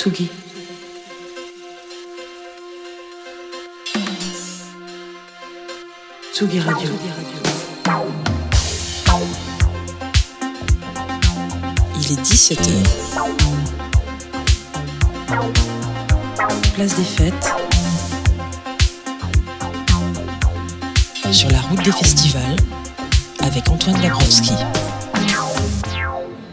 Tsugi. 0.00 0.30
Tsugi 6.32 6.60
Radio. 6.60 6.88
Il 11.96 12.12
est 12.12 12.20
17h. 12.22 12.82
Place 16.72 16.96
des 16.96 17.04
fêtes. 17.04 17.54
Sur 21.30 21.50
la 21.50 21.60
route 21.60 21.82
des 21.82 21.92
festivals 21.92 22.56
avec 23.42 23.68
Antoine 23.68 24.00
Dabrowski. 24.00 24.54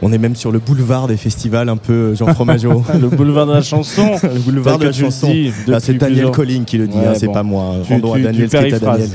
On 0.08 0.14
est 0.14 0.18
même 0.18 0.38
sur 0.38 0.54
le 0.54 0.60
boulevard 0.60 1.08
des 1.08 1.18
festivals, 1.18 1.68
un 1.68 1.76
peu 1.76 2.16
Jean 2.16 2.34
Fromageau. 2.34 2.82
le 3.02 3.10
boulevard 3.10 3.46
de 3.46 3.52
la 3.52 3.62
chanson. 3.62 4.16
le 4.24 4.40
boulevard 4.40 4.78
de 4.80 4.86
la 4.86 4.94
chanson. 4.94 5.28
Ah, 5.70 5.82
c'est 5.82 5.96
Daniel 5.96 6.14
plusieurs- 6.14 6.32
Colling 6.32 6.64
qui 6.64 6.78
le 6.78 6.88
dit, 6.88 6.96
Ouais, 6.98 7.08
hein, 7.08 7.14
c'est 7.14 7.26
bon. 7.26 7.34
pas 7.34 7.44
moi. 7.44 7.74
Tu- 7.86 7.92
Rendons 7.92 8.14
tu- 8.14 8.20
à 8.22 8.24
Daniel 8.24 8.50
ce 8.50 8.56
à. 8.58 8.70
Daniel. 8.80 9.10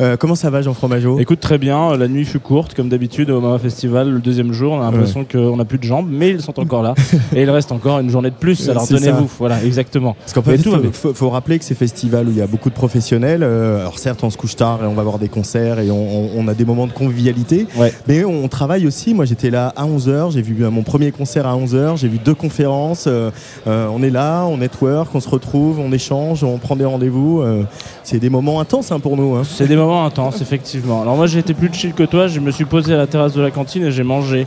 Euh, 0.00 0.16
comment 0.16 0.34
ça 0.34 0.50
va 0.50 0.60
Jean 0.60 0.74
Fromageau 0.74 1.18
Écoute 1.20 1.38
très 1.40 1.56
bien, 1.58 1.96
la 1.96 2.08
nuit 2.08 2.24
fut 2.24 2.40
courte 2.40 2.74
comme 2.74 2.88
d'habitude 2.88 3.30
au 3.30 3.40
Mama 3.40 3.58
Festival. 3.58 4.10
Le 4.10 4.18
deuxième 4.18 4.52
jour, 4.52 4.72
on 4.72 4.80
a 4.80 4.90
l'impression 4.90 5.24
qu'on 5.24 5.56
n'a 5.56 5.64
plus 5.64 5.78
de 5.78 5.84
jambes, 5.84 6.08
mais 6.10 6.30
ils 6.30 6.40
sont 6.40 6.58
encore 6.58 6.82
là. 6.82 6.94
et 7.36 7.42
il 7.42 7.50
reste 7.50 7.70
encore 7.70 8.00
une 8.00 8.10
journée 8.10 8.30
de 8.30 8.34
plus, 8.34 8.68
alors 8.68 8.82
C'est 8.84 8.94
ça. 8.98 9.00
tenez-vous. 9.00 9.30
Voilà, 9.38 9.62
exactement. 9.64 10.16
Parce 10.18 10.32
qu'en 10.32 10.42
fait, 10.42 10.56
il 10.56 10.92
faut, 10.92 11.14
faut- 11.14 11.30
rappeler 11.30 11.58
que 11.58 11.64
ces 11.64 11.74
festivals 11.76 12.26
où 12.26 12.30
il 12.30 12.38
y 12.38 12.42
a 12.42 12.46
beaucoup 12.46 12.70
de 12.70 12.74
professionnels, 12.74 13.42
euh, 13.44 13.80
alors 13.80 13.98
certes 13.98 14.22
on 14.24 14.30
se 14.30 14.36
couche 14.36 14.56
tard 14.56 14.80
et 14.82 14.86
on 14.86 14.94
va 14.94 15.02
voir 15.04 15.18
des 15.18 15.28
concerts 15.28 15.78
et 15.78 15.90
on, 15.90 16.46
a 16.48 16.54
des 16.54 16.64
moments 16.64 16.86
de 16.86 16.92
convivialité, 16.92 17.66
Ouais. 17.76 17.92
mais 18.08 18.24
on 18.24 18.46
travaille 18.48 18.86
aussi. 18.86 19.14
Moi 19.14 19.24
j'étais 19.24 19.50
là 19.50 19.72
à 19.76 19.84
11h, 19.86 20.32
j'ai 20.32 20.42
vu 20.42 20.64
euh, 20.64 20.70
mon 20.70 20.82
premier 20.82 21.10
concert 21.12 21.46
à 21.46 21.56
11h, 21.56 21.96
j'ai 21.98 22.08
vu 22.08 22.18
deux 22.18 22.34
conférences, 22.34 23.04
euh, 23.06 23.30
euh, 23.66 23.86
on 23.92 24.02
est 24.02 24.10
là, 24.10 24.44
on 24.44 24.58
network, 24.58 25.14
on 25.14 25.20
se 25.20 25.28
retrouve, 25.28 25.78
on 25.80 25.92
échange, 25.92 26.42
on 26.44 26.58
prend 26.58 26.76
des 26.76 26.84
rendez-vous. 26.84 27.40
euh, 27.42 27.62
c'est 28.02 28.18
des 28.18 28.28
moments 28.30 28.60
intenses 28.60 28.92
hein, 28.92 29.00
pour 29.00 29.16
nous. 29.16 29.34
hein. 29.36 29.42
C'est 29.44 29.66
des 29.66 29.76
moments 29.76 29.83
intenses, 29.92 30.40
effectivement. 30.40 31.02
Alors 31.02 31.16
moi, 31.16 31.26
j'ai 31.26 31.38
été 31.38 31.54
plus 31.54 31.72
chill 31.72 31.94
que 31.94 32.04
toi. 32.04 32.26
Je 32.26 32.40
me 32.40 32.50
suis 32.50 32.64
posé 32.64 32.94
à 32.94 32.96
la 32.96 33.06
terrasse 33.06 33.32
de 33.34 33.40
la 33.40 33.50
cantine 33.50 33.84
et 33.84 33.90
j'ai 33.90 34.02
mangé. 34.02 34.46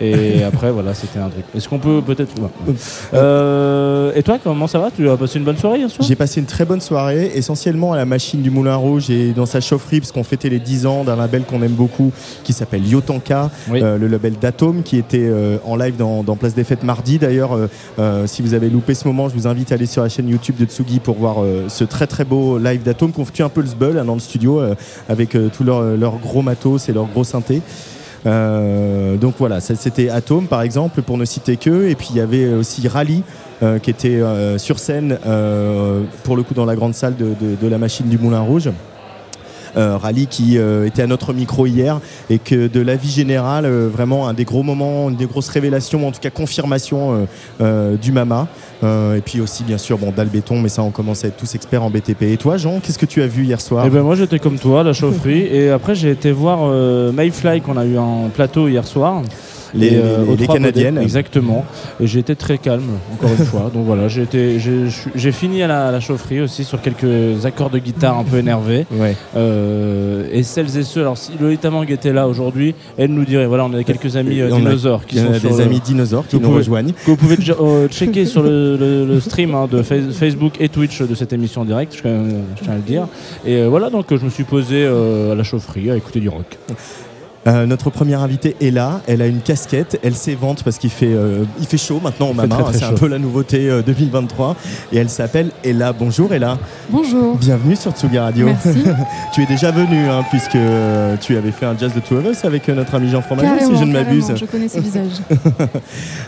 Et 0.00 0.42
après, 0.42 0.70
voilà, 0.70 0.92
c'était 0.94 1.18
un 1.18 1.28
truc. 1.28 1.44
Est-ce 1.56 1.68
qu'on 1.68 1.78
peut 1.78 2.00
peut-être. 2.04 2.32
ouais. 2.40 2.74
Euh, 3.14 4.12
et 4.14 4.22
toi, 4.22 4.38
comment 4.42 4.66
ça 4.66 4.78
va? 4.78 4.90
Tu 4.90 5.08
as 5.08 5.16
passé 5.16 5.38
une 5.38 5.44
bonne 5.44 5.56
soirée 5.56 5.78
hier 5.78 5.90
soir? 5.90 6.06
J'ai 6.06 6.16
passé 6.16 6.40
une 6.40 6.46
très 6.46 6.64
bonne 6.64 6.80
soirée, 6.80 7.32
essentiellement 7.34 7.92
à 7.92 7.96
la 7.96 8.04
machine 8.04 8.42
du 8.42 8.50
Moulin 8.50 8.76
Rouge 8.76 9.10
et 9.10 9.32
dans 9.32 9.46
sa 9.46 9.60
chaufferie, 9.60 10.00
parce 10.00 10.12
qu'on 10.12 10.24
fêtait 10.24 10.48
les 10.48 10.58
10 10.58 10.86
ans 10.86 11.04
d'un 11.04 11.16
label 11.16 11.44
qu'on 11.44 11.62
aime 11.62 11.72
beaucoup, 11.72 12.12
qui 12.42 12.52
s'appelle 12.52 12.86
Yotanka, 12.86 13.50
Oui. 13.70 13.80
euh, 13.82 13.98
le 13.98 14.08
label 14.08 14.34
d'Atome, 14.40 14.82
qui 14.82 14.96
était 14.98 15.18
euh, 15.22 15.58
en 15.64 15.76
live 15.76 15.96
dans, 15.96 16.22
dans 16.22 16.36
Place 16.36 16.54
des 16.54 16.64
Fêtes 16.64 16.82
mardi. 16.82 17.18
D'ailleurs, 17.18 17.56
euh, 17.98 18.26
si 18.26 18.42
vous 18.42 18.54
avez 18.54 18.70
loupé 18.70 18.94
ce 18.94 19.06
moment, 19.06 19.28
je 19.28 19.34
vous 19.34 19.46
invite 19.46 19.72
à 19.72 19.76
aller 19.76 19.86
sur 19.86 20.02
la 20.02 20.08
chaîne 20.08 20.28
YouTube 20.28 20.56
de 20.58 20.64
Tsugi 20.64 20.98
pour 21.00 21.16
voir 21.16 21.36
ce 21.68 21.84
très 21.84 22.06
très 22.06 22.24
beau 22.24 22.58
live 22.58 22.82
d'Atome, 22.82 23.12
qu'on 23.12 23.24
fait 23.24 23.42
un 23.42 23.48
peu 23.48 23.60
le 23.60 23.66
sbul 23.66 23.98
hein, 23.98 24.04
dans 24.04 24.14
le 24.14 24.20
studio, 24.20 24.60
avec 25.08 25.36
tous 25.56 25.64
leurs 25.64 25.82
leurs 25.96 26.18
gros 26.18 26.42
matos 26.42 26.88
et 26.88 26.92
leurs 26.92 27.06
gros 27.06 27.24
synthés. 27.24 27.62
Euh, 28.26 29.16
donc 29.16 29.34
voilà, 29.38 29.60
c'était 29.60 30.08
Atome 30.08 30.46
par 30.46 30.62
exemple, 30.62 31.02
pour 31.02 31.18
ne 31.18 31.24
citer 31.24 31.56
que. 31.56 31.88
Et 31.88 31.94
puis 31.94 32.08
il 32.10 32.16
y 32.16 32.20
avait 32.20 32.52
aussi 32.54 32.86
Rally, 32.88 33.22
euh, 33.62 33.78
qui 33.78 33.90
était 33.90 34.20
euh, 34.20 34.58
sur 34.58 34.78
scène, 34.78 35.18
euh, 35.26 36.02
pour 36.22 36.36
le 36.36 36.42
coup 36.42 36.54
dans 36.54 36.64
la 36.64 36.74
grande 36.74 36.94
salle 36.94 37.14
de 37.16 37.68
la 37.68 37.78
machine 37.78 38.08
du 38.08 38.18
Moulin 38.18 38.40
Rouge. 38.40 38.70
Euh, 39.76 39.96
Rally 39.96 40.26
qui 40.26 40.58
euh, 40.58 40.86
était 40.86 41.02
à 41.02 41.06
notre 41.06 41.32
micro 41.32 41.66
hier 41.66 42.00
et 42.30 42.38
que 42.38 42.68
de 42.68 42.80
la 42.80 42.96
vie 42.96 43.10
générale, 43.10 43.64
euh, 43.64 43.88
vraiment 43.88 44.28
un 44.28 44.34
des 44.34 44.44
gros 44.44 44.62
moments, 44.62 45.08
une 45.10 45.16
des 45.16 45.26
grosses 45.26 45.48
révélations, 45.48 46.06
en 46.06 46.12
tout 46.12 46.20
cas 46.20 46.30
confirmation 46.30 47.26
du 47.60 48.12
Mama. 48.12 48.48
Euh, 48.84 49.16
et 49.16 49.20
puis 49.20 49.40
aussi 49.40 49.64
bien 49.64 49.78
sûr 49.78 49.98
bon 49.98 50.12
Dalbéton, 50.14 50.60
mais 50.60 50.68
ça 50.68 50.82
on 50.82 50.90
commence 50.90 51.24
à 51.24 51.28
être 51.28 51.36
tous 51.36 51.54
experts 51.54 51.82
en 51.82 51.90
BTP. 51.90 52.22
Et 52.24 52.36
toi 52.36 52.56
Jean, 52.56 52.80
qu'est-ce 52.80 52.98
que 52.98 53.06
tu 53.06 53.22
as 53.22 53.26
vu 53.26 53.44
hier 53.44 53.60
soir? 53.60 53.84
Eh 53.86 53.90
ben 53.90 54.02
moi 54.02 54.14
j'étais 54.14 54.38
comme 54.38 54.58
toi, 54.58 54.82
la 54.82 54.92
chaufferie, 54.92 55.40
et 55.52 55.70
après 55.70 55.94
j'ai 55.94 56.10
été 56.10 56.32
voir 56.32 56.60
euh, 56.62 57.12
Mayfly 57.12 57.60
qu'on 57.60 57.76
a 57.76 57.84
eu 57.84 57.96
en 57.96 58.28
plateau 58.28 58.68
hier 58.68 58.86
soir. 58.86 59.22
Les- 59.74 59.90
euh, 59.96 60.24
les- 60.36 60.44
Trois 60.44 60.54
Canadiennes. 60.56 60.98
Exactement. 60.98 61.64
Et 62.00 62.06
j'ai 62.06 62.20
été 62.20 62.36
très 62.36 62.58
calme, 62.58 62.84
encore 63.12 63.30
une 63.38 63.44
fois. 63.44 63.70
Donc 63.74 63.84
voilà, 63.86 64.08
j'ai 64.08 64.22
été, 64.22 64.58
j'ai, 64.60 64.84
j'ai 65.14 65.32
fini 65.32 65.62
à 65.62 65.66
la, 65.66 65.88
à 65.88 65.90
la 65.92 66.00
chaufferie 66.00 66.40
aussi 66.40 66.64
sur 66.64 66.80
quelques 66.80 67.44
accords 67.44 67.70
de 67.70 67.78
guitare 67.78 68.18
un 68.18 68.24
peu 68.24 68.38
énervés. 68.38 68.86
Ouais. 68.92 69.16
Euh, 69.36 70.26
et 70.32 70.42
celles 70.42 70.76
et 70.78 70.82
ceux, 70.82 71.00
alors 71.00 71.18
si 71.18 71.32
Lolita 71.40 71.70
Mang 71.70 71.90
était 71.90 72.12
là 72.12 72.28
aujourd'hui, 72.28 72.74
elle 72.98 73.10
nous 73.10 73.24
dirait 73.24 73.46
voilà, 73.46 73.64
on 73.64 73.74
a 73.74 73.82
quelques 73.84 74.16
amis 74.16 74.40
euh, 74.40 74.48
On 74.52 74.56
a- 74.56 74.58
dinosaures 74.60 75.06
qui 75.06 75.18
sont 75.18 75.30
a 75.32 75.38
sur 75.38 75.50
des 75.50 75.56
le- 75.58 75.62
amis 75.64 75.80
dinosaures 75.80 76.26
qui 76.26 76.36
nous 76.36 76.42
pouvez- 76.42 76.58
rejoignent. 76.58 76.92
que 76.92 77.10
vous 77.10 77.16
pouvez 77.16 77.36
euh, 77.60 77.88
checker 77.88 78.26
sur 78.26 78.42
le, 78.42 78.76
le- 78.76 79.06
le 79.06 79.20
stream 79.20 79.54
hein, 79.54 79.68
de 79.70 79.82
Fa- 79.82 79.94
Facebook 80.12 80.54
et 80.60 80.68
Twitch 80.68 81.02
de 81.02 81.14
cette 81.14 81.32
émission 81.32 81.62
en 81.62 81.64
direct, 81.64 81.94
je, 81.94 82.02
je 82.02 82.62
tiens 82.64 82.72
à 82.72 82.76
le 82.76 82.82
dire. 82.82 83.06
Et 83.44 83.56
euh, 83.56 83.68
voilà, 83.68 83.90
donc 83.90 84.10
euh, 84.12 84.18
je 84.18 84.24
me 84.24 84.30
suis 84.30 84.44
posé 84.44 84.84
euh, 84.84 85.32
à 85.32 85.34
la 85.34 85.42
chaufferie 85.42 85.90
à 85.90 85.96
écouter 85.96 86.20
du 86.20 86.28
rock. 86.28 86.58
Euh, 87.46 87.66
notre 87.66 87.90
première 87.90 88.22
invitée 88.22 88.56
est 88.60 88.70
là, 88.70 89.00
elle 89.06 89.20
a 89.20 89.26
une 89.26 89.40
casquette, 89.40 90.00
elle 90.02 90.14
s'évente 90.14 90.62
parce 90.62 90.78
qu'il 90.78 90.90
fait, 90.90 91.12
euh, 91.12 91.44
il 91.60 91.66
fait 91.66 91.76
chaud 91.76 92.00
maintenant 92.02 92.28
au 92.30 92.32
Mama, 92.32 92.56
c'est 92.72 92.84
un 92.84 92.92
peu 92.92 93.06
la 93.06 93.18
nouveauté 93.18 93.68
euh, 93.68 93.82
2023 93.82 94.56
et 94.92 94.96
elle 94.96 95.10
s'appelle 95.10 95.50
Ella. 95.62 95.92
Bonjour 95.92 96.32
Ella, 96.32 96.58
Bonjour. 96.88 97.36
bienvenue 97.36 97.76
sur 97.76 97.92
Tsuga 97.92 98.24
Radio. 98.24 98.46
Merci. 98.46 98.84
tu 99.34 99.42
es 99.42 99.46
déjà 99.46 99.70
venue 99.70 100.08
hein, 100.08 100.24
puisque 100.30 100.56
euh, 100.56 101.16
tu 101.20 101.36
avais 101.36 101.50
fait 101.50 101.66
un 101.66 101.76
jazz 101.76 101.92
de 101.94 102.00
Two 102.00 102.16
of 102.16 102.24
Us 102.26 102.44
avec 102.44 102.68
euh, 102.68 102.74
notre 102.74 102.94
ami 102.94 103.10
Jean 103.10 103.20
Fromageau 103.20 103.72
si 103.72 103.76
je 103.78 103.84
ne 103.84 103.92
m'abuse. 103.92 104.32
Je 104.34 104.44
connais 104.46 104.68
ce 104.68 104.80
visage. 104.80 105.12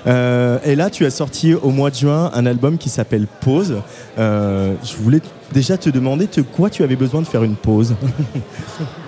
Euh, 0.06 0.58
et 0.64 0.76
là, 0.76 0.88
tu 0.88 1.04
as 1.04 1.10
sorti 1.10 1.54
au 1.54 1.70
mois 1.70 1.90
de 1.90 1.96
juin 1.96 2.30
un 2.32 2.46
album 2.46 2.78
qui 2.78 2.88
s'appelle 2.88 3.26
Pause. 3.40 3.76
Euh, 4.18 4.74
je 4.84 4.96
voulais 4.96 5.20
déjà 5.52 5.76
te 5.76 5.90
demander 5.90 6.28
de 6.28 6.42
quoi 6.42 6.70
tu 6.70 6.84
avais 6.84 6.94
besoin 6.94 7.22
de 7.22 7.26
faire 7.26 7.42
une 7.42 7.56
pause. 7.56 7.94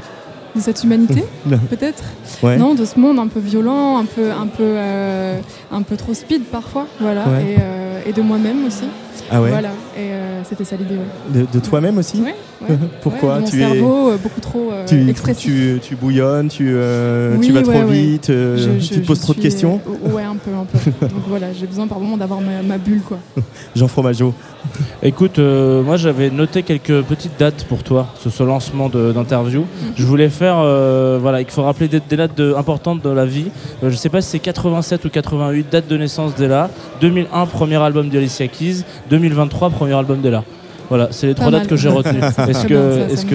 De 0.58 0.62
cette 0.64 0.82
humanité, 0.82 1.24
peut-être 1.70 2.02
Ouais. 2.42 2.56
Non, 2.56 2.74
de 2.74 2.84
ce 2.84 2.98
monde 2.98 3.19
un 3.20 3.28
peu 3.28 3.38
violent, 3.41 3.96
un 3.98 4.04
peu, 4.04 4.30
un 4.32 4.46
peu, 4.48 4.62
euh, 4.64 5.38
un 5.72 5.82
peu 5.82 5.96
trop 5.96 6.14
speed 6.14 6.44
parfois, 6.46 6.86
voilà. 7.00 7.28
Ouais. 7.28 7.52
Et, 7.52 7.56
euh, 7.60 8.00
et 8.06 8.12
de 8.12 8.22
moi-même 8.22 8.66
aussi. 8.66 8.84
Ah 9.30 9.41
ouais. 9.41 9.50
Voilà. 9.50 9.70
Et 9.98 10.12
euh, 10.12 10.42
c'était 10.44 10.62
ça 10.64 10.76
l'idée. 10.76 10.94
Ouais. 10.94 11.41
De, 11.41 11.47
de 11.53 11.59
toi-même 11.64 11.98
aussi. 11.98 12.20
Ouais, 12.22 12.34
ouais. 12.70 12.76
Pourquoi 13.03 13.31
Ouais, 13.31 13.36
de 13.36 13.41
mon 13.42 13.47
tu 13.50 13.56
es 13.56 13.66
cerveau 13.66 14.10
euh, 14.10 14.16
beaucoup 14.22 14.41
trop 14.41 14.70
euh, 14.72 14.84
tu, 14.86 15.10
expressif. 15.10 15.44
tu, 15.53 15.81
tu 15.82 15.97
bouillonnes, 15.97 16.47
tu, 16.48 16.69
euh, 16.70 17.34
Oui, 17.36 17.47
tu 17.47 17.53
vas 17.53 17.60
ouais, 17.62 17.64
trop 17.64 17.88
ouais. 17.91 18.00
vite, 18.00 18.31
euh, 18.31 18.56
Je- 18.56 18.78
je- 18.81 18.88
tu 18.94 19.00
te 19.00 19.06
poses 19.06 19.20
trop 19.20 19.34
de 19.34 19.41
questions. 19.41 19.81
ouais, 20.04 20.22
un 20.22 20.37
peu, 20.37 20.50
un 20.53 20.64
peu. 20.64 21.06
Donc 21.08 21.22
voilà, 21.26 21.53
j'ai 21.53 21.66
besoin 21.66 21.88
par 21.88 21.98
moment 21.98 22.16
d'avoir 22.16 22.41
ma, 22.41 22.62
ma 22.62 22.78
bulle, 22.78 23.00
quoi. 23.03 23.19
Jean 23.75 23.88
Fromageau. 23.88 24.32
Écoute, 25.03 25.38
euh, 25.38 25.82
moi 25.82 25.97
j'avais 25.97 26.31
noté 26.31 26.62
quelques 26.62 27.03
petites 27.03 27.38
dates 27.38 27.64
pour 27.64 27.82
toi, 27.82 28.08
ce, 28.20 28.28
ce 28.31 28.42
lancement 28.42 28.88
d'interview. 28.88 29.64
Je 29.97 30.04
voulais 30.04 30.28
faire, 30.28 30.56
euh, 30.58 31.19
voilà, 31.20 31.40
il 31.40 31.46
faut 31.50 31.62
rappeler 31.62 31.88
des, 31.88 32.00
des 32.00 32.17
dates 32.17 32.37
de- 32.37 32.55
importantes 32.56 33.02
de 33.02 33.11
la 33.11 33.25
vie. 33.25 33.46
Euh, 33.82 33.90
je 33.90 33.96
sais 33.96 34.08
pas 34.08 34.20
si 34.20 34.31
c'est 34.31 34.38
87 34.38 35.05
ou 35.05 35.08
88, 35.11 35.67
date 35.70 35.88
de 35.88 35.96
naissance 35.96 36.34
d'Ella. 36.34 36.70
2001, 37.00 37.46
premier 37.46 37.76
album 37.76 38.08
d'Alicia 38.08 38.46
Keys. 38.49 38.82
2023, 39.11 39.70
premier 39.70 39.88
album 39.96 40.20
d'Ella. 40.20 40.44
Voilà, 40.88 41.08
c'est 41.11 41.26
les 41.26 41.35
Pas 41.35 41.40
trois 41.43 41.50
mal. 41.50 41.61
dates 41.61 41.69
que 41.69 41.76
j'ai 41.76 41.88
retenues. 41.88 42.19
Est-ce 42.49 42.67
que, 42.67 43.12
est-ce 43.12 43.26
que 43.26 43.35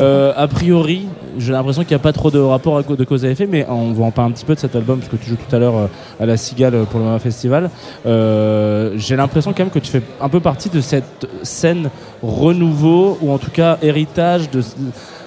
euh, 0.00 0.32
a 0.34 0.48
priori, 0.48 1.06
j'ai 1.38 1.52
l'impression 1.52 1.82
qu'il 1.82 1.90
n'y 1.90 2.00
a 2.00 2.02
pas 2.02 2.14
trop 2.14 2.30
de 2.30 2.38
rapport 2.38 2.82
de 2.82 3.04
cause 3.04 3.26
à 3.26 3.28
effet, 3.28 3.46
mais 3.46 3.66
on 3.68 3.92
va 3.92 4.04
en 4.06 4.10
parler 4.10 4.30
un 4.30 4.34
petit 4.34 4.46
peu 4.46 4.54
de 4.54 4.60
cet 4.60 4.74
album, 4.74 5.00
parce 5.00 5.10
que 5.10 5.16
tu 5.16 5.28
joues 5.28 5.36
tout 5.36 5.54
à 5.54 5.58
l'heure 5.58 5.90
à 6.18 6.24
la 6.24 6.38
Cigale 6.38 6.86
pour 6.90 7.00
le 7.00 7.04
Mama 7.06 7.18
Festival. 7.18 7.68
j'ai 8.06 9.16
l'impression 9.16 9.52
quand 9.52 9.64
même 9.64 9.70
que 9.70 9.78
tu 9.80 9.90
fais 9.90 10.02
un 10.18 10.30
peu 10.30 10.40
partie 10.40 10.70
de 10.70 10.80
cette 10.80 11.28
scène 11.42 11.90
renouveau, 12.22 13.18
ou 13.20 13.32
en 13.32 13.38
tout 13.38 13.50
cas 13.50 13.76
héritage 13.82 14.50
de 14.50 14.62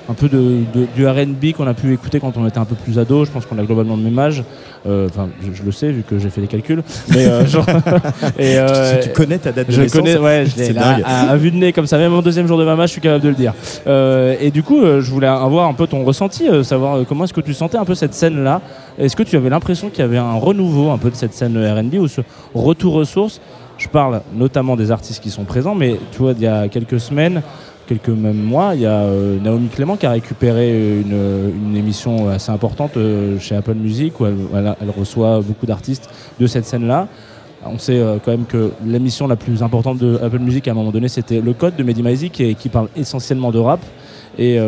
un 0.10 0.14
peu 0.14 0.30
de, 0.30 0.64
du 0.96 1.08
RB 1.08 1.54
qu'on 1.56 1.68
a 1.68 1.74
pu 1.74 1.94
écouter 1.94 2.20
quand 2.20 2.36
on 2.38 2.48
était 2.48 2.58
un 2.58 2.66
peu 2.66 2.76
plus 2.76 2.98
ado. 3.00 3.26
Je 3.26 3.32
pense 3.32 3.46
qu'on 3.46 3.58
a 3.58 3.64
globalement 3.64 3.96
le 3.96 4.04
même 4.04 4.18
âge. 4.18 4.44
Euh, 4.86 5.08
enfin, 5.10 5.30
je, 5.54 5.64
le 5.64 5.72
sais 5.72 5.92
vu 5.92 6.04
que 6.04 6.18
j'ai 6.18 6.30
fait 6.30 6.42
des 6.42 6.48
calculs. 6.48 6.82
Mais 7.10 7.26
euh, 7.26 7.46
genre, 7.46 7.66
et, 8.40 8.58
euh, 8.58 9.02
tu, 9.02 9.10
connais 9.10 9.38
ta 9.38 9.52
date 9.52 9.68
de 9.68 9.74
je 9.74 9.82
naissance 9.82 10.02
connais, 10.02 10.18
ouais, 10.18 10.46
je 10.46 10.58
l'ai 10.74 10.78
à, 10.78 11.36
vue 11.36 11.52
de 11.52 11.58
nez 11.58 11.74
comme 11.74 11.88
ça. 11.88 11.98
Même 11.98 12.12
mon 12.12 12.22
deuxième 12.22 12.48
jour 12.48 12.58
de 12.58 12.64
maman, 12.64 12.84
je 12.84 12.92
suis 12.92 13.02
capable 13.02 13.24
de 13.24 13.30
le 13.30 13.36
dire. 13.36 13.54
et 13.86 14.52
du 14.52 14.64
coup, 14.64 14.82
je 14.82 15.12
voulais 15.12 15.28
avoir 15.28 15.68
un 15.68 15.74
peu 15.74 15.88
ton 15.88 16.04
ressenti, 16.04 16.46
savoir 16.64 17.06
comment 17.08 17.26
est-ce 17.26 17.34
que 17.34 17.42
tu 17.42 17.54
sentais 17.54 17.78
un 17.78 17.86
peu 17.86 17.96
cette 17.96 18.14
scène-là. 18.14 18.62
Est-ce 18.98 19.16
que 19.16 19.24
tu 19.24 19.36
avais 19.36 19.50
l'impression 19.50 19.90
qu'il 19.90 20.00
y 20.00 20.04
avait 20.04 20.18
un 20.18 20.36
renouveau 20.36 20.90
un 20.92 20.98
peu 20.98 21.10
de 21.10 21.16
cette 21.16 21.34
scène 21.34 21.58
RB 21.58 21.96
ou 21.96 22.08
ce 22.08 22.22
retour 22.54 22.96
aux 22.96 23.06
sources? 23.06 23.42
Je 23.78 23.88
parle 23.88 24.22
notamment 24.34 24.76
des 24.76 24.90
artistes 24.90 25.22
qui 25.22 25.30
sont 25.30 25.44
présents, 25.44 25.76
mais 25.76 26.00
tu 26.12 26.20
vois, 26.20 26.32
il 26.32 26.42
y 26.42 26.48
a 26.48 26.68
quelques 26.68 27.00
semaines, 27.00 27.44
quelques 27.88 28.10
mois, 28.10 28.76
il 28.76 28.82
y 28.82 28.86
a 28.86 29.00
euh, 29.00 29.40
Naomi 29.40 29.70
Clément 29.70 29.98
qui 29.98 30.06
a 30.06 30.12
récupéré 30.12 31.02
une, 31.02 31.76
émission 31.76 32.30
assez 32.30 32.52
importante 32.52 32.98
euh, 32.98 33.40
chez 33.40 33.56
Apple 33.56 33.76
Music 33.76 34.20
où 34.20 34.26
elle, 34.26 34.76
reçoit 34.98 35.40
beaucoup 35.42 35.66
d'artistes 35.66 36.10
de 36.40 36.48
cette 36.48 36.66
scène-là. 36.66 37.08
On 37.66 37.78
sait 37.78 37.98
euh, 37.98 38.18
quand 38.24 38.32
même 38.32 38.46
que 38.46 38.72
l'émission 38.86 39.28
la 39.28 39.36
plus 39.36 39.64
importante 39.64 39.98
de 39.98 40.20
Apple 40.22 40.40
Music 40.40 40.68
à 40.68 40.72
un 40.72 40.74
moment 40.74 40.92
donné, 40.92 41.08
c'était 41.08 41.42
Le 41.42 41.54
Code 41.54 41.76
de 41.76 41.84
Mehdi 41.84 42.04
Maizi 42.04 42.30
qui, 42.30 42.54
qui, 42.56 42.70
parle 42.70 42.90
essentiellement 42.96 43.52
de 43.52 43.60
rap. 43.60 43.80
Et, 44.40 44.60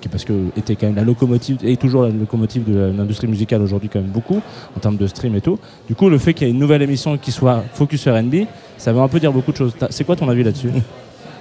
qui 0.00 0.06
parce 0.06 0.24
que 0.24 0.32
était 0.56 0.76
quand 0.76 0.86
même 0.86 0.94
la 0.94 1.02
locomotive 1.02 1.58
et 1.64 1.76
toujours 1.76 2.04
la 2.04 2.10
locomotive 2.10 2.62
de 2.72 2.92
l'industrie 2.96 3.26
musicale 3.26 3.60
aujourd'hui 3.60 3.88
quand 3.88 3.98
même 3.98 4.12
beaucoup 4.12 4.40
en 4.76 4.78
termes 4.78 4.96
de 4.96 5.08
stream 5.08 5.34
et 5.34 5.40
tout. 5.40 5.58
Du 5.88 5.96
coup, 5.96 6.08
le 6.08 6.18
fait 6.18 6.34
qu'il 6.34 6.46
y 6.46 6.50
ait 6.50 6.52
une 6.52 6.60
nouvelle 6.60 6.82
émission 6.82 7.18
qui 7.18 7.32
soit 7.32 7.64
focus 7.72 8.06
R&B, 8.06 8.46
ça 8.78 8.92
veut 8.92 9.00
un 9.00 9.08
peu 9.08 9.18
dire 9.18 9.32
beaucoup 9.32 9.50
de 9.50 9.56
choses. 9.56 9.74
C'est 9.90 10.04
quoi 10.04 10.14
ton 10.14 10.28
avis 10.28 10.44
là-dessus? 10.44 10.70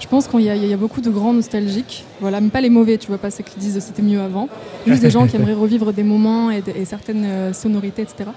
Je 0.01 0.07
pense 0.07 0.27
qu'il 0.27 0.41
y, 0.41 0.73
a 0.73 0.77
beaucoup 0.77 0.99
de 0.99 1.11
grands 1.11 1.31
nostalgiques, 1.31 2.05
voilà, 2.19 2.41
mais 2.41 2.49
pas 2.49 2.59
les 2.59 2.71
mauvais, 2.71 2.97
tu 2.97 3.07
vois, 3.07 3.19
pas 3.19 3.29
ceux 3.29 3.43
qui 3.43 3.59
disent 3.59 3.79
c'était 3.79 4.01
mieux 4.01 4.19
avant, 4.19 4.49
juste 4.87 5.03
des 5.03 5.11
gens 5.11 5.27
qui 5.27 5.35
aimeraient 5.37 5.53
revivre 5.53 5.93
des 5.93 6.01
moments 6.01 6.49
et, 6.49 6.63
certaines 6.85 7.23
euh, 7.23 7.53
sonorités, 7.53 8.01
etc. 8.01 8.31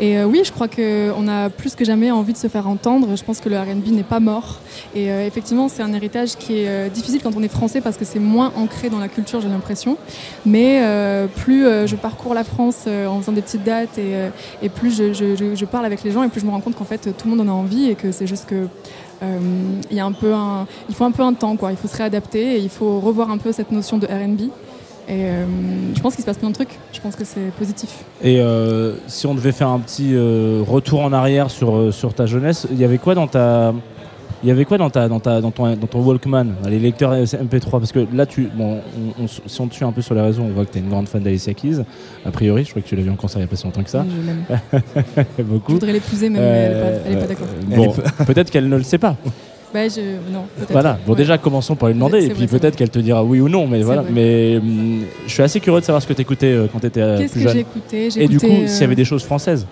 Et 0.00 0.18
euh, 0.18 0.26
oui, 0.26 0.42
je 0.44 0.50
crois 0.50 0.66
qu'on 0.66 1.28
a 1.28 1.50
plus 1.50 1.76
que 1.76 1.84
jamais 1.84 2.10
envie 2.10 2.32
de 2.32 2.38
se 2.38 2.48
faire 2.48 2.66
entendre. 2.66 3.14
Je 3.14 3.22
pense 3.22 3.38
que 3.38 3.48
le 3.48 3.56
RB 3.56 3.92
n'est 3.92 4.02
pas 4.02 4.18
mort. 4.18 4.58
Et 4.92 5.12
euh, 5.12 5.24
effectivement, 5.24 5.68
c'est 5.68 5.82
un 5.82 5.92
héritage 5.92 6.34
qui 6.36 6.58
est 6.58 6.90
difficile 6.90 7.20
quand 7.22 7.36
on 7.36 7.42
est 7.44 7.48
français 7.48 7.80
parce 7.80 7.96
que 7.96 8.04
c'est 8.04 8.18
moins 8.18 8.52
ancré 8.56 8.90
dans 8.90 8.98
la 8.98 9.08
culture, 9.08 9.40
j'ai 9.40 9.48
l'impression. 9.48 9.96
Mais 10.44 10.82
plus 11.36 11.64
je 11.86 11.94
parcours 11.94 12.34
la 12.34 12.42
France 12.42 12.88
en 12.88 13.20
faisant 13.20 13.32
des 13.32 13.42
petites 13.42 13.62
dates 13.62 13.98
et, 13.98 14.68
plus 14.68 14.96
je, 14.96 15.12
je, 15.12 15.64
parle 15.64 15.86
avec 15.86 16.02
les 16.02 16.10
gens 16.10 16.24
et 16.24 16.28
plus 16.28 16.40
je 16.40 16.46
me 16.46 16.50
rends 16.50 16.60
compte 16.60 16.74
qu'en 16.74 16.84
fait 16.84 17.16
tout 17.16 17.28
le 17.28 17.36
monde 17.36 17.48
en 17.48 17.52
a 17.52 17.54
envie 17.54 17.88
et 17.88 17.94
que 17.94 18.10
c'est 18.10 18.26
juste 18.26 18.46
que 18.46 18.66
il, 19.90 19.96
y 19.96 20.00
a 20.00 20.04
un 20.04 20.12
peu 20.12 20.32
un, 20.32 20.66
il 20.88 20.94
faut 20.94 21.04
un 21.04 21.10
peu 21.10 21.22
un 21.22 21.32
temps, 21.34 21.56
quoi. 21.56 21.72
il 21.72 21.76
faut 21.76 21.88
se 21.88 21.96
réadapter 21.96 22.56
et 22.56 22.58
il 22.58 22.68
faut 22.68 23.00
revoir 23.00 23.30
un 23.30 23.38
peu 23.38 23.52
cette 23.52 23.72
notion 23.72 23.98
de 23.98 24.06
RB. 24.06 24.50
Et 25.06 25.26
euh, 25.26 25.44
je 25.94 26.00
pense 26.00 26.14
qu'il 26.14 26.22
se 26.22 26.26
passe 26.26 26.38
plein 26.38 26.48
de 26.48 26.54
trucs. 26.54 26.78
Je 26.92 27.00
pense 27.00 27.14
que 27.14 27.24
c'est 27.24 27.52
positif. 27.58 28.04
Et 28.22 28.40
euh, 28.40 28.94
si 29.06 29.26
on 29.26 29.34
devait 29.34 29.52
faire 29.52 29.68
un 29.68 29.80
petit 29.80 30.16
retour 30.16 31.00
en 31.00 31.12
arrière 31.12 31.50
sur, 31.50 31.92
sur 31.92 32.14
ta 32.14 32.26
jeunesse, 32.26 32.66
il 32.70 32.78
y 32.78 32.84
avait 32.84 32.98
quoi 32.98 33.14
dans 33.14 33.26
ta, 33.26 33.74
il 34.44 34.48
y 34.48 34.50
avait 34.50 34.66
quoi 34.66 34.76
dans, 34.76 34.90
ta, 34.90 35.08
dans, 35.08 35.20
ta, 35.20 35.40
dans, 35.40 35.50
ton, 35.50 35.74
dans 35.74 35.86
ton 35.86 36.02
Walkman, 36.02 36.48
les 36.68 36.78
lecteurs 36.78 37.14
MP3 37.14 37.70
Parce 37.70 37.92
que 37.92 38.06
là, 38.12 38.26
tu, 38.26 38.50
bon, 38.54 38.80
on, 39.18 39.26
si 39.26 39.60
on 39.60 39.66
te 39.66 39.74
suit 39.74 39.86
un 39.86 39.92
peu 39.92 40.02
sur 40.02 40.14
les 40.14 40.20
réseaux, 40.20 40.42
on 40.42 40.50
voit 40.50 40.66
que 40.66 40.72
tu 40.72 40.78
es 40.78 40.80
une 40.82 40.90
grande 40.90 41.08
fan 41.08 41.22
d'Alicia 41.22 41.54
Keys. 41.54 41.78
A 42.26 42.30
priori, 42.30 42.62
je 42.64 42.70
crois 42.70 42.82
que 42.82 42.86
tu 42.86 42.94
l'as 42.94 43.02
vu 43.02 43.08
en 43.10 43.16
concert 43.16 43.38
il 43.38 43.44
n'y 43.44 43.46
a 43.46 43.48
pas 43.48 43.56
si 43.56 43.64
longtemps 43.64 43.82
que 43.82 43.88
ça. 43.88 44.04
je 45.38 45.42
Beaucoup. 45.42 45.72
Je 45.72 45.74
voudrais 45.76 45.94
l'épouser, 45.94 46.28
mais 46.28 46.40
elle 46.40 47.14
n'est 47.14 47.20
pas, 47.20 47.26
d'accord. 47.26 47.46
Bon, 47.68 47.94
peut-être 48.26 48.50
qu'elle 48.50 48.68
ne 48.68 48.76
le 48.76 48.82
sait 48.82 48.98
pas. 48.98 49.16
Bah, 49.72 49.88
je... 49.88 50.00
Non, 50.30 50.44
voilà. 50.70 50.98
Bon, 51.06 51.14
déjà, 51.14 51.38
commençons 51.38 51.74
par 51.74 51.88
lui 51.88 51.94
demander, 51.94 52.26
et 52.26 52.28
puis 52.28 52.46
peut-être 52.46 52.76
qu'elle 52.76 52.90
te 52.90 52.98
dira 52.98 53.24
oui 53.24 53.40
ou 53.40 53.48
non. 53.48 53.66
Mais 53.66 53.82
voilà. 53.82 54.04
Mais 54.08 54.58
hum, 54.58 55.04
je 55.26 55.32
suis 55.32 55.42
assez 55.42 55.58
curieux 55.58 55.80
de 55.80 55.84
savoir 55.86 56.02
ce 56.02 56.06
que 56.06 56.12
tu 56.12 56.20
écoutais 56.20 56.52
euh, 56.52 56.66
quand 56.70 56.80
tu 56.80 56.86
étais 56.86 57.00
euh, 57.00 57.16
plus 57.26 57.40
jeune. 57.40 57.44
Qu'est-ce 57.44 57.44
que 57.44 57.50
j'ai 57.50 58.08
écouté 58.08 58.22
Et 58.22 58.28
du 58.28 58.38
coup, 58.38 58.66
s'il 58.66 58.82
y 58.82 58.84
avait 58.84 58.94
des 58.94 59.06
choses 59.06 59.24
françaises. 59.24 59.66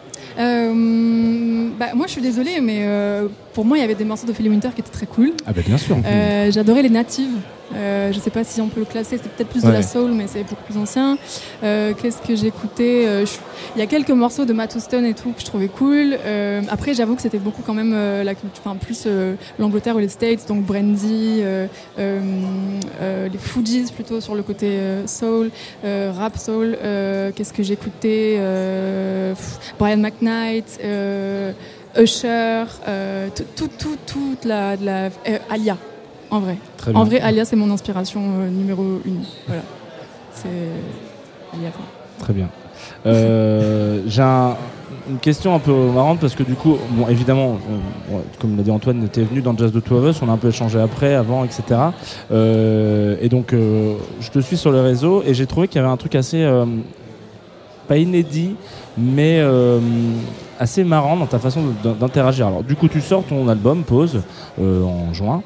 Bah, 1.83 1.95
moi, 1.95 2.07
je 2.07 2.13
suis 2.13 2.23
désolée, 2.23 2.61
mais 2.61 2.83
euh, 2.83 3.27
pour 3.55 3.65
moi, 3.65 3.77
il 3.77 3.81
y 3.81 3.85
avait 3.85 3.97
des 3.97 4.05
morceaux 4.05 4.27
de 4.27 4.33
Philly 4.33 4.49
Winter 4.49 4.69
qui 4.75 4.83
étaient 4.83 4.93
très 4.93 5.07
cool. 5.07 5.33
Ah, 5.47 5.53
bah, 5.53 5.63
bien 5.67 5.77
sûr. 5.79 5.97
Euh, 6.05 6.51
j'adorais 6.53 6.83
les 6.83 6.91
natives. 6.91 7.35
Euh, 7.75 8.13
je 8.13 8.19
sais 8.21 8.31
pas 8.31 8.45
si 8.45 8.61
on 8.61 8.69
peut 8.69 8.81
le 8.81 8.87
classer, 8.87 9.19
c'est 9.23 9.31
peut-être 9.31 9.49
plus 9.49 9.63
de 9.63 9.71
la 9.71 9.83
soul, 9.83 10.13
mais 10.13 10.27
c'est 10.27 10.43
beaucoup 10.43 10.63
plus 10.65 10.77
ancien. 10.77 11.19
Euh, 11.63 11.93
qu'est-ce 11.95 12.21
que 12.21 12.35
j'écoutais 12.35 13.05
euh, 13.07 13.25
Il 13.75 13.79
y 13.79 13.83
a 13.83 13.87
quelques 13.87 14.11
morceaux 14.11 14.45
de 14.45 14.53
Matt 14.53 14.75
Houston 14.75 15.05
et 15.05 15.15
tout 15.15 15.33
que 15.33 15.41
je 15.41 15.47
trouvais 15.47 15.69
cool. 15.69 16.17
après, 16.69 16.95
j'avoue 16.95 17.17
que 17.17 17.23
c'était 17.23 17.39
beaucoup 17.39 17.63
quand 17.65 17.75
même 17.75 17.93
la 17.93 18.33
enfin 18.65 18.77
plus 18.77 19.07
l'Angleterre 19.59 19.97
ou 19.97 19.99
les 19.99 20.09
States, 20.09 20.47
donc 20.49 20.63
Brandy, 20.63 21.43
les 21.99 23.39
Fugees 23.39 23.93
plutôt 23.95 24.21
sur 24.21 24.35
le 24.35 24.43
côté 24.43 24.79
soul, 25.07 25.51
rap 25.85 26.37
soul. 26.37 26.77
qu'est-ce 27.35 27.53
que 27.53 27.63
j'écoutais 27.63 28.41
Brian 29.79 29.99
McKnight. 29.99 30.81
Usher, 31.95 32.65
tout, 33.35 33.69
tout, 33.79 33.97
toute 34.07 34.45
la, 34.47 34.77
la 34.77 35.11
Alia, 35.51 35.77
en 36.33 36.41
vrai. 36.41 36.57
en 36.95 37.05
vrai, 37.05 37.21
Alia, 37.21 37.45
c'est 37.45 37.57
mon 37.57 37.71
inspiration 37.71 38.23
euh, 38.41 38.49
numéro 38.49 38.83
une. 39.05 39.21
Voilà. 39.47 39.63
C'est 40.33 40.49
Alia. 41.53 41.69
Très 42.19 42.33
bien. 42.33 42.49
Euh, 43.05 44.01
j'ai 44.07 44.23
une 44.23 45.19
question 45.21 45.55
un 45.55 45.59
peu 45.59 45.73
marrante 45.73 46.21
parce 46.21 46.35
que 46.35 46.43
du 46.43 46.55
coup, 46.55 46.79
bon, 46.93 47.07
évidemment, 47.09 47.59
comme 48.41 48.57
l'a 48.57 48.63
dit 48.63 48.71
Antoine, 48.71 49.07
tu 49.13 49.21
es 49.21 49.25
venu 49.25 49.43
dans 49.43 49.55
Jazz 49.57 49.73
de 49.73 49.81
Two 49.81 49.99
of 49.99 50.09
Us, 50.09 50.23
on 50.23 50.31
a 50.31 50.33
un 50.33 50.39
peu 50.39 50.49
échangé 50.49 50.81
après, 50.81 51.15
avant, 51.15 51.45
etc. 51.45 51.63
Euh, 52.31 53.17
et 53.21 53.29
donc, 53.29 53.53
je 53.53 54.31
te 54.31 54.39
suis 54.39 54.57
sur 54.57 54.73
le 54.73 54.81
réseau 54.81 55.23
et 55.27 55.35
j'ai 55.35 55.47
trouvé 55.47 55.69
qu'il 55.69 55.81
y 55.81 55.85
avait 55.85 55.93
un 55.93 55.99
truc 55.99 56.15
assez, 56.15 56.49
pas 57.89 57.99
inédit, 57.99 58.57
mais 58.99 59.43
assez 60.59 60.85
marrant 60.85 61.17
dans 61.17 61.27
ta 61.27 61.39
façon 61.39 61.63
d'interagir. 61.83 62.47
Alors, 62.47 62.63
du 62.63 62.77
coup, 62.77 62.89
tu 62.89 63.01
sors 63.01 63.25
ton 63.25 63.49
album, 63.49 63.83
Pause, 63.85 64.23
en 64.59 65.13
juin. 65.13 65.43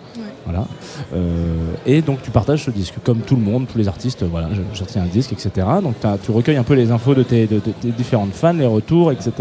Voilà. 0.47 0.65
Euh, 1.13 1.73
et 1.87 2.03
donc 2.03 2.23
tu 2.23 2.31
partages 2.31 2.65
ce 2.65 2.71
disque, 2.71 2.95
comme 3.03 3.19
tout 3.19 3.35
le 3.35 3.43
monde, 3.43 3.67
tous 3.71 3.79
les 3.79 3.89
artistes, 3.89 4.23
voilà, 4.23 4.49
je, 4.53 4.99
un 4.99 5.07
disque, 5.07 5.33
etc. 5.33 5.67
Donc 5.83 5.97
tu 6.25 6.31
recueilles 6.31 6.57
un 6.57 6.63
peu 6.63 6.75
les 6.75 6.93
infos 6.93 7.15
de 7.15 7.25
tes, 7.25 7.47
de, 7.47 7.61
différentes 7.83 8.33
fans, 8.33 8.53
les 8.53 8.67
retours, 8.67 9.11
etc. 9.11 9.33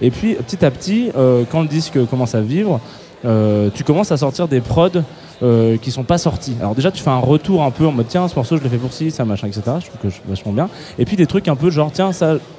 Et 0.00 0.10
puis 0.10 0.34
petit 0.34 0.64
à 0.64 0.70
petit, 0.72 1.12
euh, 1.16 1.44
quand 1.48 1.62
le 1.62 1.68
disque 1.68 2.04
commence 2.06 2.34
à 2.34 2.40
vivre, 2.40 2.80
euh, 3.24 3.70
tu 3.72 3.84
commences 3.84 4.10
à 4.10 4.16
sortir 4.16 4.48
des 4.48 4.60
prods 4.60 5.02
euh, 5.42 5.76
qui 5.76 5.90
sont 5.90 6.04
pas 6.04 6.18
sortis. 6.18 6.56
Alors 6.60 6.74
déjà 6.74 6.90
tu 6.90 7.02
fais 7.02 7.10
un 7.10 7.18
retour 7.18 7.62
un 7.62 7.70
peu 7.70 7.86
en 7.86 7.92
mode 7.92 8.06
tiens 8.08 8.28
ce 8.28 8.36
morceau 8.36 8.56
je 8.56 8.62
l'ai 8.62 8.68
fait 8.68 8.76
pour 8.76 8.92
ci, 8.92 9.10
ça 9.10 9.24
machin, 9.24 9.46
etc. 9.46 9.62
Je 9.80 9.86
trouve 9.86 10.00
que 10.02 10.08
je 10.08 10.16
vachement 10.28 10.52
bien. 10.52 10.68
Et 10.98 11.04
puis 11.04 11.16
des 11.16 11.26
trucs 11.26 11.48
un 11.48 11.56
peu 11.56 11.70
genre 11.70 11.90
tiens 11.92 12.10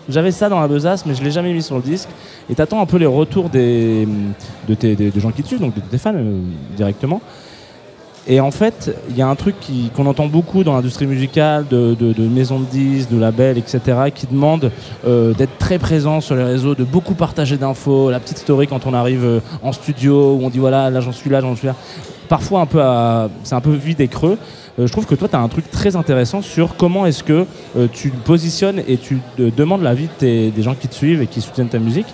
j'avais 0.09 0.31
ça 0.31 0.49
dans 0.49 0.59
la 0.59 0.67
besace 0.67 1.05
mais 1.05 1.13
je 1.13 1.23
l'ai 1.23 1.31
jamais 1.31 1.53
mis 1.53 1.61
sur 1.61 1.75
le 1.75 1.83
disque. 1.83 2.09
Et 2.49 2.55
t'attends 2.55 2.81
un 2.81 2.85
peu 2.85 2.97
les 2.97 3.05
retours 3.05 3.49
des, 3.49 4.07
de 4.67 4.73
tes, 4.73 4.95
des, 4.95 5.19
gens 5.19 5.31
qui 5.31 5.43
te 5.43 5.47
suivent, 5.47 5.61
donc 5.61 5.75
de 5.75 5.81
tes 5.81 5.97
fans 5.97 6.13
directement. 6.75 7.21
Et 8.27 8.39
en 8.39 8.51
fait, 8.51 8.95
il 9.09 9.17
y 9.17 9.21
a 9.21 9.27
un 9.27 9.35
truc 9.35 9.55
qu'on 9.95 10.05
entend 10.05 10.27
beaucoup 10.27 10.63
dans 10.63 10.75
l'industrie 10.75 11.07
musicale, 11.07 11.65
de, 11.67 12.13
maisons 12.19 12.59
de 12.59 12.65
disques, 12.65 13.09
de 13.09 13.17
labels, 13.17 13.57
etc., 13.57 13.79
qui 14.13 14.27
demandent 14.27 14.71
euh, 15.07 15.33
d'être 15.33 15.57
très 15.57 15.79
présent 15.79 16.21
sur 16.21 16.35
les 16.35 16.43
réseaux, 16.43 16.75
de 16.75 16.83
beaucoup 16.83 17.15
partager 17.15 17.57
d'infos, 17.57 18.11
la 18.11 18.19
petite 18.19 18.37
story 18.37 18.67
quand 18.67 18.85
on 18.85 18.93
arrive 18.93 19.25
euh, 19.25 19.39
en 19.63 19.71
studio, 19.71 20.35
où 20.35 20.45
on 20.45 20.49
dit 20.49 20.59
voilà, 20.59 20.91
là 20.91 21.01
j'en 21.01 21.11
suis 21.11 21.31
là, 21.31 21.41
j'en 21.41 21.55
suis 21.55 21.67
là. 21.67 21.75
Parfois, 22.31 22.61
un 22.61 22.65
peu 22.65 22.79
c'est 23.43 23.55
un 23.55 23.59
peu 23.59 23.73
vide 23.73 23.99
et 23.99 24.07
creux. 24.07 24.37
Euh, 24.79 24.87
je 24.87 24.91
trouve 24.91 25.05
que 25.05 25.15
toi, 25.15 25.27
tu 25.27 25.35
as 25.35 25.39
un 25.41 25.49
truc 25.49 25.69
très 25.69 25.97
intéressant 25.97 26.41
sur 26.41 26.77
comment 26.77 27.05
est-ce 27.05 27.25
que 27.25 27.45
tu 27.91 28.09
positionnes 28.09 28.81
et 28.87 28.97
tu 28.97 29.19
demandes 29.37 29.83
l'avis 29.83 30.07
de 30.21 30.49
des 30.49 30.63
gens 30.63 30.73
qui 30.73 30.87
te 30.87 30.95
suivent 30.95 31.21
et 31.21 31.27
qui 31.27 31.41
soutiennent 31.41 31.67
ta 31.67 31.79
musique 31.79 32.07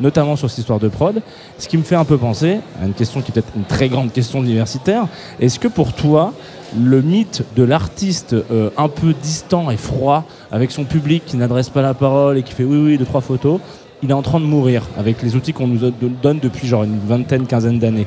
notamment 0.00 0.36
sur 0.36 0.48
cette 0.48 0.60
histoire 0.60 0.78
de 0.78 0.88
prod. 0.88 1.20
Ce 1.58 1.68
qui 1.68 1.76
me 1.76 1.82
fait 1.82 1.94
un 1.94 2.04
peu 2.06 2.16
penser 2.16 2.60
à 2.80 2.86
une 2.86 2.94
question 2.94 3.20
qui 3.20 3.30
est 3.30 3.34
peut-être 3.34 3.52
une 3.54 3.64
très 3.64 3.88
grande 3.88 4.12
question 4.12 4.42
universitaire. 4.42 5.06
Est-ce 5.40 5.58
que 5.58 5.68
pour 5.68 5.92
toi, 5.92 6.32
le 6.78 7.02
mythe 7.02 7.44
de 7.56 7.62
l'artiste 7.62 8.32
euh, 8.32 8.70
un 8.76 8.88
peu 8.88 9.12
distant 9.12 9.70
et 9.70 9.76
froid, 9.76 10.24
avec 10.50 10.70
son 10.70 10.84
public 10.84 11.24
qui 11.26 11.36
n'adresse 11.36 11.68
pas 11.68 11.82
la 11.82 11.94
parole 11.94 12.38
et 12.38 12.42
qui 12.42 12.52
fait 12.52 12.64
oui, 12.64 12.78
oui, 12.78 12.98
deux, 12.98 13.04
trois 13.04 13.20
photos, 13.20 13.60
il 14.02 14.10
est 14.10 14.14
en 14.14 14.22
train 14.22 14.40
de 14.40 14.46
mourir 14.46 14.82
avec 14.96 15.22
les 15.22 15.36
outils 15.36 15.52
qu'on 15.52 15.66
nous 15.66 15.90
donne 15.90 16.38
depuis 16.38 16.66
genre 16.66 16.84
une 16.84 16.98
vingtaine, 16.98 17.46
quinzaine 17.46 17.78
d'années? 17.78 18.06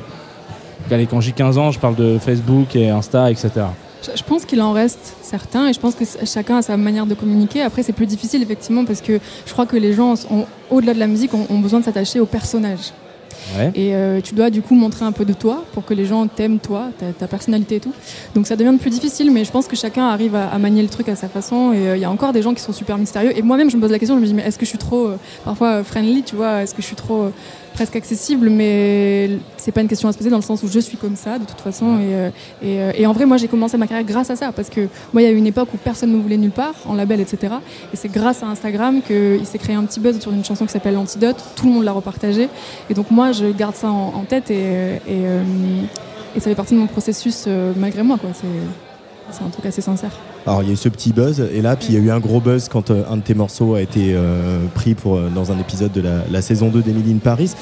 Quand 0.90 1.20
j'ai 1.20 1.32
15 1.32 1.58
ans, 1.58 1.70
je 1.70 1.78
parle 1.78 1.96
de 1.96 2.18
Facebook 2.18 2.76
et 2.76 2.90
Insta, 2.90 3.30
etc. 3.30 3.50
Je 4.14 4.22
pense 4.22 4.44
qu'il 4.44 4.60
en 4.60 4.72
reste 4.72 5.14
certains 5.22 5.68
et 5.68 5.72
je 5.72 5.80
pense 5.80 5.94
que 5.94 6.04
chacun 6.24 6.58
a 6.58 6.62
sa 6.62 6.76
manière 6.76 7.06
de 7.06 7.14
communiquer. 7.14 7.62
Après, 7.62 7.82
c'est 7.82 7.94
plus 7.94 8.06
difficile 8.06 8.42
effectivement 8.42 8.84
parce 8.84 9.00
que 9.00 9.18
je 9.46 9.52
crois 9.52 9.66
que 9.66 9.76
les 9.76 9.94
gens, 9.94 10.14
au-delà 10.70 10.92
de 10.92 10.98
la 10.98 11.06
musique, 11.06 11.32
ont, 11.32 11.58
besoin 11.58 11.80
de 11.80 11.84
s'attacher 11.84 12.20
au 12.20 12.26
personnage. 12.26 12.92
Ouais. 13.56 13.72
Et 13.74 13.94
euh, 13.94 14.20
tu 14.20 14.34
dois 14.34 14.48
du 14.50 14.62
coup 14.62 14.74
montrer 14.74 15.04
un 15.04 15.12
peu 15.12 15.24
de 15.24 15.32
toi 15.32 15.64
pour 15.72 15.84
que 15.84 15.92
les 15.92 16.06
gens 16.06 16.26
t'aiment 16.26 16.58
toi, 16.58 16.84
ta, 16.98 17.06
ta 17.12 17.26
personnalité 17.26 17.76
et 17.76 17.80
tout. 17.80 17.92
Donc 18.34 18.46
ça 18.46 18.56
devient 18.56 18.72
de 18.72 18.78
plus 18.78 18.90
difficile, 18.90 19.30
mais 19.30 19.44
je 19.44 19.50
pense 19.50 19.66
que 19.66 19.76
chacun 19.76 20.06
arrive 20.06 20.34
à, 20.34 20.48
à 20.48 20.58
manier 20.58 20.82
le 20.82 20.88
truc 20.88 21.08
à 21.08 21.16
sa 21.16 21.28
façon. 21.28 21.72
Et 21.72 21.88
euh, 21.88 21.96
il 21.96 22.00
y 22.00 22.04
a 22.04 22.10
encore 22.10 22.32
des 22.32 22.42
gens 22.42 22.54
qui 22.54 22.62
sont 22.62 22.72
super 22.72 22.96
mystérieux. 22.96 23.36
Et 23.36 23.42
moi-même, 23.42 23.70
je 23.70 23.76
me 23.76 23.82
pose 23.82 23.90
la 23.90 23.98
question, 23.98 24.16
je 24.16 24.20
me 24.20 24.26
dis, 24.26 24.34
mais 24.34 24.42
est-ce 24.42 24.58
que 24.58 24.64
je 24.64 24.70
suis 24.70 24.78
trop 24.78 25.08
euh, 25.08 25.16
parfois 25.44 25.82
friendly, 25.82 26.22
tu 26.22 26.36
vois? 26.36 26.62
Est-ce 26.62 26.74
que 26.74 26.82
je 26.82 26.86
suis 26.86 26.96
trop 26.96 27.30
presque 27.74 27.96
accessible 27.96 28.48
Mais 28.48 29.30
c'est 29.58 29.72
pas 29.72 29.82
une 29.82 29.88
question 29.88 30.08
à 30.08 30.12
se 30.12 30.18
poser 30.18 30.30
dans 30.30 30.38
le 30.38 30.42
sens 30.42 30.62
où 30.62 30.68
je 30.68 30.78
suis 30.78 30.96
comme 30.96 31.16
ça 31.16 31.38
de 31.38 31.44
toute 31.44 31.60
façon. 31.60 31.98
Et, 31.98 32.14
euh, 32.14 32.30
et, 32.62 32.80
euh, 32.80 32.92
et 32.94 33.06
en 33.06 33.12
vrai, 33.12 33.26
moi, 33.26 33.36
j'ai 33.36 33.48
commencé 33.48 33.76
ma 33.76 33.86
carrière 33.86 34.06
grâce 34.06 34.30
à 34.30 34.36
ça 34.36 34.52
parce 34.52 34.70
que 34.70 34.88
moi, 35.12 35.20
il 35.20 35.24
y 35.24 35.28
a 35.28 35.30
eu 35.30 35.36
une 35.36 35.46
époque 35.46 35.68
où 35.74 35.76
personne 35.76 36.10
ne 36.10 36.16
me 36.16 36.22
voulait 36.22 36.38
nulle 36.38 36.50
part, 36.50 36.74
en 36.86 36.94
label, 36.94 37.20
etc. 37.20 37.54
Et 37.92 37.96
c'est 37.96 38.10
grâce 38.10 38.42
à 38.42 38.46
Instagram 38.46 39.02
qu'il 39.02 39.44
s'est 39.44 39.58
créé 39.58 39.76
un 39.76 39.84
petit 39.84 40.00
buzz 40.00 40.16
autour 40.16 40.32
d'une 40.32 40.44
chanson 40.44 40.64
qui 40.64 40.72
s'appelle 40.72 40.96
Antidote. 40.96 41.36
Tout 41.56 41.66
le 41.66 41.72
monde 41.72 41.84
l'a 41.84 41.92
repartagé. 41.92 42.48
Et 42.88 42.94
donc 42.94 43.10
moi, 43.10 43.32
je 43.32 43.46
garde 43.46 43.74
ça 43.74 43.90
en, 43.90 44.14
en 44.14 44.24
tête 44.24 44.50
et, 44.50 44.54
et, 44.54 45.00
euh, 45.08 45.42
et 46.34 46.40
ça 46.40 46.48
fait 46.48 46.54
partie 46.54 46.74
de 46.74 46.78
mon 46.80 46.86
processus 46.86 47.48
malgré 47.76 48.02
moi. 48.02 48.18
quoi. 48.18 48.30
C'est 48.32 48.46
c'est 49.30 49.44
un 49.44 49.48
truc 49.48 49.66
assez 49.66 49.80
sincère. 49.80 50.10
Alors 50.46 50.62
il 50.62 50.68
y 50.68 50.70
a 50.70 50.74
eu 50.74 50.76
ce 50.76 50.88
petit 50.88 51.12
buzz 51.12 51.40
et 51.40 51.62
là 51.62 51.76
puis 51.76 51.88
il 51.90 51.94
y 51.94 51.96
a 51.96 52.00
eu 52.00 52.10
un 52.10 52.20
gros 52.20 52.40
buzz 52.40 52.68
quand 52.68 52.90
euh, 52.90 53.04
un 53.10 53.16
de 53.16 53.22
tes 53.22 53.34
morceaux 53.34 53.74
a 53.74 53.80
été 53.80 54.12
euh, 54.14 54.66
pris 54.74 54.94
pour 54.94 55.16
euh, 55.16 55.28
dans 55.34 55.52
un 55.52 55.58
épisode 55.58 55.92
de 55.92 56.00
la, 56.00 56.24
la 56.30 56.42
saison 56.42 56.68
2 56.68 56.82
d'Emily 56.82 57.12
in 57.12 57.18
Paris. 57.18 57.54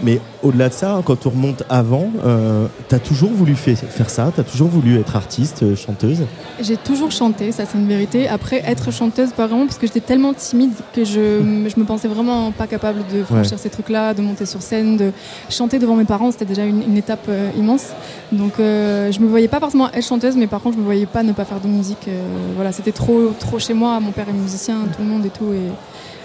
Mais 0.00 0.20
au-delà 0.44 0.68
de 0.68 0.74
ça, 0.74 1.00
quand 1.04 1.26
on 1.26 1.30
remonte 1.30 1.64
avant, 1.68 2.10
euh, 2.24 2.66
t'as 2.88 3.00
toujours 3.00 3.30
voulu 3.30 3.56
faire 3.56 4.10
ça, 4.10 4.32
t'as 4.34 4.44
toujours 4.44 4.68
voulu 4.68 4.98
être 4.98 5.16
artiste, 5.16 5.64
euh, 5.64 5.74
chanteuse? 5.74 6.24
J'ai 6.60 6.76
toujours 6.76 7.10
chanté, 7.10 7.50
ça 7.50 7.64
c'est 7.66 7.76
une 7.76 7.88
vérité. 7.88 8.28
Après, 8.28 8.62
être 8.64 8.92
chanteuse, 8.92 9.32
pas 9.32 9.48
vraiment, 9.48 9.66
parce 9.66 9.78
que 9.78 9.88
j'étais 9.88 10.00
tellement 10.00 10.34
timide 10.34 10.72
que 10.92 11.04
je, 11.04 11.40
je 11.74 11.80
me 11.80 11.84
pensais 11.84 12.06
vraiment 12.06 12.52
pas 12.52 12.68
capable 12.68 13.00
de 13.12 13.24
franchir 13.24 13.58
ces 13.58 13.70
trucs-là, 13.70 14.14
de 14.14 14.22
monter 14.22 14.46
sur 14.46 14.62
scène, 14.62 14.96
de 14.96 15.12
chanter 15.50 15.80
devant 15.80 15.96
mes 15.96 16.04
parents. 16.04 16.30
C'était 16.30 16.44
déjà 16.44 16.64
une, 16.64 16.82
une 16.82 16.96
étape 16.96 17.26
euh, 17.28 17.50
immense. 17.56 17.88
Donc 18.30 18.54
je 18.58 19.20
me 19.20 19.26
voyais 19.26 19.48
pas 19.48 19.58
forcément 19.58 19.90
être 19.90 20.06
chanteuse, 20.06 20.36
mais 20.36 20.46
par 20.46 20.60
contre, 20.60 20.76
je 20.76 20.80
me 20.80 20.84
voyais 20.84 21.06
pas 21.06 21.22
ne 21.22 21.32
pas 21.32 21.44
faire 21.44 21.60
de 21.60 21.68
musique. 21.68 22.08
voilà, 22.54 22.72
c'était 22.72 22.92
trop, 22.92 23.32
trop 23.38 23.58
chez 23.58 23.74
moi. 23.74 23.98
Mon 24.00 24.12
père 24.12 24.28
est 24.28 24.32
musicien, 24.32 24.76
tout 24.94 25.02
le 25.02 25.08
monde 25.08 25.24
et 25.26 25.30
tout. 25.30 25.52
Et 25.52 25.72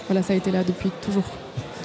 voilà, 0.08 0.22
ça 0.22 0.34
a 0.34 0.36
été 0.36 0.50
là 0.50 0.62
depuis 0.64 0.90
toujours. 1.00 1.24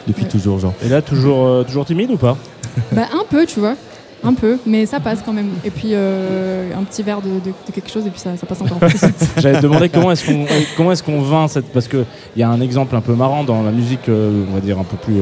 Depuis 0.08 0.24
Ouais. 0.24 0.30
toujours, 0.30 0.60
Jean. 0.60 0.74
Et 0.86 0.90
là, 0.90 1.02
toujours, 1.02 1.46
euh, 1.46 1.64
toujours 1.64 1.86
timide 1.86 2.12
ou 2.12 2.18
pas 2.18 2.38
Bah, 2.92 3.04
un 3.14 3.24
peu, 3.30 3.46
tu 3.46 3.60
vois. 3.60 3.76
Un 4.22 4.34
peu, 4.34 4.58
mais 4.66 4.86
ça 4.86 5.00
passe 5.00 5.20
quand 5.26 5.32
même. 5.32 5.48
Et 5.64 5.70
puis 5.70 5.92
euh, 5.94 6.70
un 6.78 6.84
petit 6.84 7.04
verre 7.04 7.22
de, 7.22 7.30
de- 7.30 7.54
de 7.68 7.72
quelque 7.74 7.90
chose, 7.90 8.06
et 8.06 8.10
puis 8.10 8.20
ça, 8.20 8.36
ça 8.36 8.46
passe 8.46 8.60
encore 8.62 8.78
plus 8.80 8.90
vite. 9.02 9.30
J'allais 9.38 9.58
te 9.60 9.64
demander 9.64 9.88
comment 9.88 10.12
est-ce 10.12 10.26
qu'on 10.26 10.44
euh, 10.44 10.62
comment 10.76 10.92
est-ce 10.92 11.02
qu'on 11.04 11.22
vainc 11.22 11.50
cette 11.50 11.72
parce 11.72 11.88
que 11.88 12.04
il 12.36 12.40
y 12.40 12.44
a 12.44 12.50
un 12.50 12.60
exemple 12.60 12.98
un 12.98 13.02
peu 13.02 13.14
marrant 13.14 13.46
dans 13.46 13.64
la 13.64 13.72
musique 13.72 14.10
euh, 14.10 14.44
on 14.52 14.54
va 14.56 14.60
dire 14.60 14.78
un 14.78 14.84
peu 14.84 14.98
plus 14.98 15.22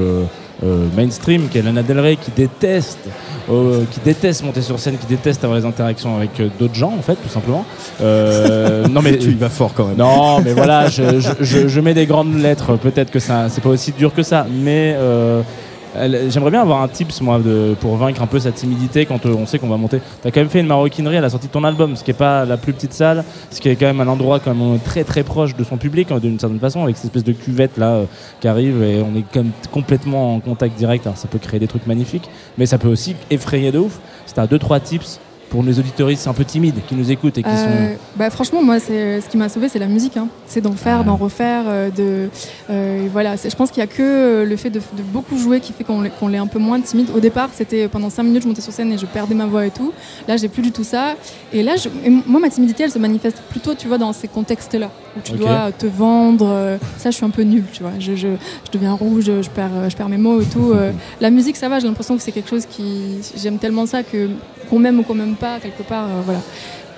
euh, 0.64 0.86
mainstream 0.96 1.48
qui 1.50 1.58
est 1.60 1.62
Lana 1.62 1.84
Del 1.84 2.00
Rey 2.00 2.16
qui 2.16 2.32
déteste 2.36 3.00
euh, 3.52 3.84
qui 3.92 4.00
déteste 4.04 4.44
monter 4.44 4.62
sur 4.62 4.80
scène 4.80 4.98
qui 4.98 5.06
déteste 5.06 5.44
avoir 5.44 5.60
les 5.60 5.66
interactions 5.66 6.18
avec 6.18 6.40
euh, 6.40 6.50
d'autres 6.60 6.74
gens 6.76 6.94
en 6.98 7.02
fait 7.02 7.16
tout 7.16 7.30
simplement 7.30 7.64
Euh, 8.02 8.88
non 8.92 9.02
mais 9.02 9.18
tu 9.18 9.32
y 9.32 9.36
vas 9.36 9.50
fort 9.50 9.74
quand 9.76 9.86
même. 9.88 9.98
non 9.98 10.40
mais 10.42 10.54
voilà 10.54 10.88
je, 10.90 11.20
je, 11.20 11.30
je- 11.42 11.68
je 11.68 11.80
mets 11.80 11.94
des 11.94 12.06
grandes 12.06 12.36
lettres 12.40 12.76
peut-être 12.78 13.12
que 13.12 13.20
ça 13.20 13.48
c'est 13.50 13.62
pas 13.62 13.70
aussi 13.70 13.92
dur 13.92 14.14
que 14.14 14.24
ça 14.24 14.46
mais 14.50 14.96
euh, 14.98 15.42
J'aimerais 16.30 16.52
bien 16.52 16.62
avoir 16.62 16.82
un 16.82 16.88
tips 16.88 17.22
moi 17.22 17.40
pour 17.80 17.96
vaincre 17.98 18.22
un 18.22 18.28
peu 18.28 18.40
sa 18.40 18.52
timidité 18.52 19.06
quand 19.06 19.26
euh, 19.26 19.34
on 19.34 19.46
sait 19.46 19.58
qu'on 19.60 19.68
va 19.68 19.78
monter. 19.78 20.00
T'as 20.22 20.32
quand 20.32 20.40
même 20.40 20.50
fait 20.50 20.60
une 20.60 20.68
maroquinerie 20.68 21.18
à 21.18 21.22
la 21.22 21.30
sortie 21.30 21.48
de 21.48 21.52
ton 21.52 21.64
album, 21.64 21.96
ce 21.96 22.04
qui 22.04 22.12
est 22.12 22.14
pas 22.14 22.46
la 22.46 22.58
plus 22.58 22.74
petite 22.74 22.94
salle, 22.94 23.24
ce 23.50 23.60
qui 23.60 23.70
est 23.70 23.76
quand 23.76 23.88
même 23.88 24.02
un 24.02 24.08
endroit 24.08 24.40
quand 24.40 24.54
même 24.54 24.80
très 24.80 25.04
très 25.04 25.24
proche 25.24 25.56
de 25.56 25.64
son 25.64 25.78
public 25.78 26.12
hein, 26.12 26.20
d'une 26.20 26.40
certaine 26.40 26.60
façon 26.60 26.84
avec 26.84 26.98
cette 26.98 27.06
espèce 27.06 27.24
de 27.24 27.34
cuvette 27.34 27.78
là 27.78 27.92
euh, 27.94 28.06
qui 28.40 28.48
arrive 28.48 28.84
et 28.84 29.02
on 29.02 29.18
est 29.18 29.36
même 29.36 29.52
complètement 29.72 30.36
en 30.36 30.40
contact 30.40 30.78
direct. 30.78 31.08
Ça 31.16 31.28
peut 31.28 31.40
créer 31.40 31.60
des 31.60 31.68
trucs 31.68 31.88
magnifiques, 31.88 32.30
mais 32.58 32.66
ça 32.66 32.78
peut 32.78 32.90
aussi 32.90 33.16
effrayer 33.30 33.72
de 33.72 33.80
ouf. 33.80 34.00
Si 34.26 34.34
t'as 34.34 34.48
deux 34.48 34.60
trois 34.60 34.80
tips 34.80 35.20
pour 35.50 35.64
les 35.64 35.80
auditoristes 35.80 36.28
un 36.28 36.34
peu 36.34 36.44
timides 36.44 36.76
qui 36.88 36.96
nous 36.96 37.10
écoutent 37.12 37.38
et 37.38 37.44
qui 37.44 37.50
Euh, 37.50 37.96
bah, 38.18 38.30
franchement, 38.30 38.62
moi, 38.62 38.80
c'est 38.80 39.22
ce 39.22 39.30
qui 39.30 39.38
m'a 39.38 39.48
sauvé, 39.50 39.70
c'est 39.70 39.80
la 39.80 39.88
musique. 39.88 40.18
hein. 40.18 40.28
C'est 40.46 40.62
d'en 40.62 40.74
faire, 40.74 41.00
Ah. 41.02 41.04
d'en 41.04 41.16
refaire. 41.16 41.64
euh, 41.68 41.90
de, 41.90 42.30
euh, 42.70 43.08
voilà, 43.12 43.38
C'est- 43.38 43.50
je 43.50 43.56
pense 43.56 43.72
qu'il 43.72 43.82
n'y 43.82 43.90
a 43.90 43.94
que 43.94 44.44
le 44.48 44.56
fait 44.58 44.70
de, 44.70 44.80
de 44.80 45.04
beaucoup 45.04 45.38
jouer 45.38 45.60
qui 45.60 45.72
fait 45.74 45.84
qu'on 45.84 46.02
l'est- 46.02 46.10
qu'on 46.20 46.28
l'est 46.28 46.38
un 46.38 46.48
peu 46.48 46.60
moins 46.60 46.80
timide. 46.82 47.08
Au 47.16 47.20
départ, 47.20 47.50
c'était 47.54 47.88
pendant 47.88 48.10
5 48.10 48.24
minutes, 48.24 48.44
je 48.44 48.48
montais 48.48 48.62
sur 48.62 48.74
scène 48.74 48.92
et 48.92 48.98
je 48.98 49.06
perdais 49.06 49.36
ma 49.36 49.46
voix 49.46 49.66
et 49.66 49.72
tout. 49.72 49.94
Là, 50.28 50.38
j'ai 50.38 50.48
plus 50.50 50.62
du 50.62 50.72
tout 50.72 50.84
ça. 50.84 51.16
Et 51.54 51.64
là, 51.64 51.76
je- 51.78 51.90
et 52.06 52.10
moi, 52.26 52.40
ma 52.40 52.50
timidité, 52.50 52.84
elle 52.84 52.92
se 52.92 53.00
manifeste 53.00 53.38
plutôt, 53.50 53.74
tu 53.76 53.88
vois, 53.88 53.98
dans 53.98 54.12
ces 54.14 54.28
contextes-là 54.28 54.90
où 55.16 55.20
tu 55.24 55.34
Ok. 55.34 55.40
dois 55.40 55.72
te 55.72 55.86
vendre. 55.86 56.78
ça, 56.98 57.10
je 57.12 57.16
suis 57.16 57.26
un 57.26 57.30
peu 57.30 57.44
nulle, 57.44 57.64
tu 57.72 57.84
vois. 57.84 57.94
Je, 58.00 58.16
je, 58.16 58.28
je 58.66 58.72
deviens 58.72 58.94
rouge, 58.94 59.26
je 59.26 59.50
perds, 59.50 59.90
je 59.90 59.96
perds 59.96 60.10
mes 60.10 60.18
mots 60.18 60.42
et 60.42 60.46
tout. 60.46 60.74
la 61.22 61.30
musique, 61.30 61.56
ça 61.56 61.70
va. 61.70 61.80
J'ai 61.80 61.88
l'impression 61.88 62.16
que 62.18 62.22
c'est 62.22 62.32
quelque 62.32 62.50
chose 62.50 62.66
qui, 62.66 63.20
j'aime 63.42 63.58
tellement 63.58 63.86
ça 63.86 64.04
que 64.04 64.30
qu'on 64.68 64.80
m'aime 64.80 65.00
ou 65.00 65.04
qu'on 65.04 65.16
m'aime 65.16 65.36
pas, 65.36 65.60
quelque 65.60 65.84
part, 65.84 66.06
euh, 66.06 66.22
voilà. 66.26 66.40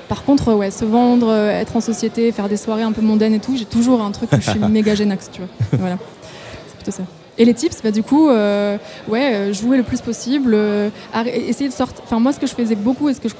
Par 0.08 0.24
contre, 0.24 0.54
ouais, 0.54 0.72
se 0.72 0.86
vendre, 0.86 1.30
euh, 1.30 1.50
être 1.52 1.76
en 1.76 1.82
société, 1.82 2.32
faire 2.32 2.50
des 2.50 2.58
soirées 2.58 2.82
un 2.82 2.92
peu 2.92 3.02
mondaines 3.02 3.34
et 3.34 3.40
tout, 3.40 3.56
j'ai 3.56 3.66
toujours 3.66 4.02
un 4.02 4.12
truc 4.12 4.32
où 4.34 4.38
je 4.42 4.50
suis 4.50 4.60
méga 4.70 4.96
génax, 4.96 5.30
tu 5.32 5.42
vois. 5.42 5.50
Voilà, 5.80 5.98
c'est 6.68 6.76
plutôt 6.76 6.92
ça. 6.92 7.04
Et 7.38 7.46
les 7.46 7.54
tips, 7.54 7.82
bah, 7.84 7.92
du 7.92 8.04
coup, 8.04 8.28
euh, 8.28 8.78
ouais, 9.08 9.54
jouer 9.54 9.78
le 9.78 9.84
plus 9.84 10.02
possible, 10.02 10.58
essayer 11.26 11.70
de 11.70 11.74
sortir. 11.74 12.04
Enfin, 12.04 12.20
moi, 12.20 12.34
ce 12.34 12.40
que 12.40 12.48
je 12.48 12.54
faisais 12.54 12.76
beaucoup 12.76 13.08
et 13.08 13.14
ce 13.14 13.22
que 13.22 13.30
je 13.30 13.36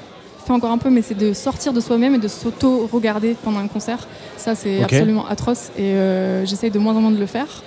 fais 0.46 0.52
encore 0.52 0.70
un 0.70 0.78
peu, 0.78 0.88
mais 0.88 1.02
c'est 1.02 1.16
de 1.18 1.34
sortir 1.34 1.74
de 1.74 1.80
soi-même 1.80 2.14
et 2.14 2.18
de 2.18 2.28
s'auto-regarder 2.28 3.36
pendant 3.42 3.58
un 3.58 3.68
concert. 3.68 4.06
Ça, 4.38 4.54
c'est 4.54 4.82
absolument 4.82 5.26
atroce 5.26 5.70
et 5.76 5.96
j'essaye 6.44 6.70
de 6.70 6.78
moins 6.78 6.94
en 6.94 7.00
moins 7.02 7.10
de 7.10 7.20
le 7.20 7.26
faire. 7.26 7.62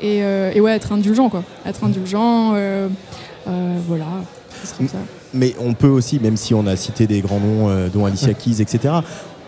Et, 0.00 0.18
et 0.18 0.60
ouais, 0.60 0.72
être 0.72 0.92
indulgent, 0.92 1.28
quoi. 1.28 1.44
Être 1.64 1.84
indulgent, 1.84 2.54
voilà, 3.86 4.06
ce 4.60 4.66
serait 4.66 4.88
ça. 4.88 4.98
Mais 5.36 5.54
on 5.60 5.74
peut 5.74 5.88
aussi, 5.88 6.18
même 6.20 6.36
si 6.36 6.54
on 6.54 6.66
a 6.66 6.76
cité 6.76 7.06
des 7.06 7.20
grands 7.20 7.40
noms, 7.40 7.68
euh, 7.68 7.88
dont 7.92 8.04
Alicia 8.06 8.34
Keys, 8.34 8.60
etc., 8.62 8.94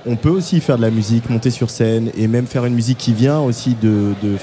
on 0.07 0.17
peut 0.17 0.31
aussi 0.31 0.61
faire 0.61 0.77
de 0.77 0.83
la 0.83 0.91
musique, 0.91 1.29
monter 1.29 1.51
sur 1.51 1.71
scène 1.71 2.11
et 2.17 2.29
même 2.29 2.47
faire 2.47 2.65
une 2.65 2.75
musique 2.75 2.99
qui 2.99 3.13
vient 3.13 3.41
aussi 3.41 3.75
de. 3.81 4.13
de- 4.23 4.37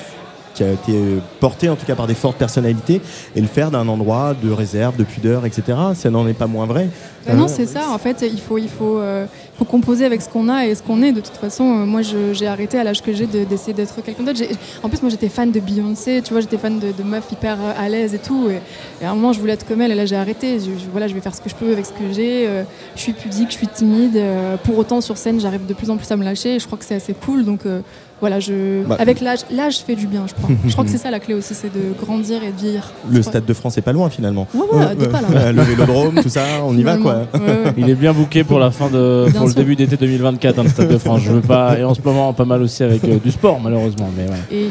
qui 0.55 0.63
a 0.63 0.71
été 0.71 0.97
portée 1.39 1.69
en 1.69 1.75
tout 1.75 1.85
cas 1.85 1.95
par 1.95 2.07
des 2.07 2.13
fortes 2.15 2.37
personnalités 2.37 3.01
et 3.35 3.41
le 3.41 3.47
faire 3.47 3.69
d'un 3.71 3.87
endroit 3.87 4.33
de 4.41 4.49
réserve, 4.51 4.95
de 4.95 5.03
pudeur, 5.03 5.45
etc. 5.45 5.63
Ça 5.93 6.09
n'en 6.09 6.27
est 6.27 6.33
pas 6.33 6.47
moins 6.47 6.65
vrai. 6.65 6.87
Bah 7.27 7.33
non, 7.33 7.45
Euh, 7.45 7.47
c'est 7.47 7.65
ça. 7.65 7.89
En 7.91 7.97
fait, 7.97 8.23
il 8.31 8.39
faut, 8.39 8.57
il 8.57 8.69
faut, 8.69 8.97
euh, 8.99 9.25
faut 9.57 9.65
composer 9.65 10.05
avec 10.05 10.21
ce 10.21 10.29
qu'on 10.29 10.47
a 10.47 10.65
et 10.67 10.75
ce 10.75 10.81
qu'on 10.83 11.01
est. 11.01 11.11
De 11.11 11.21
toute 11.21 11.35
façon, 11.37 11.63
euh, 11.63 11.85
moi, 11.85 12.01
j'ai 12.03 12.47
arrêté 12.47 12.77
à 12.79 12.83
l'âge 12.83 13.01
que 13.01 13.13
j'ai 13.13 13.25
de- 13.25 13.43
d'essayer 13.43 13.73
d'être 13.73 14.01
quelqu'un 14.03 14.23
d'autre. 14.23 14.39
En 14.83 14.89
plus, 14.89 15.01
moi, 15.01 15.09
j'étais 15.09 15.27
fan 15.29 15.51
de 15.51 15.59
Beyoncé. 15.59 16.21
Tu 16.23 16.31
vois, 16.33 16.41
j'étais 16.41 16.57
fan 16.59 16.79
de, 16.79 16.91
de 16.91 17.03
meufs 17.03 17.31
hyper 17.31 17.57
euh, 17.59 17.73
à 17.77 17.89
l'aise 17.89 18.13
et 18.13 18.19
tout. 18.19 18.47
Et, 18.49 18.59
et 19.03 19.05
à 19.07 19.11
un 19.11 19.15
moment, 19.15 19.33
je 19.33 19.39
voulais 19.39 19.53
être 19.53 19.67
comme 19.67 19.81
elle. 19.81 19.91
Et 19.91 19.95
là, 19.95 20.05
j'ai 20.05 20.15
arrêté. 20.15 20.59
Je, 20.59 20.65
je- 20.65 20.89
voilà, 20.91 21.07
je 21.07 21.15
vais 21.15 21.21
faire 21.21 21.33
ce 21.35 21.41
que 21.41 21.49
je 21.49 21.55
peux 21.55 21.71
avec 21.71 21.85
ce 21.85 21.91
que 21.91 22.13
j'ai. 22.13 22.47
Euh, 22.47 22.63
je 22.95 23.01
suis 23.01 23.13
pudique, 23.13 23.49
je 23.51 23.55
suis 23.57 23.67
timide. 23.67 24.15
Euh, 24.17 24.55
pour 24.63 24.77
autant, 24.77 25.01
sur 25.01 25.17
scène, 25.17 25.39
j'arrive 25.39 25.65
de 25.65 25.73
plus 25.73 25.89
en 25.89 25.97
plus 25.97 26.09
à 26.11 26.15
me 26.17 26.23
lâcher. 26.23 26.55
Et 26.55 26.59
je 26.59 26.65
crois 26.67 26.77
que 26.77 26.85
c'est 26.85 26.95
assez 26.95 27.13
cool. 27.15 27.43
Donc 27.43 27.65
euh, 27.65 27.81
voilà, 28.21 28.39
je... 28.39 28.83
Bah. 28.85 28.95
avec 28.99 29.19
l'âge, 29.21 29.39
l'âge 29.51 29.79
fait 29.79 29.95
du 29.95 30.07
bien, 30.07 30.25
je 30.27 30.33
crois. 30.33 30.49
je 30.65 30.71
crois 30.71 30.85
que 30.85 30.89
c'est 30.89 30.97
ça 30.97 31.11
la 31.11 31.19
clé 31.19 31.33
aussi, 31.33 31.53
c'est 31.53 31.73
de 31.73 31.93
grandir 31.99 32.43
et 32.43 32.51
de 32.51 32.57
vieillir. 32.57 32.91
Le. 33.09 33.21
Stade 33.21 33.45
de 33.45 33.53
France 33.53 33.77
est 33.77 33.81
pas 33.81 33.91
loin 33.91 34.09
finalement. 34.09 34.47
Ouais, 34.53 34.61
ouais, 34.71 35.07
pas 35.07 35.21
là. 35.21 35.51
le 35.51 35.61
vélodrome, 35.63 36.21
tout 36.21 36.29
ça, 36.29 36.43
on 36.63 36.77
y 36.77 36.83
va 36.83 36.97
quoi. 36.97 37.27
Finalement. 37.33 37.53
Ouais, 37.53 37.65
ouais. 37.65 37.73
Il 37.77 37.89
est 37.89 37.95
bien 37.95 38.13
booké 38.13 38.43
pour 38.43 38.59
la 38.59 38.71
fin 38.71 38.89
de 38.89 39.25
Bien 39.29 39.39
pour 39.39 39.47
le 39.47 39.53
début 39.53 39.75
d'été 39.75 39.97
2024 39.97 40.59
hein, 40.59 40.63
le 40.63 40.69
Stade 40.69 40.87
de 40.91 40.97
France. 40.97 41.21
Je 41.23 41.31
veux 41.31 41.41
pas 41.41 41.77
et 41.77 41.83
en 41.83 41.93
ce 41.93 42.01
moment 42.01 42.31
pas 42.33 42.45
mal 42.45 42.61
aussi 42.61 42.83
avec 42.83 43.03
euh, 43.03 43.17
du 43.17 43.31
sport 43.31 43.59
malheureusement 43.59 44.09
mais 44.15 44.23
ouais. 44.23 44.39
Et 44.51 44.69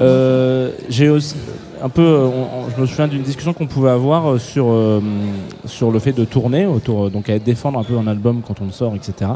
Euh, 0.00 0.70
j'ai 0.88 1.08
aussi 1.08 1.36
un 1.82 1.88
peu, 1.88 2.02
euh, 2.02 2.28
je 2.74 2.80
me 2.80 2.86
souviens 2.86 3.08
d'une 3.08 3.22
discussion 3.22 3.52
qu'on 3.52 3.66
pouvait 3.66 3.90
avoir 3.90 4.30
euh, 4.30 4.38
sur 4.38 4.66
euh, 4.68 5.00
sur 5.64 5.90
le 5.90 5.98
fait 5.98 6.12
de 6.12 6.24
tourner 6.24 6.66
autour, 6.66 7.10
donc 7.10 7.28
à 7.28 7.38
défendre 7.38 7.78
un 7.78 7.84
peu 7.84 7.96
un 7.96 8.06
album 8.06 8.42
quand 8.46 8.60
on 8.60 8.66
le 8.66 8.72
sort, 8.72 8.94
etc. 8.94 9.32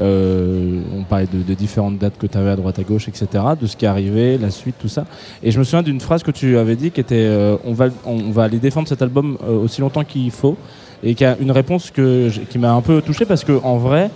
On 0.00 1.02
parlait 1.08 1.26
de, 1.26 1.54
différentes 1.54 1.98
dates 1.98 2.18
que 2.18 2.26
tu 2.26 2.38
avais 2.38 2.50
à 2.50 2.56
droite 2.56 2.78
à 2.78 2.82
gauche, 2.82 3.08
etc. 3.08 3.44
De 3.60 3.66
ce 3.66 3.76
qui 3.76 3.84
est 3.84 3.88
arrivé, 3.88 4.38
la 4.38 4.50
suite, 4.50 4.76
tout 4.78 4.88
ça. 4.88 5.06
Et 5.42 5.50
je 5.50 5.58
me 5.58 5.64
souviens 5.64 5.82
d'une 5.82 6.00
phrase 6.00 6.22
que 6.22 6.30
tu 6.30 6.56
avais 6.56 6.76
dit 6.76 6.92
qui 6.92 7.00
était, 7.00 7.28
on 7.64 7.72
va 7.72 7.88
on 8.04 8.30
va 8.30 8.44
aller 8.44 8.58
défendre 8.58 8.86
cet 8.86 9.02
album 9.02 9.36
aussi 9.62 9.80
longtemps 9.80 10.04
qu'il 10.04 10.30
faut. 10.30 10.56
Et 11.02 11.14
qui 11.14 11.24
a 11.24 11.36
une 11.40 11.52
réponse 11.52 11.92
que, 11.92 12.28
qui 12.50 12.58
m'a 12.58 12.72
un 12.72 12.80
peu 12.80 13.02
touché 13.02 13.24
parce 13.24 13.44
que 13.44 13.60
en 13.62 13.76
vrai, 13.76 14.10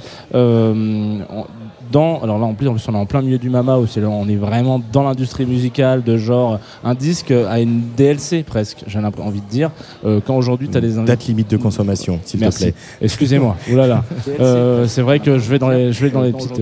dans, 1.92 2.20
alors 2.22 2.38
là 2.38 2.46
en 2.46 2.54
plus, 2.54 2.66
en 2.68 2.72
plus 2.74 2.88
on 2.88 2.94
est 2.94 2.96
en 2.96 3.06
plein 3.06 3.22
milieu 3.22 3.38
du 3.38 3.50
Mama 3.50 3.78
où 3.78 3.86
on 4.08 4.28
est 4.28 4.36
vraiment 4.36 4.80
dans 4.92 5.02
l'industrie 5.02 5.46
musicale 5.46 6.02
de 6.02 6.16
genre 6.16 6.58
un 6.82 6.94
disque 6.94 7.30
à 7.30 7.60
une 7.60 7.82
DLC 7.96 8.42
presque 8.42 8.84
j'ai 8.86 8.98
envie 8.98 9.40
de 9.40 9.48
dire. 9.48 9.70
Euh, 10.04 10.20
quand 10.24 10.36
aujourd'hui 10.36 10.68
tu 10.68 10.76
as 10.76 10.80
des 10.80 10.92
Date 11.04 11.26
limite 11.26 11.50
de 11.50 11.56
consommation, 11.56 12.18
s'il 12.24 12.40
te 12.40 12.56
plaît. 12.56 12.74
excusez-moi. 13.00 13.56
Oulala 13.70 14.04
euh, 14.40 14.86
c'est 14.86 15.02
vrai 15.02 15.20
que 15.20 15.38
je 15.38 15.48
vais 15.50 15.58
dans 15.58 15.68
les 15.68 15.92
je 15.92 16.04
vais 16.04 16.10
dans 16.10 16.22
les 16.22 16.32
petites. 16.32 16.60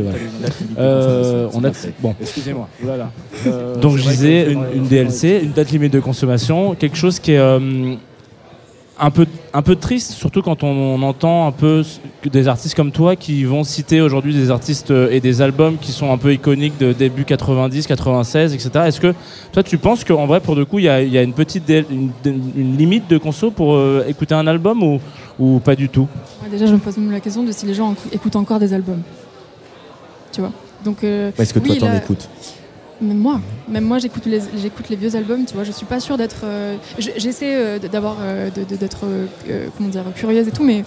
Euh, 0.79 1.49
on 1.55 1.65
a 1.65 1.71
bon. 2.01 2.15
Excusez-moi. 2.21 2.69
Oulala 2.83 3.11
donc 3.81 3.97
je 3.97 4.03
disais 4.03 4.53
une, 4.53 4.65
une 4.75 4.87
DLC 4.87 5.41
une 5.43 5.53
date 5.53 5.71
limite 5.71 5.93
de 5.93 6.01
consommation 6.01 6.75
quelque 6.75 6.97
chose 6.97 7.19
qui 7.19 7.33
est 7.33 7.39
euh, 7.39 7.95
un 9.01 9.11
peu, 9.11 9.27
un 9.55 9.63
peu 9.63 9.77
triste, 9.77 10.13
surtout 10.13 10.43
quand 10.43 10.63
on, 10.63 11.03
entend 11.03 11.47
un 11.47 11.53
peu 11.53 11.83
des 12.25 12.49
artistes 12.49 12.75
comme 12.75 12.93
toi 12.93 13.17
qui 13.17 13.45
vont 13.45 13.65
citer 13.65 14.01
aujourd'hui 14.01 14.35
des 14.35 14.51
artistes 14.51 14.91
euh, 14.91 15.11
et 15.11 15.21
des 15.21 15.41
albums 15.41 15.79
qui 15.79 15.93
sont 15.93 16.13
un 16.13 16.19
peu 16.19 16.33
iconiques 16.35 16.79
de 16.79 16.93
début 16.93 17.25
90, 17.25 17.87
96, 17.87 18.55
etc. 18.55 18.71
Est-ce 18.87 19.01
que 19.01 19.15
toi 19.53 19.63
tu 19.63 19.79
penses 19.79 20.05
qu'en 20.05 20.27
vrai 20.27 20.41
pour 20.41 20.55
le 20.55 20.65
coup 20.67 20.79
il 20.79 20.85
y 20.85 20.89
a, 20.89 21.23
une 21.23 21.33
petite 21.33 21.69
une, 21.69 22.77
limite 22.77 23.09
de 23.09 23.17
conso 23.17 23.51
pour 23.51 23.75
euh, 23.75 24.05
écouter 24.07 24.35
un 24.35 24.47
album 24.47 24.83
ou, 24.83 25.01
ou 25.39 25.59
pas 25.61 25.75
du 25.75 25.89
tout? 25.89 26.07
Déjà 26.51 26.67
je 26.67 26.73
me 26.75 26.79
pose 26.79 26.99
même 26.99 27.11
la 27.11 27.21
question 27.21 27.43
de 27.43 27.53
si 27.53 27.65
les 27.65 27.75
gens 27.75 27.95
écoutent 28.13 28.37
encore 28.37 28.59
des 28.59 28.75
albums. 28.75 29.03
Tu 30.33 30.41
vois? 30.41 30.53
Donc, 30.85 31.05
euh, 31.05 31.31
Est-ce 31.39 31.55
que 31.55 31.59
toi 31.59 31.77
t'en 31.77 31.95
écoutes? 31.95 32.29
Même 33.01 33.19
moi, 33.19 33.41
même 33.69 33.85
moi, 33.85 33.99
j'écoute 33.99 34.27
les, 34.27 34.41
j'écoute 34.57 34.89
les 34.89 34.97
vieux 34.97 35.15
albums. 35.17 35.45
Tu 35.45 35.55
vois, 35.55 35.65
je 35.65 35.73
suis 35.73 35.87
pas 35.87 36.01
sûre 36.01 36.17
d'être. 36.17 36.43
Euh, 36.45 36.77
j'essaie 36.99 37.55
euh, 37.55 37.79
d'avoir, 37.79 38.17
euh, 38.21 38.51
d'être, 38.51 39.07
comment 39.77 39.89
dire, 39.89 40.05
curieuse 40.15 40.49
et 40.49 40.51
tout, 40.51 40.65
mais 40.65 40.85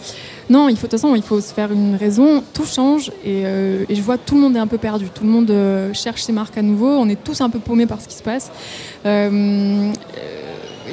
non, 0.50 0.70
il 0.70 0.75
faut 0.75 0.88
de 0.88 0.91
toute 0.91 1.00
façon, 1.00 1.15
il 1.15 1.24
faut 1.24 1.41
se 1.41 1.53
faire 1.53 1.72
une 1.72 1.96
raison. 1.96 2.43
Tout 2.53 2.65
change 2.65 3.12
et, 3.25 3.41
et 3.43 3.96
je 3.96 4.01
vois 4.01 4.17
tout 4.17 4.36
le 4.36 4.41
monde 4.41 4.55
est 4.55 4.60
un 4.60 4.67
peu 4.67 4.77
perdu. 4.77 5.08
Tout 5.13 5.24
le 5.24 5.29
monde 5.29 5.93
cherche 5.93 6.24
ses 6.24 6.34
marques 6.34 6.58
à 6.58 6.62
nouveau. 6.62 6.89
On 6.89 7.10
est 7.10 7.22
tous 7.22 7.41
un 7.41 7.50
peu 7.50 7.60
paumés 7.60 7.86
par 7.86 8.01
ce 8.01 8.08
qui 8.08 8.15
se 8.15 8.24
passe. 8.24 8.51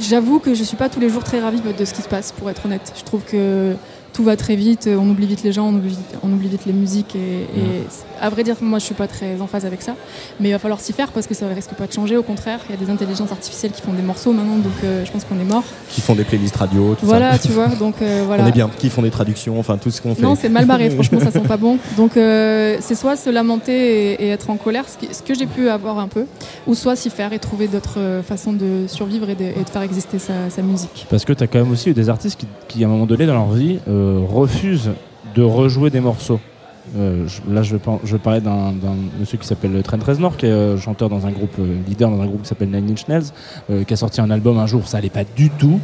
J'avoue 0.00 0.38
que 0.38 0.54
je 0.54 0.64
suis 0.64 0.76
pas 0.76 0.88
tous 0.88 1.00
les 1.00 1.10
jours 1.10 1.24
très 1.24 1.40
ravie 1.40 1.60
de 1.60 1.84
ce 1.84 1.92
qui 1.92 2.02
se 2.02 2.08
passe, 2.08 2.32
pour 2.32 2.48
être 2.48 2.64
honnête. 2.66 2.92
Je 2.96 3.04
trouve 3.04 3.22
que 3.22 3.74
tout 4.12 4.24
va 4.24 4.36
très 4.36 4.56
vite, 4.56 4.88
on 4.92 5.08
oublie 5.08 5.26
vite 5.26 5.42
les 5.42 5.52
gens, 5.52 5.68
on 5.68 5.74
oublie, 5.74 5.96
on 6.22 6.32
oublie 6.32 6.48
vite 6.48 6.66
les 6.66 6.72
musiques. 6.72 7.16
Et, 7.16 7.46
à 8.20 8.28
vrai 8.28 8.44
dire, 8.44 8.56
moi 8.60 8.78
je 8.78 8.84
suis 8.84 8.94
pas 8.94 9.06
très 9.06 9.40
en 9.40 9.46
phase 9.46 9.64
avec 9.64 9.82
ça, 9.82 9.94
mais 10.38 10.50
il 10.50 10.52
va 10.52 10.58
falloir 10.58 10.80
s'y 10.80 10.92
faire 10.92 11.08
parce 11.08 11.26
que 11.26 11.34
ça 11.34 11.46
risque 11.48 11.72
pas 11.72 11.86
de 11.86 11.92
changer. 11.92 12.16
Au 12.16 12.22
contraire, 12.22 12.60
il 12.68 12.74
y 12.74 12.82
a 12.82 12.84
des 12.84 12.90
intelligences 12.90 13.32
artificielles 13.32 13.72
qui 13.72 13.82
font 13.82 13.92
des 13.92 14.02
morceaux 14.02 14.32
maintenant, 14.32 14.56
donc 14.56 14.72
euh, 14.84 15.04
je 15.04 15.10
pense 15.10 15.24
qu'on 15.24 15.38
est 15.40 15.44
mort. 15.44 15.64
Qui 15.88 16.00
font 16.00 16.14
des 16.14 16.24
playlists 16.24 16.56
radio, 16.56 16.94
tout 16.98 17.06
voilà, 17.06 17.32
ça. 17.32 17.48
Voilà, 17.48 17.68
tu 17.68 17.74
vois, 17.74 17.78
donc 17.78 17.96
euh, 18.02 18.24
voilà. 18.26 18.44
On 18.44 18.46
est 18.46 18.52
bien, 18.52 18.70
qui 18.78 18.90
font 18.90 19.02
des 19.02 19.10
traductions, 19.10 19.58
enfin 19.58 19.78
tout 19.78 19.90
ce 19.90 20.00
qu'on 20.00 20.14
fait. 20.14 20.22
Non, 20.22 20.34
c'est 20.34 20.48
mal 20.48 20.66
barré, 20.66 20.90
franchement, 20.90 21.20
ça 21.20 21.30
sent 21.30 21.40
pas 21.40 21.56
bon. 21.56 21.78
Donc 21.96 22.16
euh, 22.16 22.76
c'est 22.80 22.94
soit 22.94 23.16
se 23.16 23.30
lamenter 23.30 24.22
et, 24.22 24.28
être 24.30 24.50
en 24.50 24.56
colère, 24.56 24.84
ce, 24.88 25.22
que 25.22 25.34
j'ai 25.34 25.46
pu 25.46 25.68
avoir 25.68 25.98
un 25.98 26.08
peu, 26.08 26.26
ou 26.66 26.74
soit 26.74 26.96
s'y 26.96 27.10
faire 27.10 27.32
et 27.32 27.38
trouver 27.38 27.68
d'autres 27.68 28.22
façons 28.26 28.52
de 28.52 28.84
survivre 28.86 29.28
et 29.30 29.34
de, 29.34 29.52
faire 29.70 29.82
exister 29.82 30.18
sa, 30.18 30.62
musique. 30.62 31.06
Parce 31.08 31.24
que 31.24 31.32
tu 31.32 31.42
as 31.42 31.46
quand 31.46 31.58
même 31.58 31.72
aussi 31.72 31.90
eu 31.90 31.94
des 31.94 32.08
artistes 32.08 32.38
qui, 32.38 32.46
qui, 32.68 32.84
à 32.84 32.86
un 32.86 32.90
moment 32.90 33.06
donné 33.06 33.26
dans 33.26 33.34
leur 33.34 33.50
vie, 33.50 33.78
refusent 34.28 34.92
de 35.34 35.42
rejouer 35.42 35.90
des 35.90 36.00
morceaux. 36.00 36.40
Euh, 36.96 37.26
là, 37.48 37.62
je, 37.62 37.76
je 38.04 38.16
parlais 38.16 38.40
d'un 38.40 38.72
monsieur 39.18 39.38
qui 39.38 39.46
s'appelle 39.46 39.80
Trent 39.82 39.98
Reznor, 40.04 40.36
qui 40.36 40.46
est 40.46 40.50
euh, 40.50 40.76
chanteur 40.76 41.08
dans 41.08 41.26
un 41.26 41.30
groupe, 41.30 41.54
euh, 41.58 41.76
leader 41.86 42.10
dans 42.10 42.20
un 42.20 42.26
groupe 42.26 42.42
qui 42.42 42.48
s'appelle 42.48 42.70
Nine 42.70 42.90
Inch 42.90 43.06
Nails, 43.08 43.84
qui 43.86 43.94
a 43.94 43.96
sorti 43.96 44.20
un 44.20 44.30
album 44.30 44.58
un 44.58 44.66
jour. 44.66 44.88
Ça 44.88 44.98
allait 44.98 45.10
pas 45.10 45.24
du 45.24 45.50
tout, 45.50 45.80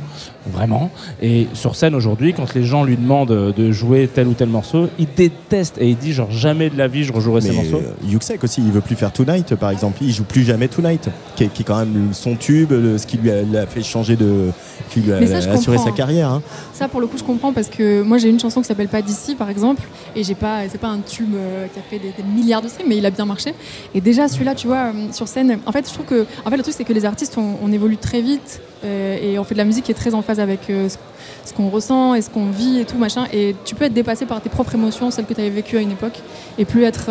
vraiment. 0.46 0.90
Et 1.22 1.46
sur 1.54 1.76
scène 1.76 1.94
aujourd'hui, 1.94 2.32
quand 2.32 2.52
les 2.54 2.64
gens 2.64 2.84
lui 2.84 2.96
demandent 2.96 3.52
de 3.56 3.72
jouer 3.72 4.08
tel 4.12 4.26
ou 4.26 4.34
tel 4.34 4.48
morceau, 4.48 4.88
il 4.98 5.06
déteste 5.16 5.78
et 5.78 5.88
il 5.88 5.96
dit 5.96 6.12
genre 6.12 6.30
jamais 6.30 6.70
de 6.70 6.76
la 6.76 6.88
vie 6.88 7.04
je 7.04 7.12
rejouerai 7.12 7.40
ces 7.40 7.52
morceaux. 7.52 7.82
Yuxek 8.04 8.42
aussi, 8.42 8.62
il 8.62 8.72
veut 8.72 8.80
plus 8.80 8.96
faire 8.96 9.12
Tonight, 9.12 9.54
par 9.54 9.70
exemple. 9.70 9.98
Il 10.00 10.12
joue 10.12 10.24
plus 10.24 10.42
jamais 10.42 10.68
Tonight, 10.68 11.08
qui 11.36 11.44
est, 11.44 11.48
qui 11.48 11.62
est 11.62 11.64
quand 11.64 11.78
même 11.78 12.08
son 12.12 12.34
tube, 12.34 12.70
ce 12.70 13.06
qui 13.06 13.18
lui 13.18 13.30
a, 13.30 13.66
fait 13.66 13.82
changer 13.82 14.16
de, 14.16 14.50
qui 14.90 15.00
lui 15.00 15.12
a, 15.12 15.18
assuré 15.50 15.78
sa 15.78 15.92
carrière. 15.92 16.30
Hein. 16.30 16.42
Ça, 16.72 16.88
pour 16.88 17.00
le 17.00 17.06
coup, 17.06 17.18
je 17.18 17.24
comprends 17.24 17.52
parce 17.52 17.68
que 17.68 18.02
moi, 18.02 18.18
j'ai 18.18 18.28
une 18.28 18.40
chanson 18.40 18.60
qui 18.60 18.66
s'appelle 18.66 18.88
Pas 18.88 19.02
d'ici, 19.02 19.34
par 19.34 19.50
exemple, 19.50 19.82
et 20.14 20.24
j'ai 20.24 20.34
pas, 20.34 20.68
c'est 20.68 20.78
pas 20.78 20.85
un 20.88 21.00
tube 21.00 21.34
euh, 21.34 21.66
qui 21.66 21.78
a 21.78 21.82
fait 21.82 21.98
des, 21.98 22.12
milliards 22.22 22.62
de 22.62 22.68
streams, 22.68 22.88
mais 22.88 22.96
il 22.96 23.06
a 23.06 23.10
bien 23.10 23.24
marché. 23.24 23.54
Et 23.94 24.00
déjà, 24.00 24.28
celui-là, 24.28 24.54
tu 24.54 24.66
vois, 24.66 24.86
euh, 24.86 25.12
sur 25.12 25.28
scène, 25.28 25.58
en 25.66 25.72
fait, 25.72 25.88
je 25.88 25.94
trouve 25.94 26.06
que, 26.06 26.26
en 26.44 26.50
fait, 26.50 26.56
le 26.56 26.62
truc, 26.62 26.74
c'est 26.76 26.84
que 26.84 26.92
les 26.92 27.04
artistes, 27.04 27.36
on, 27.38 27.72
évolue 27.72 27.96
très 27.96 28.22
vite 28.22 28.60
euh, 28.84 29.18
et 29.20 29.38
on 29.38 29.44
fait 29.44 29.54
de 29.54 29.58
la 29.58 29.64
musique 29.64 29.84
qui 29.84 29.90
est 29.90 29.94
très 29.94 30.14
en 30.14 30.22
phase 30.22 30.40
avec 30.40 30.60
ce 30.68 31.52
qu'on 31.52 31.68
ressent 31.68 32.14
et 32.14 32.22
ce 32.22 32.30
qu'on 32.30 32.50
vit 32.50 32.80
et 32.80 32.84
tout 32.84 32.96
machin. 32.96 33.26
Et 33.32 33.54
tu 33.64 33.74
peux 33.74 33.84
être 33.84 33.92
dépassé 33.92 34.24
par 34.24 34.40
tes 34.40 34.48
propres 34.48 34.74
émotions, 34.74 35.10
celles 35.10 35.26
que 35.26 35.34
tu 35.34 35.40
avais 35.40 35.50
vécues 35.50 35.76
à 35.76 35.80
une 35.80 35.90
époque, 35.90 36.20
et 36.56 36.64
plus 36.64 36.84
être 36.84 37.10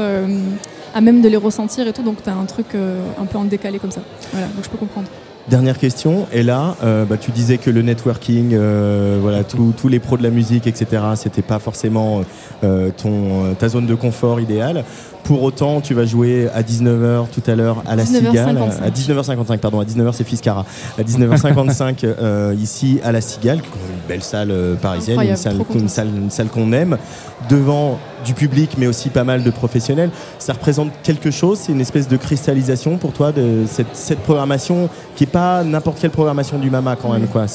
à 0.94 1.02
même 1.02 1.22
de 1.22 1.28
les 1.28 1.38
ressentir 1.38 1.88
et 1.88 1.94
tout. 1.94 2.04
Donc 2.04 2.24
tu 2.24 2.30
as 2.30 2.36
un 2.36 2.46
truc 2.46 2.68
un 2.74 3.26
peu 3.26 3.38
en 3.38 3.46
décalé 3.46 3.80
comme 3.80 3.92
ça. 3.92 4.02
Voilà, 4.32 4.48
donc 4.48 4.64
je 4.64 4.70
peux 4.70 4.78
comprendre. 4.78 5.08
Dernière 5.48 5.78
question, 5.78 6.26
et 6.34 6.42
là, 6.42 6.76
euh, 6.84 7.06
bah, 7.06 7.18
tu 7.18 7.30
disais 7.30 7.60
que 7.60 7.70
le 7.70 7.84
networking, 7.84 8.54
euh, 8.54 9.20
voilà, 9.22 9.44
tous 9.44 9.88
les 9.88 10.00
pros 10.00 10.18
de 10.18 10.24
la 10.24 10.32
musique, 10.32 10.66
etc., 10.66 11.04
c'était 11.16 11.44
pas 11.44 11.60
forcément 11.60 12.24
euh, 12.64 12.90
ton, 12.90 13.54
ta 13.54 13.70
zone 13.70 13.86
de 13.86 13.94
confort 13.94 14.40
idéale. 14.40 14.84
Pour 15.26 15.42
autant, 15.42 15.82
tu 15.82 15.96
vas 15.96 16.06
jouer 16.06 16.48
à 16.54 16.62
19h 16.62 17.30
tout 17.34 17.42
à 17.50 17.56
l'heure 17.56 17.82
à 17.88 17.96
la 17.96 18.06
Cigale. 18.06 18.60
À 18.84 18.92
19h55, 18.92 19.58
pardon, 19.58 19.80
à 19.80 19.84
19h 19.84 20.14
c'est 20.14 20.24
Fiscara. 20.24 20.66
À 21.00 21.02
19h55 21.02 21.96
euh, 22.04 22.56
ici 22.62 23.00
à 23.04 23.12
la 23.12 23.22
Cigale, 23.22 23.58
une 23.58 24.08
belle 24.08 24.22
salle 24.22 24.52
euh, 24.52 24.76
parisienne, 24.76 25.20
une 25.20 25.36
salle, 25.88 26.10
une 26.16 26.30
salle, 26.30 26.48
qu'on 26.50 26.72
aime, 26.74 27.00
devant 27.50 27.98
du 28.24 28.34
public 28.34 28.76
mais 28.78 28.88
aussi 28.88 29.10
pas 29.10 29.24
mal 29.24 29.44
de 29.44 29.50
professionnels. 29.50 30.12
Ça 30.38 30.54
représente 30.54 30.92
quelque 31.02 31.32
chose, 31.32 31.58
c'est 31.58 31.72
une 31.72 31.82
espèce 31.82 32.08
de 32.08 32.18
cristallisation 32.18 32.98
pour 32.98 33.12
toi 33.12 33.32
de 33.32 33.64
cette, 33.66 34.20
programmation 34.20 34.90
qui 35.16 35.24
n'est 35.24 35.32
pas 35.32 35.64
n'importe 35.64 36.00
quelle 36.00 36.12
programmation 36.12 36.60
du 36.60 36.70
Mama 36.70 36.96
quand 37.00 37.12
même. 37.12 37.28
Quoi. 37.28 37.46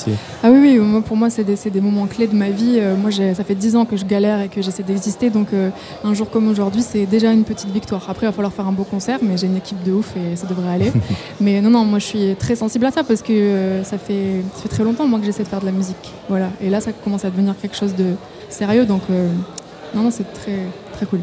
Ah 0.42 0.50
oui, 0.50 0.78
oui, 0.78 1.00
pour 1.02 1.16
moi 1.16 1.30
c'est 1.30 1.44
des, 1.44 1.56
des, 1.70 1.80
moments 1.80 2.06
clés 2.06 2.26
de 2.26 2.34
ma 2.34 2.50
vie. 2.50 2.78
Euh, 2.78 2.96
moi 2.96 3.10
ça 3.12 3.44
fait 3.44 3.54
10 3.54 3.76
ans 3.76 3.84
que 3.84 3.96
je 3.96 4.04
galère 4.04 4.40
et 4.40 4.48
que 4.48 4.60
j'essaie 4.60 4.82
d'exister, 4.82 5.30
donc 5.30 5.48
un 6.04 6.14
jour 6.14 6.28
comme 6.30 6.48
aujourd'hui 6.48 6.82
c'est 6.82 7.06
déjà 7.06 7.32
une 7.32 7.44
petite 7.44 7.59
victoire. 7.68 8.04
Après, 8.08 8.26
il 8.26 8.28
va 8.28 8.32
falloir 8.32 8.52
faire 8.52 8.66
un 8.66 8.72
beau 8.72 8.84
concert, 8.84 9.18
mais 9.22 9.36
j'ai 9.36 9.46
une 9.46 9.56
équipe 9.56 9.82
de 9.82 9.92
ouf 9.92 10.14
et 10.16 10.36
ça 10.36 10.46
devrait 10.46 10.72
aller. 10.72 10.92
mais 11.40 11.60
non, 11.60 11.70
non, 11.70 11.84
moi 11.84 11.98
je 11.98 12.06
suis 12.06 12.36
très 12.36 12.56
sensible 12.56 12.86
à 12.86 12.90
ça 12.90 13.04
parce 13.04 13.22
que 13.22 13.32
euh, 13.32 13.84
ça, 13.84 13.98
fait, 13.98 14.42
ça 14.54 14.62
fait 14.62 14.68
très 14.68 14.84
longtemps 14.84 15.06
moi 15.06 15.18
que 15.18 15.26
j'essaie 15.26 15.42
de 15.42 15.48
faire 15.48 15.60
de 15.60 15.66
la 15.66 15.72
musique. 15.72 16.12
Voilà. 16.28 16.50
Et 16.60 16.70
là, 16.70 16.80
ça 16.80 16.92
commence 16.92 17.24
à 17.24 17.30
devenir 17.30 17.54
quelque 17.60 17.76
chose 17.76 17.94
de 17.94 18.14
sérieux, 18.48 18.86
donc 18.86 19.02
euh, 19.10 19.28
non, 19.94 20.02
non, 20.02 20.10
c'est 20.10 20.32
très, 20.32 20.58
très 20.92 21.06
cool. 21.06 21.20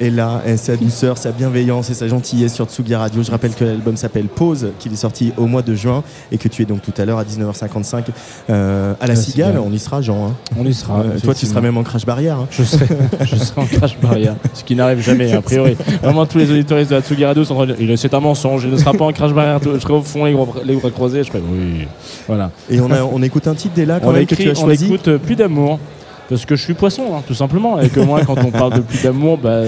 Et 0.00 0.10
là, 0.10 0.42
sa 0.56 0.76
douceur, 0.76 1.18
sa 1.18 1.32
bienveillance 1.32 1.90
et 1.90 1.94
sa 1.94 2.06
gentillesse 2.06 2.54
sur 2.54 2.66
Tsugi 2.66 2.94
Radio. 2.94 3.22
Je 3.22 3.30
rappelle 3.32 3.54
que 3.54 3.64
l'album 3.64 3.96
s'appelle 3.96 4.26
Pause, 4.26 4.68
qu'il 4.78 4.92
est 4.92 4.96
sorti 4.96 5.32
au 5.36 5.46
mois 5.46 5.62
de 5.62 5.74
juin 5.74 6.04
et 6.30 6.38
que 6.38 6.46
tu 6.46 6.62
es 6.62 6.64
donc 6.64 6.82
tout 6.82 6.92
à 6.96 7.04
l'heure 7.04 7.18
à 7.18 7.24
19h55 7.24 8.04
euh, 8.50 8.94
à 9.00 9.06
la, 9.06 9.16
Cigale. 9.16 9.58
On 9.58 9.72
y 9.72 9.78
sera, 9.78 10.00
Jean. 10.00 10.28
Hein. 10.28 10.34
On 10.56 10.64
y 10.64 10.72
sera. 10.72 11.00
Euh, 11.00 11.18
toi, 11.18 11.34
tu 11.34 11.46
seras 11.46 11.60
même 11.60 11.76
en 11.76 11.82
crash 11.82 12.06
barrière. 12.06 12.36
Hein. 12.36 12.46
Je, 12.50 12.62
serai, 12.62 12.86
je 13.22 13.36
serai 13.36 13.60
en 13.60 13.66
crash 13.66 13.98
barrière, 13.98 14.36
ce 14.54 14.62
qui 14.62 14.76
n'arrive 14.76 15.00
jamais, 15.00 15.32
a 15.32 15.42
priori. 15.42 15.76
Vraiment, 16.02 16.26
tous 16.26 16.38
les 16.38 16.50
auditeurs 16.50 16.78
de 16.78 16.94
la 16.94 17.00
Tsugi 17.00 17.24
Radio 17.24 17.44
sont 17.44 17.54
en 17.54 17.64
train 17.64 17.66
de 17.66 17.72
dire 17.74 17.98
c'est 17.98 18.14
un 18.14 18.20
mensonge, 18.20 18.64
il 18.64 18.70
ne 18.70 18.76
sera 18.76 18.92
pas 18.92 19.04
en 19.04 19.12
crash 19.12 19.32
barrière. 19.32 19.58
Je 19.62 19.80
serai 19.80 19.94
au 19.94 20.02
fond, 20.02 20.24
les, 20.24 20.36
les 20.64 20.76
bras 20.76 20.90
croisés. 20.90 21.24
Je 21.24 21.28
serai 21.28 21.40
oui. 21.40 21.88
Voilà. 22.28 22.52
Et 22.70 22.80
on, 22.80 22.90
a, 22.92 23.02
on 23.02 23.20
écoute 23.22 23.48
un 23.48 23.54
titre 23.54 23.74
dès 23.74 23.86
là 23.86 23.98
quand 23.98 24.12
même 24.12 24.26
que 24.26 24.34
tu 24.36 24.48
as 24.48 24.54
choisi. 24.54 24.86
On 24.88 24.94
écoute 24.94 25.16
Plus 25.18 25.34
d'amour. 25.34 25.80
Parce 26.28 26.44
que 26.44 26.56
je 26.56 26.62
suis 26.62 26.74
poisson, 26.74 27.04
hein, 27.14 27.22
tout 27.26 27.34
simplement. 27.34 27.80
Et 27.80 27.88
que 27.88 28.00
moi, 28.00 28.20
quand 28.24 28.36
on 28.44 28.50
parle 28.50 28.74
de 28.74 28.80
plus 28.80 29.02
d'amour, 29.02 29.38
bah, 29.38 29.62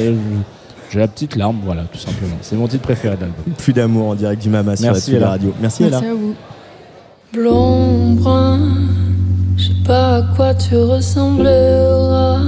j'ai 0.91 0.99
la 0.99 1.09
petite 1.09 1.37
larme, 1.37 1.59
voilà, 1.65 1.85
tout 1.85 1.99
simplement. 1.99 2.37
C'est 2.43 2.57
mon 2.57 2.69
titre 2.69 2.83
préféré 2.83 3.17
de 3.17 3.23
l'album. 3.23 3.55
Plus 3.57 3.73
d'amour 3.73 4.09
en 4.09 4.15
direct 4.15 4.43
du 4.43 4.51
Mama 4.51 4.77
sur 4.77 5.21
la 5.21 5.29
radio. 5.31 5.55
Merci, 5.61 5.85
Merci 5.85 6.05
à 6.05 6.15
vous. 6.15 6.35
Blond, 7.33 8.15
brun, 8.15 8.59
je 9.57 9.69
sais 9.69 9.75
pas 9.87 10.17
à 10.17 10.23
quoi 10.35 10.53
tu 10.53 10.77
ressembleras. 10.77 12.41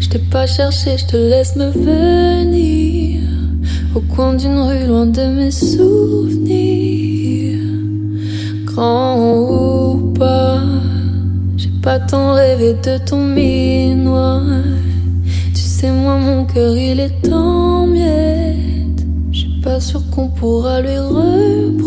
Je 0.00 0.08
t'ai 0.08 0.18
pas 0.18 0.46
cherché, 0.46 0.98
je 0.98 1.06
te 1.06 1.16
laisse 1.16 1.56
me 1.56 1.70
venir. 1.70 3.22
Au 3.94 4.00
coin 4.00 4.34
d'une 4.34 4.58
rue, 4.58 4.86
loin 4.86 5.06
de 5.06 5.22
mes 5.28 5.50
souvenirs. 5.50 6.90
Grand 8.66 9.16
ou 9.18 10.12
pas, 10.12 10.60
pas 11.82 11.98
tant 11.98 12.34
rêvé 12.34 12.74
de 12.74 12.98
ton 12.98 13.24
minois. 13.24 14.42
C'est 15.54 15.90
moi, 15.90 16.18
mon 16.18 16.44
cœur, 16.44 16.76
il 16.76 17.00
est 17.00 17.32
en 17.32 17.86
miettes. 17.86 19.06
Je 19.32 19.38
suis 19.38 19.60
pas 19.62 19.80
sûr 19.80 20.02
qu'on 20.10 20.28
pourra 20.28 20.82
lui 20.82 20.98
repromettre 20.98 21.80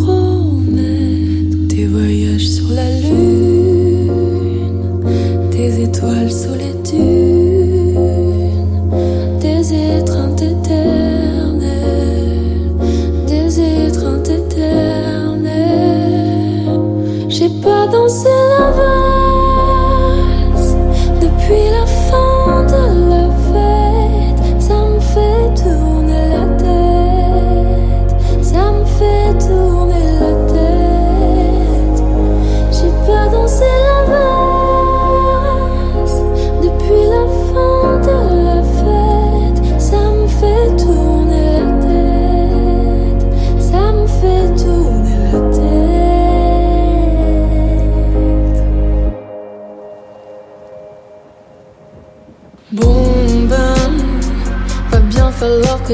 des 1.67 1.85
voyages 1.85 2.47
sur 2.47 2.69
la 2.69 2.89
lune, 3.01 4.81
des 5.51 5.83
étoiles 5.83 6.31
sous 6.31 6.55
les 6.55 6.73
dunes, 6.89 8.89
des 9.39 9.73
étreintes 9.99 10.41
éternelles, 10.41 11.69
des 13.27 13.59
étreintes 13.87 14.29
éternelles. 14.29 15.13
J'ai 17.29 17.49
pas 17.61 17.85
dansé 17.87 18.29
la 18.57 18.71
depuis 21.53 21.82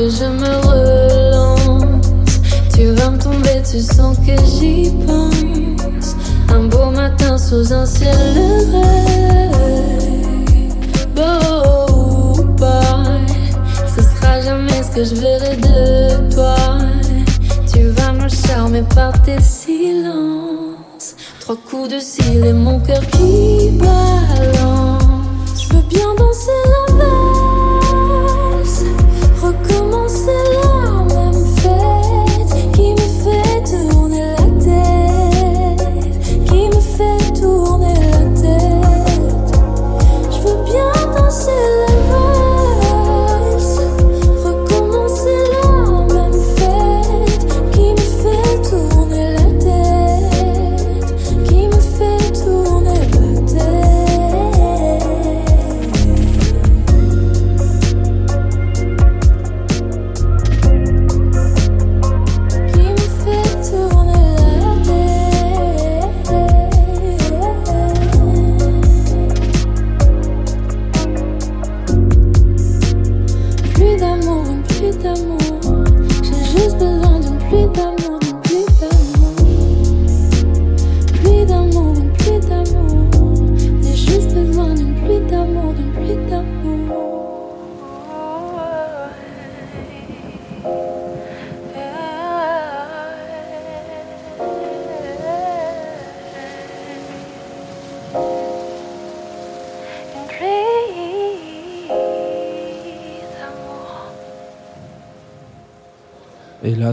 je 0.07 0.25
me 0.25 0.53
relance. 0.67 2.05
Tu 2.73 2.85
vas 2.93 3.09
me 3.09 3.17
tomber, 3.17 3.61
tu 3.69 3.79
sens 3.81 4.17
que 4.17 4.35
j'y 4.45 4.91
pense. 5.05 6.15
Un 6.49 6.63
beau 6.63 6.89
matin 6.91 7.37
sous 7.37 7.73
un 7.73 7.85
ciel 7.85 8.15
de 8.35 8.79
Beau 11.15 11.91
ou 11.93 12.43
pas, 12.55 13.03
ce 13.93 14.01
sera 14.01 14.41
jamais 14.41 14.81
ce 14.83 14.91
que 14.95 15.03
je 15.03 15.15
verrai 15.15 15.57
de 15.57 16.33
toi. 16.33 16.55
Tu 17.71 17.87
vas 17.89 18.13
me 18.13 18.29
charmer 18.29 18.83
par 18.95 19.11
tes 19.23 19.41
silences. 19.41 21.15
Trois 21.41 21.57
coups 21.69 21.89
de 21.89 21.99
cils 21.99 22.45
et 22.45 22.53
mon 22.53 22.79
cœur 22.79 23.01
qui 23.11 23.71
balance. 23.71 25.03
Je 25.61 25.73
veux 25.73 25.83
bien 25.89 26.15
danser 26.17 26.51
la 26.65 26.78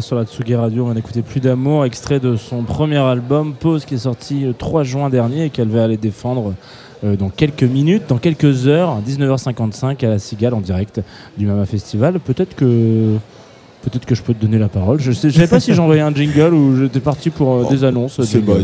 sur 0.01 0.17
la 0.17 0.25
Tsugi 0.25 0.55
Radio, 0.55 0.87
on 0.87 0.95
a 0.95 0.99
écouté 0.99 1.23
Plus 1.23 1.41
d'amour, 1.41 1.85
extrait 1.85 2.21
de 2.21 2.37
son 2.37 2.63
premier 2.63 2.99
album, 2.99 3.55
Pause, 3.55 3.85
qui 3.85 3.95
est 3.95 3.99
sorti 3.99 4.41
le 4.41 4.55
3 4.55 4.83
juin 4.83 5.11
dernier 5.11 5.47
et 5.47 5.51
qu'elle 5.51 5.69
va 5.69 5.85
aller 5.85 5.97
défendre 5.97 6.55
euh, 7.05 7.17
dans 7.17 7.29
quelques 7.29 7.63
minutes, 7.63 8.05
dans 8.09 8.19
quelques 8.19 8.67
heures, 8.67 8.91
à 8.91 9.01
19h55 9.01 10.05
à 10.05 10.09
la 10.09 10.19
Cigale 10.19 10.55
en 10.55 10.61
direct 10.61 11.01
du 11.37 11.47
Mama 11.47 11.67
Festival. 11.67 12.21
Peut-être 12.21 12.55
que. 12.55 13.17
Peut-être 13.87 14.05
que 14.05 14.17
je 14.17 14.23
peux 14.23 14.35
te 14.35 14.43
donner 14.43 14.59
la 14.59 14.67
parole. 14.67 14.99
Je 15.01 15.11
ne 15.11 15.15
savais 15.15 15.47
pas 15.47 15.61
si 15.61 15.73
j'envoyais 15.73 16.01
un 16.01 16.13
jingle 16.13 16.53
ou 16.55 16.77
j'étais 16.77 16.99
parti 16.99 17.31
pour 17.31 17.55
euh, 17.55 17.65
des 17.71 17.85
annonces. 17.85 18.21
C'est 18.25 18.45
bah, 18.45 18.55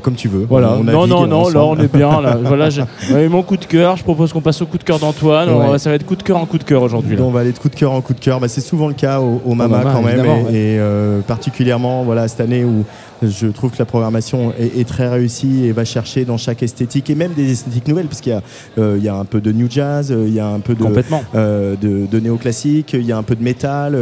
comme 0.00 0.14
tu 0.14 0.28
veux. 0.28 0.46
Voilà. 0.48 0.76
On 0.78 0.84
Non, 0.84 1.08
non, 1.08 1.26
non, 1.26 1.48
là 1.48 1.64
on 1.64 1.76
est 1.76 1.92
bien. 1.92 2.20
Là. 2.20 2.38
voilà, 2.44 2.70
j'ai 2.70 2.84
mon 3.28 3.42
coup 3.42 3.56
de 3.56 3.64
cœur. 3.64 3.96
Je 3.96 4.04
propose 4.04 4.32
qu'on 4.32 4.40
passe 4.40 4.62
au 4.62 4.66
coup 4.66 4.78
de 4.78 4.84
cœur 4.84 5.00
d'Antoine. 5.00 5.50
Ouais. 5.50 5.78
Ça 5.80 5.90
va 5.90 5.96
être 5.96 6.06
coup 6.06 6.14
de 6.14 6.22
cœur 6.22 6.36
en 6.36 6.46
coup 6.46 6.58
de 6.58 6.64
cœur 6.64 6.82
aujourd'hui. 6.82 7.16
On 7.20 7.32
va 7.32 7.40
aller 7.40 7.50
de 7.50 7.58
coup 7.58 7.68
de 7.68 7.74
cœur 7.74 7.90
en 7.90 8.00
coup 8.00 8.14
de 8.14 8.20
cœur. 8.20 8.38
Bah, 8.38 8.46
c'est 8.46 8.60
souvent 8.60 8.86
le 8.86 8.94
cas 8.94 9.18
au, 9.18 9.42
au 9.44 9.56
Mama, 9.56 9.78
Mama, 9.78 9.92
quand 9.92 10.02
même. 10.02 10.24
et 10.24 10.28
ouais. 10.28 10.52
et, 10.52 10.78
euh, 10.78 11.20
particulièrement 11.20 12.04
voilà, 12.04 12.28
cette 12.28 12.40
année 12.40 12.64
où 12.64 12.84
je 13.22 13.46
trouve 13.48 13.70
que 13.70 13.78
la 13.78 13.84
programmation 13.86 14.52
est, 14.58 14.78
est 14.78 14.88
très 14.88 15.08
réussie 15.08 15.64
et 15.64 15.72
va 15.72 15.84
chercher 15.84 16.24
dans 16.24 16.36
chaque 16.36 16.62
esthétique 16.62 17.10
et 17.10 17.14
même 17.14 17.32
des 17.32 17.50
esthétiques 17.50 17.88
nouvelles 17.88 18.06
parce 18.06 18.20
qu'il 18.20 18.32
y, 18.32 18.36
a, 18.36 18.42
euh, 18.78 18.96
il 18.98 19.04
y 19.04 19.08
a 19.08 19.14
un 19.14 19.24
peu 19.24 19.40
de 19.40 19.50
new 19.50 19.66
jazz, 19.70 20.14
il 20.16 20.32
y 20.32 20.40
a 20.40 20.46
un 20.46 20.60
peu 20.60 20.74
de, 20.74 20.84
de, 20.84 22.06
de 22.06 22.20
néoclassique, 22.20 22.92
il 22.92 23.06
y 23.06 23.12
a 23.12 23.16
un 23.16 23.22
peu 23.22 23.34
de 23.34 23.42
métal, 23.42 23.96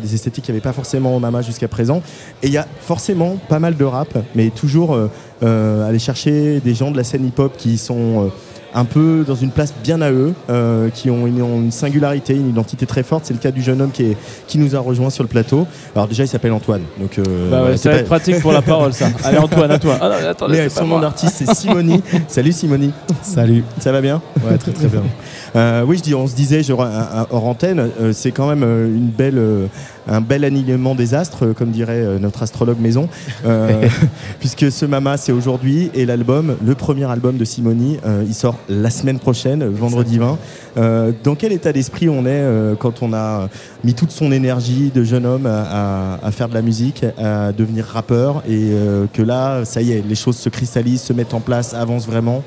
des 0.00 0.14
esthétiques 0.14 0.44
qu'il 0.44 0.54
n'y 0.54 0.58
avait 0.58 0.64
pas 0.64 0.72
forcément 0.72 1.16
au 1.16 1.18
Mama 1.18 1.42
jusqu'à 1.42 1.68
présent. 1.68 2.02
Et 2.42 2.48
il 2.48 2.52
y 2.52 2.58
a 2.58 2.66
forcément 2.80 3.36
pas 3.48 3.58
mal 3.58 3.76
de 3.76 3.84
rap, 3.84 4.16
mais 4.34 4.50
toujours 4.50 4.94
euh, 4.94 5.10
euh, 5.42 5.88
aller 5.88 5.98
chercher 5.98 6.60
des 6.60 6.74
gens 6.74 6.90
de 6.90 6.96
la 6.96 7.04
scène 7.04 7.26
hip-hop 7.26 7.56
qui 7.56 7.78
sont 7.78 8.26
euh, 8.26 8.28
un 8.76 8.84
peu 8.84 9.24
dans 9.26 9.34
une 9.34 9.50
place 9.50 9.72
bien 9.82 10.00
à 10.02 10.10
eux, 10.12 10.34
euh, 10.50 10.90
qui 10.90 11.10
ont 11.10 11.26
une, 11.26 11.40
ont 11.42 11.56
une 11.60 11.70
singularité, 11.72 12.34
une 12.34 12.50
identité 12.50 12.84
très 12.86 13.02
forte. 13.02 13.24
C'est 13.24 13.32
le 13.34 13.40
cas 13.40 13.50
du 13.50 13.62
jeune 13.62 13.80
homme 13.80 13.90
qui, 13.90 14.04
est, 14.04 14.16
qui 14.46 14.58
nous 14.58 14.76
a 14.76 14.78
rejoint 14.78 15.10
sur 15.10 15.24
le 15.24 15.28
plateau. 15.28 15.66
Alors 15.94 16.06
déjà, 16.06 16.24
il 16.24 16.28
s'appelle 16.28 16.52
Antoine. 16.52 16.82
Donc, 17.00 17.18
euh, 17.18 17.50
Bah 17.50 17.64
ouais, 17.64 17.76
ça 17.78 17.88
va 17.88 17.94
pas- 17.96 18.00
être 18.02 18.06
pratique 18.06 18.40
pour 18.40 18.52
la 18.52 18.62
parole, 18.62 18.92
ça. 18.92 19.06
Allez, 19.24 19.38
Antoine, 19.38 19.70
à 19.70 19.78
toi. 19.78 19.96
Ah 20.00 20.08
non, 20.10 20.28
attendez, 20.28 20.58
mais 20.58 20.68
son 20.68 20.86
nom 20.86 21.00
d'artiste, 21.00 21.36
c'est 21.38 21.54
Simoni. 21.54 22.02
Salut 22.28 22.52
Simoni. 22.52 22.92
Salut. 23.22 23.64
Ça 23.80 23.90
va 23.92 24.00
bien 24.02 24.20
Ouais, 24.48 24.58
très 24.58 24.72
très 24.72 24.88
bien. 24.88 25.02
Euh, 25.54 25.84
oui, 25.86 25.96
je 25.96 26.02
dis, 26.02 26.14
on 26.14 26.26
se 26.26 26.34
disait 26.34 26.62
genre, 26.62 26.86
hors 27.30 27.46
antenne, 27.46 27.88
euh, 27.98 28.12
c'est 28.12 28.30
quand 28.30 28.46
même 28.46 28.62
euh, 28.62 28.88
une 28.88 29.06
belle, 29.08 29.38
euh, 29.38 29.66
un 30.08 30.20
bel 30.20 30.44
alignement 30.44 30.94
des 30.94 31.14
astres, 31.14 31.46
euh, 31.46 31.52
comme 31.52 31.70
dirait 31.70 31.94
euh, 32.00 32.18
notre 32.18 32.42
astrologue 32.42 32.78
maison, 32.80 33.08
euh, 33.44 33.88
puisque 34.40 34.70
ce 34.70 34.84
Mama 34.86 35.16
c'est 35.16 35.32
aujourd'hui 35.32 35.90
et 35.94 36.06
l'album, 36.06 36.56
le 36.64 36.74
premier 36.74 37.04
album 37.10 37.36
de 37.36 37.44
Simoni, 37.44 37.98
euh, 38.06 38.24
il 38.26 38.34
sort 38.34 38.56
la 38.68 38.90
semaine 38.90 39.18
prochaine, 39.18 39.66
vendredi 39.68 40.18
20. 40.18 40.38
Euh, 40.78 41.12
dans 41.24 41.34
quel 41.34 41.52
état 41.52 41.72
d'esprit 41.72 42.08
on 42.08 42.20
est 42.26 42.28
euh, 42.28 42.74
quand 42.74 43.02
on 43.02 43.12
a 43.12 43.48
mis 43.84 43.94
toute 43.94 44.10
son 44.10 44.30
énergie 44.32 44.90
de 44.94 45.02
jeune 45.04 45.26
homme 45.26 45.46
à, 45.46 46.14
à- 46.14 46.26
à 46.26 46.30
faire 46.30 46.48
de 46.48 46.54
la 46.54 46.62
musique, 46.62 47.04
à 47.18 47.52
devenir 47.52 47.84
rappeur 47.86 48.42
et 48.48 48.70
euh, 48.72 49.06
que 49.12 49.22
là, 49.22 49.64
ça 49.64 49.80
y 49.82 49.92
est, 49.92 50.02
les 50.06 50.14
choses 50.14 50.36
se 50.36 50.48
cristallisent, 50.48 51.02
se 51.02 51.12
mettent 51.12 51.34
en 51.34 51.40
place, 51.40 51.74
avancent 51.74 52.06
vraiment? 52.06 52.42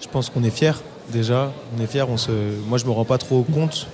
Je 0.00 0.06
pense 0.08 0.30
qu'on 0.30 0.42
est 0.44 0.50
fiers 0.50 0.72
déjà. 1.12 1.52
On 1.76 1.82
est 1.82 1.86
fiers. 1.86 2.04
On 2.08 2.16
se... 2.16 2.30
Moi, 2.68 2.78
je 2.78 2.84
me 2.84 2.90
rends 2.90 3.04
pas 3.04 3.18
trop 3.18 3.42
compte. 3.42 3.86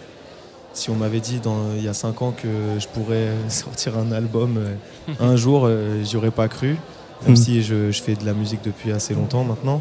Si 0.74 0.88
on 0.90 0.94
m'avait 0.94 1.20
dit 1.20 1.38
dans... 1.40 1.58
il 1.76 1.84
y 1.84 1.88
a 1.88 1.94
5 1.94 2.22
ans 2.22 2.32
que 2.32 2.48
je 2.78 2.86
pourrais 2.88 3.28
sortir 3.48 3.98
un 3.98 4.10
album 4.12 4.56
euh, 4.58 4.74
un 5.20 5.36
jour, 5.36 5.64
euh, 5.66 6.02
j'y 6.02 6.16
aurais 6.16 6.30
pas 6.30 6.48
cru. 6.48 6.76
Même 7.24 7.32
Mm. 7.32 7.36
si 7.36 7.62
je, 7.62 7.90
je 7.92 8.02
fais 8.02 8.14
de 8.16 8.24
la 8.26 8.32
musique 8.32 8.60
depuis 8.64 8.90
assez 8.90 9.14
longtemps 9.14 9.44
maintenant. 9.44 9.80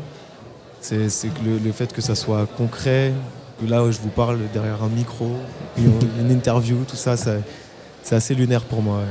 C'est 0.82 1.08
le, 1.46 1.58
le 1.64 1.72
fait 1.72 1.92
que 1.94 2.02
ça 2.02 2.14
soit 2.16 2.46
concret, 2.58 3.14
que 3.60 3.66
là 3.70 3.84
où 3.84 3.92
je 3.92 4.00
vous 4.00 4.10
parle 4.10 4.40
derrière 4.54 4.84
un 4.84 4.90
micro, 4.90 5.30
une, 5.78 5.92
une 6.20 6.32
interview, 6.32 6.78
tout 6.88 6.96
ça, 6.96 7.18
ça- 7.18 7.38
c'est 8.04 8.16
assez 8.16 8.34
lunaire 8.36 8.64
pour 8.64 8.82
moi. 8.82 8.98
ouais. 8.98 9.04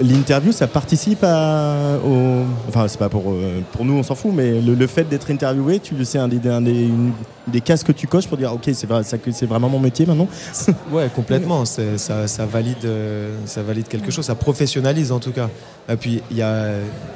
L'interview, 0.00 0.52
ça 0.52 0.66
participe 0.66 1.22
à, 1.22 1.98
au. 2.04 2.42
Enfin, 2.68 2.88
c'est 2.88 2.98
pas 2.98 3.08
pour, 3.08 3.30
euh, 3.32 3.60
pour 3.72 3.84
nous, 3.84 3.94
on 3.94 4.02
s'en 4.02 4.14
fout, 4.14 4.32
mais 4.34 4.60
le, 4.60 4.74
le 4.74 4.86
fait 4.86 5.04
d'être 5.04 5.30
interviewé, 5.30 5.80
tu 5.80 5.94
le 5.94 6.04
sais, 6.04 6.18
un 6.18 6.28
des, 6.28 6.48
un 6.48 6.60
des, 6.60 6.84
une- 6.84 7.12
des 7.46 7.60
cases 7.60 7.84
que 7.84 7.92
tu 7.92 8.06
coches 8.06 8.26
pour 8.26 8.36
dire, 8.36 8.52
ok, 8.52 8.70
c'est 8.72 8.86
vrai, 8.86 9.02
vraiment 9.46 9.68
mon 9.68 9.78
métier 9.78 10.04
maintenant. 10.06 10.28
Ouais, 10.92 11.08
complètement. 11.14 11.64
Ça, 11.64 12.26
ça 12.26 12.46
valide, 12.46 12.84
euh, 12.84 13.36
ça 13.44 13.62
valide 13.62 13.86
quelque 13.88 14.10
chose. 14.10 14.24
Ça 14.24 14.34
professionnalise 14.34 15.12
en 15.12 15.18
tout 15.20 15.32
cas. 15.32 15.48
Et 15.88 15.96
puis 15.96 16.22
il 16.30 16.36
y 16.36 16.42
a 16.42 16.70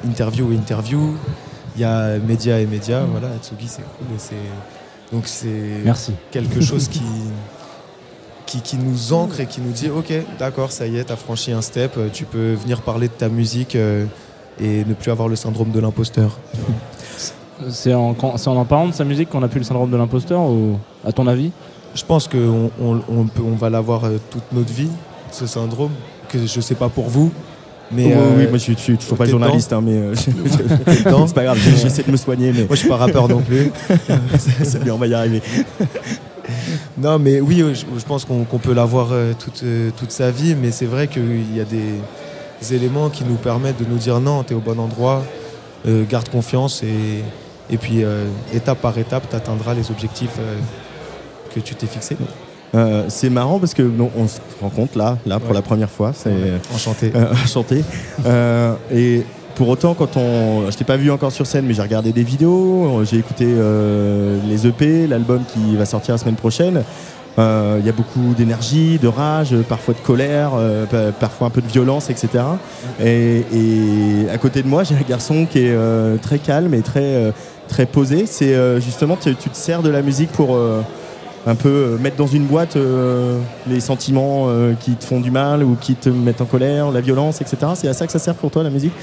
interview 0.05 0.51
et 0.51 0.55
interview. 0.55 1.15
Il 1.75 1.81
y 1.81 1.85
a 1.85 2.17
média 2.19 2.59
et 2.59 2.65
média. 2.65 3.01
Voilà, 3.09 3.27
Atsugi, 3.35 3.67
c'est 3.67 3.81
cool. 3.81 4.07
et 4.15 5.15
Donc 5.15 5.23
c'est 5.25 5.81
Merci. 5.83 6.13
quelque 6.31 6.61
chose 6.61 6.87
qui, 6.87 7.01
qui, 8.51 8.61
qui 8.61 8.75
nous 8.77 9.13
ancre 9.13 9.39
et 9.39 9.45
qui 9.45 9.61
nous 9.61 9.71
dit, 9.71 9.89
ok, 9.89 10.11
d'accord, 10.37 10.71
ça 10.71 10.85
y 10.87 10.97
est, 10.97 11.05
t'as 11.05 11.15
franchi 11.15 11.51
un 11.53 11.61
step. 11.61 11.93
euh, 11.97 12.09
Tu 12.11 12.25
peux 12.25 12.53
venir 12.53 12.81
parler 12.81 13.07
de 13.07 13.13
ta 13.13 13.29
musique 13.29 13.75
euh, 13.75 14.05
et 14.59 14.83
ne 14.83 14.93
plus 14.93 15.09
avoir 15.11 15.27
le 15.29 15.35
syndrome 15.37 15.71
de 15.71 15.79
l'imposteur. 15.79 16.37
C'est 17.69 17.93
en, 17.93 18.15
en 18.19 18.47
en 18.57 18.65
parlant 18.65 18.87
de 18.87 18.93
sa 18.93 19.03
musique 19.03 19.29
qu'on 19.29 19.43
a 19.43 19.47
pu 19.47 19.59
le 19.59 19.63
syndrome 19.63 19.91
de 19.91 19.95
l'imposteur, 19.97 20.41
ou, 20.41 20.77
à 21.05 21.11
ton 21.11 21.27
avis? 21.27 21.51
Je 21.93 22.03
pense 22.03 22.27
qu'on 22.27 22.71
on, 22.81 22.99
on 23.07 23.25
peut- 23.25 23.43
on 23.45 23.55
va 23.55 23.69
l'avoir 23.69 24.05
euh, 24.05 24.17
toute 24.31 24.43
notre 24.51 24.73
vie, 24.73 24.89
ce 25.31 25.45
syndrome, 25.45 25.91
que 26.29 26.39
je 26.45 26.59
sais 26.61 26.75
pas 26.75 26.89
pour 26.89 27.05
vous. 27.09 27.31
Mais 27.91 28.05
oui, 28.07 28.11
euh, 28.15 28.37
oui, 28.37 28.43
moi 28.47 28.53
je 28.57 28.63
suis, 28.63 28.73
je 28.73 28.79
suis 28.79 28.97
toujours 28.97 29.17
pas 29.17 29.25
journaliste, 29.25 29.71
hein, 29.73 29.81
mais 29.83 29.95
euh, 29.97 30.15
c'est 30.15 31.33
pas 31.35 31.43
grave, 31.43 31.57
j'essaie 31.59 32.03
de 32.03 32.11
me 32.11 32.17
soigner, 32.17 32.51
mais 32.53 32.59
Moi, 32.61 32.67
je 32.71 32.75
suis 32.77 32.89
pas 32.89 32.95
rappeur 32.97 33.27
non 33.27 33.41
plus. 33.41 33.71
c'est 34.63 34.83
bien, 34.83 34.93
on 34.95 34.97
va 34.97 35.07
y 35.07 35.13
arriver. 35.13 35.41
Non, 36.97 37.19
mais 37.19 37.39
oui, 37.41 37.61
euh, 37.61 37.73
je, 37.73 37.85
je 37.97 38.05
pense 38.05 38.25
qu'on 38.25 38.43
peut 38.43 38.73
l'avoir 38.73 39.09
euh, 39.11 39.33
toute, 39.37 39.61
euh, 39.63 39.89
toute 39.95 40.11
sa 40.11 40.31
vie, 40.31 40.55
mais 40.55 40.71
c'est 40.71 40.85
vrai 40.85 41.07
qu'il 41.07 41.55
y 41.55 41.59
a 41.59 41.65
des 41.65 42.73
éléments 42.75 43.09
qui 43.09 43.23
nous 43.23 43.35
permettent 43.35 43.79
de 43.79 43.85
nous 43.89 43.97
dire 43.97 44.19
non, 44.19 44.43
tu 44.43 44.53
es 44.53 44.55
au 44.55 44.59
bon 44.59 44.79
endroit, 44.79 45.23
euh, 45.87 46.03
garde 46.09 46.29
confiance 46.29 46.83
et, 46.83 47.23
et 47.73 47.77
puis 47.77 48.03
euh, 48.03 48.25
étape 48.53 48.79
par 48.81 48.97
étape, 48.97 49.23
tu 49.29 49.35
atteindras 49.35 49.73
les 49.73 49.89
objectifs 49.89 50.37
euh, 50.39 50.57
que 51.55 51.59
tu 51.59 51.73
t'es 51.75 51.87
fixés. 51.87 52.17
Euh, 52.73 53.05
c'est 53.09 53.29
marrant 53.29 53.59
parce 53.59 53.73
que 53.73 53.81
non, 53.81 54.09
on 54.15 54.27
se 54.27 54.39
rencontre 54.61 54.97
là, 54.97 55.17
là 55.25 55.39
pour 55.39 55.49
Ouais. 55.49 55.55
la 55.55 55.61
première 55.61 55.89
fois. 55.89 56.13
C'est 56.15 56.31
Enchanté. 56.73 57.11
euh, 57.13 57.33
enchanté. 57.43 57.83
Euh, 58.25 58.75
et 58.93 59.23
pour 59.55 59.69
autant, 59.69 59.93
quand 59.93 60.17
on, 60.17 60.69
je 60.71 60.77
t'ai 60.77 60.83
pas 60.83 60.97
vu 60.97 61.11
encore 61.11 61.31
sur 61.31 61.45
scène, 61.47 61.65
mais 61.65 61.73
j'ai 61.73 61.81
regardé 61.81 62.11
des 62.11 62.23
vidéos, 62.23 63.01
j'ai 63.03 63.17
écouté 63.17 63.45
euh, 63.47 64.37
les 64.47 64.67
EP, 64.67 65.07
l'album 65.07 65.41
qui 65.47 65.75
va 65.75 65.85
sortir 65.85 66.13
la 66.13 66.17
semaine 66.17 66.35
prochaine. 66.35 66.83
Euh, 67.39 67.77
Il 67.79 67.85
y 67.85 67.89
a 67.89 67.93
beaucoup 67.93 68.33
d'énergie, 68.37 68.99
de 68.99 69.07
rage, 69.07 69.55
parfois 69.69 69.93
de 69.93 69.99
colère, 69.99 70.51
euh, 70.55 70.85
pa- 70.85 71.11
parfois 71.17 71.47
un 71.47 71.49
peu 71.49 71.61
de 71.61 71.67
violence, 71.67 72.09
etc. 72.09 72.43
Et, 73.03 73.43
à 74.33 74.37
côté 74.37 74.61
de 74.63 74.67
moi, 74.67 74.83
j'ai 74.83 74.95
un 74.95 75.07
garçon 75.07 75.45
qui 75.49 75.59
est 75.59 75.75
très 76.21 76.39
calme 76.39 76.73
et 76.73 76.81
très, 76.81 77.33
très 77.67 77.85
posé. 77.85 78.25
C'est 78.25 78.53
justement, 78.81 79.15
tu, 79.15 79.33
tu 79.35 79.49
te 79.49 79.57
sers 79.57 79.81
de 79.81 79.89
la 79.89 80.01
musique 80.01 80.31
pour 80.31 80.57
un 81.47 81.55
peu 81.55 81.97
mettre 82.01 82.17
dans 82.17 82.27
une 82.27 82.45
boîte 82.45 82.77
les 83.67 83.79
sentiments 83.79 84.47
qui 84.79 84.91
te 84.91 85.05
font 85.05 85.21
du 85.21 85.31
mal 85.31 85.63
ou 85.63 85.75
qui 85.79 85.95
te 85.95 86.09
mettent 86.09 86.41
en 86.41 86.45
colère, 86.45 86.91
la 86.91 87.01
violence, 87.01 87.41
etc. 87.41 87.57
C'est 87.75 87.87
à 87.87 87.93
ça 87.93 88.05
que 88.05 88.11
ça 88.11 88.19
sert 88.19 88.35
pour 88.35 88.51
toi 88.51 88.63
la 88.63 88.69
musique? 88.69 88.93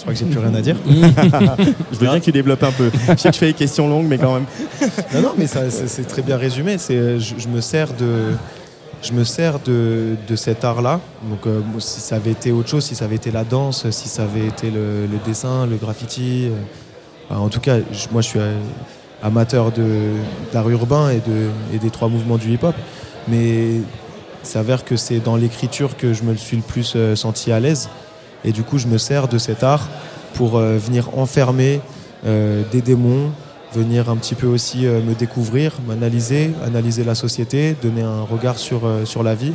Je 0.00 0.04
crois 0.04 0.14
que 0.14 0.18
j'ai 0.18 0.24
plus 0.24 0.38
rien 0.38 0.54
à 0.54 0.62
dire. 0.62 0.76
Je 1.92 1.98
veux 1.98 2.06
bien 2.06 2.18
que 2.18 2.24
tu 2.24 2.32
développes 2.32 2.62
un 2.62 2.72
peu. 2.72 2.90
Je 3.08 3.16
sais 3.16 3.28
que 3.28 3.34
je 3.34 3.38
fais 3.38 3.46
des 3.48 3.52
questions 3.52 3.86
longues, 3.86 4.06
mais 4.06 4.16
quand 4.16 4.32
même. 4.32 4.46
Non, 5.14 5.20
non, 5.20 5.32
mais 5.36 5.46
ça, 5.46 5.68
c'est 5.70 6.08
très 6.08 6.22
bien 6.22 6.38
résumé. 6.38 6.78
C'est, 6.78 6.96
euh, 6.96 7.18
je, 7.18 7.34
je 7.36 7.48
me 7.48 7.60
sers 7.60 7.92
de, 7.92 8.30
je 9.02 9.12
me 9.12 9.24
sers 9.24 9.58
de, 9.60 10.16
de 10.26 10.36
cet 10.36 10.64
art-là. 10.64 11.00
Donc, 11.28 11.46
euh, 11.46 11.60
si 11.80 12.00
ça 12.00 12.16
avait 12.16 12.30
été 12.30 12.50
autre 12.50 12.70
chose, 12.70 12.84
si 12.84 12.94
ça 12.94 13.04
avait 13.04 13.16
été 13.16 13.30
la 13.30 13.44
danse, 13.44 13.90
si 13.90 14.08
ça 14.08 14.22
avait 14.22 14.46
été 14.46 14.70
le, 14.70 15.02
le 15.02 15.18
dessin, 15.26 15.66
le 15.66 15.76
graffiti, 15.76 16.46
euh, 16.46 16.54
enfin, 17.28 17.40
en 17.40 17.48
tout 17.50 17.60
cas, 17.60 17.76
je- 17.92 18.08
moi, 18.10 18.22
je 18.22 18.28
suis 18.28 18.38
euh, 18.40 18.58
amateur 19.22 19.70
de 19.70 19.84
d'art 20.50 20.70
urbain 20.70 21.10
et 21.10 21.16
de 21.28 21.48
et 21.74 21.78
des 21.78 21.90
trois 21.90 22.08
mouvements 22.08 22.38
du 22.38 22.50
hip-hop. 22.54 22.74
Mais 23.28 23.66
il 23.74 23.82
s'avère 24.44 24.82
que 24.82 24.96
c'est 24.96 25.18
dans 25.20 25.36
l'écriture 25.36 25.98
que 25.98 26.14
je 26.14 26.22
me 26.22 26.32
le 26.32 26.38
suis 26.38 26.56
le 26.56 26.62
plus 26.62 26.94
euh, 26.96 27.14
senti 27.16 27.52
à 27.52 27.60
l'aise. 27.60 27.90
Et 28.44 28.52
du 28.52 28.62
coup, 28.62 28.78
je 28.78 28.86
me 28.86 28.98
sers 28.98 29.28
de 29.28 29.38
cet 29.38 29.62
art 29.62 29.88
pour 30.34 30.56
euh, 30.56 30.78
venir 30.78 31.18
enfermer 31.18 31.80
euh, 32.26 32.62
des 32.70 32.80
démons, 32.80 33.30
venir 33.74 34.08
un 34.10 34.16
petit 34.16 34.34
peu 34.34 34.46
aussi 34.46 34.86
euh, 34.86 35.00
me 35.02 35.14
découvrir, 35.14 35.74
m'analyser, 35.86 36.52
analyser 36.64 37.04
la 37.04 37.14
société, 37.14 37.76
donner 37.82 38.02
un 38.02 38.22
regard 38.22 38.58
sur, 38.58 38.82
la 39.22 39.34
vie, 39.34 39.52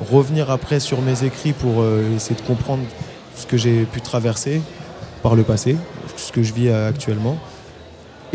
revenir 0.00 0.50
après 0.50 0.80
sur 0.80 1.00
mes 1.02 1.24
écrits 1.24 1.52
pour 1.52 1.84
essayer 2.16 2.36
de 2.36 2.46
comprendre 2.46 2.82
ce 3.36 3.46
que 3.46 3.56
j'ai 3.56 3.84
pu 3.84 4.00
traverser 4.00 4.60
par 5.22 5.34
le 5.34 5.42
passé, 5.42 5.76
ce 6.16 6.32
que 6.32 6.42
je 6.42 6.52
vis 6.52 6.70
actuellement. 6.70 7.38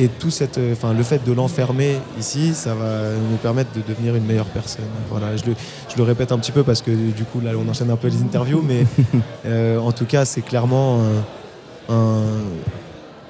Et 0.01 0.07
tout 0.07 0.29
cette, 0.31 0.57
euh, 0.57 0.71
enfin, 0.73 0.93
le 0.93 1.03
fait 1.03 1.21
de 1.27 1.33
l'enfermer 1.33 1.97
ici, 2.17 2.53
ça 2.53 2.73
va 2.73 3.11
nous 3.29 3.35
permettre 3.37 3.71
de 3.75 3.81
devenir 3.85 4.15
une 4.15 4.23
meilleure 4.25 4.45
personne. 4.45 4.85
Voilà, 5.11 5.35
je 5.35 5.43
le, 5.45 5.55
je 5.91 5.97
le 5.97 6.03
répète 6.03 6.31
un 6.31 6.39
petit 6.39 6.53
peu 6.53 6.63
parce 6.63 6.81
que 6.81 6.89
du 6.91 7.25
coup 7.25 7.41
là 7.41 7.51
on 7.57 7.69
enchaîne 7.69 7.91
un 7.91 7.97
peu 7.97 8.07
les 8.07 8.21
interviews, 8.21 8.63
mais 8.65 8.85
euh, 9.45 9.77
en 9.77 9.91
tout 9.91 10.05
cas 10.05 10.23
c'est 10.25 10.41
clairement 10.41 11.01
un, 11.89 11.93
un- 11.93 12.21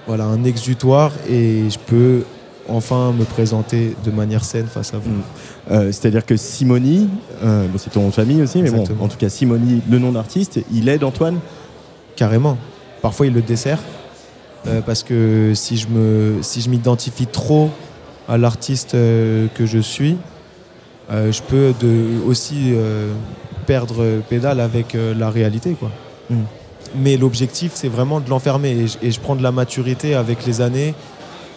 voilà, 0.06 0.26
un 0.26 0.44
exutoire 0.44 1.12
et 1.30 1.70
je 1.70 1.80
peux 1.80 2.24
enfin 2.68 3.14
me 3.14 3.24
présenter 3.26 3.96
de 4.06 4.12
manière 4.12 4.44
saine 4.44 4.68
face 4.68 4.94
à 4.94 4.98
vous. 5.00 5.10
Euh, 5.72 5.92
C'est-à-dire 5.92 6.24
que 6.26 6.38
Simoni, 6.38 7.10
euh, 7.44 7.66
bon, 7.68 7.78
c'est 7.80 7.90
ton 7.90 8.02
nom 8.02 8.10
de 8.10 8.14
famille 8.14 8.44
aussi, 8.44 8.62
mais 8.62 8.70
bon, 8.70 8.84
en 9.02 9.08
tout 9.08 9.18
cas 9.18 9.30
Simoni, 9.30 9.82
le 9.90 9.98
nom 9.98 10.12
d'artiste, 10.12 10.60
il 10.72 10.88
aide 10.88 11.04
Antoine? 11.04 11.40
Carrément. 12.16 12.58
Parfois, 13.02 13.26
il 13.28 13.34
le 13.34 13.42
dessert. 13.42 13.80
Euh, 14.67 14.82
parce 14.82 15.04
que 15.04 15.54
si 15.56 15.78
je 15.78 15.88
me, 15.88 16.39
si 16.41 16.62
je 16.62 16.69
m'identifie 16.69 17.28
trop 17.28 17.69
à 18.28 18.38
l'artiste 18.38 18.93
euh, 18.95 19.48
que 19.56 19.65
je 19.65 19.80
suis, 19.80 20.17
euh, 21.12 21.32
je 21.32 21.41
peux 21.41 21.74
de, 21.80 22.28
aussi 22.28 22.74
perdre 23.65 24.19
pédale 24.30 24.60
avec 24.60 24.95
la 25.17 25.30
réalité. 25.30 25.76
Quoi. 25.80 25.89
Mm. 26.30 26.36
Mais 26.95 27.17
l'objectif, 27.17 27.72
c'est 27.76 27.88
vraiment 27.88 28.19
de 28.19 28.30
l'enfermer. 28.30 28.72
Et, 28.72 28.88
je- 28.88 28.98
et 29.02 29.12
je 29.12 29.19
prends 29.19 29.36
de 29.36 29.43
la 29.43 29.52
maturité 29.52 30.15
avec 30.15 30.45
les 30.45 30.62
années, 30.62 30.93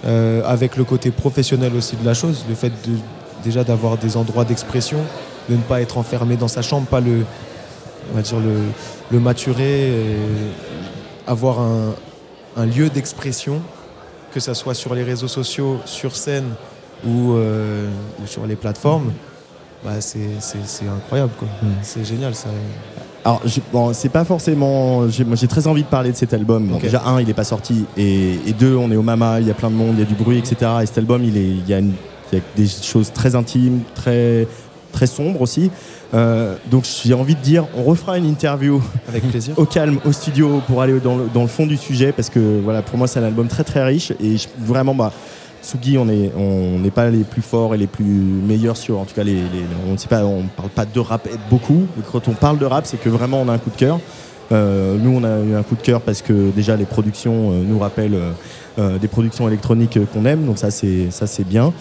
avec 0.05 0.77
le 0.77 0.85
côté 0.85 1.11
professionnel 1.11 1.73
aussi 1.77 1.97
de 1.97 2.05
la 2.05 2.13
chose. 2.15 2.45
Le 2.49 2.55
fait 2.55 2.69
de, 2.71 2.93
déjà 3.45 3.65
d'avoir 3.65 3.97
des 3.99 4.17
endroits 4.17 4.45
d'expression, 4.45 4.99
de 5.49 5.57
ne 5.57 5.61
pas 5.63 5.81
être 5.81 5.97
enfermé 5.99 6.37
dans 6.37 6.49
sa 6.49 6.61
chambre, 6.63 6.87
pas 6.87 7.01
le, 7.01 7.25
on 8.13 8.17
va 8.17 8.23
dire 8.23 8.39
le, 8.41 8.55
le 9.11 9.21
maturer, 9.21 9.89
et 9.89 10.17
avoir 11.27 11.61
un, 11.61 11.95
un 12.57 12.67
lieu 12.67 12.89
d'expression, 12.89 13.61
que 14.33 14.41
ce 14.41 14.55
soit 14.55 14.75
sur 14.75 14.95
les 14.95 15.03
réseaux 15.03 15.29
sociaux, 15.29 15.79
sur 15.85 16.15
scène 16.17 16.51
ou, 17.07 17.33
euh, 17.33 17.89
ou 18.23 18.27
sur 18.27 18.47
les 18.47 18.57
plateformes, 18.57 19.13
bah 19.85 20.01
c'est, 20.01 20.21
incroyable. 20.87 21.33
Mm. 21.63 21.67
C'est 21.83 22.05
génial. 22.05 22.35
Ça. 22.35 22.49
Alors, 23.25 23.43
bon, 23.73 23.93
c'est 23.93 24.09
pas 24.09 24.25
forcément. 24.25 25.09
j'ai- 25.09 25.25
très 25.49 25.67
envie 25.67 25.83
de 25.83 25.89
parler 25.89 26.13
de 26.13 26.17
cet 26.17 26.33
album. 26.35 26.79
Déjà, 26.81 27.03
un, 27.05 27.21
il 27.21 27.29
est 27.29 27.35
pas 27.35 27.45
sorti, 27.45 27.85
et, 27.97 28.35
et 28.47 28.53
deux, 28.53 28.77
on 28.77 28.91
est 28.91 28.97
au 28.97 29.03
Mama, 29.03 29.41
il 29.41 29.47
y 29.47 29.51
a 29.51 29.55
plein 29.55 29.71
de 29.71 29.75
monde, 29.77 29.95
il 29.95 30.01
y 30.01 30.03
a 30.03 30.07
du 30.07 30.15
bruit, 30.15 30.39
etc. 30.39 30.71
Et 30.83 30.87
cet 30.87 30.99
album, 30.99 31.23
il, 31.25 31.37
est, 31.37 31.41
il, 31.49 31.69
y 31.69 31.75
a 31.75 31.79
une- 31.79 31.95
il 32.33 32.39
y 32.39 32.41
a 32.41 32.45
des 32.57 32.67
choses 32.67 33.13
très 33.13 33.35
intimes, 33.35 33.81
très, 33.95 34.47
très 34.93 35.07
sombres 35.07 35.41
aussi. 35.41 35.71
Euh, 36.15 36.55
donc, 36.71 36.85
j'ai 37.05 37.15
envie 37.15 37.35
de 37.35 37.41
dire, 37.41 37.65
on 37.77 37.83
refera 37.83 38.19
une 38.19 38.27
interview 38.27 38.81
Avec 39.09 39.29
plaisir. 39.31 39.55
au 39.59 39.65
calme, 39.65 39.99
au 40.05 40.13
studio, 40.13 40.61
pour 40.67 40.83
aller 40.83 41.01
dans 41.01 41.17
le, 41.17 41.25
dans 41.33 41.43
le 41.43 41.49
fond 41.49 41.67
du 41.67 41.77
sujet, 41.77 42.13
parce 42.13 42.29
que 42.31 42.61
voilà, 42.63 42.83
pour 42.83 42.99
moi, 42.99 43.07
c'est 43.07 43.19
un 43.19 43.25
album 43.25 43.49
très 43.49 43.65
très 43.65 43.83
riche, 43.85 44.13
et 44.23 44.37
je- 44.37 44.49
vraiment, 44.59 44.95
bah. 44.95 45.13
Tsugi, 45.65 45.97
on 45.97 46.07
n'est 46.07 46.33
on 46.37 46.81
pas 46.93 47.09
les 47.09 47.23
plus 47.23 47.41
forts 47.41 47.73
et 47.73 47.79
les 47.79 47.87
plus 47.87 48.05
meilleurs 48.05 48.77
sur, 48.77 48.99
en 48.99 49.05
tout 49.05 49.15
cas, 49.15 49.23
les, 49.23 49.35
les- 49.37 49.65
on 49.89 49.93
ne 49.93 49.97
sait 49.97 50.09
pas, 50.09 50.25
on 50.25 50.43
parle 50.57 50.71
pas 50.71 50.85
de 50.85 50.99
rap 50.99 51.29
beaucoup. 51.49 51.87
Mais 51.97 52.03
quand 52.11 52.27
on 52.27 52.33
parle 52.33 52.59
de 52.59 52.65
rap, 52.67 52.85
c'est 52.85 52.97
que 53.01 53.09
vraiment 53.09 53.41
on 53.41 53.49
a 53.49 53.53
un 53.53 53.59
coup 53.59 53.71
de 53.71 53.77
cœur. 53.77 54.01
Euh, 54.51 54.97
nous, 55.01 55.17
on 55.17 55.23
a 55.23 55.39
eu 55.39 55.55
un 55.55 55.63
coup 55.63 55.77
de 55.77 55.81
cœur 55.83 56.01
parce 56.01 56.21
que 56.21 56.51
déjà 56.51 56.75
les 56.75 56.85
productions 56.85 57.53
euh, 57.53 57.63
nous 57.65 57.79
rappellent 57.79 58.19
euh, 58.81 58.99
des 58.99 59.07
productions 59.07 59.47
électroniques 59.47 60.01
qu'on 60.13 60.25
aime, 60.25 60.47
donc 60.47 60.59
ça 60.59 60.73
c'est 60.73 61.13
ça 61.13 61.29
c'est 61.29 61.47
bien. 61.47 61.73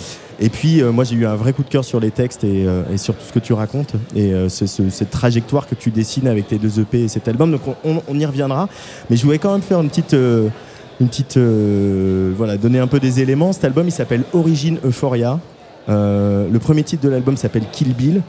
Et 0.43 0.49
puis 0.49 0.81
euh, 0.81 0.91
moi 0.91 1.03
j'ai 1.03 1.15
eu 1.15 1.25
un 1.27 1.35
vrai 1.35 1.53
coup 1.53 1.61
de 1.63 1.69
cœur 1.69 1.85
sur 1.85 1.99
les 1.99 2.09
textes 2.11 2.43
et, 2.43 2.65
euh, 2.67 2.97
sur 2.97 3.13
tout 3.13 3.23
ce 3.27 3.31
que 3.31 3.37
tu 3.39 3.53
racontes 3.53 3.93
et 4.15 4.33
euh, 4.33 4.49
ce- 4.49 4.65
ce- 4.65 4.89
cette 4.89 5.11
trajectoire 5.11 5.67
que 5.67 5.75
tu 5.75 5.91
dessines 5.91 6.27
avec 6.27 6.47
tes 6.47 6.57
deux 6.57 6.79
EP 6.79 7.03
et 7.03 7.07
cet 7.07 7.27
album. 7.27 7.51
Donc 7.51 7.61
on, 7.83 8.19
y 8.19 8.25
reviendra. 8.25 8.67
Mais 9.09 9.17
je 9.17 9.23
voulais 9.23 9.37
quand 9.37 9.51
même 9.53 9.61
faire 9.61 9.79
une 9.81 9.89
petite 9.89 10.13
une 10.13 11.07
petite 11.07 11.37
voilà 11.37 12.57
donner 12.57 12.79
un 12.79 12.87
peu 12.87 12.99
des 12.99 13.21
éléments. 13.21 13.53
Cet 13.53 13.65
album 13.65 13.87
il 13.87 13.91
s'appelle 13.91 14.23
Origine 14.33 14.79
Euphoria. 14.83 15.39
Le 15.87 16.57
premier 16.57 16.83
titre 16.83 17.03
de 17.03 17.09
l'album 17.09 17.37
s'appelle 17.37 17.63
Kill 17.71 17.93
Bill. 17.93 18.21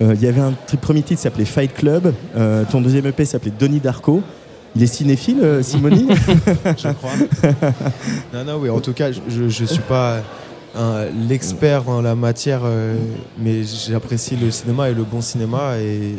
Il 0.00 0.20
y 0.22 0.26
avait 0.28 0.40
un 0.42 0.52
premier 0.80 1.02
titre 1.02 1.20
s'appelait 1.20 1.44
Fight 1.44 1.72
Club. 1.74 2.12
Ton 2.70 2.80
deuxième 2.80 3.06
EP 3.06 3.24
s'appelait 3.24 3.52
Donnie 3.58 3.80
Darko. 3.80 4.22
Il 4.76 4.82
est 4.82 4.86
cinéphile, 4.86 5.38
Simoni 5.62 6.06
je 6.76 6.88
crois. 6.92 7.10
non, 8.34 8.44
non, 8.44 8.58
oui, 8.60 8.68
en 8.68 8.80
tout 8.80 8.92
cas, 8.92 9.10
je 9.10 9.44
ne 9.44 9.48
suis 9.66 9.78
pas 9.88 10.18
l'expert 11.28 11.88
en 11.88 12.00
la 12.02 12.14
matière, 12.14 12.60
euh, 12.64 12.96
mais 13.38 13.62
j'apprécie 13.64 14.36
le 14.36 14.50
cinéma 14.50 14.90
et 14.90 14.94
le 14.94 15.04
bon 15.04 15.20
cinéma 15.20 15.78
et 15.78 16.16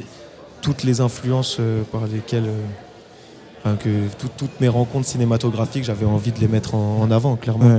toutes 0.62 0.84
les 0.84 1.02
influences 1.02 1.58
euh, 1.60 1.84
par 1.92 2.08
lesquelles. 2.08 2.46
euh, 2.48 2.62
enfin, 3.64 3.76
que 3.76 3.90
tout- 4.18 4.30
toutes 4.38 4.60
mes 4.62 4.68
rencontres 4.68 5.08
cinématographiques, 5.08 5.84
j'avais 5.84 6.06
envie 6.06 6.32
de 6.32 6.40
les 6.40 6.48
mettre 6.48 6.76
en, 6.76 7.10
avant, 7.12 7.36
clairement. 7.36 7.70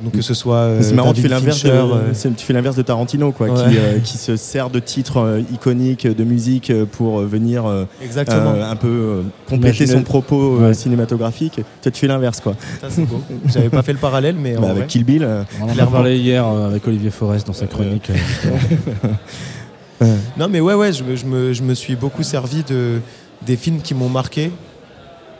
Donc 0.00 0.12
que 0.12 0.22
ce 0.22 0.32
soit. 0.32 0.56
euh, 0.58 0.78
C'est 0.80 0.94
marrant, 0.94 1.12
tu 1.12 1.22
fais 1.22 1.28
l'inverse 1.28 1.64
de, 1.64 1.70
euh, 1.70 2.14
c'est- 2.14 2.34
tu 2.36 2.44
fais 2.46 2.52
l'inverse 2.52 2.76
de 2.76 2.82
Tarantino, 2.82 3.32
quoi, 3.32 3.48
Ouais. 3.48 3.54
qui, 3.54 3.76
euh, 3.78 3.98
qui 3.98 4.16
se 4.16 4.36
sert 4.36 4.70
de 4.70 4.78
titres 4.78 5.16
euh, 5.18 5.40
iconiques 5.52 6.06
de 6.06 6.22
musique 6.24 6.72
pour 6.92 7.18
venir 7.22 7.66
euh, 7.66 7.84
Exactement. 8.02 8.52
euh, 8.54 8.70
un 8.70 8.76
peu 8.76 8.86
euh, 8.88 9.22
compléter 9.48 9.88
son 9.88 10.02
propos 10.04 10.58
euh, 10.60 10.68
Ouais. 10.68 10.74
cinématographique. 10.74 11.60
Toi, 11.82 11.90
tu 11.90 11.98
fais 12.00 12.06
l'inverse, 12.06 12.40
quoi. 12.40 12.54
Ça, 12.80 12.86
c'est 12.90 13.04
beau. 13.06 13.20
J'avais 13.46 13.70
pas 13.70 13.82
fait 13.82 13.92
le 13.92 13.98
parallèle, 13.98 14.36
mais 14.40 14.56
en 14.56 14.60
Bah, 14.60 14.66
vrai. 14.68 14.76
avec 14.76 14.86
Kill 14.86 15.02
Bill. 15.04 15.24
euh, 15.24 15.42
On 15.60 15.64
en 15.68 15.76
a 15.78 15.86
parlé 15.86 16.16
hier 16.16 16.46
euh, 16.46 16.68
avec 16.70 16.86
Olivier 16.86 17.10
Forest 17.10 17.48
dans 17.48 17.52
sa 17.52 17.66
chronique. 17.66 18.10
euh. 20.02 20.16
Non, 20.38 20.48
mais 20.48 20.60
ouais, 20.60 20.74
ouais, 20.74 20.92
je, 20.92 21.02
me- 21.02 21.16
je 21.16 21.26
me, 21.26 21.52
je 21.52 21.62
me 21.62 21.74
suis 21.74 21.96
beaucoup 21.96 22.22
servi 22.22 22.62
de, 22.62 23.00
des 23.44 23.56
films 23.56 23.80
qui 23.80 23.94
m'ont 23.94 24.08
marqué, 24.08 24.50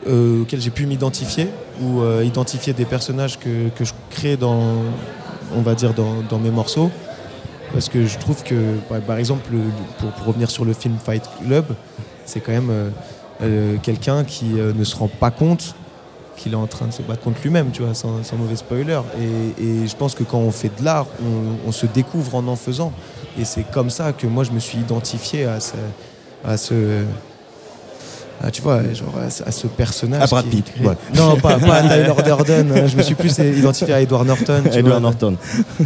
euh, 0.06 0.42
auxquels 0.42 0.60
j'ai 0.60 0.70
pu 0.70 0.86
m'identifier, 0.86 1.48
ou 1.82 2.00
euh, 2.00 2.24
identifier 2.24 2.72
des 2.72 2.84
personnages 2.84 3.38
que, 3.38 3.68
que 3.70 3.84
je 3.84 3.92
crée 4.10 4.36
dans, 4.36 4.74
on 5.56 5.62
va 5.62 5.74
dire, 5.74 5.92
dans, 5.94 6.38
mes 6.38 6.50
morceaux. 6.50 6.90
Parce 7.72 7.88
que 7.88 8.06
je 8.06 8.18
trouve 8.18 8.42
que, 8.42 8.76
par, 9.06 9.18
exemple, 9.18 9.50
le- 9.52 9.60
pour, 9.98 10.26
revenir 10.26 10.50
sur 10.50 10.64
le 10.64 10.72
film 10.72 10.96
Fight 11.04 11.28
Club, 11.44 11.66
c'est 12.24 12.40
quand 12.40 12.52
même 12.52 12.92
euh, 13.42 13.76
quelqu'un 13.82 14.24
qui 14.24 14.46
ne 14.46 14.84
se 14.84 14.96
rend 14.96 15.08
pas 15.08 15.30
compte 15.30 15.74
qu'il 16.36 16.52
est 16.52 16.56
en 16.56 16.68
train 16.68 16.86
de 16.86 16.92
se 16.92 17.02
battre 17.02 17.22
contre 17.22 17.40
lui-même, 17.42 17.70
tu 17.72 17.82
vois, 17.82 17.94
sans, 17.94 18.22
mauvais 18.38 18.56
spoiler. 18.56 19.00
Et, 19.58 19.86
je 19.86 19.96
pense 19.96 20.14
que 20.14 20.22
quand 20.22 20.38
on 20.38 20.52
fait 20.52 20.70
de 20.78 20.84
l'art, 20.84 21.06
on, 21.66 21.72
se 21.72 21.86
découvre 21.86 22.36
en 22.36 22.46
en 22.46 22.56
faisant. 22.56 22.92
Et 23.38 23.44
c'est 23.44 23.64
comme 23.64 23.90
ça 23.90 24.12
que 24.12 24.26
moi 24.26 24.44
je 24.44 24.52
me 24.52 24.60
suis 24.60 24.78
identifié 24.78 25.44
à 25.44 26.56
ce, 26.56 27.02
ah, 28.42 28.50
tu 28.50 28.62
vois, 28.62 28.82
genre 28.94 29.14
à, 29.18 29.30
ce- 29.30 29.42
à 29.42 29.50
ce 29.50 29.66
personnage. 29.66 30.22
À 30.22 30.26
Brad 30.26 30.46
est 30.46 30.48
Pitt, 30.50 30.72
ouais. 30.82 30.94
Non, 31.16 31.36
pas, 31.36 31.58
pas 31.58 31.74
à 31.76 31.82
Tyler 31.88 32.12
Durden. 32.24 32.72
hein, 32.72 32.86
Je 32.86 32.96
me 32.96 33.02
suis 33.02 33.14
plus 33.14 33.36
identifié 33.38 33.92
à 33.94 34.00
Edward 34.00 34.26
Norton. 34.26 34.62
tu 34.62 34.78
Edward 34.78 35.00
vois. 35.00 35.00
Norton. 35.00 35.36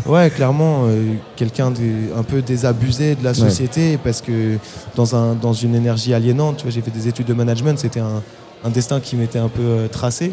Ouais, 0.06 0.30
clairement, 0.30 0.84
euh, 0.86 1.14
quelqu'un 1.36 1.72
un 2.16 2.22
peu 2.22 2.42
désabusé 2.42 3.14
de 3.14 3.24
la 3.24 3.32
société 3.34 3.98
parce 4.02 4.20
que 4.20 4.58
dans, 4.96 5.16
un, 5.16 5.34
dans 5.34 5.52
une 5.54 5.74
énergie 5.74 6.12
aliénante, 6.14 6.58
tu 6.58 6.62
vois, 6.64 6.72
j'ai 6.72 6.82
fait 6.82 6.90
des 6.90 7.08
études 7.08 7.26
de 7.26 7.34
management, 7.34 7.78
c'était 7.78 8.00
un, 8.00 8.22
un 8.64 8.70
destin 8.70 9.00
qui 9.00 9.16
m'était 9.16 9.38
un 9.38 9.48
peu 9.48 9.62
euh, 9.62 9.88
tracé 9.88 10.32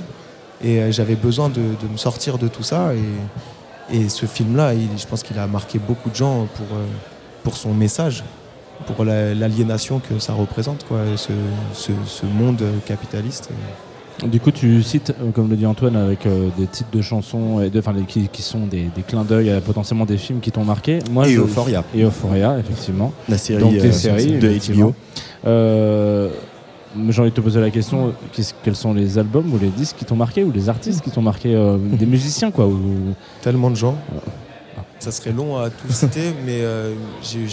et 0.63 0.79
euh, 0.79 0.91
j'avais 0.91 1.15
besoin 1.15 1.47
de, 1.49 1.55
de 1.61 1.91
me 1.91 1.97
sortir 1.97 2.37
de 2.37 2.47
tout 2.49 2.63
ça 2.63 2.91
et, 2.93 3.97
et 3.97 4.09
ce 4.09 4.25
film-là, 4.25 4.73
il- 4.73 4.89
je 4.99 5.07
pense 5.07 5.23
qu'il 5.23 5.39
a 5.39 5.47
marqué 5.47 5.79
beaucoup 5.79 6.09
de 6.09 6.15
gens 6.15 6.47
pour, 6.55 6.67
pour 7.43 7.55
son 7.55 7.73
message, 7.73 8.23
pour 8.87 9.03
la- 9.05 9.33
l'aliénation 9.35 9.99
que 9.99 10.19
ça 10.19 10.33
représente, 10.33 10.85
quoi, 10.87 10.99
ce, 11.15 11.31
ce, 11.73 11.91
ce 12.05 12.25
monde 12.25 12.61
capitaliste. 12.85 13.49
Du 14.27 14.39
coup, 14.41 14.51
tu 14.51 14.83
cites, 14.83 15.13
euh, 15.21 15.31
comme 15.31 15.49
le 15.49 15.55
dit 15.55 15.65
Antoine, 15.65 15.95
avec 15.95 16.25
euh, 16.25 16.49
des 16.57 16.67
titres 16.67 16.89
de 16.91 17.01
chansons 17.01 17.61
et 17.61 17.69
de, 17.69 17.81
qui, 18.05 18.27
qui 18.27 18.41
sont 18.41 18.65
des, 18.67 18.89
des 18.93 19.01
clins 19.01 19.23
d'œil 19.23 19.49
à 19.49 19.61
potentiellement 19.61 20.05
des 20.05 20.17
films 20.17 20.41
qui 20.41 20.51
t'ont 20.51 20.65
marqué. 20.65 20.99
Moi, 21.09 21.27
Et 21.27 21.35
je- 21.35 21.39
Euphoria. 21.41 21.85
Et 21.95 22.01
Euphoria, 22.03 22.57
effectivement. 22.59 23.13
La 23.29 23.37
série, 23.37 23.61
Donc, 23.61 23.71
les 23.73 23.85
euh, 23.85 23.91
séries 23.93 24.37
de. 24.37 24.73
HBO. 24.73 24.93
Euh, 25.47 26.29
J'ai 27.09 27.21
envie 27.21 27.29
de 27.29 27.35
te 27.35 27.39
poser 27.41 27.61
la 27.61 27.69
question 27.69 28.13
quels 28.63 28.75
sont 28.75 28.93
les 28.93 29.17
albums 29.17 29.53
ou 29.53 29.57
les 29.59 29.69
disques 29.69 29.95
qui 29.97 30.05
t'ont 30.05 30.15
marqué 30.17 30.43
ou 30.43 30.51
les 30.51 30.67
artistes 30.69 31.01
qui 31.01 31.11
t'ont 31.11 31.21
marqué 31.21 31.55
euh, 31.55 31.77
Des 31.77 32.05
musiciens, 32.15 32.51
quoi 32.51 32.65
ou- 32.67 33.13
Tellement 33.41 33.69
de 33.69 33.75
gens. 33.77 33.95
Ça 34.99 35.11
serait 35.11 35.31
long 35.31 35.55
à 35.57 35.69
tout 35.69 35.91
citer, 35.91 36.33
mais 36.45 36.59
euh, 36.61 36.93
j'ai- 37.23 37.47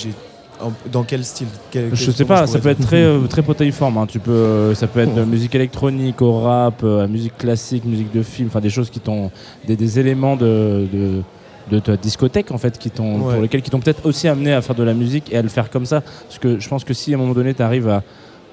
dans 0.90 1.02
quel 1.02 1.24
style? 1.24 1.46
Quel- 1.70 1.94
Je 1.94 2.04
quel- 2.06 2.14
sais 2.14 2.24
comment 2.24 2.40
pas, 2.40 2.46
je 2.46 2.52
ça 2.52 2.58
peut 2.58 2.68
être 2.70 2.80
très, 2.80 3.02
euh, 3.02 3.26
très 3.26 3.42
protéiforme. 3.42 3.98
hein. 3.98 4.06
Tu 4.06 4.18
peux, 4.18 4.30
euh, 4.30 4.74
ça 4.74 4.86
peut 4.86 5.00
être 5.00 5.14
de 5.14 5.24
musique 5.24 5.54
électronique, 5.54 6.22
au 6.22 6.40
rap, 6.40 6.80
euh, 6.84 7.06
musique 7.08 7.36
classique, 7.36 7.84
musique 7.84 8.12
de 8.12 8.22
film, 8.22 8.48
enfin 8.48 8.60
des 8.60 8.70
choses 8.70 8.90
qui 8.90 9.00
t'ont, 9.00 9.30
des, 9.66 9.76
des 9.76 9.98
éléments 9.98 10.36
de, 10.36 10.86
de, 10.92 11.22
de 11.70 11.78
ta 11.80 11.96
discothèque 11.96 12.50
en 12.52 12.58
fait, 12.58 12.78
qui 12.78 12.90
t'ont, 12.90 13.20
Ouais. 13.20 13.32
pour 13.34 13.42
lesquels 13.42 13.62
qui 13.62 13.70
t'ont 13.70 13.80
peut-être 13.80 14.06
aussi 14.06 14.28
amené 14.28 14.52
à 14.52 14.62
faire 14.62 14.76
de 14.76 14.82
la 14.82 14.94
musique 14.94 15.32
et 15.32 15.36
à 15.36 15.42
le 15.42 15.48
faire 15.48 15.68
comme 15.70 15.86
ça. 15.86 16.00
Parce 16.00 16.38
que 16.38 16.58
je 16.58 16.68
pense 16.68 16.84
que 16.84 16.94
si 16.94 17.12
à 17.12 17.16
un 17.16 17.20
moment 17.20 17.34
donné 17.34 17.52
tu 17.54 17.62
arrives 17.62 17.88
à, 17.88 18.02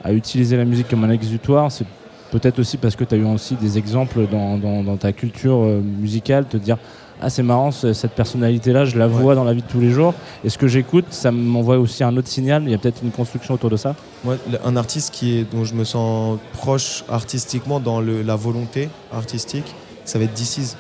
à 0.04 0.12
utiliser 0.14 0.58
la 0.58 0.66
musique 0.66 0.90
comme 0.90 1.04
un 1.04 1.12
exutoire, 1.12 1.72
c'est 1.72 1.86
peut-être 2.32 2.58
aussi 2.60 2.78
parce 2.78 2.96
que 2.96 3.04
tu 3.04 3.14
as 3.14 3.18
eu 3.20 3.26
aussi 3.26 3.56
des 3.56 3.78
exemples 3.78 4.28
dans, 4.32 4.58
dans- 4.58 4.84
dans 4.84 4.98
ta 4.98 5.12
culture 5.14 5.58
euh, 5.64 5.80
musicale, 5.82 6.46
te 6.46 6.58
dire 6.58 6.78
ah 7.24 7.30
c'est 7.30 7.44
marrant 7.44 7.72
ce- 7.72 7.94
cette 7.94 8.12
personnalité 8.12 8.74
là 8.74 8.86
je 8.86 8.98
la 9.00 9.08
Ouais. 9.08 9.14
vois 9.14 9.34
dans 9.36 9.44
la 9.46 9.54
vie 9.54 9.62
de 9.62 9.68
tous 9.68 9.80
les 9.80 9.92
jours 9.92 10.14
et 10.44 10.50
ce 10.50 10.58
que 10.58 10.68
j'écoute 10.68 11.06
ça 11.10 11.32
m'envoie 11.32 11.78
aussi 11.78 12.04
un 12.04 12.16
autre 12.18 12.28
signal 12.28 12.64
il 12.66 12.72
y 12.72 12.74
a 12.74 12.78
peut-être 12.78 13.02
une 13.04 13.12
construction 13.12 13.54
autour 13.54 13.70
de 13.70 13.78
ça 13.78 13.96
Moi, 14.24 14.36
le- 14.52 14.60
un 14.66 14.76
artiste 14.76 15.14
qui 15.14 15.38
est, 15.40 15.46
dont 15.52 15.64
je 15.64 15.74
me 15.74 15.84
sens 15.86 16.38
proche 16.54 17.04
artistiquement 17.10 17.80
dans 17.80 18.00
le- 18.02 18.22
la 18.22 18.36
volonté 18.36 18.90
artistique, 19.12 19.74
ça 20.06 20.20
va 20.20 20.26
être 20.26 20.34
DC's. 20.34 20.76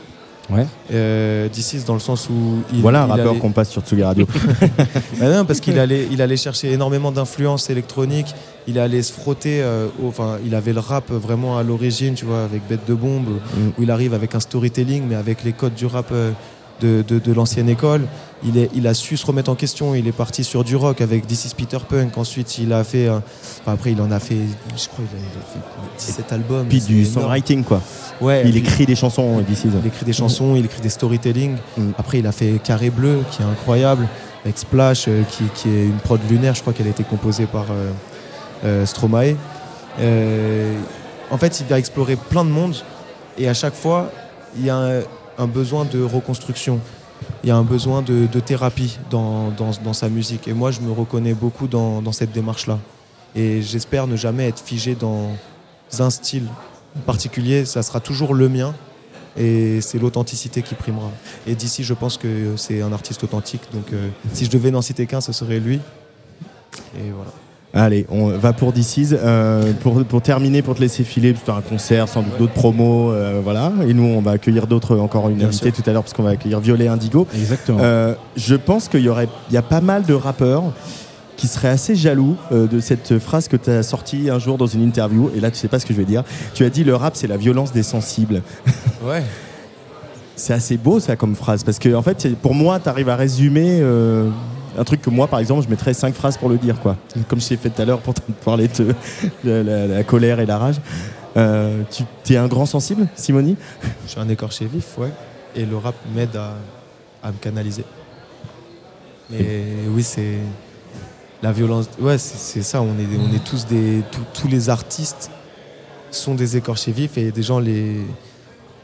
Ouais. 0.49 0.65
Euh, 0.93 1.47
dans 1.87 1.93
le 1.93 1.99
sens 1.99 2.29
où 2.29 2.57
il, 2.73 2.81
Voilà 2.81 3.03
un 3.03 3.05
rappeur 3.07 3.31
allait- 3.31 3.39
qu'on 3.39 3.51
passe 3.51 3.69
sur 3.69 3.81
Tsugi 3.81 4.03
Radio. 4.03 4.27
Bah 5.19 5.29
non, 5.31 5.45
parce 5.45 5.59
qu'il 5.61 5.79
allait, 5.79 6.07
il 6.11 6.21
allait 6.21 6.37
chercher 6.37 6.71
énormément 6.71 7.11
d'influences 7.11 7.69
électroniques. 7.69 8.33
Il 8.67 8.77
allait 8.79 9.01
se 9.03 9.13
frotter. 9.13 9.61
euh, 9.61 9.87
au- 10.03 10.07
enfin, 10.07 10.37
il 10.45 10.53
avait 10.55 10.73
le 10.73 10.79
rap 10.79 11.09
vraiment 11.11 11.57
à 11.57 11.63
l'origine, 11.63 12.13
tu 12.15 12.25
vois, 12.25 12.43
avec 12.43 12.61
Bête 12.67 12.85
de 12.87 12.93
Bombe, 12.93 13.27
Mm. 13.29 13.67
où 13.77 13.83
il 13.83 13.91
arrive 13.91 14.13
avec 14.13 14.35
un 14.35 14.39
storytelling, 14.39 15.03
mais 15.07 15.15
avec 15.15 15.43
les 15.43 15.53
codes 15.53 15.75
du 15.75 15.85
rap 15.85 16.07
euh, 16.11 16.31
de, 16.83 17.03
de- 17.07 17.19
de 17.19 17.33
l'ancienne 17.33 17.69
école. 17.69 18.01
Il, 18.45 18.57
est, 18.57 18.69
il 18.75 18.85
a 18.87 18.93
su 18.93 19.15
se 19.15 19.25
remettre 19.25 19.49
en 19.49 19.55
question. 19.55 19.95
Il 19.95 20.05
est 20.07 20.11
parti 20.11 20.43
sur 20.43 20.65
du 20.65 20.75
rock 20.75 20.99
avec 20.99 21.25
This 21.25 21.45
is 21.45 21.51
Peter 21.55 21.77
Punk. 21.87 22.17
Ensuite, 22.17 22.57
il 22.57 22.73
a 22.73 22.83
fait. 22.83 23.07
euh, 23.07 23.19
enfin, 23.61 23.71
après, 23.73 23.93
il 23.93 24.01
en 24.01 24.11
a 24.11 24.19
fait. 24.19 24.35
Je 24.75 24.87
crois 24.89 25.05
a, 25.05 25.17
il 25.17 25.39
a 25.39 25.45
fait 25.45 26.05
17 26.05 26.31
albums. 26.33 26.65
Puis 26.67 26.81
du 26.81 26.99
énorme. 27.03 27.13
songwriting 27.13 27.63
quoi. 27.63 27.81
Ouais, 28.19 28.43
Il 28.45 28.57
écrit 28.57 28.85
des 28.85 28.95
chansons 28.95 29.39
d'ici. 29.47 29.67
il 29.81 29.87
écrit 29.87 30.05
des 30.05 30.11
chansons, 30.13 30.55
il 30.57 30.65
écrit 30.65 30.81
des 30.81 30.89
storytelling. 30.89 31.55
Mm. 31.77 31.91
Après, 31.97 32.19
il 32.19 32.27
a 32.27 32.31
fait 32.33 32.59
Carré 32.63 32.89
Bleu, 32.89 33.19
qui 33.31 33.41
est 33.41 33.45
incroyable, 33.45 34.07
avec 34.43 34.57
Splash, 34.57 35.05
euh, 35.07 35.23
qui, 35.31 35.45
qui 35.55 35.69
est 35.69 35.85
une 35.85 35.97
prod 36.03 36.19
lunaire. 36.29 36.53
Je 36.53 36.61
crois 36.61 36.73
qu'elle 36.73 36.87
a 36.87 36.91
été 36.91 37.03
composée 37.05 37.45
par 37.45 37.65
euh, 37.71 37.91
euh, 38.65 38.85
Stromae. 38.85 39.35
En 41.31 41.37
fait, 41.37 41.59
il 41.61 41.65
va 41.67 41.79
explorer 41.79 42.15
plein 42.17 42.43
de 42.45 42.49
mondes. 42.49 42.75
Et 43.37 43.47
à 43.47 43.53
chaque 43.53 43.73
fois, 43.73 44.11
il 44.57 44.65
y 44.65 44.69
a 44.69 44.75
un, 44.75 44.99
un 45.37 45.47
besoin 45.47 45.85
de 45.85 46.01
reconstruction. 46.03 46.79
Il 47.43 47.49
y 47.49 47.51
a 47.51 47.55
un 47.55 47.63
besoin 47.63 48.01
de, 48.01 48.27
thérapie 48.39 48.97
dans, 49.09 49.49
dans- 49.51 49.93
sa 49.93 50.09
musique. 50.09 50.47
Et 50.47 50.53
moi, 50.53 50.71
je 50.71 50.81
me 50.81 50.91
reconnais 50.91 51.33
beaucoup 51.33 51.67
dans, 51.67 52.01
dans 52.01 52.11
cette 52.11 52.31
démarche-là. 52.31 52.79
Et 53.35 53.61
j'espère 53.61 54.07
ne 54.07 54.15
jamais 54.15 54.47
être 54.47 54.59
figé 54.59 54.95
dans 54.95 55.29
un 55.99 56.09
style 56.09 56.47
particulier. 57.05 57.65
Ça 57.65 57.81
sera 57.81 57.99
toujours 57.99 58.33
le 58.33 58.49
mien 58.49 58.73
et 59.37 59.81
c'est 59.81 59.97
l'authenticité 59.99 60.61
qui 60.61 60.75
primera. 60.75 61.09
Et 61.47 61.55
d'ici, 61.55 61.83
je 61.83 61.93
pense 61.93 62.17
que 62.17 62.55
c'est 62.57 62.81
un 62.81 62.91
artiste 62.93 63.23
authentique. 63.23 63.61
Donc, 63.73 63.91
euh, 63.93 64.09
si 64.33 64.45
je 64.45 64.51
devais 64.51 64.69
n'en 64.69 64.81
citer 64.81 65.07
qu'un, 65.07 65.21
ce 65.21 65.31
serait 65.31 65.59
lui. 65.59 65.79
Et 66.97 67.09
voilà. 67.15 67.31
Allez, 67.75 68.05
on 68.09 68.27
va 68.27 68.53
pour 68.53 68.71
DC's. 68.71 69.13
Euh, 69.13 69.73
pour, 69.81 70.05
pour 70.05 70.21
terminer, 70.21 70.61
pour 70.61 70.75
te 70.75 70.79
laisser 70.79 71.03
filer, 71.03 71.33
tu 71.33 71.49
as 71.49 71.55
un 71.55 71.61
concert, 71.61 72.07
sans 72.07 72.21
doute 72.21 72.37
d'autres 72.37 72.53
promos, 72.53 73.11
euh, 73.11 73.41
voilà. 73.43 73.71
Et 73.87 73.95
nous, 73.95 74.03
on 74.03 74.21
va 74.21 74.31
accueillir 74.31 74.67
d'autres, 74.67 74.97
encore 74.97 75.29
une 75.29 75.43
invitée 75.43 75.71
tout 75.71 75.81
à 75.87 75.91
l'heure, 75.91 76.03
parce 76.03 76.13
qu'on 76.13 76.21
va 76.21 76.31
accueillir 76.31 76.59
Violet 76.59 76.87
Indigo. 76.87 77.27
exactement 77.33 77.79
Euh, 77.81 78.13
je 78.35 78.53
pense 78.53 78.87
qu'il 78.87 79.01
y 79.01 79.09
aurait, 79.09 79.27
il 79.49 79.55
y 79.55 79.57
a 79.57 79.63
pas 79.63 79.81
mal 79.81 80.03
de 80.03 80.13
rappeurs 80.13 80.65
qui 81.35 81.47
seraient 81.47 81.69
assez 81.69 81.95
jaloux 81.95 82.35
euh, 82.51 82.67
de 82.67 82.79
cette 82.79 83.17
phrase 83.17 83.47
que 83.47 83.57
tu 83.57 83.71
as 83.71 83.81
sortie 83.81 84.29
un 84.29 84.37
jour 84.37 84.59
dans 84.59 84.67
une 84.67 84.83
interview. 84.83 85.31
Et 85.35 85.39
là, 85.39 85.49
tu 85.49 85.57
sais 85.57 85.67
pas 85.67 85.79
ce 85.79 85.87
que 85.87 85.95
je 85.95 85.97
vais 85.97 86.05
dire. 86.05 86.23
Tu 86.53 86.65
as 86.65 86.69
dit 86.69 86.83
le 86.83 86.95
rap, 86.95 87.15
c'est 87.15 87.27
la 87.27 87.37
violence 87.37 87.71
des 87.73 87.83
sensibles. 87.83 88.41
Ouais. 89.03 89.21
C'est 90.37 90.53
assez 90.53 90.77
beau 90.77 91.01
ça 91.01 91.17
comme 91.17 91.35
phrase 91.35 91.65
parce 91.65 91.77
que 91.77 91.93
en 91.93 92.01
fait 92.01 92.35
pour 92.41 92.55
moi 92.55 92.79
tu 92.79 92.87
arrives 92.87 93.09
à 93.09 93.17
résumer 93.17 93.81
un 94.77 94.83
truc 94.83 95.01
que 95.01 95.09
moi 95.09 95.27
par 95.27 95.39
exemple 95.39 95.63
je 95.63 95.69
mettrais 95.69 95.93
cinq 95.93 96.13
phrases 96.15 96.37
pour 96.37 96.49
le 96.49 96.57
dire 96.57 96.79
quoi 96.79 96.97
comme 97.27 97.39
je 97.39 97.47
t'ai 97.49 97.57
fait 97.57 97.69
tout 97.69 97.81
à 97.81 97.85
l'heure 97.85 97.99
pour 97.99 98.13
parler 98.45 98.67
de 98.67 98.93
la, 99.43 99.63
la- 99.63 99.87
la 99.87 100.03
colère 100.03 100.39
et 100.39 100.45
la 100.45 100.57
rage 100.57 100.77
Euh, 101.35 101.81
tu 102.25 102.33
es 102.33 102.37
un 102.37 102.47
grand 102.47 102.67
sensible 102.67 103.07
Simoni? 103.15 103.55
Je 104.05 104.11
suis 104.11 104.19
un 104.19 104.29
écorché 104.29 104.65
vif, 104.67 104.97
ouais. 104.99 105.09
Et 105.55 105.65
le 105.65 105.77
rap 105.77 105.95
m'aide 106.15 106.35
à, 106.35 106.53
à 107.23 107.31
me 107.31 107.37
canaliser. 107.37 107.85
Mais 109.31 109.65
oui, 109.89 110.03
c'est 110.03 110.37
la 111.41 111.51
violence. 111.51 111.89
Ouais, 111.99 112.19
c'est 112.19 112.61
ça. 112.61 112.81
On 112.83 112.93
est, 112.99 113.07
on 113.17 113.33
est 113.33 113.43
tous 113.43 113.65
des. 113.65 114.03
tous- 114.11 114.41
tous 114.41 114.47
les 114.47 114.69
artistes 114.69 115.31
sont 116.11 116.35
des 116.35 116.55
écorchés 116.55 116.91
vifs 116.91 117.17
et 117.17 117.31
des 117.31 117.41
gens 117.43 117.59
les 117.59 118.01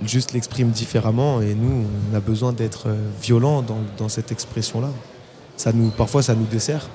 juste 0.04 0.34
l'expriment 0.34 0.72
différemment. 0.72 1.42
Et 1.42 1.54
nous, 1.54 1.86
on 2.12 2.16
a 2.16 2.20
besoin 2.20 2.52
d'être 2.52 2.88
violents 3.22 3.62
dans, 3.62 3.78
dans 3.98 4.10
cette 4.10 4.32
expression-là. 4.32 4.90
Ça 5.60 5.74
nous, 5.74 5.90
parfois, 5.90 6.22
ça 6.24 6.36
nous 6.36 6.46
dessert. 6.46 6.88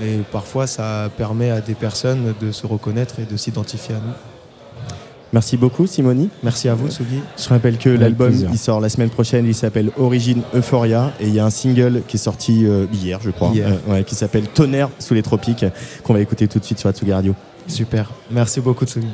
Et 0.00 0.18
parfois, 0.32 0.66
ça 0.66 1.08
permet 1.16 1.50
à 1.50 1.60
des 1.60 1.74
personnes 1.74 2.34
de 2.40 2.50
se 2.50 2.66
reconnaître 2.66 3.20
et 3.20 3.24
de 3.24 3.36
s'identifier 3.36 3.94
à 3.94 3.98
nous. 3.98 4.12
Merci 5.32 5.56
beaucoup 5.58 5.86
Simoni 5.86 6.30
Merci 6.42 6.68
à 6.70 6.74
vous, 6.74 6.90
Sugi. 6.90 7.20
je 7.36 7.48
rappelle 7.50 7.76
que 7.76 7.90
Avec 7.90 8.00
l'album 8.00 8.28
plaisir. 8.30 8.48
il 8.50 8.56
sort 8.58 8.80
la 8.80 8.88
semaine 8.88 9.10
prochaine 9.10 9.44
il 9.44 9.54
s'appelle 9.54 9.90
Origine 9.98 10.40
Euphoria 10.54 11.12
et 11.20 11.26
il 11.28 11.34
y 11.34 11.38
a 11.38 11.44
un 11.44 11.50
single 11.50 12.00
qui 12.08 12.16
est 12.16 12.18
sorti 12.18 12.64
euh, 12.64 12.86
hier 12.94 13.18
je 13.22 13.28
crois 13.28 13.50
Hier. 13.52 13.68
euh, 13.68 13.92
ouais, 13.92 14.04
qui 14.04 14.14
s'appelle 14.14 14.48
Tonnerre 14.48 14.88
sous 14.98 15.12
les 15.12 15.22
tropiques 15.22 15.66
qu'on 16.02 16.14
va 16.14 16.20
écouter 16.20 16.48
tout 16.48 16.58
de 16.58 16.64
suite 16.64 16.78
sur 16.78 16.88
Atsugi 16.88 17.12
Radio 17.12 17.34
Super. 17.66 18.10
Merci 18.30 18.62
beaucoup, 18.62 18.86
Tsugi. 18.86 19.06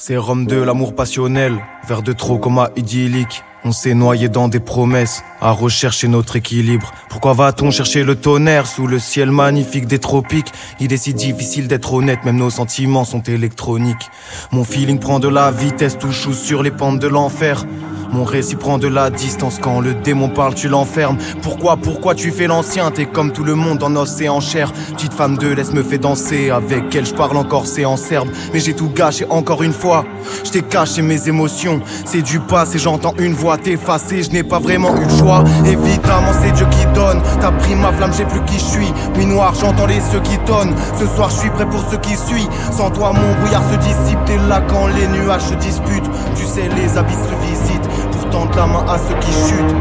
C'est 0.00 0.16
Rome 0.16 0.46
2, 0.46 0.62
l'amour 0.62 0.94
passionnel, 0.94 1.58
vers 1.88 2.02
de 2.02 2.12
trop 2.12 2.38
coma 2.38 2.70
idyllique. 2.76 3.42
On 3.64 3.72
s'est 3.72 3.94
noyé 3.94 4.28
dans 4.28 4.46
des 4.46 4.60
promesses, 4.60 5.24
à 5.40 5.50
rechercher 5.50 6.06
notre 6.06 6.36
équilibre. 6.36 6.92
Pourquoi 7.08 7.32
va-t-on 7.32 7.72
chercher 7.72 8.04
le 8.04 8.14
tonnerre 8.14 8.68
sous 8.68 8.86
le 8.86 9.00
ciel 9.00 9.32
magnifique 9.32 9.88
des 9.88 9.98
tropiques? 9.98 10.52
Il 10.78 10.92
est 10.92 10.98
si 10.98 11.14
difficile 11.14 11.66
d'être 11.66 11.92
honnête, 11.92 12.24
même 12.24 12.36
nos 12.36 12.48
sentiments 12.48 13.04
sont 13.04 13.22
électroniques. 13.22 14.08
Mon 14.52 14.62
feeling 14.62 15.00
prend 15.00 15.18
de 15.18 15.26
la 15.26 15.50
vitesse, 15.50 15.98
touche 15.98 16.30
sur 16.30 16.62
les 16.62 16.70
pentes 16.70 17.00
de 17.00 17.08
l'enfer. 17.08 17.64
Mon 18.12 18.24
récit 18.24 18.56
prend 18.56 18.78
de 18.78 18.88
la 18.88 19.10
distance 19.10 19.58
quand 19.60 19.80
le 19.80 19.94
démon 19.94 20.28
parle, 20.28 20.54
tu 20.54 20.68
l'enfermes. 20.68 21.18
Pourquoi, 21.42 21.76
pourquoi 21.76 22.14
tu 22.14 22.30
fais 22.30 22.46
l'ancien? 22.46 22.90
T'es 22.90 23.06
comme 23.06 23.32
tout 23.32 23.44
le 23.44 23.54
monde 23.54 23.82
en 23.82 23.94
os 23.96 24.20
et 24.20 24.28
en 24.28 24.40
chair. 24.40 24.72
Petite 24.92 25.12
femme 25.12 25.36
de 25.36 25.48
laisse 25.48 25.72
me 25.72 25.82
fait 25.82 25.98
danser, 25.98 26.50
avec 26.50 26.94
elle 26.94 27.06
je 27.06 27.14
parle 27.14 27.36
encore, 27.36 27.66
c'est 27.66 27.84
en 27.84 27.96
serbe. 27.96 28.28
Mais 28.52 28.60
j'ai 28.60 28.74
tout 28.74 28.88
gâché 28.88 29.26
encore 29.28 29.62
une 29.62 29.72
fois. 29.72 30.04
Je 30.44 30.50
t'ai 30.50 30.62
caché 30.62 31.02
mes 31.02 31.28
émotions, 31.28 31.80
c'est 32.04 32.22
du 32.22 32.40
passé, 32.40 32.78
j'entends 32.78 33.14
une 33.18 33.34
voix 33.34 33.58
t'effacer, 33.58 34.22
je 34.22 34.30
n'ai 34.30 34.42
pas 34.42 34.58
vraiment 34.58 34.96
eu 34.96 35.04
le 35.04 35.18
choix. 35.18 35.44
Évidemment, 35.66 36.32
c'est 36.40 36.52
Dieu 36.52 36.66
qui 36.70 36.86
donne. 36.94 37.20
T'as 37.40 37.52
pris 37.52 37.74
ma 37.74 37.92
flamme, 37.92 38.12
j'ai 38.16 38.24
plus 38.24 38.42
qui 38.46 38.54
je 38.54 38.64
suis. 38.64 38.92
Nuit 39.16 39.26
noire, 39.26 39.54
j'entends 39.54 39.86
les 39.86 40.00
ceux 40.00 40.20
qui 40.20 40.38
tonnent. 40.46 40.74
Ce 40.98 41.06
soir, 41.06 41.30
je 41.30 41.36
suis 41.36 41.50
prêt 41.50 41.66
pour 41.66 41.82
ceux 41.90 41.98
qui 41.98 42.16
suivent. 42.16 42.48
Sans 42.72 42.90
toi, 42.90 43.12
mon 43.12 43.34
brouillard 43.40 43.62
se 43.70 43.76
dissipe. 43.76 44.18
T'es 44.24 44.38
là 44.48 44.62
quand 44.68 44.86
les 44.86 45.06
nuages 45.08 45.42
se 45.42 45.54
disputent. 45.54 46.10
Tu 46.34 46.44
sais, 46.44 46.68
les 46.76 46.96
abysses 46.96 47.16
se 47.16 47.46
visitent. 47.46 47.88
Pour 48.12 48.30
tendre 48.30 48.56
la 48.56 48.66
main 48.66 48.84
à 48.88 48.98
ceux 48.98 49.14
qui 49.20 49.32
chutent. 49.32 49.74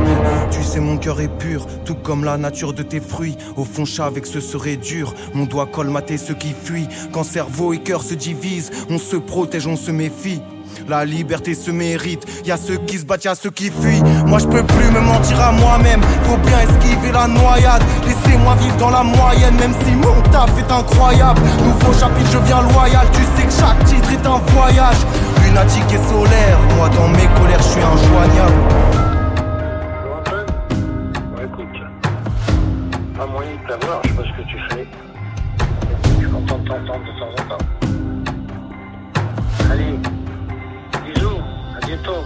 Tu 0.51 0.63
sais, 0.63 0.79
mon 0.79 0.97
cœur 0.97 1.19
est 1.21 1.27
pur, 1.27 1.65
tout 1.85 1.95
comme 1.95 2.23
la 2.23 2.37
nature 2.37 2.73
de 2.73 2.83
tes 2.83 2.99
fruits. 2.99 3.37
Au 3.55 3.63
fond, 3.63 3.85
chat 3.85 4.05
avec 4.05 4.25
ce 4.25 4.39
serait 4.39 4.77
dur. 4.77 5.13
Mon 5.33 5.45
doigt 5.45 5.67
colmater 5.67 6.17
ceux 6.17 6.35
qui 6.35 6.53
fuient. 6.63 6.87
Quand 7.11 7.23
cerveau 7.23 7.73
et 7.73 7.79
cœur 7.79 8.03
se 8.03 8.13
divisent, 8.13 8.71
on 8.89 8.97
se 8.97 9.15
protège, 9.15 9.67
on 9.67 9.77
se 9.77 9.91
méfie. 9.91 10.41
La 10.87 11.05
liberté 11.05 11.55
se 11.55 11.71
mérite, 11.71 12.25
y 12.45 12.51
a 12.51 12.57
ceux 12.57 12.77
qui 12.77 12.99
se 12.99 13.05
battent, 13.05 13.25
y 13.25 13.27
a 13.27 13.35
ceux 13.35 13.49
qui 13.49 13.71
fuient. 13.71 14.03
Moi 14.25 14.39
je 14.39 14.45
peux 14.45 14.63
plus 14.63 14.89
me 14.91 14.99
mentir 14.99 15.41
à 15.41 15.51
moi-même, 15.51 16.01
faut 16.23 16.37
bien 16.37 16.59
esquiver 16.59 17.11
la 17.11 17.27
noyade. 17.27 17.81
Laissez-moi 18.05 18.55
vivre 18.55 18.77
dans 18.77 18.91
la 18.91 19.03
moyenne, 19.03 19.55
même 19.55 19.73
si 19.83 19.91
mon 19.95 20.21
taf 20.31 20.49
est 20.57 20.71
incroyable. 20.71 21.41
Nouveau 21.65 21.93
chapitre, 21.97 22.29
je 22.31 22.37
viens 22.39 22.61
loyal, 22.61 23.07
tu 23.11 23.21
sais 23.35 23.47
que 23.47 23.53
chaque 23.53 23.83
titre 23.85 24.11
est 24.11 24.27
un 24.27 24.37
voyage. 24.53 24.97
Lunatique 25.57 25.91
et 25.91 25.97
solaire, 25.97 26.59
moi 26.75 26.87
dans 26.89 27.07
mes 27.07 27.25
colères, 27.39 27.57
je 27.57 27.63
suis 27.63 27.81
injoignable. 27.81 28.53
Bon, 31.31 31.41
écoute, 31.43 31.79
pas 33.17 33.25
moyen 33.25 33.53
de 33.53 33.67
t'avoir, 33.67 34.01
je 34.03 34.09
sais 34.09 34.15
pas 34.15 34.21
ce 34.21 34.33
que 34.37 34.47
tu 34.47 34.57
fais. 34.69 34.87
Je 36.21 36.27
t'entendre 36.27 36.61
de 36.63 37.19
temps 37.19 37.31
en 37.31 37.43
temps. 37.49 37.65
Allez, 39.71 39.99
bisous, 41.03 41.41
à 41.75 41.85
bientôt. 41.87 42.23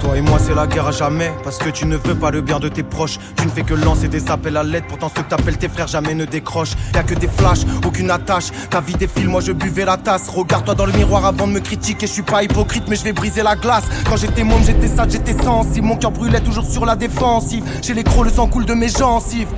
Toi 0.00 0.16
et 0.16 0.20
moi 0.20 0.38
c'est 0.38 0.54
la 0.54 0.66
guerre 0.66 0.88
à 0.88 0.92
jamais. 0.92 1.32
Parce 1.42 1.58
que 1.58 1.70
tu 1.70 1.86
ne 1.86 1.96
veux 1.96 2.14
pas 2.14 2.30
le 2.30 2.40
bien 2.40 2.58
de 2.58 2.68
tes 2.68 2.82
proches. 2.82 3.18
Tu 3.36 3.44
ne 3.44 3.50
fais 3.50 3.62
que 3.62 3.74
lancer 3.74 4.08
des 4.08 4.30
appels 4.30 4.56
à 4.56 4.62
l'aide. 4.62 4.84
Pourtant 4.88 5.10
ceux 5.14 5.22
que 5.22 5.28
t'appelles 5.28 5.58
tes 5.58 5.68
frères 5.68 5.86
jamais 5.88 6.14
ne 6.14 6.24
décrochent. 6.24 6.74
Y'a 6.94 7.02
que 7.02 7.14
des 7.14 7.28
flashs, 7.28 7.60
aucune 7.84 8.10
attache. 8.10 8.46
Ta 8.70 8.80
vie 8.80 8.94
défile, 8.94 9.28
moi 9.28 9.40
je 9.40 9.52
buvais 9.52 9.84
la 9.84 9.96
tasse. 9.96 10.28
Regarde-toi 10.28 10.74
dans 10.74 10.86
le 10.86 10.92
miroir 10.92 11.24
avant 11.26 11.46
de 11.46 11.52
me 11.52 11.60
critiquer. 11.60 12.06
Je 12.06 12.12
suis 12.12 12.22
pas 12.22 12.42
hypocrite 12.42 12.84
mais 12.88 12.96
je 12.96 13.04
vais 13.04 13.12
briser 13.12 13.42
la 13.42 13.56
glace. 13.56 13.84
Quand 14.08 14.16
j'étais 14.16 14.44
môme 14.44 14.62
j'étais 14.64 14.88
sage, 14.88 15.10
j'étais 15.10 15.40
sensible. 15.42 15.86
Mon 15.86 15.96
cœur 15.96 16.10
brûlait 16.10 16.40
toujours 16.40 16.66
sur 16.66 16.86
la 16.86 16.96
défensive. 16.96 17.64
J'ai 17.82 17.94
les 17.94 18.04
crocs, 18.04 18.24
le 18.24 18.30
sang 18.30 18.46
coule 18.46 18.66
de 18.66 18.74
mes 18.74 18.88
gencives. 18.88 19.48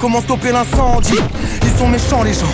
Comment 0.00 0.20
stopper 0.20 0.52
l'incendie? 0.52 1.18
Ils 1.62 1.78
sont 1.78 1.88
méchants 1.88 2.22
les 2.22 2.34
gens 2.34 2.46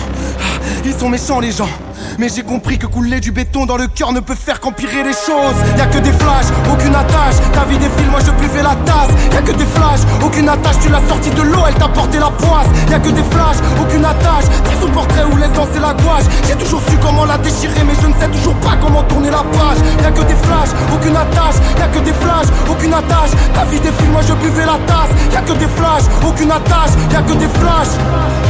Ils 0.85 0.93
sont 0.93 1.09
méchants 1.09 1.39
les 1.39 1.51
gens 1.51 1.69
mais 2.17 2.29
j'ai 2.29 2.43
compris 2.43 2.77
que 2.77 2.87
couler 2.87 3.19
du 3.19 3.31
béton 3.31 3.65
dans 3.65 3.77
le 3.77 3.87
cœur 3.87 4.13
ne 4.13 4.19
peut 4.19 4.35
faire 4.35 4.59
qu'empirer 4.59 5.03
les 5.03 5.13
choses. 5.13 5.57
Y 5.77 5.81
a 5.81 5.87
que 5.87 5.99
des 5.99 6.11
flashs, 6.13 6.47
aucune 6.71 6.95
attache. 6.95 7.35
Ta 7.53 7.65
vie 7.65 7.77
défile, 7.77 8.09
moi 8.09 8.19
je 8.25 8.31
buvais 8.31 8.63
la 8.63 8.75
tasse. 8.85 9.11
Y 9.33 9.37
a 9.37 9.41
que 9.41 9.51
des 9.51 9.65
flashs, 9.65 10.01
aucune 10.23 10.47
attache. 10.47 10.79
Tu 10.81 10.89
l'as 10.89 11.05
sorti 11.07 11.29
de 11.31 11.41
l'eau, 11.41 11.59
elle 11.67 11.75
t'a 11.75 11.89
porté 11.89 12.19
la 12.19 12.29
poisse. 12.29 12.67
Y 12.89 12.93
a 12.93 12.99
que 12.99 13.09
des 13.09 13.23
flashs, 13.31 13.59
aucune 13.81 14.05
attache. 14.05 14.45
T'as 14.63 14.79
son 14.79 14.91
portrait 14.91 15.25
où 15.31 15.35
laisse 15.37 15.51
danser 15.51 15.79
la 15.79 15.93
gouache. 15.93 16.25
J'ai 16.47 16.55
toujours 16.55 16.81
su 16.89 16.97
comment 16.97 17.25
la 17.25 17.37
déchirer, 17.37 17.83
mais 17.85 17.95
je 18.01 18.07
ne 18.07 18.13
sais 18.13 18.29
toujours 18.29 18.55
pas 18.55 18.77
comment 18.79 19.03
tourner 19.03 19.31
la 19.31 19.43
page. 19.43 19.79
Y 20.01 20.05
a 20.05 20.11
que 20.11 20.23
des 20.23 20.39
flashs, 20.45 20.71
aucune 20.93 21.15
attache. 21.15 21.59
Y 21.77 21.81
a 21.81 21.87
que 21.87 21.99
des 21.99 22.13
flashs, 22.13 22.49
aucune 22.69 22.93
attache. 22.93 23.31
Ta 23.53 23.65
vie 23.65 23.79
défile, 23.79 24.11
moi 24.11 24.21
je 24.21 24.33
buvais 24.33 24.65
la 24.65 24.79
tasse. 24.87 25.11
Y 25.33 25.35
a 25.35 25.41
que 25.41 25.53
des 25.53 25.71
flashs, 25.75 26.07
aucune 26.25 26.51
attache. 26.51 26.95
Y 27.11 27.15
a 27.15 27.21
que 27.21 27.33
des 27.33 27.51
flashs. 27.59 28.44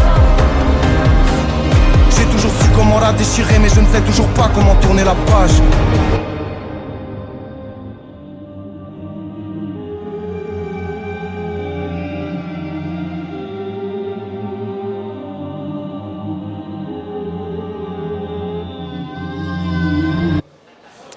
Comment 2.76 3.00
la 3.00 3.14
déchirer, 3.14 3.58
mais 3.60 3.70
je 3.70 3.80
ne 3.80 3.86
sais 3.88 4.02
toujours 4.02 4.28
pas 4.30 4.50
comment 4.54 4.76
tourner 4.76 5.04
la 5.04 5.16
page. 5.16 5.62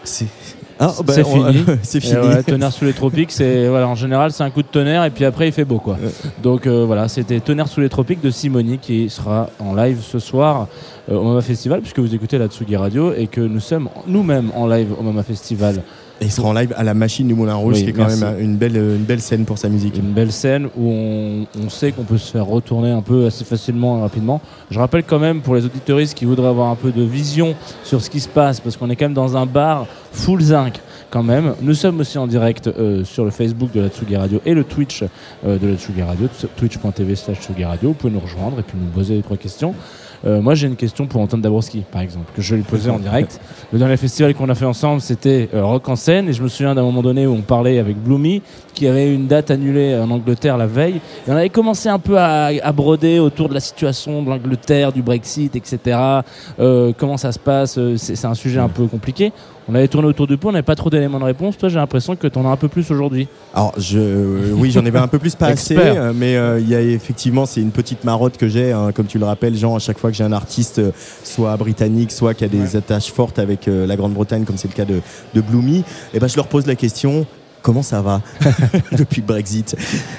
C'est 0.05 0.27
ah, 0.81 0.95
bah, 1.05 1.13
c'est 1.13 1.25
on- 1.25 1.47
fini. 1.53 1.65
c'est 1.83 1.99
Et 1.99 2.01
fini. 2.01 2.17
ouais, 2.17 2.43
tonnerre 2.43 2.73
sous 2.73 2.85
les 2.85 2.93
tropiques, 2.93 3.33
c'est 3.33 3.69
voilà, 3.69 3.89
en 3.89 3.95
général 3.95 4.33
c'est 4.33 4.43
un 4.45 4.51
coup 4.51 4.63
de 4.63 4.69
tonnerre 4.69 5.05
et 5.05 5.11
puis 5.11 5.25
après 5.25 5.49
il 5.49 5.53
fait 5.53 5.65
beau 5.65 5.79
quoi. 5.79 5.97
Donc 6.43 6.67
euh, 6.67 6.85
voilà, 6.87 7.09
c'était 7.09 7.41
Tonnerre 7.41 7.69
sous 7.69 7.81
les 7.81 7.89
tropiques 7.89 8.21
de 8.21 8.31
Simoni 8.31 8.79
qui 8.79 9.11
sera 9.11 9.51
en 9.59 9.75
live 9.75 10.01
ce 10.03 10.19
soir 10.19 10.69
euh, 11.11 11.17
au 11.17 11.25
Mama 11.25 11.41
Festival 11.43 11.81
puisque 11.81 11.99
vous 11.99 12.15
écoutez 12.15 12.39
la 12.39 12.47
Tsugi 12.47 12.77
Radio 12.77 13.13
et 13.15 13.27
que 13.27 13.41
nous 13.41 13.61
sommes 13.61 13.89
nous-mêmes 14.07 14.51
en 14.55 14.67
live 14.67 14.89
au 14.99 15.03
Mama 15.03 15.23
Festival. 15.23 15.83
Et 16.21 16.25
il 16.25 16.33
sera 16.33 16.49
en 16.49 16.53
live 16.53 16.75
à 16.77 16.83
la 16.83 16.95
machine 16.95 17.29
du 17.29 17.35
Moulin 17.35 17.55
Rouge, 17.55 17.77
Oui, 17.77 17.85
qui 17.85 17.91
est 17.91 17.93
quand 17.93 18.07
merci. 18.07 18.25
même 18.25 18.41
une 18.41 18.57
belle, 18.57 18.77
une 18.77 19.05
belle 19.05 19.21
scène 19.21 19.45
pour 19.45 19.57
sa 19.57 19.69
musique. 19.69 19.97
Une 19.97 20.13
belle 20.13 20.33
scène 20.33 20.67
où 20.77 20.91
on, 20.91 21.47
on 21.65 21.71
sait 21.71 21.93
qu'on 21.93 22.03
peut 22.03 22.19
se 22.19 22.33
faire 22.33 22.45
retourner 22.47 22.91
un 22.91 23.03
peu 23.03 23.27
assez 23.27 23.45
facilement 23.45 23.99
et 23.99 24.01
rapidement. 24.01 24.41
Je 24.71 24.81
rappelle 24.81 25.05
quand 25.05 25.21
même 25.21 25.43
pour 25.43 25.55
les 25.55 25.65
auditoristes 25.65 26.15
qui 26.19 26.25
voudraient 26.25 26.49
avoir 26.49 26.71
un 26.71 26.75
peu 26.75 26.91
de 26.91 27.03
vision 27.03 27.55
sur 27.85 28.01
ce 28.03 28.11
qui 28.11 28.19
se 28.19 28.29
passe, 28.29 28.59
parce 28.59 28.77
qu'on 28.77 28.91
est 28.91 28.97
quand 28.97 29.05
même 29.05 29.15
dans 29.15 29.37
un 29.37 29.47
bar 29.47 29.87
full 30.11 30.41
zinc 30.41 30.81
quand 31.11 31.23
même. 31.23 31.55
Nous 31.63 31.75
sommes 31.75 32.01
aussi 32.01 32.19
en 32.19 32.27
direct 32.27 32.67
euh, 32.67 33.05
sur 33.05 33.25
le 33.25 33.31
Facebook 33.31 33.71
de 33.73 33.81
la 33.81 33.89
Tsugi 33.89 34.17
Radio 34.17 34.41
et 34.45 34.55
le 34.55 34.65
Twitch 34.65 35.05
euh, 35.47 35.57
de 35.57 35.69
la 35.69 35.77
Tsugi 35.77 36.03
Radio, 36.03 36.29
twitch.tv 36.57 37.15
slash 37.15 37.41
Tsugi 37.41 37.65
Radio. 37.65 37.91
Vous 37.91 37.95
pouvez 37.95 38.13
nous 38.13 38.21
rejoindre 38.21 38.59
et 38.59 38.63
puis 38.63 38.77
nous 38.77 38.91
poser 38.91 39.15
les 39.15 39.23
trois 39.23 39.37
questions. 39.37 39.73
Euh, 40.27 40.41
moi, 40.41 40.55
j'ai 40.55 40.67
une 40.67 40.77
question 40.77 41.07
pour 41.07 41.21
Antoine 41.21 41.43
Dabrowski, 41.43 41.85
par 41.91 42.01
exemple, 42.01 42.33
que 42.35 42.43
je 42.43 42.51
vais 42.51 42.57
lui 42.57 42.65
poser 42.65 42.91
en 42.91 42.99
direct. 42.99 43.41
Le 43.73 43.79
dernier 43.79 43.97
festival 43.97 44.35
qu'on 44.35 44.49
a 44.49 44.55
fait 44.55 44.65
ensemble, 44.65 45.01
c'était 45.01 45.49
euh, 45.55 45.65
Rock 45.65 45.89
en 45.89 45.97
scène, 45.97 46.29
et 46.29 46.33
je 46.33 46.43
me 46.43 46.49
souviens 46.49 46.75
d'un 46.75 46.83
moment 46.83 47.03
donné 47.03 47.27
où 47.27 47.33
on 47.33 47.43
parlait 47.43 47.79
avec 47.79 47.97
Bloomy, 47.97 48.43
qui 48.79 48.87
avait 48.87 49.13
une 49.13 49.27
date 49.27 49.51
annulée 49.51 49.99
en 49.99 50.09
Angleterre 50.09 50.57
la 50.57 50.69
veille, 50.69 51.01
et 51.27 51.31
on 51.31 51.37
avait 51.37 51.49
commencé 51.49 51.89
un 51.89 51.99
peu 51.99 52.17
à, 52.17 52.47
à 52.47 52.73
broder 52.73 53.19
autour 53.19 53.49
de 53.49 53.55
la 53.55 53.61
situation 53.61 54.23
de 54.23 54.31
l'Angleterre, 54.31 54.93
du 54.93 55.03
Brexit, 55.03 55.57
etc. 55.57 55.99
Euh, 56.61 56.93
comment 56.97 57.17
ça 57.17 57.33
se 57.33 57.41
passe 57.41 57.77
euh, 57.77 57.97
C'est 57.97 58.25
un 58.25 58.35
sujet 58.35 58.61
un 58.61 58.69
peu 58.69 58.87
compliqué. 58.87 59.33
On 59.71 59.75
avait 59.75 59.89
tourné 59.89 60.09
autour 60.09 60.27
du 60.27 60.39
pot, 60.39 60.49
on 60.49 60.53
n'avait 60.53 60.63
pas 60.63 60.75
trop 60.75 60.89
d'éléments 60.89 61.19
de 61.19 61.25
réponse. 61.25 61.59
Toi, 61.59 61.69
j'ai 61.69 61.77
l'impression 61.77 62.17
que 62.17 62.27
tu 62.27 62.39
en 62.39 62.47
as 62.47 62.49
un 62.49 62.57
peu 62.57 62.69
plus 62.69 62.91
aujourd'hui. 62.91 63.29
Alors, 63.53 63.75
je, 63.77 63.99
euh, 63.99 64.53
oui, 64.55 64.71
j'en 64.71 64.85
avais 64.87 64.99
un 64.99 65.09
peu 65.09 65.19
plus 65.19 65.35
pas 65.35 65.49
assez, 65.49 65.77
euh, 65.77 66.13
mais 66.15 66.37
euh, 66.37 66.59
y 66.59 66.75
a 66.75 66.81
effectivement, 66.81 67.45
c'est 67.45 67.61
une 67.61 67.71
petite 67.71 68.03
marotte 68.03 68.39
que 68.39 68.49
j'ai, 68.49 68.73
hein, 68.73 68.93
comme 68.95 69.05
tu 69.05 69.19
le 69.19 69.27
rappelles, 69.27 69.55
Jean, 69.55 69.77
à 69.77 69.79
chaque 69.79 69.99
fois 69.99 70.11
que 70.11 70.17
j'ai 70.17 70.25
un 70.25 70.33
artiste, 70.33 70.81
soit 71.23 71.55
britannique, 71.59 72.13
soit 72.13 72.33
qui 72.33 72.45
a 72.45 72.49
des 72.49 72.77
attaches 72.77 73.13
fortes 73.13 73.39
avec 73.39 73.67
la 73.67 73.95
Grande-Bretagne, 73.95 74.45
comme 74.45 74.57
c'est 74.57 74.69
le 74.69 74.75
cas 74.75 74.87
de, 74.87 75.03
de 75.35 75.41
Bloomy, 75.43 75.85
et 76.15 76.19
ben, 76.19 76.29
je 76.29 76.37
leur 76.37 76.47
pose 76.47 76.67
la 76.67 76.75
question. 76.75 77.27
Comment 77.63 77.83
ça 77.83 78.03
va 78.03 78.23
depuis 78.93 79.21
le 79.21 79.27
Brexit 79.27 79.77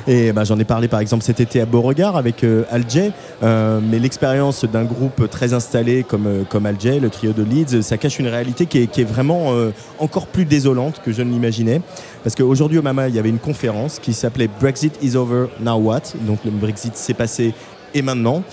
Et 0.08 0.32
ben, 0.34 0.44
j'en 0.44 0.60
ai 0.60 0.66
parlé 0.66 0.88
par 0.88 1.00
exemple 1.00 1.24
cet 1.24 1.40
été 1.40 1.62
à 1.62 1.66
Beauregard 1.66 2.18
avec 2.18 2.44
euh, 2.44 2.64
Alger, 2.70 3.12
euh, 3.44 3.80
mais 3.82 4.00
l'expérience 4.00 4.66
d'un 4.66 4.84
groupe 4.84 5.30
très 5.30 5.54
installé 5.54 6.04
comme, 6.04 6.28
euh, 6.28 6.44
comme 6.44 6.66
Alger, 6.66 7.00
le 7.00 7.10
trio 7.10 7.32
de 7.32 7.44
Leeds, 7.44 7.82
ça 7.82 7.98
cache 7.98 8.20
une 8.20 8.28
réalité 8.28 8.66
qui 8.66 8.80
est, 8.80 8.88
qui 8.88 9.02
est 9.02 9.06
vraiment 9.06 9.54
euh, 9.54 9.72
encore 10.00 10.28
plus 10.28 10.46
désolante 10.46 11.02
que 11.04 11.12
je 11.12 11.22
ne 11.22 11.32
l'imaginais. 11.32 11.82
Parce 12.24 12.36
qu'aujourd'hui 12.36 12.78
au 12.78 12.82
Mama, 12.82 13.08
il 13.08 13.16
y 13.16 13.20
avait 13.20 13.30
une 13.30 13.40
conférence 13.40 14.00
qui 14.00 14.14
s'appelait 14.14 14.50
Brexit 14.60 14.98
is 15.02 15.16
over, 15.16 15.48
now 15.62 15.76
what? 15.76 16.14
Donc 16.22 16.40
le 16.44 16.52
Brexit 16.52 16.96
s'est 16.96 17.14
passé 17.14 17.54
et 17.94 18.02
maintenant 18.02 18.44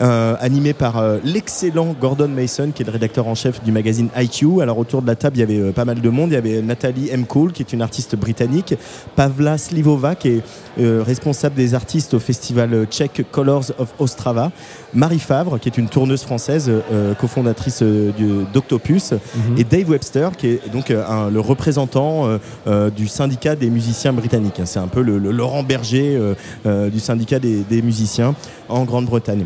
euh, 0.00 0.34
animé 0.40 0.72
par 0.72 0.98
euh, 0.98 1.18
l'excellent 1.24 1.94
Gordon 2.00 2.28
Mason, 2.28 2.70
qui 2.74 2.82
est 2.82 2.86
le 2.86 2.92
rédacteur 2.92 3.26
en 3.28 3.34
chef 3.34 3.62
du 3.62 3.72
magazine 3.72 4.08
IQ. 4.16 4.60
Alors 4.60 4.78
autour 4.78 5.02
de 5.02 5.06
la 5.06 5.16
table, 5.16 5.36
il 5.36 5.40
y 5.40 5.42
avait 5.42 5.58
euh, 5.60 5.72
pas 5.72 5.84
mal 5.84 6.00
de 6.00 6.08
monde. 6.10 6.30
Il 6.30 6.34
y 6.34 6.36
avait 6.36 6.60
Nathalie 6.62 7.08
M. 7.10 7.24
Cole, 7.26 7.52
qui 7.52 7.62
est 7.62 7.72
une 7.72 7.82
artiste 7.82 8.16
britannique, 8.16 8.74
Pavla 9.14 9.58
Slivova, 9.58 10.14
qui 10.14 10.28
est 10.28 10.42
euh, 10.80 11.02
responsable 11.04 11.54
des 11.54 11.74
artistes 11.74 12.14
au 12.14 12.18
festival 12.18 12.72
euh, 12.74 12.84
tchèque 12.84 13.24
Colors 13.30 13.72
of 13.78 13.94
Ostrava, 13.98 14.52
Marie 14.94 15.18
Favre, 15.18 15.58
qui 15.58 15.68
est 15.68 15.78
une 15.78 15.88
tourneuse 15.88 16.22
française, 16.22 16.70
euh, 16.92 17.14
cofondatrice 17.14 17.80
euh, 17.82 18.12
d'Octopus, 18.52 19.14
et 19.56 19.64
Dave 19.64 19.88
Webster, 19.90 20.30
qui 20.36 20.48
est 20.48 20.68
donc 20.72 20.90
euh, 20.90 21.04
un- 21.08 21.30
le 21.30 21.40
représentant 21.40 22.26
euh, 22.26 22.38
euh, 22.66 22.90
du 22.90 23.08
syndicat 23.08 23.56
des 23.56 23.70
musiciens 23.70 24.12
britanniques. 24.12 24.60
C'est 24.64 24.78
un 24.78 24.88
peu 24.88 25.00
le, 25.02 25.18
le 25.18 25.30
Laurent 25.30 25.62
Berger 25.62 26.16
euh, 26.16 26.34
euh, 26.66 26.90
du 26.90 27.00
syndicat 27.00 27.38
des, 27.38 27.62
des 27.62 27.82
musiciens 27.82 28.34
en 28.68 28.84
Grande-Bretagne. 28.84 29.44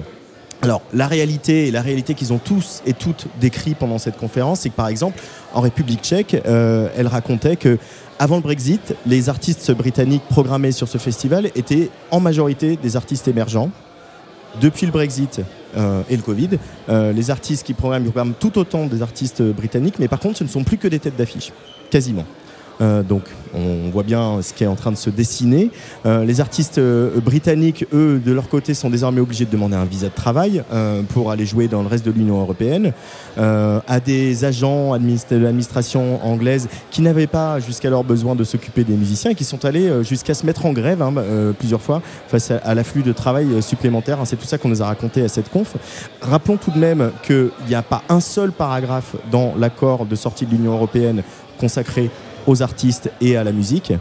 Alors, 0.63 0.83
la 0.93 1.07
réalité 1.07 1.69
et 1.69 1.71
la 1.71 1.81
réalité 1.81 2.15
qu'ils 2.15 2.35
ont 2.35 2.39
tous 2.39 2.83
et 2.85 2.93
toutes 2.93 3.27
décrit 3.41 3.75
pendant 3.75 3.97
cette 3.97 4.19
conférence, 4.19 4.61
c'est 4.61 4.71
que 4.71 4.75
par 4.75 4.89
exemple, 4.89 5.19
en 5.55 5.63
République 5.63 6.03
tchèque, 6.03 6.37
euh, 6.47 6.89
elle 6.97 7.07
racontait 7.07 7.57
que 7.57 7.79
avant 8.19 8.37
le 8.37 8.43
Brexit, 8.43 8.95
les 9.07 9.31
artistes 9.31 9.73
britanniques 9.73 10.25
programmés 10.29 10.73
sur 10.73 10.87
ce 10.87 10.99
festival 10.99 11.47
étaient 11.55 11.89
en 12.11 12.21
majorité 12.21 12.77
des 12.77 12.97
artistes 12.97 13.27
émergents. 13.29 13.71
Depuis 14.61 14.85
le 14.85 14.93
Brexit 14.93 15.41
euh, 15.79 16.03
et 16.11 16.17
le 16.17 16.23
Covid, 16.23 16.51
euh, 16.91 17.13
les 17.13 17.31
artistes 17.31 17.65
qui 17.65 17.73
programment, 17.73 18.05
ils 18.05 18.11
programment 18.11 18.35
tout 18.39 18.59
autant 18.59 18.85
des 18.85 19.01
artistes 19.01 19.41
britanniques, 19.41 19.99
mais 19.99 20.09
par 20.09 20.21
contre, 20.21 20.37
ce 20.39 20.45
ne 20.45 20.49
sont 20.49 20.65
plus 20.65 20.77
que 20.77 20.89
des 20.89 20.99
têtes 20.99 21.17
d'affiche, 21.17 21.53
quasiment. 21.91 22.27
Euh, 22.81 23.03
donc 23.03 23.23
on 23.53 23.91
voit 23.91 24.05
bien 24.05 24.43
ce 24.43 24.53
qui 24.53 24.65
est 24.65 24.69
en 24.69 24.77
train 24.77 24.93
de 24.93 24.97
se 24.97 25.11
dessiner. 25.11 25.71
Euh, 26.07 26.25
les 26.25 26.41
artistes 26.41 26.79
euh, 26.79 27.21
britanniques, 27.21 27.85
eux, 27.93 28.21
de 28.25 28.33
leur 28.33 28.49
côté, 28.49 28.75
sont 28.75 28.91
désormais 28.91 29.21
obligés 29.21 29.45
de 29.45 29.51
demander 29.51 29.77
un 29.77 29.85
visa 29.85 30.09
de 30.09 30.15
travail 30.15 30.63
pour 31.09 31.31
aller 31.31 31.47
jouer 31.47 31.69
dans 31.69 31.83
le 31.83 31.89
reste 31.89 32.05
de 32.05 32.11
l'Union 32.11 32.41
européenne. 32.41 32.93
À 33.37 34.01
des 34.05 34.45
agents 34.45 34.97
de 34.97 35.37
l'administration 35.37 36.25
anglaise 36.25 36.69
qui 36.91 37.03
n'avaient 37.03 37.27
pas 37.27 37.59
jusqu'alors 37.61 38.05
besoin 38.05 38.35
de 38.35 38.45
s'occuper 38.45 38.85
des 38.85 38.95
musiciens 38.95 39.33
et 39.33 39.35
qui 39.35 39.45
sont 39.45 39.65
allés 39.65 40.05
jusqu'à 40.05 40.35
se 40.35 40.47
mettre 40.47 40.67
en 40.67 40.73
grève 40.73 41.03
hein, 41.03 41.13
plusieurs 41.59 41.81
fois 41.81 42.03
face 42.29 42.51
à, 42.51 42.59
à 42.59 42.75
l'afflux 42.75 43.03
de 43.03 43.13
travail 43.13 43.63
supplémentaire. 43.63 44.21
hein. 44.21 44.25
C'est 44.25 44.37
tout 44.37 44.47
ça 44.47 44.59
qu'on 44.59 44.69
nous 44.69 44.83
a 44.83 44.87
raconté 44.87 45.23
à 45.23 45.29
cette 45.29 45.51
conf. 45.51 45.77
Rappelons 46.21 46.57
tout 46.57 46.71
de 46.71 46.79
même 46.79 47.11
qu'il 47.23 47.51
n'y 47.69 47.75
a 47.75 47.83
pas 47.83 48.03
un 48.09 48.21
seul 48.21 48.53
paragraphe 48.53 49.17
dans 49.31 49.55
l'accord 49.59 50.07
de 50.07 50.15
sortie 50.15 50.47
de 50.47 50.53
l'Union 50.53 50.73
européenne 50.73 51.23
consacré 51.59 52.11
aux 52.51 52.63
artistes 52.63 53.11
et 53.21 53.37
à 53.37 53.45
la 53.45 53.53
musique. 53.53 53.93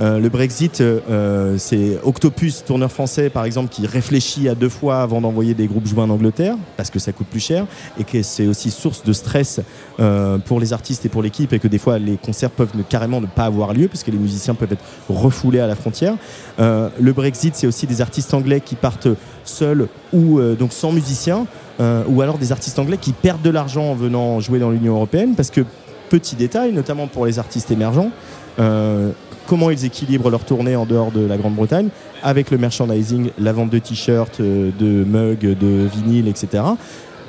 Euh, 0.00 0.18
le 0.18 0.28
Brexit, 0.28 0.80
euh, 0.80 1.56
c'est 1.58 1.98
Octopus, 2.04 2.64
tourneur 2.64 2.92
français 2.92 3.30
par 3.30 3.44
exemple, 3.44 3.68
qui 3.68 3.86
réfléchit 3.86 4.48
à 4.48 4.54
deux 4.54 4.68
fois 4.68 5.00
avant 5.00 5.20
d'envoyer 5.20 5.54
des 5.54 5.66
groupes 5.66 5.86
jouer 5.86 6.02
en 6.02 6.10
Angleterre, 6.10 6.54
parce 6.76 6.90
que 6.90 6.98
ça 6.98 7.12
coûte 7.12 7.26
plus 7.26 7.40
cher, 7.40 7.66
et 7.98 8.04
que 8.04 8.22
c'est 8.22 8.46
aussi 8.46 8.70
source 8.70 9.02
de 9.02 9.12
stress 9.12 9.60
euh, 9.98 10.38
pour 10.38 10.60
les 10.60 10.72
artistes 10.72 11.04
et 11.04 11.08
pour 11.08 11.22
l'équipe, 11.22 11.52
et 11.52 11.58
que 11.58 11.66
des 11.66 11.78
fois 11.78 11.98
les 11.98 12.16
concerts 12.16 12.50
peuvent 12.50 12.70
carrément 12.88 13.20
ne 13.20 13.26
pas 13.26 13.44
avoir 13.44 13.72
lieu, 13.72 13.88
parce 13.88 14.04
que 14.04 14.12
les 14.12 14.18
musiciens 14.18 14.54
peuvent 14.54 14.72
être 14.72 14.84
refoulés 15.08 15.60
à 15.60 15.66
la 15.66 15.74
frontière. 15.74 16.14
Le 16.58 17.12
Brexit, 17.12 17.56
c'est 17.56 17.66
aussi 17.66 17.86
des 17.86 18.00
artistes 18.00 18.32
anglais 18.34 18.60
qui 18.60 18.76
partent 18.76 19.08
seuls 19.44 19.88
ou 20.12 20.40
donc 20.58 20.72
sans 20.72 20.92
musiciens, 20.92 21.46
ou 21.80 22.22
alors 22.22 22.38
des 22.38 22.52
artistes 22.52 22.78
anglais 22.78 22.98
qui 22.98 23.12
perdent 23.12 23.42
de 23.42 23.50
l'argent 23.50 23.90
en 23.90 23.94
venant 23.94 24.40
jouer 24.40 24.58
dans 24.58 24.70
l'Union 24.70 24.94
européenne, 24.94 25.34
parce 25.36 25.50
que 25.50 25.62
petit 26.08 26.36
détail, 26.36 26.72
notamment 26.72 27.06
pour 27.06 27.26
les 27.26 27.38
artistes 27.38 27.70
émergents, 27.70 28.10
euh, 28.58 29.10
comment 29.46 29.70
ils 29.70 29.84
équilibrent 29.84 30.30
leur 30.30 30.44
tournée 30.44 30.76
en 30.76 30.86
dehors 30.86 31.12
de 31.12 31.24
la 31.24 31.36
Grande-Bretagne 31.36 31.88
avec 32.22 32.50
le 32.50 32.58
merchandising, 32.58 33.30
la 33.38 33.52
vente 33.52 33.70
de 33.70 33.78
t-shirts, 33.78 34.40
euh, 34.40 34.70
de 34.78 35.04
mugs, 35.04 35.58
de 35.58 35.86
vinyles, 35.86 36.28
etc. 36.28 36.62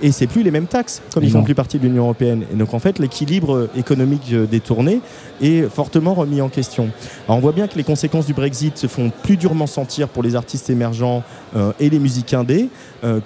Et 0.02 0.12
c'est 0.12 0.28
plus 0.28 0.44
les 0.44 0.52
mêmes 0.52 0.68
taxes, 0.68 1.02
comme 1.12 1.24
Et 1.24 1.28
ils 1.28 1.32
font 1.32 1.40
non. 1.40 1.44
plus 1.44 1.56
partie 1.56 1.80
de 1.80 1.84
l'Union 1.84 2.04
européenne. 2.04 2.44
Et 2.54 2.56
donc 2.56 2.74
en 2.74 2.80
fait, 2.80 3.00
l'équilibre 3.00 3.56
euh, 3.56 3.70
économique 3.76 4.34
des 4.34 4.60
tournées 4.60 5.02
est 5.42 5.70
fortement 5.70 6.14
remis 6.14 6.42
en 6.42 6.50
question. 6.50 6.90
Alors, 7.28 7.38
on 7.38 7.42
voit 7.42 7.52
bien 7.52 7.68
que 7.68 7.76
les 7.76 7.84
conséquences 7.84 8.26
du 8.28 8.34
Brexit 8.34 8.78
se 8.78 8.88
font 8.88 9.12
plus 9.24 9.38
durement 9.38 9.68
sentir 9.68 10.08
pour 10.08 10.24
les 10.24 10.36
artistes 10.36 10.70
émergents 10.70 11.24
euh, 11.56 11.72
et 11.80 11.90
les 11.90 12.00
musiques 12.00 12.34
indés 12.34 12.70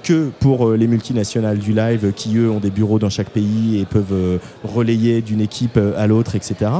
que 0.04 0.30
pour 0.40 0.70
euh, 0.70 0.78
les 0.78 0.88
multinationales 0.88 1.58
du 1.58 1.74
live 1.74 2.06
euh, 2.06 2.12
qui 2.12 2.38
eux 2.38 2.50
ont 2.50 2.60
des 2.60 2.70
bureaux 2.70 3.00
dans 3.00 3.10
chaque 3.10 3.30
pays 3.30 3.80
et 3.80 3.86
peuvent 3.86 4.14
euh, 4.14 4.38
relayer 4.64 5.22
d'une 5.22 5.42
équipe 5.42 5.78
euh, 5.78 5.94
à 5.98 6.08
l'autre, 6.08 6.36
etc. 6.36 6.72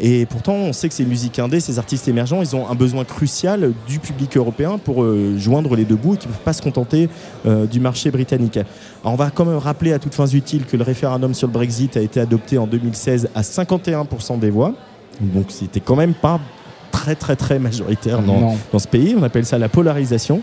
Et 0.00 0.26
pourtant, 0.26 0.54
on 0.54 0.72
sait 0.72 0.88
que 0.88 0.94
ces 0.94 1.04
musiques 1.04 1.38
indés, 1.38 1.60
ces 1.60 1.78
artistes 1.78 2.08
émergents, 2.08 2.42
ils 2.42 2.54
ont 2.54 2.68
un 2.68 2.74
besoin 2.74 3.04
crucial 3.04 3.72
du 3.88 3.98
public 3.98 4.36
européen 4.36 4.78
pour 4.78 5.02
euh, 5.02 5.36
joindre 5.38 5.76
les 5.76 5.84
deux 5.84 5.96
bouts 5.96 6.14
et 6.14 6.16
qui 6.18 6.28
ne 6.28 6.32
peuvent 6.32 6.42
pas 6.42 6.52
se 6.52 6.62
contenter 6.62 7.08
euh, 7.46 7.66
du 7.66 7.80
marché 7.80 8.10
britannique. 8.10 8.58
On 9.04 9.14
va 9.14 9.30
quand 9.30 9.44
même 9.44 9.58
rappeler 9.58 9.92
à 9.92 9.98
toutes 9.98 10.14
fins 10.14 10.26
utiles 10.26 10.66
que 10.66 10.76
le 10.76 10.82
référendum 10.82 11.34
sur 11.34 11.48
le 11.48 11.52
Brexit 11.52 11.96
a 11.96 12.00
été 12.00 12.20
adopté 12.20 12.58
en 12.58 12.66
2016 12.66 13.30
à 13.34 13.42
51% 13.42 14.38
des 14.38 14.50
voix. 14.50 14.74
Donc 15.20 15.46
c'était 15.48 15.80
quand 15.80 15.96
même 15.96 16.14
pas 16.14 16.40
très 16.96 17.14
très 17.14 17.36
très 17.36 17.58
majoritaire 17.58 18.20
dans, 18.22 18.56
dans 18.72 18.78
ce 18.78 18.88
pays. 18.88 19.14
On 19.18 19.22
appelle 19.22 19.44
ça 19.44 19.58
la 19.58 19.68
polarisation. 19.68 20.40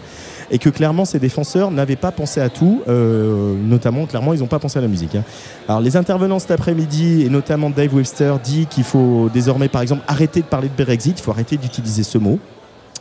Et 0.52 0.60
que 0.60 0.70
clairement, 0.70 1.06
ces 1.06 1.20
défenseurs 1.20 1.72
n'avaient 1.72 1.96
pas 1.96 2.12
pensé 2.12 2.40
à 2.40 2.50
tout, 2.50 2.82
euh, 2.88 3.56
notamment, 3.66 4.06
clairement, 4.06 4.34
ils 4.34 4.42
n'ont 4.42 4.46
pas 4.48 4.60
pensé 4.60 4.78
à 4.78 4.82
la 4.82 4.88
musique. 4.88 5.16
hein. 5.16 5.24
Alors, 5.68 5.82
les 5.82 5.96
intervenants 5.98 6.38
cet 6.38 6.52
après-midi, 6.52 7.24
et 7.26 7.30
notamment 7.30 7.72
Dave 7.72 7.96
Webster, 7.96 8.38
dit 8.40 8.68
qu'il 8.68 8.84
faut 8.84 9.30
désormais, 9.34 9.70
par 9.70 9.82
exemple, 9.82 10.04
arrêter 10.08 10.42
de 10.42 10.46
parler 10.46 10.70
de 10.70 10.84
Brexit, 10.84 11.18
il 11.18 11.24
faut 11.24 11.32
arrêter 11.32 11.58
d'utiliser 11.58 12.04
ce 12.04 12.18
mot. 12.20 12.38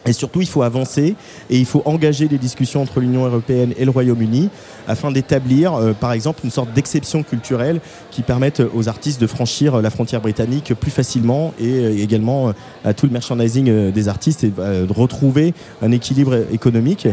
Et 0.07 0.13
surtout, 0.13 0.41
il 0.41 0.49
faut 0.49 0.63
avancer 0.63 1.15
et 1.49 1.59
il 1.59 1.67
faut 1.67 1.83
engager 1.85 2.27
des 2.27 2.39
discussions 2.39 2.83
entre 2.83 3.01
l'Union 3.01 3.25
européenne 3.25 3.73
et 3.79 3.85
le 3.85 3.91
Royaume-Uni 3.91 4.51
afin 4.89 5.13
d'établir, 5.13 5.75
euh, 5.75 5.93
par 5.93 6.13
exemple, 6.13 6.41
une 6.45 6.51
sorte 6.51 6.73
d'exception 6.73 7.23
culturelle 7.23 7.81
qui 8.11 8.23
permette 8.23 8.63
aux 8.75 8.89
artistes 8.89 9.21
de 9.21 9.27
franchir 9.29 9.81
la 9.81 9.91
frontière 9.91 10.21
britannique 10.21 10.75
plus 10.75 10.91
facilement 10.91 11.55
et 11.61 11.73
euh, 11.73 12.03
également 12.03 12.49
euh, 12.49 12.53
à 12.85 12.95
tout 12.95 13.07
le 13.07 13.13
merchandising 13.13 13.69
euh, 13.69 13.91
des 13.93 14.09
artistes 14.09 14.43
et 14.43 14.53
euh, 14.59 14.87
de 14.87 14.93
retrouver 14.93 15.55
un 15.83 15.93
équilibre 15.93 16.47
économique. 16.53 17.07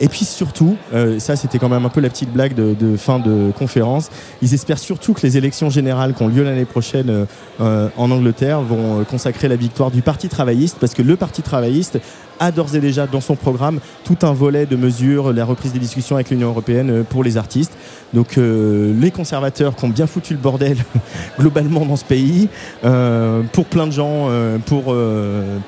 Et 0.00 0.08
puis 0.08 0.24
surtout, 0.24 0.76
euh, 0.94 1.18
ça 1.18 1.36
c'était 1.36 1.58
quand 1.58 1.68
même 1.68 1.84
un 1.84 1.90
peu 1.90 2.00
la 2.00 2.08
petite 2.08 2.32
blague 2.32 2.54
de, 2.54 2.96
fin 2.96 3.18
de 3.18 3.52
conférence, 3.56 4.08
ils 4.40 4.54
espèrent 4.54 4.78
surtout 4.78 5.12
que 5.12 5.20
les 5.22 5.36
élections 5.36 5.68
générales 5.68 6.14
qui 6.14 6.22
ont 6.22 6.28
lieu 6.28 6.42
l'année 6.42 6.64
prochaine 6.64 7.10
euh, 7.10 7.24
euh, 7.60 7.88
en 7.98 8.10
Angleterre 8.10 8.62
vont 8.62 9.00
euh, 9.00 9.04
consacrer 9.04 9.46
la 9.46 9.56
victoire 9.56 9.90
du 9.90 10.00
Parti 10.00 10.28
travailliste 10.28 10.78
parce 10.80 10.94
que 10.94 11.02
le 11.02 11.16
Parti 11.16 11.42
travailliste 11.42 11.98
a 12.40 12.50
d'ores 12.50 12.74
et 12.74 12.80
déjà 12.80 13.06
dans 13.06 13.20
son 13.20 13.36
programme 13.36 13.78
tout 14.04 14.16
un 14.22 14.32
volet 14.32 14.66
de 14.66 14.74
mesures, 14.74 15.32
la 15.32 15.44
reprise 15.44 15.72
des 15.72 15.78
discussions 15.78 16.16
avec 16.16 16.30
l'Union 16.30 16.48
européenne 16.48 16.90
euh, 16.90 17.02
pour 17.04 17.22
les 17.22 17.36
artistes. 17.36 17.72
Donc 18.12 18.38
euh, 18.38 18.92
les 18.98 19.10
conservateurs 19.10 19.76
qui 19.76 19.84
ont 19.84 19.88
bien 19.88 20.06
foutu 20.06 20.32
le 20.32 20.40
bordel 20.40 20.78
globalement 21.38 21.84
dans 21.84 21.96
ce 21.96 22.04
pays, 22.04 22.48
euh, 22.84 23.42
pour 23.52 23.66
plein 23.66 23.86
de 23.86 23.92
gens, 23.92 24.28
pour 24.66 24.94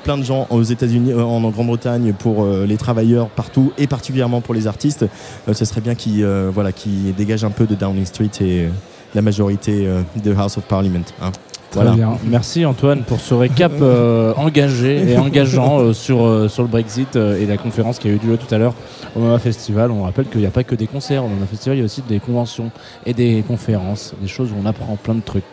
plein 0.03 0.17
de 0.17 0.23
gens 0.23 0.47
aux 0.49 0.63
États-Unis, 0.63 1.13
en 1.13 1.49
Grande-Bretagne, 1.49 2.13
pour 2.13 2.45
les 2.45 2.77
travailleurs 2.77 3.29
partout 3.29 3.71
et 3.77 3.87
particulièrement 3.87 4.41
pour 4.41 4.53
les 4.53 4.67
artistes, 4.67 5.05
ce 5.51 5.65
serait 5.65 5.81
bien 5.81 5.95
qu'ils 5.95 6.25
voilà, 6.53 6.71
dégagent 7.15 7.45
un 7.45 7.51
peu 7.51 7.65
de 7.65 7.75
Downing 7.75 8.05
Street 8.05 8.31
et 8.41 8.67
la 9.13 9.21
majorité 9.21 9.87
de 10.23 10.33
House 10.33 10.57
of 10.57 10.65
Parliament. 10.65 11.05
hein. 11.21 11.31
Très 11.73 11.91
bien. 11.95 12.17
Merci 12.25 12.65
Antoine 12.65 13.01
pour 13.03 13.19
ce 13.19 13.33
récap 13.33 13.71
euh, 13.81 14.33
engagé 14.37 15.11
et 15.11 15.17
engageant 15.17 15.79
euh, 15.79 15.93
sur, 15.93 16.23
euh, 16.23 16.47
sur 16.47 16.61
le 16.63 16.69
Brexit 16.69 17.15
et 17.15 17.45
la 17.45 17.57
conférence 17.57 17.99
qui 17.99 18.07
a 18.07 18.11
eu 18.11 18.19
lieu 18.23 18.37
tout 18.37 18.53
à 18.53 18.57
l'heure 18.57 18.73
au 19.15 19.19
Mama 19.19 19.39
Festival. 19.39 19.89
On 19.91 20.03
rappelle 20.03 20.25
qu'il 20.25 20.41
n'y 20.41 20.45
a 20.47 20.51
pas 20.51 20.63
que 20.63 20.75
des 20.75 20.87
concerts 20.87 21.23
au 21.25 21.27
Mama 21.27 21.45
Festival, 21.49 21.77
il 21.77 21.79
y 21.79 21.83
a 21.83 21.85
aussi 21.85 22.03
des 22.07 22.19
conventions 22.19 22.69
et 23.05 23.13
des 23.13 23.43
conférences, 23.47 24.13
des 24.21 24.27
choses 24.27 24.49
où 24.51 24.55
on 24.63 24.65
apprend 24.67 24.95
plein 25.01 25.15
de 25.15 25.21
trucs. 25.21 25.43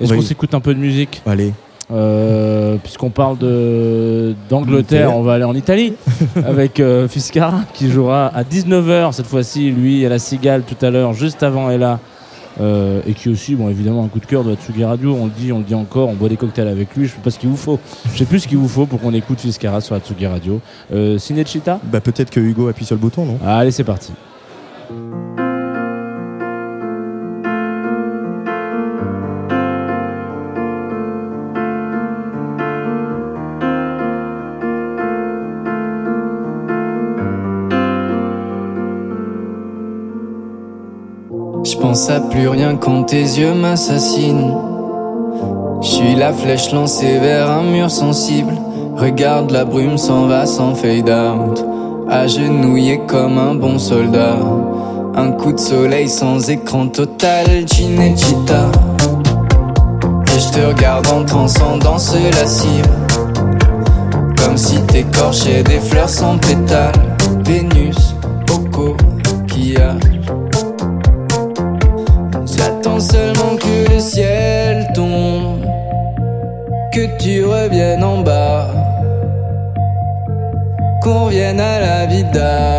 Est-ce 0.00 0.10
Oui. 0.10 0.16
qu'on 0.18 0.24
s'écoute 0.24 0.54
un 0.54 0.60
peu 0.60 0.74
de 0.74 0.80
musique? 0.80 1.22
Allez. 1.26 1.52
Euh, 1.92 2.76
Puisqu'on 2.82 3.10
parle 3.10 3.36
de- 3.38 4.34
d'Angleterre, 4.48 5.08
Angleterre. 5.10 5.16
on 5.16 5.22
va 5.22 5.34
aller 5.34 5.44
en 5.44 5.54
Italie 5.54 5.94
avec 6.46 6.78
euh, 6.80 7.08
Fiscara 7.08 7.60
qui 7.74 7.90
jouera 7.90 8.26
à 8.28 8.42
19h 8.44 9.12
cette 9.12 9.26
fois-ci. 9.26 9.70
Lui 9.70 10.06
à 10.06 10.08
la 10.08 10.18
Cigale 10.20 10.62
tout 10.62 10.84
à 10.84 10.90
l'heure, 10.90 11.12
juste 11.14 11.42
avant 11.42 11.68
Ella. 11.70 11.98
Euh, 12.60 13.00
et 13.06 13.14
qui 13.14 13.28
aussi, 13.28 13.54
bon, 13.54 13.68
évidemment, 13.68 14.04
un 14.04 14.08
coup 14.08 14.18
de 14.20 14.26
cœur 14.26 14.44
de 14.44 14.50
la 14.50 14.56
Tsugi 14.56 14.84
Radio. 14.84 15.14
On 15.18 15.26
le 15.26 15.30
dit, 15.30 15.52
on 15.52 15.58
le 15.58 15.64
dit 15.64 15.74
encore, 15.74 16.08
on 16.08 16.14
boit 16.14 16.28
des 16.28 16.36
cocktails 16.36 16.68
avec 16.68 16.94
lui. 16.96 17.06
Je 17.06 17.12
sais 17.12 17.20
pas 17.22 17.30
ce 17.30 17.38
qu'il 17.38 17.48
vous 17.48 17.56
faut. 17.56 17.78
Je 18.12 18.18
sais 18.18 18.24
plus 18.24 18.40
ce 18.40 18.48
qu'il 18.48 18.58
vous 18.58 18.68
faut 18.68 18.86
pour 18.86 19.00
qu'on 19.00 19.14
écoute 19.14 19.40
Fiscara 19.40 19.80
sur 19.80 19.94
la 19.94 20.00
Tsugi 20.00 20.26
Radio. 20.26 20.60
Euh, 20.92 21.18
Cinechita 21.18 21.80
Bah, 21.84 22.00
Peut-être 22.00 22.30
que 22.30 22.40
Hugo 22.40 22.68
appuie 22.68 22.84
sur 22.84 22.96
le 22.96 23.00
bouton, 23.00 23.24
non? 23.24 23.38
Allez, 23.44 23.70
c'est 23.70 23.84
parti. 23.84 24.12
Pense 42.00 42.10
à 42.10 42.20
plus 42.20 42.48
rien 42.48 42.76
quand 42.76 43.02
tes 43.04 43.20
yeux 43.20 43.52
m'assassinent. 43.52 44.54
Je 45.82 45.86
suis 45.86 46.14
la 46.14 46.32
flèche 46.32 46.72
lancée 46.72 47.18
vers 47.18 47.50
un 47.50 47.62
mur 47.62 47.90
sensible. 47.90 48.54
Regarde 48.96 49.50
la 49.50 49.66
brume 49.66 49.98
s'en 49.98 50.26
va 50.26 50.46
sans 50.46 50.74
fade 50.74 51.10
out. 51.10 51.62
Agenouillé 52.08 53.02
comme 53.06 53.36
un 53.36 53.54
bon 53.54 53.78
soldat. 53.78 54.38
Un 55.14 55.32
coup 55.32 55.52
de 55.52 55.60
soleil 55.60 56.08
sans 56.08 56.48
écran 56.48 56.86
total, 56.88 57.46
Cinecittà. 57.66 58.70
Et 60.34 60.40
je 60.40 60.48
te 60.52 60.66
regarde 60.66 61.06
en 61.08 61.24
transcendant 61.24 61.98
ce 61.98 62.16
lascive. 62.40 62.88
Comme 64.38 64.56
si 64.56 64.80
t'écorchais 64.86 65.62
des 65.64 65.80
fleurs 65.80 66.08
sans 66.08 66.38
pétales. 66.38 67.09
À 82.36 82.69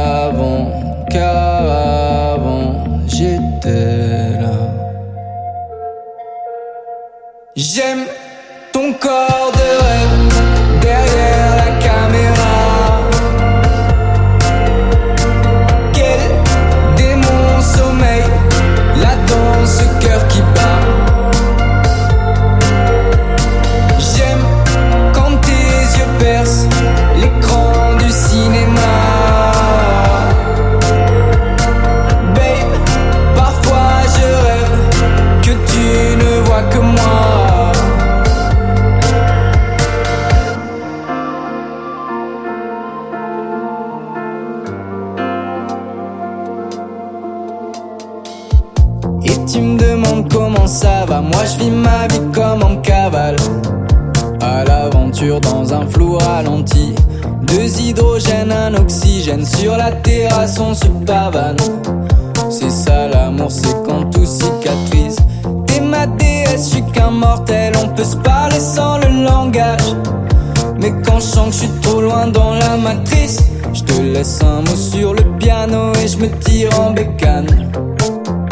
en 76.69 76.91
bécane. 76.91 77.71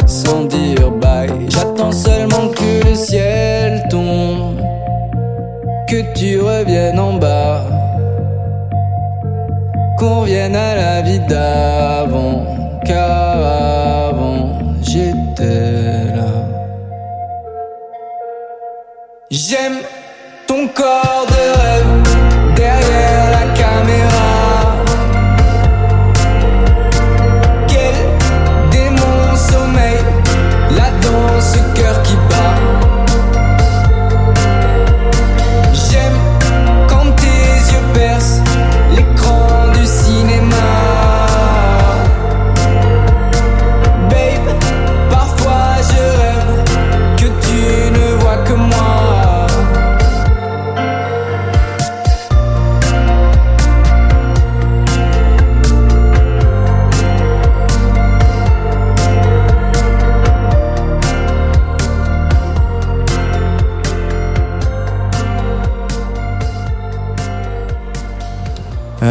Sans 0.06 0.44
dire 0.44 0.90
bye, 1.00 1.30
j'attends 1.48 1.92
seulement 1.92 2.48
que 2.48 2.88
le 2.88 2.94
ciel 2.94 3.84
tombe, 3.90 4.60
que 5.88 6.12
tu 6.14 6.40
reviennes 6.40 6.98
en 6.98 7.14
bas, 7.14 7.64
qu'on 9.98 10.20
revienne 10.22 10.56
à 10.56 10.74
la 10.74 11.02
vie 11.02 11.20
d'avant, 11.20 12.44
car 12.84 14.08
avant 14.08 14.58
j'étais 14.82 16.14
là. 16.16 16.30
J'aime 19.30 19.79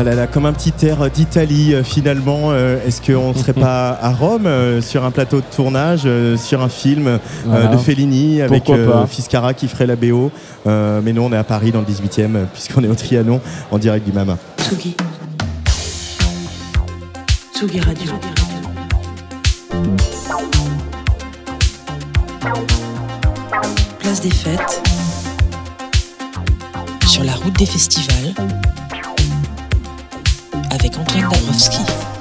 Ah 0.01 0.03
là 0.05 0.15
là, 0.15 0.27
comme 0.27 0.45
un 0.45 0.53
petit 0.53 0.71
air 0.85 1.09
d'Italie 1.11 1.73
euh, 1.73 1.83
finalement. 1.83 2.51
euh, 2.51 2.77
Est-ce 2.87 3.01
qu'on 3.01 3.33
ne 3.33 3.37
serait 3.37 3.51
pas 3.51 3.89
à 4.01 4.11
Rome 4.13 4.45
euh, 4.45 4.79
sur 4.81 5.03
un 5.03 5.11
plateau 5.11 5.41
de 5.41 5.45
tournage, 5.53 6.03
euh, 6.05 6.37
sur 6.37 6.61
un 6.61 6.69
film 6.69 7.07
euh, 7.07 7.17
Voilà. 7.45 7.67
de 7.67 7.75
Fellini 7.77 8.41
avec. 8.41 8.71
Fiscara 9.09 9.53
qui 9.53 9.67
ferait 9.67 9.87
la 9.87 9.97
BO 9.97 10.31
Euh, 10.67 11.01
Mais 11.03 11.11
nous 11.11 11.21
on 11.23 11.33
est 11.33 11.37
à 11.37 11.43
Paris 11.43 11.73
dans 11.73 11.79
le 11.81 11.85
18e 11.85 12.35
euh, 12.35 12.45
puisqu'on 12.53 12.81
est 12.83 12.87
au 12.87 12.95
Trianon 12.95 13.41
en 13.71 13.77
direct 13.77 14.05
du 14.05 14.13
Mama. 14.13 14.37
Tsugi. 14.57 14.95
Tsugi 17.53 17.79
Radio. 17.81 18.11
Place 23.99 24.21
des 24.21 24.31
fêtes. 24.31 24.81
Sur 27.07 27.23
la 27.23 27.33
route 27.33 27.57
des 27.57 27.65
festivals. 27.65 28.33
Avec 30.71 30.97
Antoine 30.97 31.29
Dabrowski. 31.29 32.18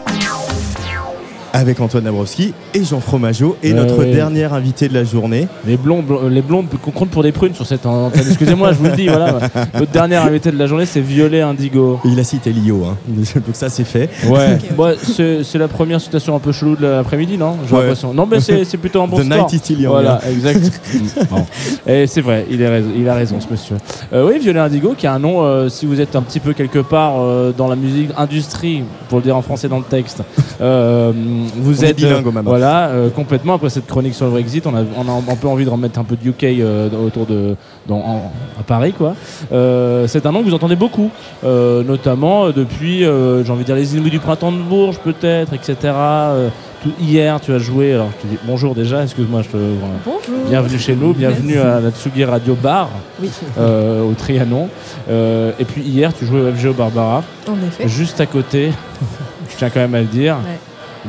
Avec 1.59 1.81
Antoine 1.81 2.05
Dabrowski 2.05 2.55
et 2.75 2.85
Jean 2.85 3.01
Fromageau 3.01 3.57
et 3.63 3.73
Ouais, 3.73 3.79
notre 3.79 3.99
ouais. 3.99 4.13
dernier 4.13 4.45
invité 4.45 4.89
de 4.89 4.95
la 4.95 5.03
journée. 5.05 5.49
Les 5.67 5.77
blondes, 5.77 6.05
bl- 6.07 6.29
les 6.29 6.41
blondes 6.43 6.67
qu'on 6.83 6.91
compte 6.93 7.11
pour 7.11 7.23
des 7.25 7.33
prunes 7.33 7.55
sur 7.55 7.67
cette 7.67 7.85
antenne. 7.85 8.23
Excusez-moi, 8.29 8.73
je 8.73 8.79
vous 8.79 8.85
le 8.85 8.93
dis. 8.97 9.09
Voilà. 9.09 9.39
Notre 9.75 9.91
dernier 9.91 10.17
invité 10.17 10.51
de 10.53 10.59
la 10.59 10.67
journée, 10.67 10.87
c'est 10.87 11.01
Violet 11.01 11.41
Indigo. 11.41 11.99
Il 12.05 12.19
a 12.21 12.25
cité 12.25 12.53
Lio, 12.53 12.85
hein. 12.85 12.97
donc 13.09 13.27
ça 13.55 13.69
c'est 13.69 13.85
fait. 13.85 14.09
Ouais, 14.29 14.59
Ouais, 14.77 14.95
c'est 15.03 15.43
c'est 15.43 15.59
la 15.59 15.69
première 15.69 16.01
citation 16.01 16.37
un 16.37 16.39
peu 16.39 16.53
chelou 16.53 16.77
de 16.77 16.87
l'après-midi, 16.87 17.37
non? 17.39 17.57
J'ai 17.69 17.75
Ouais. 17.75 17.81
l'impression. 17.81 18.15
Non, 18.15 18.27
mais 18.27 18.41
c'est 18.41 18.65
c'est 18.65 18.77
plutôt 18.79 19.03
un 19.03 19.09
bon 19.09 19.17
The 19.19 19.25
score. 19.25 19.37
night 19.39 19.53
is 19.53 19.59
still 19.59 19.81
young, 19.81 19.93
Voilà, 19.93 20.21
hein. 20.25 20.31
exact. 20.31 20.81
Bon. 21.31 21.45
Et 21.87 22.07
c'est 22.07 22.21
vrai, 22.21 22.47
il, 22.51 22.61
est 22.63 22.69
raison- 22.69 22.91
il 22.97 23.09
a 23.09 23.15
raison, 23.15 23.41
ce 23.41 23.47
monsieur. 23.51 23.77
Euh, 24.13 24.29
oui, 24.29 24.39
Violet 24.39 24.61
Indigo, 24.61 24.95
qui 24.97 25.07
a 25.07 25.13
un 25.15 25.19
nom, 25.19 25.43
euh, 25.43 25.69
si 25.69 25.87
vous 25.87 26.01
êtes 26.01 26.15
un 26.17 26.23
petit 26.23 26.41
peu 26.41 26.53
quelque 26.53 26.79
part 26.79 27.15
euh, 27.21 27.53
dans 27.57 27.67
la 27.69 27.77
musique 27.77 28.11
industrie, 28.17 28.85
pour 29.09 29.19
le 29.19 29.25
dire 29.25 29.37
en 29.37 29.43
français 29.43 29.69
dans 29.69 29.79
le 29.79 29.85
texte, 29.85 30.23
euh, 30.61 31.13
vous 31.57 31.81
On 31.81 31.85
êtes 31.87 32.01
Mama. 32.25 32.43
voilà 32.45 32.89
euh, 32.89 33.11
complètement 33.11 33.55
après 33.55 33.71
cette 33.71 33.87
chronique 33.87 34.15
sur 34.15 34.27
le 34.27 34.33
Brexit, 34.33 34.67
on 34.67 34.75
a, 34.75 34.81
on 34.97 35.09
a 35.09 35.33
un 35.33 35.37
peu 35.37 35.49
envie 35.49 35.65
de 35.65 35.71
remettre 35.71 35.99
un 35.99 36.05
peu 36.05 36.17
de 36.17 36.29
UK 36.29 36.45
euh, 36.45 36.89
autour 37.07 37.27
de 37.27 37.55
dans, 37.87 37.97
en- 37.99 38.33
à 38.59 38.63
Paris, 38.63 38.93
quoi. 38.93 39.15
Euh, 39.53 40.07
c'est 40.07 40.27
un 40.27 40.33
nom 40.33 40.41
que 40.43 40.49
vous 40.49 40.55
entendez 40.55 40.77
beaucoup, 40.77 41.11
euh, 41.45 41.83
notamment 41.83 42.47
euh, 42.47 42.53
depuis, 42.53 43.05
euh, 43.05 43.43
j'ai 43.45 43.51
envie 43.53 43.61
de 43.63 43.67
dire 43.67 43.77
les 43.77 43.95
Inouïs 43.97 44.11
du 44.11 44.19
printemps 44.19 44.53
de 44.53 44.59
Bourges, 44.59 44.99
peut-être, 44.99 45.53
etc. 45.55 45.77
Euh, 45.85 46.49
tout- 46.83 46.93
hier, 47.01 47.41
tu 47.41 47.53
as 47.53 47.59
joué. 47.59 47.95
Alors, 47.95 48.09
je 48.19 48.23
te 48.23 48.33
dis 48.33 48.39
bonjour 48.47 48.75
déjà. 48.75 49.03
Excuse-moi, 49.03 49.43
je 49.43 49.49
te. 49.49 49.57
voilà. 49.57 49.95
Bonjour. 50.05 50.49
Bienvenue 50.49 50.79
chez 50.79 50.95
nous, 50.97 51.15
bienvenue 51.15 51.55
Merci. 51.55 51.69
à 51.69 51.81
la 51.81 51.91
Tsugi 51.91 52.25
Radio 52.25 52.55
Bar 52.55 52.91
Oui, 53.23 53.31
euh, 53.59 54.03
au 54.03 54.13
Trianon. 54.13 54.69
Euh, 55.11 55.53
et 55.59 55.65
puis 55.65 55.83
hier, 55.83 56.13
tu 56.13 56.27
jouais 56.27 56.41
au 56.41 56.53
FGO 56.53 56.73
Barbara, 56.75 57.23
en 57.49 57.67
effet. 57.67 57.89
juste 57.89 58.21
à 58.21 58.27
côté, 58.27 58.71
je 59.51 59.57
tiens 59.57 59.71
quand 59.71 59.81
même 59.81 59.95
à 59.95 60.01
le 60.01 60.07
dire, 60.07 60.37
Ouais. 60.37 60.59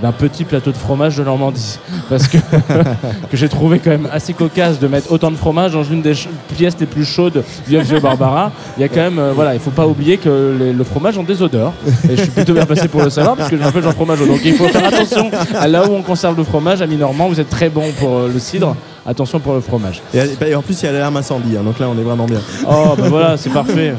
D'un 0.02 0.12
petit 0.12 0.44
plateau 0.46 0.72
de 0.72 0.78
fromage 0.78 1.18
de 1.18 1.24
Normandie. 1.24 1.80
Parce 2.10 2.28
que, 2.28 2.38
que 3.32 3.38
j'ai 3.38 3.50
trouvé 3.50 3.80
quand 3.80 3.90
même 3.92 4.08
assez 4.12 4.34
cocasse 4.34 4.80
de 4.80 4.88
mettre 4.88 5.12
autant 5.12 5.32
de 5.32 5.36
fromage 5.36 5.74
dans 5.74 5.84
une 5.84 6.02
des 6.02 6.14
pièces 6.56 6.76
les 6.80 6.86
plus 6.86 7.06
chaudes 7.06 7.44
du 7.68 7.80
FGO 7.82 8.00
Barbara. 8.00 8.52
Il 8.78 8.82
y 8.82 8.84
a 8.84 8.88
quand 8.88 8.98
même, 9.02 9.20
euh, 9.20 9.32
voilà, 9.34 9.54
il 9.54 9.60
faut 9.60 9.72
pas 9.72 9.88
oublier 9.88 10.18
que 10.18 10.56
les- 10.60 10.74
le 10.74 10.84
fromage 10.84 11.18
ont 11.18 11.24
des 11.24 11.42
odeurs. 11.42 11.74
Et 12.10 12.16
je 12.16 12.22
suis 12.22 12.32
plutôt 12.32 12.54
bien 12.54 12.66
passé 12.66 12.88
pour 12.88 13.02
le 13.02 13.10
savoir 13.10 13.36
parce 13.36 13.50
que 13.50 13.58
je 13.58 13.62
m'appelle 13.64 13.84
Jean 13.84 13.92
Fromageau. 13.92 14.26
Donc 14.26 14.40
il 14.46 14.54
faut 14.56 14.68
faire 14.68 14.86
attention 14.86 15.32
à 15.58 15.68
là 15.68 15.88
où 15.90 15.94
on 15.94 16.02
conserve 16.02 16.38
le 16.38 16.44
fromage. 16.44 16.82
Ami 16.82 16.96
Normand, 16.98 17.28
vous 17.28 17.40
êtes 17.40 17.50
très 17.50 17.70
bon 17.70 17.86
pour 18.00 18.16
euh, 18.18 18.30
le 18.34 18.40
cidre. 18.40 18.76
Attention 19.06 19.40
pour 19.40 19.54
le 19.56 19.62
fromage. 19.62 20.02
Et, 20.14 20.20
bah, 20.40 20.48
et 20.48 20.56
en 20.56 20.62
plus 20.62 20.80
il 20.82 20.86
y 20.86 20.90
a 20.90 20.92
l'alarme 20.92 21.18
incendie, 21.18 21.58
hein, 21.58 21.64
donc 21.64 21.80
là 21.80 21.88
on 21.90 21.98
est 21.98 22.04
vraiment 22.04 22.26
bien. 22.26 22.40
Oh, 22.70 22.94
bah 22.98 23.06
voilà, 23.10 23.38
c'est 23.38 23.50
parfait. 23.50 23.94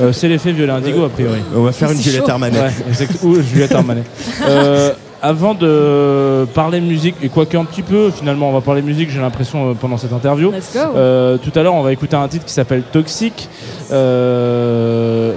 Euh, 0.00 0.12
c'est 0.12 0.28
l'effet 0.28 0.52
violet 0.52 0.72
indigo, 0.72 1.04
a 1.04 1.08
priori. 1.10 1.38
On 1.54 1.62
va 1.62 1.72
faire 1.72 1.90
une 1.90 2.00
Juliette. 2.00 2.28
Armanet. 2.28 2.58
Ouais, 2.58 2.70
exact. 2.88 3.12
Ou 3.22 3.36
Juliette 3.42 3.72
Armanet. 3.74 4.04
Euh, 4.46 4.92
avant 5.22 5.54
de 5.54 6.44
parler 6.52 6.80
musique, 6.80 7.14
et 7.22 7.28
quoique 7.28 7.56
un 7.56 7.64
petit 7.64 7.82
peu, 7.82 8.10
finalement, 8.10 8.48
on 8.48 8.52
va 8.52 8.60
parler 8.60 8.82
musique, 8.82 9.08
j'ai 9.08 9.20
l'impression, 9.20 9.70
euh, 9.70 9.74
pendant 9.74 9.96
cette 9.96 10.12
interview. 10.12 10.50
Let's 10.50 10.74
go. 10.74 10.80
Euh, 10.96 11.38
tout 11.38 11.56
à 11.56 11.62
l'heure, 11.62 11.74
on 11.74 11.82
va 11.82 11.92
écouter 11.92 12.16
un 12.16 12.26
titre 12.26 12.44
qui 12.44 12.52
s'appelle 12.52 12.82
Toxic. 12.82 13.48
Euh, 13.92 15.32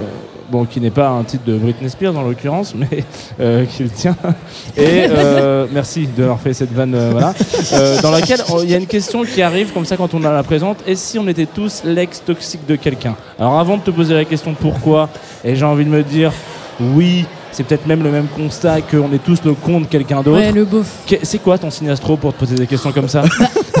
bon, 0.50 0.64
qui 0.64 0.80
n'est 0.80 0.90
pas 0.90 1.08
un 1.08 1.22
titre 1.22 1.44
de 1.44 1.56
Britney 1.56 1.88
Spears 1.88 2.16
en 2.16 2.22
l'occurrence, 2.22 2.74
mais 2.74 3.04
euh, 3.38 3.64
qui 3.64 3.84
le 3.84 3.88
tient. 3.88 4.16
Et 4.76 5.06
euh, 5.08 5.66
merci 5.72 6.08
de 6.08 6.24
leur 6.24 6.40
fait 6.40 6.52
cette 6.52 6.72
vanne, 6.72 6.94
euh, 6.96 7.10
voilà. 7.12 7.32
Dans 8.02 8.10
laquelle 8.10 8.40
il 8.64 8.70
y 8.70 8.74
a 8.74 8.78
une 8.78 8.86
question 8.86 9.22
qui 9.22 9.40
arrive 9.40 9.72
comme 9.72 9.84
ça 9.84 9.96
quand 9.96 10.14
on 10.14 10.18
la 10.18 10.42
présente. 10.42 10.78
Et 10.86 10.96
si 10.96 11.16
on 11.18 11.28
était 11.28 11.46
tous 11.46 11.82
l'ex 11.84 12.24
toxique 12.24 12.66
de 12.66 12.74
quelqu'un? 12.74 13.14
Alors, 13.38 13.58
avant 13.58 13.76
de 13.76 13.82
te 13.82 13.92
poser 13.92 14.14
la 14.14 14.24
question 14.24 14.54
pourquoi, 14.54 15.08
et 15.44 15.54
j'ai 15.54 15.64
envie 15.64 15.84
de 15.84 15.90
me 15.90 16.02
dire 16.02 16.32
oui. 16.80 17.24
C'est 17.52 17.62
peut-être 17.64 17.86
même 17.86 18.02
le 18.02 18.10
même 18.10 18.26
constat 18.28 18.82
qu'on 18.82 19.12
est 19.12 19.22
tous 19.24 19.42
le 19.44 19.54
con 19.54 19.80
de 19.80 19.86
quelqu'un 19.86 20.22
d'autre. 20.22 20.38
Ouais, 20.38 20.52
le 20.52 20.64
beauf. 20.64 20.86
C'est 21.22 21.38
quoi 21.38 21.56
ton 21.58 21.70
signe 21.70 21.88
astro 21.88 22.16
pour 22.16 22.34
te 22.34 22.38
poser 22.40 22.54
des 22.54 22.66
questions 22.66 22.92
comme 22.92 23.08
ça 23.08 23.22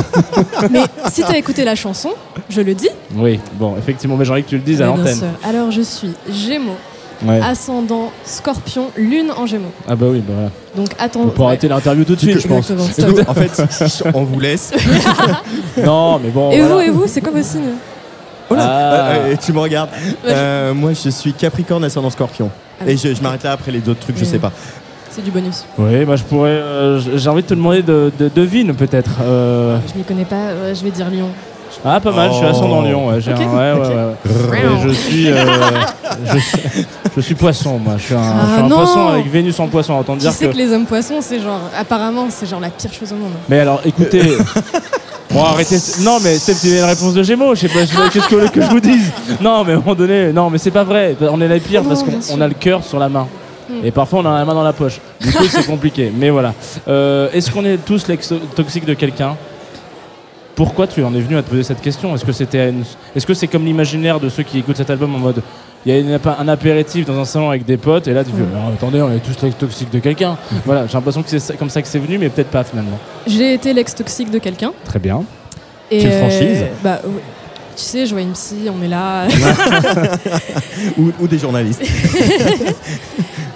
Mais 0.70 0.80
si 1.10 1.22
tu 1.22 1.30
as 1.30 1.36
écouté 1.38 1.64
la 1.64 1.74
chanson, 1.74 2.10
je 2.48 2.60
le 2.62 2.74
dis. 2.74 2.88
Oui, 3.14 3.38
bon, 3.54 3.76
effectivement, 3.76 4.16
mais 4.16 4.24
j'ai 4.24 4.32
envie 4.32 4.44
que 4.44 4.48
tu 4.48 4.56
le 4.56 4.62
dises 4.62 4.80
à 4.80 4.90
Ouais, 4.90 4.96
l'antenne. 4.96 5.20
Alors 5.44 5.70
je 5.70 5.82
suis 5.82 6.12
Gémeaux, 6.30 6.76
Ouais. 7.24 7.40
ascendant 7.42 8.10
Scorpion, 8.24 8.88
Lune 8.96 9.30
en 9.36 9.46
Gémeaux. 9.46 9.72
Ah 9.88 9.96
bah 9.96 10.06
oui, 10.10 10.18
bah 10.26 10.34
voilà. 10.34 10.50
Donc 10.76 10.88
attends. 10.98 11.20
On 11.22 11.28
peut 11.28 11.40
ouais. 11.40 11.46
arrêter 11.48 11.68
l'interview 11.68 12.04
tout 12.04 12.14
de 12.14 12.20
suite, 12.20 12.40
je 12.40 12.48
pense. 12.48 12.70
En 12.70 13.34
fait, 13.34 14.12
on 14.14 14.24
vous 14.24 14.40
laisse. 14.40 14.72
Non, 15.84 16.18
mais 16.18 16.30
bon. 16.30 16.50
Et 16.52 16.60
voilà. 16.60 16.74
vous, 16.74 16.80
et 16.80 16.90
vous, 16.90 17.04
c'est 17.06 17.20
quoi 17.20 17.32
vos 17.32 17.42
signes? 17.42 17.72
Oh 18.50 18.54
là, 18.54 18.62
Ah. 18.64 19.08
euh, 19.16 19.32
et 19.32 19.36
tu 19.36 19.52
me 19.52 19.58
regardes. 19.60 19.90
Euh, 20.26 20.72
moi, 20.74 20.92
je 20.92 21.10
suis 21.10 21.32
Capricorne 21.32 21.84
ascendant 21.84 22.10
Scorpion. 22.10 22.50
Ah 22.80 22.84
et 22.86 22.96
je, 22.96 23.14
je 23.14 23.22
m'arrête 23.22 23.42
là 23.42 23.52
après 23.52 23.72
les 23.72 23.88
autres 23.88 24.00
trucs, 24.00 24.18
je 24.18 24.24
sais 24.24 24.38
pas. 24.38 24.52
C'est 25.10 25.22
du 25.24 25.30
bonus. 25.30 25.64
Oui, 25.78 26.04
bah 26.04 26.14
je 26.16 26.22
pourrais. 26.24 26.50
euh, 26.50 27.00
j'ai 27.16 27.28
envie 27.30 27.42
de 27.42 27.46
te 27.48 27.54
demander 27.54 27.82
de, 27.82 28.12
de 28.18 28.28
devine 28.28 28.74
peut-être. 28.74 29.12
Euh, 29.22 29.78
Je 29.90 29.98
m'y 29.98 30.04
connais 30.04 30.26
pas, 30.26 30.36
ouais, 30.62 30.74
je 30.74 30.84
vais 30.84 30.90
dire 30.90 31.08
Lion. 31.10 31.30
Ah, 31.84 32.00
pas 32.00 32.12
mal, 32.12 32.30
je 32.30 32.36
suis 32.36 32.46
Oh. 32.46 32.50
ascendant 32.50 32.82
Lion. 32.82 33.08
Ouais, 33.08 33.20
j'ai 33.20 33.32
Ok, 33.32 33.40
un- 33.40 33.48
ouais, 33.48 33.72
ouais, 33.72 33.86
ok. 33.86 34.30
ouais, 34.30 34.50
ouais. 34.50 34.58
Et 34.58 34.82
je 34.82 34.88
suis, 34.90 35.30
euh, 35.30 35.36
je 36.34 36.38
suis. 36.38 36.86
je 37.16 37.20
suis 37.22 37.34
poisson, 37.34 37.78
moi. 37.78 37.94
Je 37.96 38.02
suis 38.04 38.14
un, 38.14 38.18
je 38.18 38.24
suis 38.24 38.38
Ah 38.60 38.64
un 38.64 38.68
non. 38.68 38.76
poisson 38.76 39.06
avec 39.08 39.26
Vénus 39.30 39.58
en 39.58 39.68
poisson. 39.68 39.94
Autant 39.98 40.12
Tu 40.14 40.20
dire 40.20 40.32
sais 40.32 40.46
que. 40.48 40.52
que 40.52 40.56
les 40.58 40.70
hommes 40.72 40.86
poissons, 40.86 41.20
c'est 41.20 41.40
genre, 41.40 41.60
apparemment, 41.78 42.26
c'est 42.28 42.46
genre 42.46 42.60
la 42.60 42.68
pire 42.70 42.92
chose 42.92 43.12
au 43.12 43.16
monde. 43.16 43.32
Mais 43.48 43.60
alors, 43.60 43.80
écoutez. 43.86 44.20
Bon, 45.36 45.44
arrêtez. 45.44 45.76
Non, 46.00 46.18
mais 46.22 46.38
c'est 46.38 46.54
une 46.66 46.82
réponse 46.84 47.12
de 47.12 47.22
Gémeaux. 47.22 47.54
Je 47.54 47.60
sais 47.60 47.68
pas, 47.68 47.80
je 47.80 47.90
sais 47.90 47.94
pas, 47.96 48.08
qu'est-ce 48.08 48.26
que 48.26 48.62
je 48.62 48.70
vous 48.70 48.80
dise 48.80 49.12
Non, 49.42 49.64
mais 49.64 49.72
à 49.72 49.74
un 49.76 49.78
moment 49.80 49.94
donné, 49.94 50.32
non, 50.32 50.48
mais 50.48 50.56
c'est 50.56 50.70
pas 50.70 50.82
vrai. 50.82 51.14
On 51.20 51.38
est 51.42 51.48
les 51.48 51.60
pires 51.60 51.82
Non, 51.82 51.90
parce 51.90 52.02
qu'on 52.02 52.40
a 52.40 52.48
le 52.48 52.54
cœur 52.54 52.82
sur 52.82 52.98
la 52.98 53.10
main. 53.10 53.28
Hmm. 53.68 53.84
Et 53.84 53.90
parfois, 53.90 54.20
on 54.20 54.24
a 54.26 54.38
la 54.38 54.46
main 54.46 54.54
dans 54.54 54.62
la 54.62 54.72
poche. 54.72 54.98
Du 55.20 55.30
coup, 55.32 55.44
c'est 55.50 55.66
compliqué. 55.66 56.10
Mais 56.16 56.30
voilà. 56.30 56.54
Euh, 56.88 57.28
Est-ce 57.34 57.50
qu'on 57.50 57.66
est 57.66 57.76
tous 57.84 58.08
l'ex 58.08 58.32
toxique 58.54 58.86
de 58.86 58.94
quelqu'un? 58.94 59.36
Pourquoi 60.54 60.86
tu 60.86 61.04
en 61.04 61.14
es 61.14 61.20
venu 61.20 61.36
à 61.36 61.42
te 61.42 61.50
poser 61.50 61.64
cette 61.64 61.82
question? 61.82 62.14
Est-ce 62.14 62.24
que 62.24 62.32
c'était, 62.32 62.70
une- 62.70 62.84
est-ce 63.14 63.26
que 63.26 63.34
c'est 63.34 63.46
comme 63.46 63.66
l'imaginaire 63.66 64.18
de 64.18 64.30
ceux 64.30 64.42
qui 64.42 64.58
écoutent 64.60 64.78
cet 64.78 64.88
album 64.88 65.14
en 65.16 65.18
mode, 65.18 65.42
il 65.86 65.92
y 65.92 65.96
a 65.96 66.00
une- 66.00 66.18
un 66.38 66.48
apéritif 66.48 67.06
dans 67.06 67.16
un 67.18 67.24
salon 67.24 67.48
avec 67.48 67.64
des 67.64 67.76
potes 67.76 68.08
et 68.08 68.12
là 68.12 68.24
tu 68.24 68.30
fais. 68.32 68.42
Alors, 68.54 68.68
attendez, 68.74 69.00
on 69.00 69.12
est 69.12 69.20
tous 69.20 69.40
l'ex 69.42 69.56
toxique 69.56 69.90
de 69.90 70.00
quelqu'un. 70.00 70.36
voilà, 70.66 70.86
j'ai 70.88 70.94
l'impression 70.94 71.22
que 71.22 71.38
c'est 71.38 71.56
comme 71.56 71.70
ça 71.70 71.80
que 71.80 71.86
c'est 71.88 72.00
venu, 72.00 72.18
mais 72.18 72.28
peut-être 72.28 72.50
pas 72.50 72.64
finalement. 72.64 72.98
J'ai 73.26 73.54
été 73.54 73.72
l'ex 73.72 73.94
toxique 73.94 74.30
de 74.30 74.38
quelqu'un. 74.40 74.72
Très 74.84 74.98
bien. 74.98 75.22
Et 75.90 76.00
Quelle 76.02 76.18
franchise 76.18 76.64
bah, 76.82 77.00
oui. 77.04 77.20
Tu 77.76 77.82
sais, 77.82 78.06
je 78.06 78.12
vois 78.12 78.22
une 78.22 78.32
psy, 78.32 78.68
on 78.74 78.82
est 78.82 78.88
là. 78.88 79.28
ou, 80.98 81.12
ou 81.20 81.28
des 81.28 81.38
journalistes. 81.38 81.82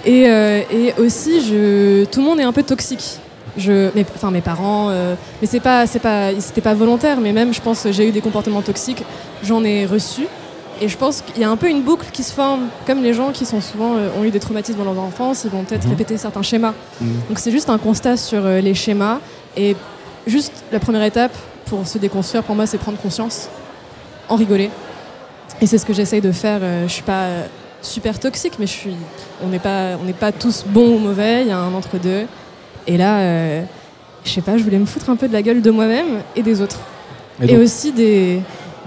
et, 0.05 0.27
euh, 0.27 0.61
et 0.71 0.93
aussi, 0.99 1.41
je, 1.41 2.05
tout 2.05 2.19
le 2.21 2.25
monde 2.27 2.39
est 2.39 2.43
un 2.43 2.53
peu 2.53 2.63
toxique. 2.63 3.17
Je, 3.57 3.93
mes, 3.95 4.05
enfin, 4.15 4.31
mes 4.31 4.41
parents, 4.41 4.89
euh, 4.91 5.15
mais 5.41 5.47
c'est 5.47 5.59
pas, 5.59 5.85
c'est 5.87 5.99
pas, 5.99 6.29
c'était 6.39 6.61
pas 6.61 6.73
volontaire, 6.73 7.17
mais 7.19 7.33
même, 7.33 7.53
je 7.53 7.59
pense, 7.61 7.85
j'ai 7.91 8.07
eu 8.07 8.11
des 8.11 8.21
comportements 8.21 8.61
toxiques, 8.61 9.03
j'en 9.43 9.63
ai 9.63 9.85
reçu. 9.85 10.27
Et 10.83 10.87
je 10.89 10.97
pense 10.97 11.21
qu'il 11.21 11.39
y 11.39 11.43
a 11.45 11.49
un 11.49 11.57
peu 11.57 11.69
une 11.69 11.83
boucle 11.83 12.07
qui 12.11 12.23
se 12.23 12.33
forme, 12.33 12.61
comme 12.87 13.03
les 13.03 13.13
gens 13.13 13.31
qui 13.31 13.45
sont 13.45 13.61
souvent 13.61 13.95
euh, 13.97 14.09
ont 14.19 14.23
eu 14.23 14.31
des 14.31 14.39
traumatismes 14.39 14.79
dans 14.83 14.91
leur 14.93 15.03
enfance, 15.03 15.43
ils 15.45 15.51
vont 15.51 15.63
peut-être 15.63 15.83
Mhm. 15.85 15.91
répéter 15.91 16.17
certains 16.17 16.41
schémas. 16.41 16.73
Mhm. 16.99 17.07
Donc 17.29 17.37
c'est 17.39 17.51
juste 17.51 17.69
un 17.69 17.77
constat 17.77 18.17
sur 18.17 18.43
euh, 18.45 18.59
les 18.61 18.73
schémas. 18.73 19.19
Et 19.55 19.75
juste 20.25 20.51
la 20.71 20.79
première 20.79 21.03
étape 21.03 21.33
pour 21.65 21.85
se 21.87 21.99
déconstruire, 21.99 22.41
pour 22.43 22.55
moi, 22.55 22.65
c'est 22.65 22.79
prendre 22.79 22.97
conscience, 22.97 23.47
en 24.27 24.35
rigoler. 24.35 24.71
Et 25.61 25.67
c'est 25.67 25.77
ce 25.77 25.85
que 25.85 25.93
j'essaye 25.93 26.21
de 26.21 26.31
faire. 26.31 26.59
Euh, 26.63 26.87
Je 26.87 26.91
suis 26.93 27.03
pas 27.03 27.23
euh, 27.25 27.45
super 27.83 28.19
toxique, 28.19 28.53
mais 28.57 28.65
je 28.65 28.71
suis. 28.71 28.95
On 29.43 29.49
n'est 29.49 29.59
pas, 29.59 29.97
on 30.01 30.05
n'est 30.05 30.13
pas 30.13 30.31
tous 30.31 30.65
bons 30.67 30.95
ou 30.95 30.97
mauvais. 30.97 31.43
Il 31.43 31.49
y 31.49 31.51
a 31.51 31.57
un 31.59 31.73
entre 31.75 31.99
deux. 31.99 32.25
Et 32.87 32.97
là, 32.97 33.61
je 34.23 34.29
sais 34.31 34.41
pas, 34.41 34.57
je 34.57 34.63
voulais 34.63 34.79
me 34.79 34.87
foutre 34.87 35.11
un 35.11 35.15
peu 35.15 35.27
de 35.27 35.33
la 35.33 35.43
gueule 35.43 35.61
de 35.61 35.69
moi-même 35.69 36.21
et 36.35 36.41
des 36.41 36.59
autres. 36.61 36.79
Et 37.47 37.55
aussi 37.57 37.91
des. 37.91 38.41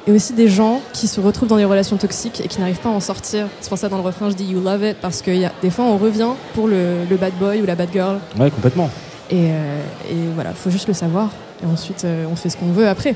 Et 0.06 0.12
aussi 0.12 0.34
des 0.34 0.48
gens 0.48 0.80
qui 0.92 1.06
se 1.06 1.18
retrouvent 1.20 1.48
dans 1.48 1.56
des 1.56 1.64
relations 1.64 1.96
toxiques 1.96 2.42
et 2.44 2.48
qui 2.48 2.60
n'arrivent 2.60 2.80
pas 2.80 2.90
à 2.90 2.92
en 2.92 3.00
sortir. 3.00 3.46
C'est 3.60 3.70
pour 3.70 3.78
ça 3.78 3.88
dans 3.88 3.96
le 3.96 4.02
refrain 4.02 4.28
je 4.28 4.34
dis 4.34 4.44
you 4.44 4.60
love 4.60 4.84
it 4.84 4.98
parce 5.00 5.22
que 5.22 5.30
y 5.30 5.44
a, 5.46 5.52
des 5.62 5.70
fois 5.70 5.86
on 5.86 5.96
revient 5.96 6.28
pour 6.54 6.68
le, 6.68 7.04
le 7.08 7.16
bad 7.16 7.32
boy 7.38 7.62
ou 7.62 7.66
la 7.66 7.74
bad 7.74 7.88
girl 7.92 8.18
Ouais, 8.38 8.50
complètement. 8.50 8.90
et, 9.30 9.46
euh, 9.50 9.80
et 10.10 10.14
voilà, 10.34 10.52
faut 10.52 10.68
juste 10.70 10.88
le 10.88 10.94
savoir 10.94 11.30
et 11.62 11.66
ensuite 11.66 12.04
euh, 12.04 12.26
on 12.30 12.36
fait 12.36 12.50
ce 12.50 12.56
qu'on 12.58 12.70
veut 12.72 12.86
après. 12.86 13.14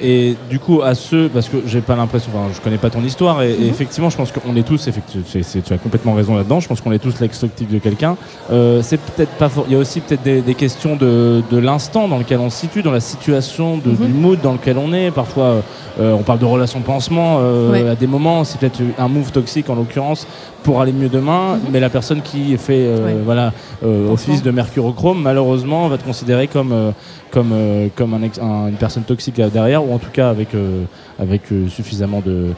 Et 0.00 0.36
du 0.48 0.60
coup, 0.60 0.82
à 0.82 0.94
ceux, 0.94 1.28
parce 1.28 1.48
que 1.48 1.56
j'ai 1.66 1.80
pas 1.80 1.96
l'impression, 1.96 2.30
enfin, 2.32 2.52
je 2.54 2.60
connais 2.60 2.78
pas 2.78 2.88
ton 2.88 3.02
histoire, 3.02 3.42
et, 3.42 3.52
et 3.52 3.58
Mhm. 3.58 3.68
effectivement, 3.68 4.10
je 4.10 4.16
pense 4.16 4.30
qu'on 4.30 4.54
est 4.54 4.62
tous, 4.62 4.86
effectivement, 4.86 5.24
tu 5.28 5.72
as 5.72 5.78
complètement 5.78 6.14
raison 6.14 6.36
là-dedans, 6.36 6.60
je 6.60 6.68
pense 6.68 6.80
qu'on 6.80 6.92
est 6.92 7.00
tous 7.00 7.18
l'ex-toxique 7.20 7.68
de 7.70 7.78
quelqu'un. 7.78 8.16
Euh, 8.52 8.80
c'est 8.82 8.98
peut-être 9.00 9.32
pas 9.32 9.48
il 9.66 9.72
y 9.72 9.76
a 9.76 9.78
aussi 9.78 10.00
peut-être 10.00 10.22
des, 10.22 10.40
des 10.40 10.54
questions 10.54 10.94
de, 10.94 11.42
de 11.50 11.58
l'instant 11.58 12.06
dans 12.06 12.18
lequel 12.18 12.38
on 12.38 12.48
se 12.48 12.58
situe, 12.58 12.82
dans 12.82 12.92
la 12.92 13.00
situation, 13.00 13.76
de, 13.78 13.90
Mhm. 13.90 13.96
du 14.06 14.12
mood 14.12 14.40
dans 14.40 14.52
lequel 14.52 14.78
on 14.78 14.92
est. 14.92 15.10
Parfois, 15.10 15.62
euh, 15.98 16.12
on 16.12 16.22
parle 16.22 16.38
de 16.38 16.44
relations 16.44 16.80
pansement, 16.80 17.38
euh, 17.40 17.72
Ouais. 17.72 17.88
à 17.88 17.96
des 17.96 18.06
moments, 18.06 18.44
c'est 18.44 18.58
peut-être 18.60 18.80
un 18.98 19.08
move 19.08 19.32
toxique 19.32 19.68
en 19.68 19.74
l'occurrence 19.74 20.28
pour 20.62 20.80
aller 20.80 20.92
mieux 20.92 21.08
demain, 21.08 21.54
Mhm. 21.56 21.60
mais 21.72 21.80
la 21.80 21.90
personne 21.90 22.22
qui 22.22 22.56
fait 22.56 22.84
euh, 22.86 23.04
Ouais. 23.06 23.16
voilà, 23.24 23.52
euh, 23.84 24.12
office 24.12 24.42
de 24.44 24.50
mercurochrome, 24.52 25.20
malheureusement, 25.22 25.88
va 25.88 25.98
te 25.98 26.04
considérer 26.04 26.46
comme, 26.46 26.70
euh, 26.72 26.90
comme, 27.30 27.50
euh, 27.52 27.88
comme 27.94 28.14
un 28.14 28.22
ex- 28.22 28.38
un- 28.38 28.68
une 28.68 28.76
personne 28.76 29.02
toxique 29.04 29.36
derrière, 29.40 29.84
ou 29.84 29.92
en 29.94 29.98
tout 29.98 30.10
cas 30.12 30.30
avec, 30.30 30.54
euh, 30.54 30.84
avec 31.18 31.42
euh, 31.52 31.68
suffisamment 31.68 32.20
de, 32.24 32.48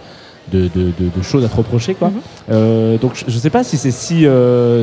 de, 0.52 0.62
de- 0.74 0.92
de- 0.98 1.10
de 1.16 1.22
choses 1.22 1.44
à 1.44 1.48
te 1.48 1.56
reprocher. 1.56 1.94
Quoi. 1.94 2.10
Mhm. 2.10 2.98
Donc 2.98 3.12
je, 3.14 3.24
je 3.28 3.38
sais 3.38 3.50
pas 3.50 3.62
si 3.64 3.76
c'est 3.76 3.90
si, 3.90 4.26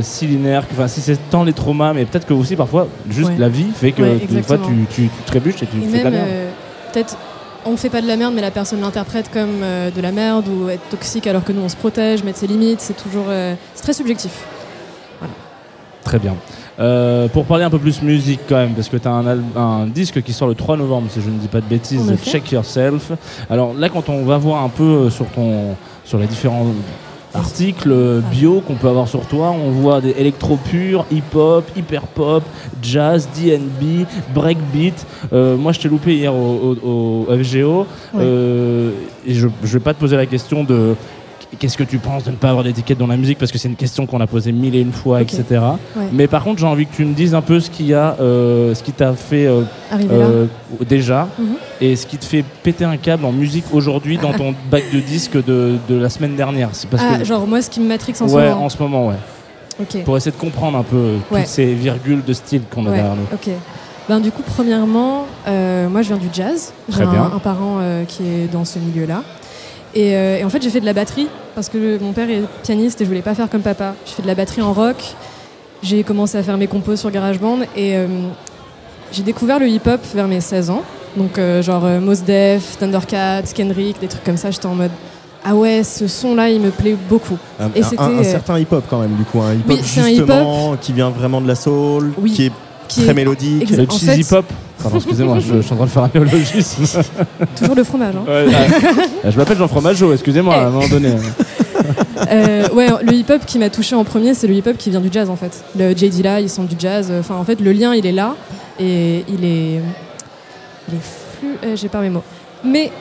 si 0.02 0.28
linéaire, 0.28 0.64
enfin 0.72 0.88
si 0.88 1.02
c'est 1.02 1.18
tant 1.30 1.44
les 1.44 1.54
traumas, 1.54 1.94
mais 1.94 2.06
peut-être 2.06 2.26
que 2.28 2.34
aussi 2.34 2.56
parfois, 2.56 2.88
juste 3.10 3.30
Ouais. 3.30 3.36
la 3.38 3.50
vie 3.50 3.68
fait 3.74 3.92
que 3.92 4.02
Ouais, 4.02 4.20
des 4.30 4.44
fois 4.44 4.58
tu, 4.58 4.86
tu, 4.90 5.02
tu 5.10 5.24
trébuches 5.26 5.64
et 5.64 5.68
tu 5.68 5.78
Et 5.78 5.88
fais 5.88 6.04
même, 6.04 6.14
merde. 6.14 6.28
peut-être, 6.94 7.18
on 7.66 7.76
fait 7.76 7.90
pas 7.90 8.02
de 8.02 8.08
la 8.08 8.16
merde, 8.16 8.34
mais 8.34 8.42
la 8.42 8.52
personne 8.52 8.80
l'interprète 8.80 9.30
comme 9.32 9.60
de 9.96 10.02
la 10.02 10.12
merde 10.14 10.46
ou 10.48 10.70
être 10.70 10.88
toxique 10.90 11.28
alors 11.28 11.44
que 11.44 11.52
nous 11.52 11.62
on 11.62 11.70
se 11.70 11.76
protège, 11.76 12.24
mettre 12.24 12.40
ses 12.40 12.48
limites, 12.48 12.80
c'est 12.80 12.96
toujours. 12.96 13.26
c'est 13.76 13.82
très 13.84 13.94
subjectif. 13.94 14.32
Très 16.04 16.20
bien. 16.20 16.36
Euh, 16.80 17.28
pour 17.28 17.46
parler 17.46 17.64
un 17.64 17.70
peu 17.72 17.80
plus 17.80 18.02
musique 18.04 18.42
quand 18.48 18.56
même, 18.56 18.74
parce 18.74 18.88
que 18.90 18.98
tu 18.98 19.08
as 19.08 19.12
un, 19.12 19.38
un 19.56 19.88
disque 19.88 20.22
qui 20.22 20.32
sort 20.32 20.48
le 20.48 20.54
3 20.56 20.78
novembre, 20.78 21.08
si 21.10 21.22
je 21.22 21.30
ne 21.30 21.38
dis 21.40 21.48
pas 21.48 21.60
de 21.62 21.66
bêtises. 21.66 22.08
Check 22.24 22.52
Yourself. 22.52 23.12
Alors 23.50 23.74
là, 23.74 23.90
quand 23.90 24.10
on 24.10 24.24
va 24.26 24.38
voir 24.38 24.64
un 24.64 24.70
peu 24.70 24.84
euh, 24.84 25.10
sur, 25.10 25.26
ton, 25.28 25.76
sur 26.06 26.20
les 26.20 26.28
différents 26.28 26.68
articles 27.34 27.92
euh, 27.92 28.22
bio 28.32 28.62
qu'on 28.62 28.76
peut 28.76 28.88
avoir 28.88 29.08
sur 29.08 29.22
toi, 29.26 29.52
on 29.52 29.72
voit 29.72 30.02
des 30.02 30.12
électro 30.12 30.56
purs, 30.58 31.06
hip-hop, 31.12 31.66
hyper-pop, 31.76 32.44
jazz, 32.82 33.28
D&B, 33.36 34.06
breakbeat. 34.36 35.06
Euh, 35.34 35.58
moi, 35.58 35.72
je 35.72 35.80
t'ai 35.80 35.90
loupé 35.90 36.16
hier 36.16 36.34
au, 36.34 36.78
au- 36.84 37.26
au 37.28 37.38
FGO, 37.44 37.86
euh, 38.18 38.92
et 39.26 39.34
je 39.34 39.48
ne 39.48 39.52
vais 39.68 39.80
pas 39.80 39.94
te 39.94 40.00
poser 40.00 40.16
la 40.16 40.26
question 40.26 40.64
de 40.64 40.96
qu'est-ce 41.60 41.78
que 41.78 41.84
tu 41.84 41.98
penses 41.98 42.24
de 42.26 42.32
ne 42.32 42.36
pas 42.36 42.50
avoir 42.50 42.64
d'étiquette 42.64 42.98
dans 42.98 43.08
la 43.08 43.18
musique, 43.18 43.38
parce 43.38 43.52
que 43.52 43.58
c'est 43.58 43.68
une 43.70 43.76
question 43.76 44.06
qu'on 44.06 44.20
a 44.22 44.28
posée 44.28 44.52
mille 44.52 44.76
et 44.76 44.82
une 44.82 44.92
fois, 44.92 45.22
etc. 45.22 45.44
Ouais. 45.96 46.04
Mais 46.12 46.28
par 46.28 46.44
contre, 46.44 46.60
j'ai 46.60 46.66
envie 46.68 46.86
que 46.86 46.96
tu 46.96 47.06
me 47.06 47.14
dises 47.14 47.34
un 47.34 47.42
peu 47.42 47.60
ce 47.60 47.70
qui 47.70 47.94
a, 47.94 48.16
euh, 48.20 48.76
ce 48.76 48.84
qui 48.84 48.92
t'a 48.92 49.14
fait 49.14 49.46
euh, 49.48 49.62
là. 49.92 50.48
déjà, 50.88 51.28
Mhm. 51.40 51.56
et 51.82 51.96
ce 51.96 52.06
qui 52.06 52.18
te 52.18 52.26
fait 52.26 52.44
péter 52.64 52.86
un 52.86 52.98
câble 52.98 53.26
en 53.26 53.32
musique 53.32 53.66
aujourd'hui 53.74 54.18
dans 54.18 54.34
ton 54.34 54.54
bac 54.72 54.84
de 54.94 55.00
disques 55.00 55.44
de, 55.44 55.76
de 55.88 55.96
la 55.96 56.10
semaine 56.10 56.36
dernière. 56.36 56.70
C'est 56.74 56.90
parce 56.90 57.04
ah, 57.06 57.18
que 57.20 57.24
genre 57.26 57.48
moi, 57.48 57.62
ce 57.62 57.70
qui 57.70 57.80
me 57.80 57.88
matrix 57.88 58.14
en 58.20 58.28
ce 58.28 58.34
ouais, 58.34 58.50
moment. 58.50 58.66
en 58.66 58.70
ce 58.70 58.78
moment, 58.82 59.08
ouais. 59.08 59.16
Pour 60.06 60.18
essayer 60.18 60.32
de 60.32 60.38
comprendre 60.42 60.78
un 60.78 60.84
peu 60.84 61.14
Ouais. 61.32 61.42
toutes 61.42 61.48
ces 61.48 61.74
virgules 61.74 62.24
de 62.26 62.34
style 62.34 62.62
qu'on 62.74 62.86
a 62.88 62.92
derrière 62.92 63.16
nous. 63.16 63.28
Ok. 63.32 63.50
Ben, 64.10 64.20
du 64.22 64.32
coup, 64.32 64.42
premièrement, 64.42 65.26
euh, 65.48 65.88
moi 65.90 66.02
je 66.02 66.08
viens 66.08 66.18
du 66.18 66.30
jazz. 66.34 66.72
J'ai 66.90 66.96
Très 66.96 67.06
bien. 67.06 67.24
un, 67.32 67.36
un 67.36 67.40
parent 67.40 67.78
euh, 67.82 68.06
qui 68.06 68.24
est 68.24 68.48
dans 68.52 68.64
ce 68.66 68.80
milieu-là. 68.80 69.22
Et, 69.98 70.16
euh, 70.16 70.38
et 70.38 70.44
en 70.44 70.50
fait, 70.50 70.62
j'ai 70.62 70.70
fait 70.70 70.80
de 70.80 70.86
la 70.86 70.94
batterie 70.94 71.28
parce 71.56 71.70
que 71.70 71.98
mon 72.00 72.12
père 72.14 72.30
est 72.30 72.44
pianiste 72.64 73.02
et 73.02 73.04
je 73.04 73.10
voulais 73.10 73.24
pas 73.24 73.34
faire 73.34 73.50
comme 73.50 73.62
papa. 73.62 73.96
J'ai 74.06 74.14
fait 74.14 74.22
de 74.22 74.28
la 74.28 74.36
batterie 74.36 74.62
en 74.62 74.72
rock. 74.72 74.96
J'ai 75.82 76.04
commencé 76.04 76.38
à 76.38 76.44
faire 76.44 76.58
mes 76.58 76.68
compos 76.68 76.96
sur 76.96 77.10
GarageBand 77.12 77.60
et 77.76 77.96
euh, 77.98 78.06
j'ai 79.12 79.24
découvert 79.24 79.60
le 79.60 79.68
hip-hop 79.68 80.00
vers 80.14 80.28
mes 80.28 80.40
16 80.42 80.70
ans. 80.70 80.84
Donc, 81.16 81.38
euh, 81.40 81.62
genre 81.64 81.84
euh, 81.86 82.00
Mos 82.00 82.22
Def, 82.26 82.78
Thundercat, 82.80 83.42
Kendrick, 83.56 84.00
des 84.00 84.08
trucs 84.08 84.24
comme 84.24 84.38
ça. 84.38 84.52
J'étais 84.52 84.68
en 84.68 84.76
mode 84.76 84.92
Ah 85.44 85.56
ouais, 85.56 85.84
ce 85.84 86.08
son-là, 86.08 86.50
il 86.50 86.62
me 86.62 86.70
plaît 86.70 86.96
beaucoup. 87.10 87.38
Un, 87.60 87.70
et 87.76 87.82
un- 87.98 88.20
un 88.20 88.24
certain 88.24 88.60
hip-hop 88.60 88.84
quand 88.90 89.00
même, 89.00 89.16
du 89.16 89.24
coup. 89.24 89.42
Un 89.42 89.54
hip-hop 89.56 89.78
Oui, 89.78 89.82
justement 90.18 90.76
qui 90.80 90.94
vient 90.94 91.10
vraiment 91.10 91.42
de 91.42 91.48
la 91.48 91.56
soul, 91.56 92.12
Oui. 92.20 92.32
qui 92.34 92.46
est 92.48 92.52
Qui 92.88 93.02
très 93.02 93.10
est- 93.12 93.14
mélodique. 93.14 93.70
Exa- 93.70 93.78
Le 93.78 93.86
cheesy 93.90 94.24
fait- 94.24 94.36
pop. 94.36 94.46
Pardon, 94.82 94.98
excusez-moi, 94.98 95.40
je, 95.40 95.56
je 95.56 95.62
suis 95.62 95.74
en 95.74 95.76
train 95.78 95.86
de 95.86 95.90
faire 95.90 96.04
un 96.04 96.12
néologisme. 96.14 96.84
Toujours 97.58 97.76
le 97.76 97.84
fromage. 97.84 98.14
Hein. 98.16 98.24
Ouais, 98.28 98.46
je 99.32 99.38
m'appelle 99.38 99.58
Jean 99.58 99.68
Fromageau, 99.68 100.14
excusez-moi, 100.14 100.56
à 100.56 100.66
un 100.68 100.70
moment 100.70 100.88
donné. 100.88 101.10
Euh, 102.32 102.68
ouais, 102.74 102.88
le 103.04 103.14
hip-hop 103.14 103.46
qui 103.46 103.60
m'a 103.60 103.70
touché 103.70 103.96
en 103.96 104.04
premier, 104.04 104.34
c'est 104.34 104.48
le 104.48 104.54
hip-hop 104.56 104.76
qui 104.78 104.90
vient 104.90 105.00
du 105.00 105.10
jazz 105.12 105.30
en 105.30 105.36
fait. 105.36 105.64
Le 105.78 105.96
J.D. 105.96 106.24
là, 106.24 106.42
ils 106.42 106.50
sont 106.50 106.64
du 106.64 106.76
jazz. 106.78 107.12
Enfin, 107.20 107.36
en 107.36 107.44
fait, 107.46 107.62
le 107.62 107.72
lien, 107.72 107.94
il 107.94 108.06
est 108.06 108.12
là 108.12 108.36
et 108.80 109.24
il 109.30 109.46
est, 109.46 109.80
il 110.90 110.96
est 110.96 111.02
flou. 111.40 111.48
euh, 111.64 111.76
J'ai 111.76 111.88
pas 111.88 112.02
mes 112.02 112.10
mots. 112.10 112.24
Mais 112.66 112.92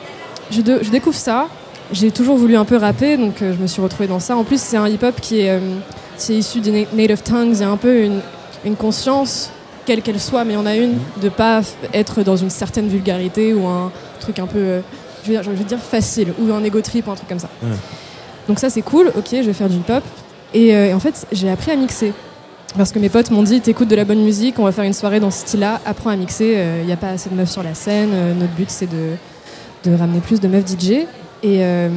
je, 0.51 0.61
de- 0.61 0.79
je 0.81 0.89
découvre 0.91 1.17
ça. 1.17 1.47
J'ai 1.91 2.11
toujours 2.11 2.37
voulu 2.37 2.55
un 2.55 2.63
peu 2.63 2.77
rapper, 2.77 3.17
donc 3.17 3.41
euh, 3.41 3.53
je 3.57 3.61
me 3.61 3.67
suis 3.67 3.81
retrouvée 3.81 4.07
dans 4.07 4.19
ça. 4.19 4.37
En 4.37 4.43
plus, 4.43 4.61
c'est 4.61 4.77
un 4.77 4.87
hip-hop 4.87 5.15
qui 5.19 5.39
est, 5.41 5.49
euh, 5.49 5.59
c'est 6.15 6.33
issu 6.35 6.59
des 6.61 6.71
na- 6.71 6.87
native 6.95 7.23
tongues. 7.23 7.49
Il 7.53 7.59
y 7.59 7.63
a 7.63 7.69
un 7.69 7.77
peu 7.77 8.03
une, 8.03 8.19
une 8.65 8.75
conscience, 8.75 9.49
quelle 9.87 10.01
qu'elle 10.01 10.19
soit, 10.19 10.43
mais 10.43 10.53
il 10.53 10.57
y 10.57 10.59
en 10.59 10.65
a 10.65 10.75
une, 10.75 10.97
de 11.21 11.29
pas 11.29 11.61
être 11.93 12.21
dans 12.21 12.35
une 12.35 12.49
certaine 12.49 12.87
vulgarité 12.89 13.53
ou 13.53 13.65
un 13.65 13.91
truc 14.19 14.37
un 14.37 14.45
peu, 14.45 14.59
euh, 14.59 14.81
je, 15.23 15.29
veux 15.29 15.33
dire, 15.33 15.43
je 15.43 15.49
veux 15.49 15.63
dire 15.63 15.79
facile, 15.79 16.33
ou 16.39 16.53
un 16.53 16.63
ego 16.63 16.81
trip 16.81 17.07
ou 17.07 17.11
un 17.11 17.15
truc 17.15 17.29
comme 17.29 17.39
ça. 17.39 17.49
Ouais. 17.63 17.69
Donc 18.49 18.59
ça 18.59 18.69
c'est 18.69 18.81
cool, 18.81 19.11
ok, 19.17 19.27
je 19.31 19.37
vais 19.37 19.53
faire 19.53 19.69
du. 19.69 19.77
Et, 20.53 20.75
euh, 20.75 20.89
et 20.89 20.93
en 20.93 20.99
fait, 20.99 21.25
j'ai 21.31 21.49
appris 21.49 21.71
à 21.71 21.75
mixer. 21.75 22.13
Parce 22.77 22.91
que 22.91 22.99
mes 22.99 23.09
potes 23.09 23.31
m'ont 23.31 23.43
dit, 23.43 23.61
t'écoutes 23.61 23.87
de 23.87 23.95
la 23.95 24.03
bonne 24.03 24.21
musique, 24.21 24.59
on 24.59 24.65
va 24.65 24.73
faire 24.73 24.83
une 24.83 24.93
soirée 24.93 25.21
dans 25.21 25.31
ce 25.31 25.39
style-là, 25.39 25.79
apprends 25.85 26.09
à 26.09 26.15
mixer, 26.17 26.57
il 26.81 26.85
n'y 26.85 26.91
a 26.91 26.97
pas 26.97 27.09
assez 27.09 27.29
de 27.29 27.35
meufs 27.35 27.49
sur 27.49 27.63
la 27.63 27.73
scène, 27.73 28.09
euh, 28.13 28.33
notre 28.33 28.53
but 28.53 28.69
c'est 28.69 28.87
de, 28.87 29.15
de 29.85 29.95
ramener 29.95 30.19
plus 30.19 30.41
de 30.41 30.47
meufs 30.49 30.67
DJ. 30.67 30.91
Et, 30.91 31.63
euh, 31.63 31.89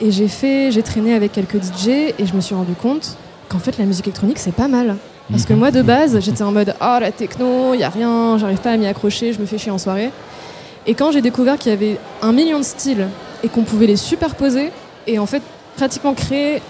et 0.00 0.10
j'ai 0.10 0.28
fait, 0.28 0.70
j'ai 0.70 0.82
traîné 0.82 1.14
avec 1.14 1.32
quelques 1.32 1.60
DJ 1.60 1.88
et 2.18 2.24
je 2.24 2.34
me 2.34 2.40
suis 2.40 2.54
rendu 2.54 2.74
compte 2.74 3.16
qu'en 3.48 3.58
fait 3.58 3.78
la 3.78 3.84
musique 3.84 4.06
électronique 4.06 4.38
c'est 4.38 4.54
pas 4.54 4.68
mal. 4.68 4.96
Parce 5.30 5.46
que 5.46 5.54
moi 5.54 5.70
de 5.70 5.80
base 5.82 6.18
j'étais 6.20 6.42
en 6.42 6.52
mode 6.52 6.74
oh 6.80 6.96
la 7.00 7.10
techno, 7.12 7.74
il 7.74 7.80
y 7.80 7.84
a 7.84 7.88
rien, 7.88 8.36
j'arrive 8.38 8.58
pas 8.58 8.72
à 8.72 8.76
m'y 8.76 8.86
accrocher, 8.86 9.32
je 9.32 9.40
me 9.40 9.46
fais 9.46 9.56
chier 9.58 9.70
en 9.70 9.78
soirée. 9.78 10.10
Et 10.86 10.94
quand 10.94 11.10
j'ai 11.12 11.22
découvert 11.22 11.56
qu'il 11.58 11.70
y 11.70 11.72
avait 11.72 11.98
un 12.22 12.32
million 12.32 12.58
de 12.58 12.64
styles 12.64 13.08
et 13.42 13.48
qu'on 13.48 13.62
pouvait 13.62 13.86
les 13.86 13.96
superposer 13.96 14.70
et 15.06 15.18
en 15.18 15.26
fait 15.26 15.42
pratiquement 15.76 16.12
créer 16.12 16.60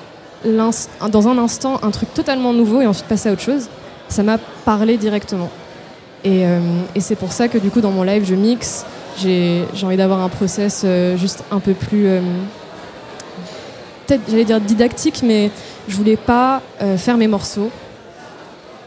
dans 0.44 1.28
un 1.28 1.38
instant 1.38 1.80
un 1.82 1.90
truc 1.90 2.12
totalement 2.14 2.52
nouveau 2.52 2.80
et 2.82 2.86
ensuite 2.86 3.06
passer 3.06 3.28
à 3.28 3.32
autre 3.32 3.42
chose, 3.42 3.68
ça 4.08 4.22
m'a 4.22 4.38
parlé 4.64 4.96
directement. 4.96 5.50
Et, 6.24 6.46
euh, 6.46 6.58
et 6.94 7.00
c'est 7.00 7.16
pour 7.16 7.32
ça 7.32 7.48
que 7.48 7.58
du 7.58 7.70
coup 7.70 7.80
dans 7.80 7.90
mon 7.90 8.04
live 8.04 8.24
je 8.24 8.34
mixe 8.36 8.84
j'ai 9.18 9.64
j'ai 9.74 9.86
envie 9.86 9.96
d'avoir 9.96 10.20
un 10.20 10.28
process 10.28 10.82
euh, 10.84 11.16
juste 11.16 11.42
un 11.50 11.58
peu 11.58 11.74
plus. 11.74 12.06
euh, 12.06 12.20
Peut-être, 14.06 14.22
j'allais 14.28 14.44
dire 14.44 14.60
didactique, 14.60 15.22
mais 15.24 15.50
je 15.88 15.96
voulais 15.96 16.16
pas 16.16 16.60
faire 16.96 17.16
mes 17.16 17.28
morceaux 17.28 17.70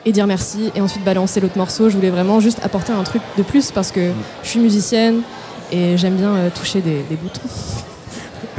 et 0.06 0.12
dire 0.12 0.28
merci 0.28 0.72
et 0.76 0.82
ensuite 0.82 1.04
balancer 1.04 1.40
l'autre 1.40 1.58
morceau. 1.58 1.90
Je 1.90 1.96
voulais 1.96 2.10
vraiment 2.12 2.40
juste 2.40 2.60
apporter 2.64 2.94
un 2.94 3.04
truc 3.04 3.22
de 3.38 3.44
plus 3.44 3.72
parce 3.72 3.92
que 3.92 4.12
je 4.44 4.48
suis 4.48 4.60
musicienne 4.60 5.22
et 5.72 5.98
j'aime 5.98 6.16
bien 6.16 6.36
euh, 6.36 6.50
toucher 6.50 6.82
des, 6.82 7.04
des 7.10 7.16
boutons. 7.16 7.42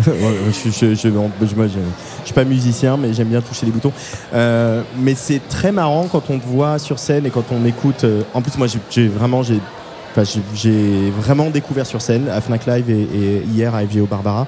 Je, 0.06 0.70
je, 0.70 0.94
suis 0.94 2.34
pas 2.34 2.44
musicien, 2.44 2.96
mais 2.96 3.12
j'aime 3.14 3.28
bien 3.28 3.40
toucher 3.40 3.66
les 3.66 3.72
boutons. 3.72 3.92
Euh, 4.34 4.82
mais 4.98 5.14
c'est 5.14 5.40
très 5.48 5.72
marrant 5.72 6.06
quand 6.10 6.28
on 6.28 6.38
te 6.38 6.46
voit 6.46 6.78
sur 6.78 6.98
scène 6.98 7.24
et 7.26 7.30
quand 7.30 7.44
on 7.50 7.64
écoute. 7.64 8.04
euh, 8.04 8.22
en 8.34 8.42
plus, 8.42 8.56
moi, 8.58 8.66
j'ai- 8.90 9.08
vraiment, 9.08 9.42
j'ai 9.42 11.10
vraiment 11.18 11.50
découvert 11.50 11.86
sur 11.86 12.02
scène 12.02 12.28
à 12.28 12.40
Fnac 12.40 12.66
Live 12.66 12.90
et, 12.90 13.00
et 13.02 13.42
hier 13.52 13.74
à 13.74 13.80
FGO 13.84 14.06
Barbara. 14.06 14.46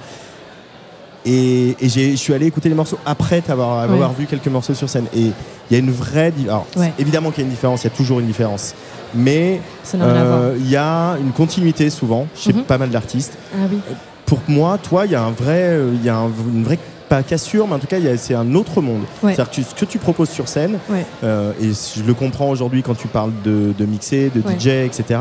Et, 1.31 1.77
je 1.83 2.17
suis 2.17 2.33
allé 2.33 2.47
écouter 2.47 2.69
les 2.71 2.75
morceaux 2.75 2.99
après 3.05 3.43
avoir 3.49 3.89
Ouais. 3.91 3.99
vu 4.19 4.27
quelques 4.27 4.49
morceaux 4.49 4.75
sur 4.75 4.89
scène. 4.89 5.05
Et 5.15 5.21
il 5.21 5.73
y 5.73 5.75
a 5.75 5.79
une 5.79 5.91
vraie. 5.91 6.33
Alors, 6.45 6.67
Ouais. 6.77 6.93
évidemment 6.99 7.31
qu'il 7.31 7.41
y 7.41 7.45
a 7.45 7.49
une 7.49 7.55
différence, 7.55 7.83
il 7.83 7.89
y 7.89 7.93
a 7.93 7.97
toujours 7.97 8.21
une 8.21 8.27
différence. 8.27 8.75
Mais 9.15 9.61
euh, 9.95 10.55
il 10.59 10.69
y 10.71 10.77
a 10.77 11.17
une 11.21 11.33
continuité 11.33 11.91
souvent 11.91 12.27
chez 12.35 12.53
Mhm. 12.53 12.63
pas 12.65 12.79
mal 12.79 12.91
d'artistes 12.91 13.35
Ah 13.55 13.67
oui. 13.71 13.79
pour 14.27 14.41
moi, 14.49 14.79
toi, 14.79 15.07
il 15.07 15.13
y 15.13 15.15
a 15.15 15.23
un 15.23 15.31
vrai, 15.31 15.63
euh, 15.63 15.91
il 15.95 16.05
y 16.05 16.09
a 16.09 16.17
un- 16.17 16.31
une 16.55 16.65
vraie 16.65 16.79
pas 17.09 17.23
cassure, 17.23 17.67
mais 17.67 17.75
en 17.75 17.79
tout 17.79 17.87
cas, 17.87 17.97
c'est 18.19 18.35
un 18.35 18.55
autre 18.55 18.83
monde. 18.83 19.01
Ouais. 19.23 19.35
C'est-à-dire 19.35 19.65
ce 19.67 19.75
que 19.75 19.87
tu 19.87 19.97
proposes 19.99 20.29
sur 20.29 20.47
scène, 20.47 20.79
Ouais. 20.91 21.07
euh, 21.25 21.53
et 21.61 21.69
je 21.97 22.03
le 22.03 22.13
comprends 22.13 22.51
aujourd'hui 22.51 22.83
quand 22.83 22.95
tu 22.97 23.09
parles 23.09 23.33
de, 23.45 23.73
de 23.79 23.87
mixer, 23.87 24.31
de 24.35 24.43
Ouais. 24.47 24.59
DJ, 24.59 24.85
etc. 24.85 25.19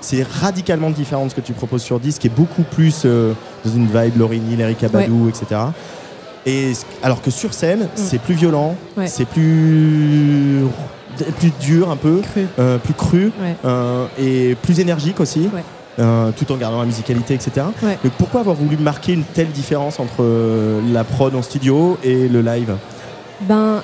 C'est 0.00 0.22
radicalement 0.22 0.90
différent 0.90 1.24
de 1.24 1.30
ce 1.30 1.34
que 1.34 1.40
tu 1.40 1.52
proposes 1.52 1.82
sur 1.82 1.98
disque, 1.98 2.20
qui 2.20 2.26
est 2.28 2.36
beaucoup 2.36 2.62
plus 2.62 3.02
euh, 3.04 3.32
dans 3.64 3.70
une 3.72 3.86
vibe 3.86 4.18
Laurie 4.18 4.40
Neal, 4.40 4.60
Erika 4.60 4.88
Badu, 4.88 5.28
etc. 5.28 5.60
Et 6.46 6.72
alors 7.02 7.22
que 7.22 7.30
sur 7.30 7.54
scène, 7.54 7.88
c'est 7.94 8.18
plus 8.20 8.34
violent, 8.34 8.76
Mm. 8.96 9.00
Ouais. 9.00 9.06
c'est 9.06 9.24
plus 9.24 10.64
plus 11.38 11.52
dur 11.60 11.90
un 11.90 11.96
peu, 11.96 12.20
Cru. 12.22 12.44
euh, 12.58 12.76
plus 12.78 12.92
cru 12.94 13.32
Ouais. 13.40 13.54
euh, 13.64 14.06
et 14.18 14.56
plus 14.56 14.80
énergique 14.80 15.20
aussi, 15.20 15.48
Ouais. 15.54 15.62
euh, 16.00 16.32
tout 16.36 16.50
en 16.50 16.56
gardant 16.56 16.80
la 16.80 16.86
musicalité, 16.86 17.34
etc. 17.34 17.66
Ouais. 17.84 17.96
Donc 18.02 18.12
pourquoi 18.18 18.40
avoir 18.40 18.56
voulu 18.56 18.76
marquer 18.76 19.12
une 19.12 19.22
telle 19.22 19.50
différence 19.50 20.00
entre 20.00 20.24
la 20.92 21.04
prod 21.04 21.32
en 21.36 21.42
studio 21.42 21.96
et 22.02 22.26
le 22.28 22.40
live? 22.42 22.74
Ben, 23.42 23.80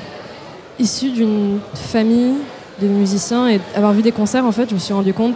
issu 0.81 1.11
d'une 1.13 1.61
famille 1.75 2.35
de 2.83 2.89
musiciens 2.89 3.49
et 3.49 3.61
avoir 3.77 3.93
vu 3.93 4.03
des 4.03 4.13
concerts, 4.13 4.45
en 4.45 4.53
fait, 4.53 4.69
je 4.69 4.75
me 4.75 4.81
suis 4.81 4.93
rendu 4.95 5.13
compte. 5.15 5.35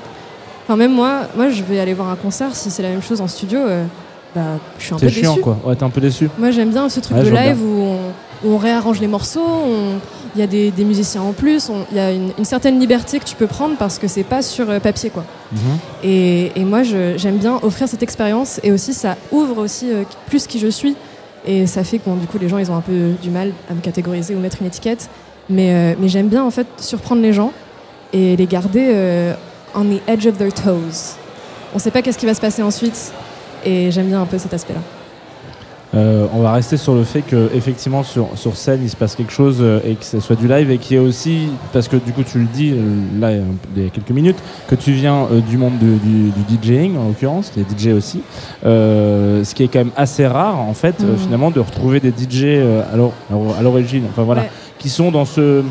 Enfin, 0.64 0.76
même 0.76 0.92
moi, 0.92 1.20
moi, 1.36 1.48
je 1.50 1.62
vais 1.62 1.78
aller 1.78 1.94
voir 1.94 2.08
un 2.08 2.16
concert 2.16 2.56
si 2.56 2.70
c'est 2.72 2.82
la 2.82 2.88
même 2.88 3.02
chose 3.02 3.20
en 3.20 3.28
studio. 3.28 3.60
euh, 3.60 3.84
bah, 4.34 4.58
je 4.78 4.84
suis 4.84 4.94
un 4.94 4.98
peu 4.98 5.08
C'est 5.08 5.20
chiant 5.20 5.36
quoi. 5.36 5.58
Ouais, 5.64 5.76
t'es 5.76 5.84
un 5.84 5.90
peu 5.90 6.00
déçu. 6.00 6.28
Moi, 6.38 6.50
j'aime 6.50 6.70
bien 6.70 6.88
ce 6.88 7.00
truc 7.00 7.16
Ouais, 7.16 7.24
de 7.24 7.30
live 7.30 7.62
où 7.62 7.82
on, 7.82 7.98
où 8.48 8.54
on 8.54 8.58
réarrange 8.58 9.00
les 9.00 9.06
morceaux. 9.06 9.40
Il 10.36 10.40
y 10.40 10.42
a 10.42 10.46
des, 10.48 10.70
des 10.72 10.84
musiciens 10.84 11.22
en 11.22 11.32
plus. 11.32 11.70
Il 11.92 11.96
y 11.96 12.00
a 12.00 12.10
une, 12.10 12.30
une 12.38 12.44
certaine 12.44 12.80
liberté 12.80 13.20
que 13.20 13.24
tu 13.24 13.36
peux 13.36 13.46
prendre 13.46 13.76
parce 13.76 13.98
que 13.98 14.08
c'est 14.08 14.24
pas 14.24 14.42
sur 14.42 14.68
euh, 14.68 14.80
papier, 14.80 15.10
quoi. 15.10 15.24
Mhm. 15.52 15.58
Et, 16.02 16.52
et 16.56 16.64
moi, 16.64 16.82
j'aime 16.82 17.36
bien 17.36 17.58
offrir 17.62 17.86
cette 17.88 18.02
expérience 18.02 18.58
et 18.64 18.72
aussi 18.72 18.92
ça 18.94 19.16
ouvre 19.30 19.58
aussi 19.58 19.90
euh, 19.92 20.02
plus 20.26 20.46
qui 20.46 20.58
je 20.58 20.68
suis. 20.68 20.96
Et 21.46 21.66
ça 21.66 21.84
fait 21.84 21.98
que 21.98 22.04
bon, 22.06 22.16
du 22.16 22.26
coup, 22.26 22.38
les 22.40 22.48
gens, 22.48 22.58
ils 22.58 22.70
ont 22.70 22.76
un 22.76 22.80
peu 22.80 23.12
du 23.22 23.30
mal 23.30 23.52
à 23.70 23.74
me 23.74 23.80
catégoriser 23.80 24.34
ou 24.34 24.40
mettre 24.40 24.56
une 24.60 24.66
étiquette. 24.66 25.08
Mais, 25.48 25.72
euh, 25.74 25.94
mais 26.00 26.08
j'aime 26.08 26.28
bien 26.28 26.42
en 26.42 26.50
fait 26.50 26.66
surprendre 26.78 27.20
les 27.22 27.34
gens 27.34 27.52
et 28.14 28.34
les 28.34 28.46
garder 28.46 28.88
euh, 28.94 29.34
on 29.74 29.84
the 29.84 30.00
edge 30.08 30.26
of 30.26 30.38
their 30.38 30.52
toes. 30.54 31.16
On 31.74 31.78
sait 31.78 31.90
pas 31.90 32.00
qu'est-ce 32.00 32.16
qui 32.18 32.24
va 32.26 32.32
se 32.34 32.40
passer 32.40 32.62
ensuite. 32.62 33.12
Et 33.64 33.90
j'aime 33.90 34.08
bien 34.08 34.20
un 34.22 34.26
peu 34.26 34.38
cet 34.38 34.52
aspect-là. 34.54 34.80
Euh, 35.94 36.26
on 36.34 36.40
va 36.40 36.50
rester 36.52 36.76
sur 36.76 36.94
le 36.96 37.04
fait 37.04 37.20
que 37.20 37.50
effectivement 37.54 38.02
sur, 38.02 38.26
sur 38.34 38.56
scène 38.56 38.80
il 38.82 38.90
se 38.90 38.96
passe 38.96 39.14
quelque 39.14 39.30
chose 39.32 39.58
euh, 39.60 39.78
et 39.86 39.94
que 39.94 40.04
ce 40.04 40.18
soit 40.18 40.34
du 40.34 40.48
live 40.48 40.68
et 40.72 40.78
qu'il 40.78 40.96
y 40.96 41.00
ait 41.00 41.02
aussi 41.02 41.50
parce 41.72 41.86
que 41.86 41.94
du 41.96 42.10
coup 42.10 42.24
tu 42.24 42.38
le 42.40 42.46
dis 42.46 42.72
euh, 42.72 43.20
là 43.20 43.30
il 43.76 43.82
y 43.84 43.86
a 43.86 43.90
quelques 43.90 44.10
minutes 44.10 44.38
que 44.66 44.74
tu 44.74 44.90
viens 44.90 45.28
du 45.48 45.56
monde 45.56 45.74
de- 45.78 45.98
du, 45.98 46.30
du 46.48 46.60
DJing 46.60 46.96
en 46.98 47.04
l'occurrence 47.06 47.52
les 47.56 47.62
DJ 47.62 47.92
aussi 47.96 48.22
ce 48.64 49.54
qui 49.54 49.62
est 49.62 49.68
quand 49.68 49.78
même 49.78 49.92
assez 49.96 50.26
rare 50.26 50.58
en 50.58 50.74
fait 50.74 51.00
Mhm. 51.00 51.16
finalement 51.16 51.52
de 51.52 51.60
retrouver 51.60 52.00
des 52.00 52.10
DJ 52.10 52.42
euh, 52.46 52.82
à 52.92 52.96
l'or- 52.96 53.12
à 53.56 53.62
l'origine 53.62 54.02
enfin 54.10 54.24
voilà 54.24 54.40
Ouais. 54.42 54.50
qui 54.80 54.88
sont 54.88 55.12
dans 55.12 55.24
ce 55.26 55.62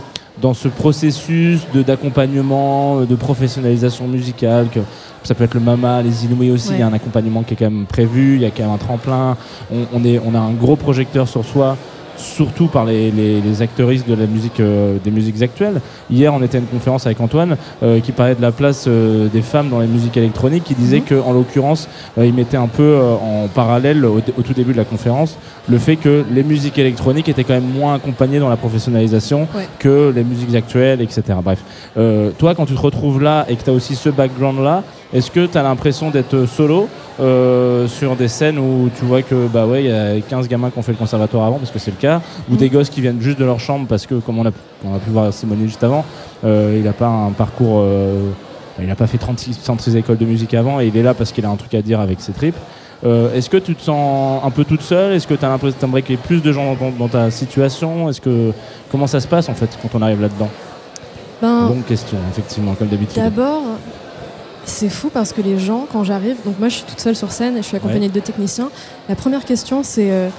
dans 0.42 0.54
ce 0.54 0.68
processus 0.68 1.62
de 1.74 1.82
d'accompagnement 1.84 3.00
euh, 3.00 3.06
de 3.06 3.16
professionnalisation 3.16 4.08
musicale 4.08 4.68
que 4.70 4.80
ça 5.24 5.36
peut 5.36 5.44
être 5.44 5.54
le 5.54 5.60
Mama, 5.60 6.02
les 6.02 6.26
Inouïs 6.26 6.52
aussi, 6.52 6.72
il 6.74 6.80
y 6.80 6.82
a 6.82 6.88
un 6.88 6.94
accompagnement 6.94 7.44
qui 7.44 7.54
est 7.54 7.58
quand 7.58 7.72
même 7.72 7.86
prévu, 7.86 8.36
il 8.36 8.42
y 8.42 8.46
a 8.46 8.52
quand 8.52 8.64
même 8.64 8.74
un 8.74 8.78
tremplin, 8.78 9.38
on, 9.72 9.86
on 9.94 10.04
est, 10.04 10.20
on 10.20 10.36
a 10.36 10.40
un 10.40 10.52
gros 10.52 10.76
projecteur 10.76 11.30
sur 11.30 11.46
soi, 11.46 11.78
surtout 12.18 12.68
par 12.68 12.86
les, 12.86 13.11
les, 13.11 13.41
les 13.41 13.61
acteuristes 13.61 14.07
de 14.07 14.16
la 14.16 14.26
musique, 14.28 14.59
euh, 14.59 14.97
des 15.03 15.11
musiques 15.11 15.41
actuelles. 15.41 15.82
Hier, 16.09 16.34
on 16.34 16.41
était 16.41 16.57
à 16.57 16.61
une 16.61 16.68
conférence 16.68 17.05
avec 17.05 17.20
Antoine 17.22 17.57
euh, 17.82 17.99
qui 17.99 18.11
parlait 18.11 18.36
de 18.36 18.41
la 18.41 18.51
place 18.51 18.86
euh, 18.88 19.28
des 19.28 19.41
femmes 19.41 19.70
dans 19.70 19.80
les 19.80 19.88
musiques 19.88 20.18
électroniques, 20.18 20.64
qui 20.64 20.76
disait 20.76 20.99
Mhm. 20.99 21.03
que, 21.05 21.16
en 21.16 21.34
l'occurrence, 21.34 21.88
euh, 22.18 22.26
il 22.26 22.34
mettait 22.34 22.57
un 22.57 22.68
peu 22.68 22.84
euh, 22.84 23.14
en 23.16 23.47
parallèle 23.47 24.05
au, 24.05 24.18
au 24.18 24.41
tout 24.41 24.53
début 24.53 24.74
de 24.74 24.78
la 24.78 24.86
conférence 24.86 25.38
le 25.70 25.78
fait 25.78 25.95
que 25.95 26.24
les 26.34 26.43
musiques 26.43 26.78
électroniques 26.78 27.30
étaient 27.30 27.43
quand 27.45 27.53
même 27.53 27.70
moins 27.72 27.95
accompagnées 27.95 28.39
dans 28.39 28.49
la 28.49 28.57
professionnalisation 28.57 29.47
Ouais. 29.55 29.68
que 29.80 30.11
les 30.16 30.24
musiques 30.24 30.53
actuelles, 30.55 31.01
etc. 31.01 31.22
Bref, 31.43 31.59
Euh, 31.97 32.32
toi, 32.38 32.53
quand 32.55 32.66
tu 32.66 32.74
te 32.76 32.82
retrouves 32.82 33.22
là 33.22 33.45
et 33.49 33.55
que 33.55 33.64
tu 33.64 33.70
as 33.70 33.74
aussi 33.74 33.95
ce 33.95 34.09
background-là, 34.09 34.84
est-ce 35.14 35.30
que 35.32 35.45
tu 35.45 35.57
as 35.57 35.64
l'impression 35.64 36.09
d'être 36.09 36.45
solo 36.47 36.88
euh, 37.20 37.88
sur 37.88 38.16
des 38.16 38.28
scènes 38.28 38.57
où 38.57 38.89
tu 38.97 39.05
vois 39.05 39.22
que 39.22 39.47
bah 39.47 39.66
ouais, 39.68 39.84
il 39.84 39.89
y 39.89 39.93
a 39.93 40.20
15 40.22 40.47
gamins 40.47 40.70
qui 40.72 40.80
ont 40.80 40.82
fait 40.82 40.93
le 40.93 40.97
conservatoire 40.97 41.45
avant, 41.45 41.57
parce 41.59 41.72
que 41.72 41.80
c'est 41.80 41.91
le 41.91 41.97
cas, 41.97 42.22
ou 42.51 42.55
des 42.55 42.70
gosses 42.70 42.89
qui 42.89 43.01
viennent 43.01 43.22
juste 43.22 43.39
de 43.39 43.45
leur 43.45 43.59
chambre 43.59 43.86
parce 43.88 44.05
que, 44.07 44.16
comme 44.16 44.39
on 44.39 44.45
a, 44.45 44.51
on 44.84 44.95
a 44.95 44.99
pu 44.99 45.11
voir 45.11 45.32
Simone 45.32 45.59
juste 45.66 45.84
avant, 45.84 46.03
euh, 46.43 46.76
il 46.78 46.84
n'a 46.84 46.93
pas 46.93 47.07
un 47.07 47.30
parcours. 47.32 47.82
euh, 47.84 48.30
il 48.80 48.88
n'a 48.88 48.95
pas 48.95 49.05
fait 49.05 49.20
36, 49.20 49.61
36 49.64 49.95
écoles 49.97 50.18
de 50.18 50.26
musique 50.26 50.55
avant 50.55 50.82
et 50.82 50.88
il 50.88 50.97
est 50.97 51.03
là 51.03 51.14
parce 51.14 51.32
qu'il 51.32 51.45
a 51.45 51.49
un 51.49 51.55
truc 51.57 51.76
à 51.76 51.84
dire 51.84 51.99
avec 51.99 52.20
ses 52.20 52.32
tripes. 52.32 52.55
Euh, 53.05 53.32
Est-ce 53.36 53.47
que 53.47 53.57
tu 53.57 53.76
te 53.76 53.84
sens 53.84 54.41
un 54.43 54.49
peu 54.49 54.64
toute 54.66 54.82
seule? 54.82 55.14
Est-ce 55.14 55.28
que 55.28 55.36
tu 55.36 55.45
as 55.45 55.49
l'impression 55.49 55.78
qu'il 55.91 56.09
y 56.09 56.14
ait 56.14 56.18
plus 56.18 56.41
de 56.41 56.51
gens 56.51 56.74
dans, 56.74 56.89
dans 56.89 57.07
ta 57.07 57.30
situation? 57.30 58.09
Est-ce 58.09 58.20
que 58.20 58.51
comment 58.91 59.05
ça 59.05 59.20
se 59.20 59.28
passe 59.28 59.47
en 59.47 59.53
fait 59.53 59.70
quand 59.80 59.89
on 59.93 60.01
arrive 60.01 60.22
là-dedans? 60.22 60.49
Ben, 61.39 61.68
Longue 61.68 61.86
question, 61.86 62.18
effectivement, 62.32 62.74
comme 62.74 62.88
d'habitude. 62.88 63.22
D'abord, 63.22 63.61
c'est 64.66 64.89
fou 64.89 65.09
parce 65.09 65.34
que 65.34 65.41
les 65.41 65.59
gens, 65.59 65.88
quand 65.91 66.03
j'arrive, 66.03 66.38
donc 66.45 66.59
moi 66.59 66.70
je 66.70 66.76
suis 66.76 66.84
toute 66.84 66.99
seule 66.99 67.16
sur 67.16 67.32
scène 67.32 67.57
et 67.57 67.61
je 67.61 67.68
suis 67.68 67.78
accompagnée 67.78 68.07
de 68.07 68.14
deux 68.14 68.22
techniciens. 68.22 68.70
La 69.09 69.16
première 69.16 69.45
question 69.45 69.84
c'est 69.84 70.11
euh, 70.11 70.30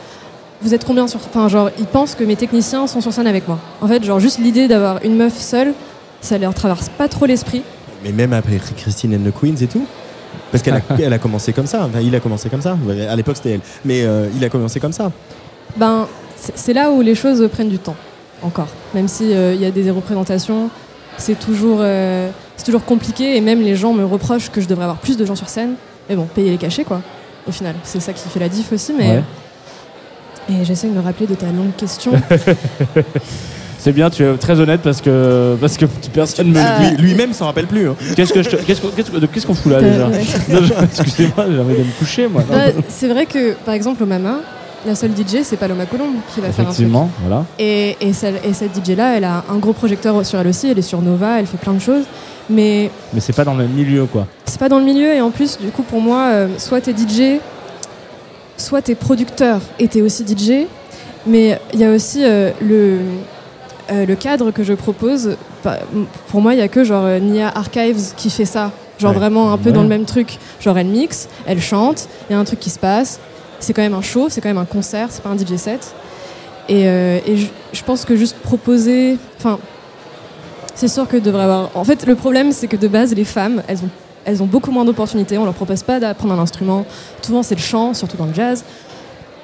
vous 0.63 0.75
êtes 0.75 0.85
combien 0.85 1.07
sur. 1.07 1.21
Enfin, 1.21 1.49
genre, 1.49 1.71
ils 1.79 1.87
pensent 1.87 2.15
que 2.15 2.25
mes 2.25 2.37
techniciens 2.37 2.87
sont 2.87 3.01
sur 3.01 3.13
scène 3.13 3.27
avec 3.27 3.47
moi. 3.47 3.59
En 3.81 3.87
fait, 3.87 4.03
genre, 4.03 4.19
juste 4.19 4.39
l'idée 4.39 4.67
d'avoir 4.67 5.05
une 5.05 5.17
meuf 5.17 5.37
seule, 5.37 5.75
ça 6.21 6.39
leur 6.39 6.55
traverse 6.55 6.89
pas 6.89 7.09
trop 7.09 7.27
l'esprit. 7.27 7.63
Mais 8.03 8.13
même 8.13 8.33
après 8.33 8.59
Christine 8.77 9.15
and 9.15 9.31
the 9.31 9.33
Queens 9.33 9.57
et 9.63 9.67
tout 9.67 9.87
Parce 10.51 10.63
qu'elle 10.63 10.75
a, 10.75 10.81
elle 10.99 11.13
a 11.13 11.19
commencé 11.19 11.53
comme 11.53 11.67
ça. 11.67 11.85
Enfin, 11.85 12.01
il 12.01 12.15
a 12.15 12.21
commencé 12.21 12.49
comme 12.49 12.63
ça. 12.63 12.79
À 13.09 13.17
l'époque, 13.17 13.37
c'était 13.37 13.53
elle. 13.53 13.61
Mais 13.85 14.05
euh, 14.05 14.29
il 14.35 14.43
a 14.45 14.49
commencé 14.49 14.81
comme 14.81 14.93
ça. 14.93 15.13
Ben, 15.77 16.07
c'est 16.37 16.73
là 16.73 16.91
où 16.91 17.03
les 17.03 17.15
choses 17.15 17.47
prennent 17.53 17.69
du 17.69 17.79
temps, 17.79 17.97
encore. 18.43 18.69
Même 18.95 19.09
s'il 19.09 19.31
y 19.31 19.65
a 19.67 19.71
des 19.71 19.91
représentations, 19.91 20.71
c'est 21.19 21.39
toujours, 21.39 21.79
euh, 21.81 22.31
c'est 22.57 22.65
toujours 22.65 22.85
compliqué 22.85 23.37
et 23.37 23.41
même 23.41 23.61
les 23.63 23.77
gens 23.77 23.93
me 23.93 24.05
reprochent 24.05 24.51
que 24.51 24.61
je 24.61 24.67
devrais 24.69 24.85
avoir 24.85 24.99
plus 24.99 25.17
de 25.17 25.25
gens 25.25 25.37
sur 25.37 25.49
scène. 25.49 25.75
Mais 26.09 26.17
bon, 26.17 26.27
payer 26.35 26.51
les 26.51 26.57
cachets, 26.59 26.85
quoi, 26.85 27.01
au 27.49 27.53
final. 27.53 27.75
C'est 27.83 28.01
ça 28.01 28.13
qui 28.13 28.29
fait 28.29 28.41
la 28.41 28.49
diff 28.49 28.73
aussi. 28.73 28.93
Mais... 28.97 29.09
Ouais. 29.09 29.23
Et 30.51 30.65
j'essaie 30.65 30.89
de 30.89 30.93
me 30.93 31.01
rappeler 31.01 31.27
de 31.27 31.35
ta 31.35 31.47
longue 31.47 31.75
question. 31.77 32.13
C'est 33.79 33.93
bien, 33.93 34.09
tu 34.09 34.25
es 34.25 34.37
très 34.39 34.59
honnête 34.61 34.81
parce 34.83 35.03
que 35.03 35.57
parce 35.61 35.77
que 35.77 35.85
personne 36.13 36.49
me 36.51 36.59
Ah. 36.59 36.81
Lui- 36.91 36.97
Lui-même 37.09 37.35
s'en 37.35 37.47
rappelle 37.47 37.67
plus. 37.67 37.89
hein. 37.89 37.97
Qu'est-ce 38.17 38.33
que 38.33 38.43
je 38.43 38.49
te- 38.51 38.57
qu'est-ce 38.57 38.81
qu'on 38.81 38.89
qu'est-ce 38.89 39.11
qu'on- 39.11 39.21
qu'est-ce 39.27 39.47
qu'on 39.47 39.55
fout 39.55 39.73
là 39.73 39.79
Euh, 39.79 40.09
déjà 40.09 40.09
ouais. 40.09 40.77
Excusez-moi, 40.85 41.47
j'ai 41.51 41.59
envie 41.59 41.75
de 41.75 41.79
me 41.81 41.99
coucher 41.99 42.27
moi. 42.29 42.43
Bah, 42.49 42.57
c'est 42.89 43.09
vrai 43.09 43.27
que, 43.27 43.53
par 43.53 43.75
exemple, 43.75 44.03
au 44.03 44.07
Mama, 44.07 44.37
la 44.87 44.95
seule 44.95 45.11
DJ, 45.11 45.43
c'est 45.45 45.57
Paloma 45.59 45.85
Colombe 45.85 46.15
qui 46.35 46.41
va 46.41 46.47
faire 46.51 46.61
un 46.61 46.69
truc. 46.69 46.77
Effectivement, 46.77 47.11
voilà. 47.27 47.45
Et, 47.59 47.97
et, 48.01 48.15
celle- 48.15 48.41
et 48.43 48.55
cette 48.55 48.75
DJ-là, 48.75 49.19
elle 49.19 49.25
a 49.25 49.45
un 49.51 49.57
gros 49.59 49.75
projecteur 49.75 50.25
sur 50.25 50.39
elle 50.39 50.49
aussi, 50.49 50.71
elle 50.71 50.79
est 50.79 50.83
sur 50.83 51.03
Nova, 51.03 51.39
elle 51.41 51.47
fait 51.47 51.59
plein 51.59 51.75
de 51.75 51.81
choses. 51.81 52.05
Mais 52.51 52.91
Mais 53.13 53.21
c'est 53.21 53.33
pas 53.33 53.45
dans 53.45 53.55
le 53.55 53.67
milieu 53.67 54.05
quoi. 54.07 54.27
c'est 54.45 54.59
pas 54.59 54.69
dans 54.69 54.79
le 54.79 54.85
milieu 54.85 55.15
et 55.15 55.21
en 55.21 55.31
plus 55.31 55.59
du 55.59 55.69
coup 55.69 55.83
pour 55.83 56.01
moi 56.01 56.27
euh, 56.33 56.49
soit 56.59 56.81
t'es 56.83 56.93
DJ 56.93 57.41
soit 58.57 58.83
t'es 58.83 58.95
producteur 58.95 59.61
et 59.79 59.89
t'es 59.89 60.03
aussi 60.03 60.25
DJ 60.27 60.67
mais 61.27 61.59
il 61.73 61.81
y 61.81 61.85
a 61.85 61.91
aussi 61.91 62.23
euh, 62.25 62.51
le 62.61 62.99
euh, 63.93 64.07
le 64.07 64.15
cadre 64.15 64.51
que 64.51 64.63
je 64.63 64.73
propose 64.75 65.37
Bah, 65.65 65.79
pour 66.29 66.41
moi 66.41 66.55
il 66.55 66.59
y 66.59 66.63
a 66.63 66.69
que 66.69 66.85
genre 66.85 67.05
euh, 67.05 67.19
Nia 67.19 67.49
Archives 67.49 68.13
qui 68.17 68.31
fait 68.31 68.45
ça 68.45 68.71
genre 68.99 69.11
Ouais. 69.13 69.17
vraiment 69.19 69.53
un 69.53 69.59
peu 69.59 69.71
Ouais. 69.71 69.73
dans 69.75 69.83
le 69.83 69.89
même 69.89 70.05
truc 70.05 70.39
genre 70.61 70.77
elle 70.79 70.87
mixe 70.87 71.29
elle 71.47 71.61
chante 71.61 72.09
il 72.29 72.35
y 72.35 72.37
a 72.37 72.39
un 72.39 72.45
truc 72.45 72.61
qui 72.61 72.71
se 72.71 72.79
passe 72.79 73.19
c'est 73.59 73.73
quand 73.73 73.83
même 73.83 73.95
un 73.95 74.03
show 74.03 74.29
c'est 74.29 74.41
quand 74.41 74.49
même 74.51 74.59
un 74.59 74.65
concert 74.67 75.09
c'est 75.11 75.23
pas 75.23 75.31
un 75.31 75.37
DJ 75.39 75.57
set 75.57 75.95
et, 76.69 76.83
et 76.83 77.37
je, 77.37 77.47
je 77.73 77.83
pense 77.83 78.05
que 78.05 78.17
juste 78.17 78.37
proposer 78.43 79.19
enfin 79.39 79.59
c'est 80.75 80.89
sûr 80.89 81.09
que 81.09 81.17
devrait 81.17 81.45
avoir. 81.45 81.71
En 81.75 81.85
fait, 81.85 82.07
le 82.07 82.15
problème, 82.15 82.53
c'est 82.53 82.67
que 82.67 82.77
de 82.77 82.89
base, 82.89 83.15
les 83.15 83.25
femmes, 83.25 83.63
elles 83.69 83.79
ont 83.79 83.91
elles 84.27 84.43
ont 84.43 84.47
beaucoup 84.47 84.71
moins 84.71 84.87
d'opportunités. 84.87 85.37
On 85.37 85.45
leur 85.45 85.53
propose 85.53 85.83
pas 85.83 86.01
d'apprendre 86.01 86.33
un 86.33 86.39
instrument. 86.39 86.87
Souvent, 87.21 87.43
c'est 87.43 87.57
le 87.57 87.61
chant, 87.61 87.93
surtout 87.93 88.17
dans 88.17 88.25
le 88.25 88.33
jazz. 88.33 88.65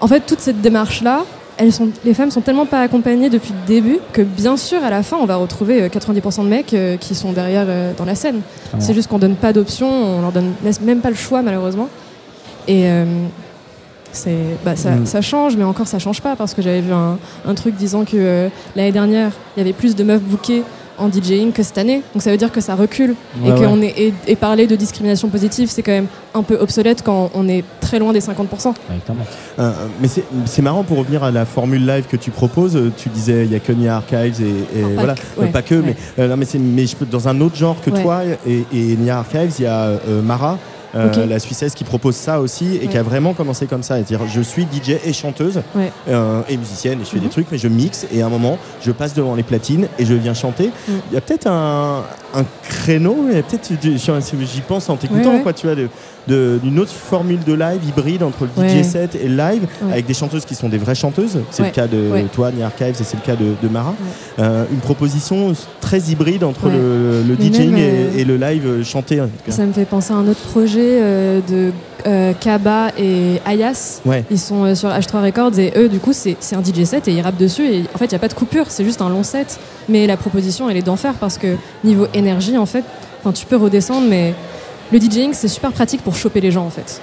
En 0.00 0.08
fait, 0.08 0.20
toute 0.20 0.40
cette 0.40 0.62
démarche-là, 0.62 1.24
elles 1.58 1.72
sont, 1.72 1.90
les 2.02 2.14
femmes 2.14 2.30
sont 2.30 2.40
tellement 2.40 2.64
pas 2.64 2.80
accompagnées 2.80 3.28
depuis 3.28 3.52
le 3.52 3.66
début 3.66 3.98
que 4.14 4.22
bien 4.22 4.56
sûr, 4.56 4.82
à 4.82 4.88
la 4.88 5.02
fin, 5.02 5.18
on 5.18 5.26
va 5.26 5.36
retrouver 5.36 5.82
euh, 5.82 5.88
90% 5.88 6.44
de 6.44 6.48
mecs 6.48 6.72
euh, 6.72 6.96
qui 6.96 7.14
sont 7.14 7.32
derrière 7.32 7.66
euh, 7.68 7.92
dans 7.98 8.06
la 8.06 8.14
scène. 8.14 8.40
C'est 8.78 8.94
juste 8.94 9.10
qu'on 9.10 9.18
donne 9.18 9.36
pas 9.36 9.52
d'option, 9.52 9.86
on 9.86 10.22
leur 10.22 10.32
donne 10.32 10.52
laisse 10.64 10.80
même 10.80 11.00
pas 11.00 11.10
le 11.10 11.16
choix 11.16 11.42
malheureusement. 11.42 11.88
Et 12.66 12.88
euh, 12.88 13.04
c'est, 14.12 14.56
bah, 14.64 14.76
ça, 14.76 14.92
Mm. 14.92 15.06
ça 15.06 15.20
change, 15.20 15.56
mais 15.56 15.64
encore 15.64 15.86
ça 15.86 15.98
change 15.98 16.22
pas 16.22 16.34
parce 16.36 16.54
que 16.54 16.62
j'avais 16.62 16.80
vu 16.80 16.92
un, 16.92 17.18
un 17.46 17.54
truc 17.54 17.74
disant 17.74 18.04
que 18.04 18.12
euh, 18.16 18.48
l'année 18.74 18.92
dernière, 18.92 19.32
il 19.56 19.60
y 19.60 19.62
avait 19.62 19.74
plus 19.74 19.94
de 19.94 20.02
meufs 20.04 20.22
bookées 20.22 20.62
en 21.00 21.08
DJing 21.10 21.52
que 21.52 21.62
cette 21.62 21.78
année. 21.78 22.02
Donc 22.14 22.22
ça 22.22 22.30
veut 22.30 22.36
dire 22.36 22.52
que 22.52 22.60
ça 22.60 22.74
recule 22.74 23.14
Ouais, 23.42 23.50
et, 23.50 23.54
qu'on 23.54 23.80
ouais. 23.80 23.86
est, 23.96 24.02
et, 24.08 24.14
et 24.28 24.36
parler 24.36 24.66
de 24.66 24.76
discrimination 24.76 25.28
positive, 25.28 25.68
c'est 25.70 25.82
quand 25.82 25.92
même 25.92 26.06
un 26.34 26.42
peu 26.42 26.56
obsolète 26.56 27.02
quand 27.02 27.30
on 27.34 27.48
est 27.48 27.64
très 27.80 27.98
loin 27.98 28.12
des 28.12 28.20
50%. 28.20 28.28
Exactement. 28.30 29.24
Euh, 29.58 29.72
mais 30.00 30.08
c'est 30.08 30.24
c'est 30.46 30.62
marrant 30.62 30.84
pour 30.84 30.98
revenir 30.98 31.24
à 31.24 31.30
la 31.30 31.44
formule 31.46 31.84
live 31.86 32.04
que 32.06 32.16
tu 32.16 32.30
proposes. 32.30 32.76
euh, 32.76 32.92
Tu 32.96 33.08
disais 33.08 33.44
il 33.46 33.52
y 33.52 33.54
a 33.56 33.60
que 33.60 33.72
Nia 33.72 33.96
Archives 33.96 34.40
et, 34.42 34.78
et 34.78 34.82
Non, 34.82 34.88
pas 34.90 34.94
voilà, 34.94 35.14
que- 35.14 35.20
Euh, 35.38 35.42
ouais, 35.42 35.48
pas 35.48 35.62
que, 35.62 35.74
ouais. 35.76 35.82
mais 35.86 35.96
euh, 36.24 36.28
non, 36.28 36.36
mais 36.36 36.44
c'est 36.44 36.58
mais 36.58 36.86
je 36.86 36.94
peux 36.96 37.06
dans 37.06 37.26
un 37.28 37.40
autre 37.40 37.56
genre 37.56 37.76
que 37.84 37.90
Ouais. 37.90 38.02
toi 38.02 38.20
et, 38.46 38.64
et 38.72 38.96
Nia 38.96 39.18
Archives, 39.18 39.54
il 39.58 39.62
y 39.62 39.66
a 39.66 39.84
euh, 40.08 40.22
Mara. 40.22 40.58
Euh, 40.94 41.26
la 41.26 41.38
Suissesse 41.38 41.74
qui 41.74 41.84
propose 41.84 42.16
ça 42.16 42.40
aussi 42.40 42.76
et 42.76 42.86
qui 42.88 42.96
a 42.98 43.02
vraiment 43.02 43.32
commencé 43.32 43.66
comme 43.66 43.82
ça, 43.82 43.94
c'est-à-dire 43.96 44.20
je 44.26 44.40
suis 44.40 44.64
DJ 44.64 44.96
et 45.04 45.12
chanteuse 45.12 45.62
Ouais. 45.74 45.92
euh, 46.08 46.42
et 46.48 46.56
musicienne 46.56 47.00
et 47.00 47.04
je 47.04 47.10
fais 47.10 47.16
Mhm. 47.18 47.22
des 47.24 47.28
trucs 47.28 47.46
mais 47.52 47.58
je 47.58 47.68
mixe 47.68 48.06
et 48.12 48.22
à 48.22 48.26
un 48.26 48.28
moment 48.28 48.58
je 48.82 48.90
passe 48.90 49.14
devant 49.14 49.34
les 49.34 49.42
platines 49.42 49.88
et 49.98 50.04
je 50.04 50.14
viens 50.14 50.34
chanter. 50.34 50.66
Mm. 50.88 50.92
Il 51.10 51.14
y 51.14 51.18
a 51.18 51.20
peut-être 51.20 51.46
un, 51.46 52.02
un 52.34 52.44
créneau, 52.68 53.26
il 53.30 53.36
y 53.36 53.38
a 53.38 53.42
peut-être 53.42 53.70
j'y 53.80 54.60
pense 54.62 54.88
en 54.88 54.96
t'écoutant 54.96 55.34
Ouais, 55.34 55.42
quoi, 55.42 55.52
tu 55.52 55.66
vois, 55.66 55.76
de- 55.76 55.88
d'une 56.28 56.78
autre 56.78 56.92
formule 56.92 57.40
de 57.44 57.52
live 57.54 57.80
hybride 57.88 58.22
entre 58.22 58.44
le 58.44 58.48
DJ 58.68 58.74
Ouais. 58.76 58.82
set 58.82 59.14
et 59.14 59.28
le 59.28 59.36
live 59.36 59.62
Ouais. 59.82 59.92
avec 59.92 60.06
des 60.06 60.14
chanteuses 60.14 60.44
qui 60.44 60.54
sont 60.54 60.68
des 60.68 60.78
vraies 60.78 60.94
chanteuses. 60.94 61.38
C'est 61.50 61.62
Ouais. 61.62 61.68
le 61.68 61.74
cas 61.74 61.86
de 61.86 62.10
Ouais. 62.10 62.24
toi, 62.32 62.50
Nia 62.52 62.66
Archives, 62.66 62.96
et 63.00 63.04
c'est 63.04 63.16
le 63.16 63.22
cas 63.24 63.36
de, 63.36 63.54
de 63.62 63.68
Mara. 63.68 63.94
Euh, 64.38 64.64
une 64.70 64.78
proposition 64.78 65.52
très 65.80 65.98
hybride 66.00 66.44
entre 66.44 66.68
le, 66.68 67.22
DJing 67.38 67.76
et, 67.76 67.80
euh, 67.82 68.18
et 68.18 68.24
le 68.24 68.36
live 68.36 68.66
euh, 68.66 68.84
chanté. 68.84 69.20
Ça 69.48 69.64
me 69.66 69.72
fait 69.72 69.84
penser 69.84 70.12
à 70.12 70.16
un 70.16 70.28
autre 70.28 70.40
projet 70.40 70.80
euh, 71.00 71.40
de 71.48 71.72
Kaba 72.40 72.88
et 72.98 73.40
Ayas. 73.46 74.00
Ils 74.30 74.38
sont 74.38 74.74
sur 74.74 74.88
H3 74.88 75.22
Records 75.24 75.58
et 75.58 75.72
eux, 75.76 75.88
du 75.88 75.98
coup, 75.98 76.12
c'est 76.12 76.36
un 76.54 76.62
DJ 76.62 76.84
set 76.84 77.08
et 77.08 77.12
ils 77.12 77.20
rappent 77.20 77.36
dessus. 77.36 77.66
Et 77.66 77.84
en 77.94 77.98
fait, 77.98 78.06
il 78.06 78.10
n'y 78.10 78.14
a 78.16 78.18
pas 78.18 78.28
de 78.28 78.34
coupure, 78.34 78.66
c'est 78.68 78.84
juste 78.84 79.02
un 79.02 79.08
long 79.10 79.22
set. 79.22 79.58
Mais 79.88 80.06
la 80.06 80.16
proposition, 80.16 80.70
elle 80.70 80.76
est 80.76 80.82
d'enfer 80.82 81.14
parce 81.20 81.36
que 81.38 81.56
niveau 81.84 82.06
énergie, 82.14 82.56
en 82.56 82.66
fait, 82.66 82.84
tu 83.34 83.44
peux 83.46 83.56
redescendre, 83.56 84.06
mais 84.08 84.34
le 84.92 84.98
DJing, 84.98 85.32
c'est 85.32 85.48
super 85.48 85.72
pratique 85.72 86.02
pour 86.02 86.16
choper 86.16 86.40
les 86.40 86.50
gens, 86.50 86.64
en 86.64 86.70
fait. 86.70 87.00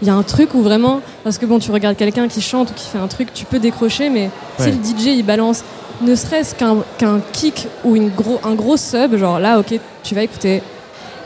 Il 0.00 0.06
y 0.06 0.10
a 0.10 0.14
un 0.14 0.22
truc 0.22 0.54
où 0.54 0.62
vraiment, 0.62 1.00
parce 1.24 1.38
que 1.38 1.46
bon, 1.46 1.58
tu 1.58 1.70
regardes 1.70 1.96
quelqu'un 1.96 2.28
qui 2.28 2.40
chante 2.40 2.70
ou 2.70 2.74
qui 2.74 2.86
fait 2.86 2.98
un 2.98 3.08
truc, 3.08 3.32
tu 3.34 3.44
peux 3.44 3.58
décrocher, 3.58 4.10
mais 4.10 4.30
si 4.58 4.70
le 4.70 4.76
DJ 4.76 5.18
il 5.18 5.24
balance 5.24 5.64
ne 6.00 6.14
serait-ce 6.14 6.54
qu'un 6.54 7.20
kick 7.32 7.66
ou 7.84 7.96
une 7.96 8.08
gros, 8.08 8.40
un 8.44 8.54
gros 8.54 8.76
sub, 8.76 9.16
genre 9.16 9.40
là, 9.40 9.58
ok, 9.58 9.78
tu 10.04 10.14
vas 10.14 10.22
écouter. 10.22 10.62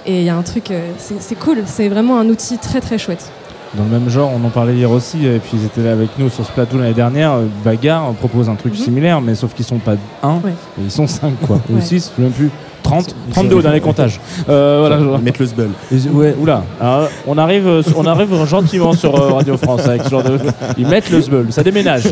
Et 0.07 0.21
il 0.21 0.25
y 0.25 0.31
a 0.31 0.37
un 0.37 0.43
truc, 0.43 0.71
euh, 0.71 0.91
c'est 0.99 1.39
cool, 1.39 1.63
c'est 1.67 1.89
vraiment 1.89 2.19
un 2.19 2.29
outil 2.29 2.59
très 2.59 2.81
très 2.81 2.99
chouette. 2.99 3.31
Dans 3.77 3.85
le 3.85 3.91
même 3.91 4.11
genre, 4.11 4.31
on 4.39 4.45
en 4.47 4.51
parlait 4.51 4.75
hier 4.75 4.91
aussi, 4.91 5.25
et 5.27 5.39
puis 5.39 5.53
ils 5.55 5.65
étaient 5.65 5.83
là 5.83 5.93
avec 5.93 6.11
nous 6.19 6.29
sur 6.29 6.45
ce 6.45 6.53
plateau 6.53 6.77
l'année 6.77 6.93
dernière. 6.93 7.37
Bagarre 7.65 8.13
propose 8.13 8.51
un 8.51 8.55
truc 8.55 8.75
Mhm. 8.75 8.79
similaire, 8.85 9.21
mais 9.23 9.35
sauf 9.35 9.55
qu'ils 9.55 9.65
sont 9.65 9.79
pas 9.79 9.95
un, 10.23 10.35
Ouais. 10.45 10.51
et 10.79 10.85
ils 10.85 10.91
sont 10.91 11.07
cinq 11.07 11.33
quoi. 11.47 11.59
Ou 11.71 11.77
Ouais. 11.77 11.81
six, 11.81 12.11
je 12.13 12.17
sais 12.17 12.23
même 12.23 12.33
plus. 12.33 12.51
30, 12.83 13.15
Ils 13.29 13.33
32 13.33 13.51
sont- 13.53 13.59
au 13.61 13.63
dernier 13.63 13.81
comptage. 13.81 14.21
Euh, 14.49 14.79
voilà, 14.81 15.19
mettent 15.19 15.39
le. 15.39 15.47
Ils- 15.93 16.09
Ouais, 16.11 16.35
oula. 16.39 16.65
Alors, 16.81 17.09
on 17.29 17.39
arrive, 17.39 17.67
euh, 17.69 17.83
on 17.97 18.05
arrive 18.07 18.45
gentiment 18.45 18.93
sur 18.93 19.15
euh, 19.19 19.33
Radio 19.35 19.57
France 19.57 19.87
avec 19.87 20.03
ce 20.03 20.11
genre 20.11 20.25
de. 20.25 20.37
Ils 20.77 20.89
mettent 20.89 21.09
le 21.11 21.23
sbeul, 21.23 21.47
ça 21.53 21.63
déménage. 21.63 22.03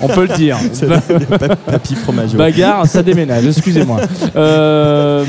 On 0.00 0.06
peut 0.06 0.22
le 0.28 0.36
dire. 0.36 0.56
C'est 0.72 0.86
Papy 1.66 1.96
fromageau. 1.96 2.38
Bagarre, 2.38 2.86
ça 2.86 3.02
déménage. 3.02 3.44
Excusez-moi. 3.44 3.98
Euh, 4.36 5.24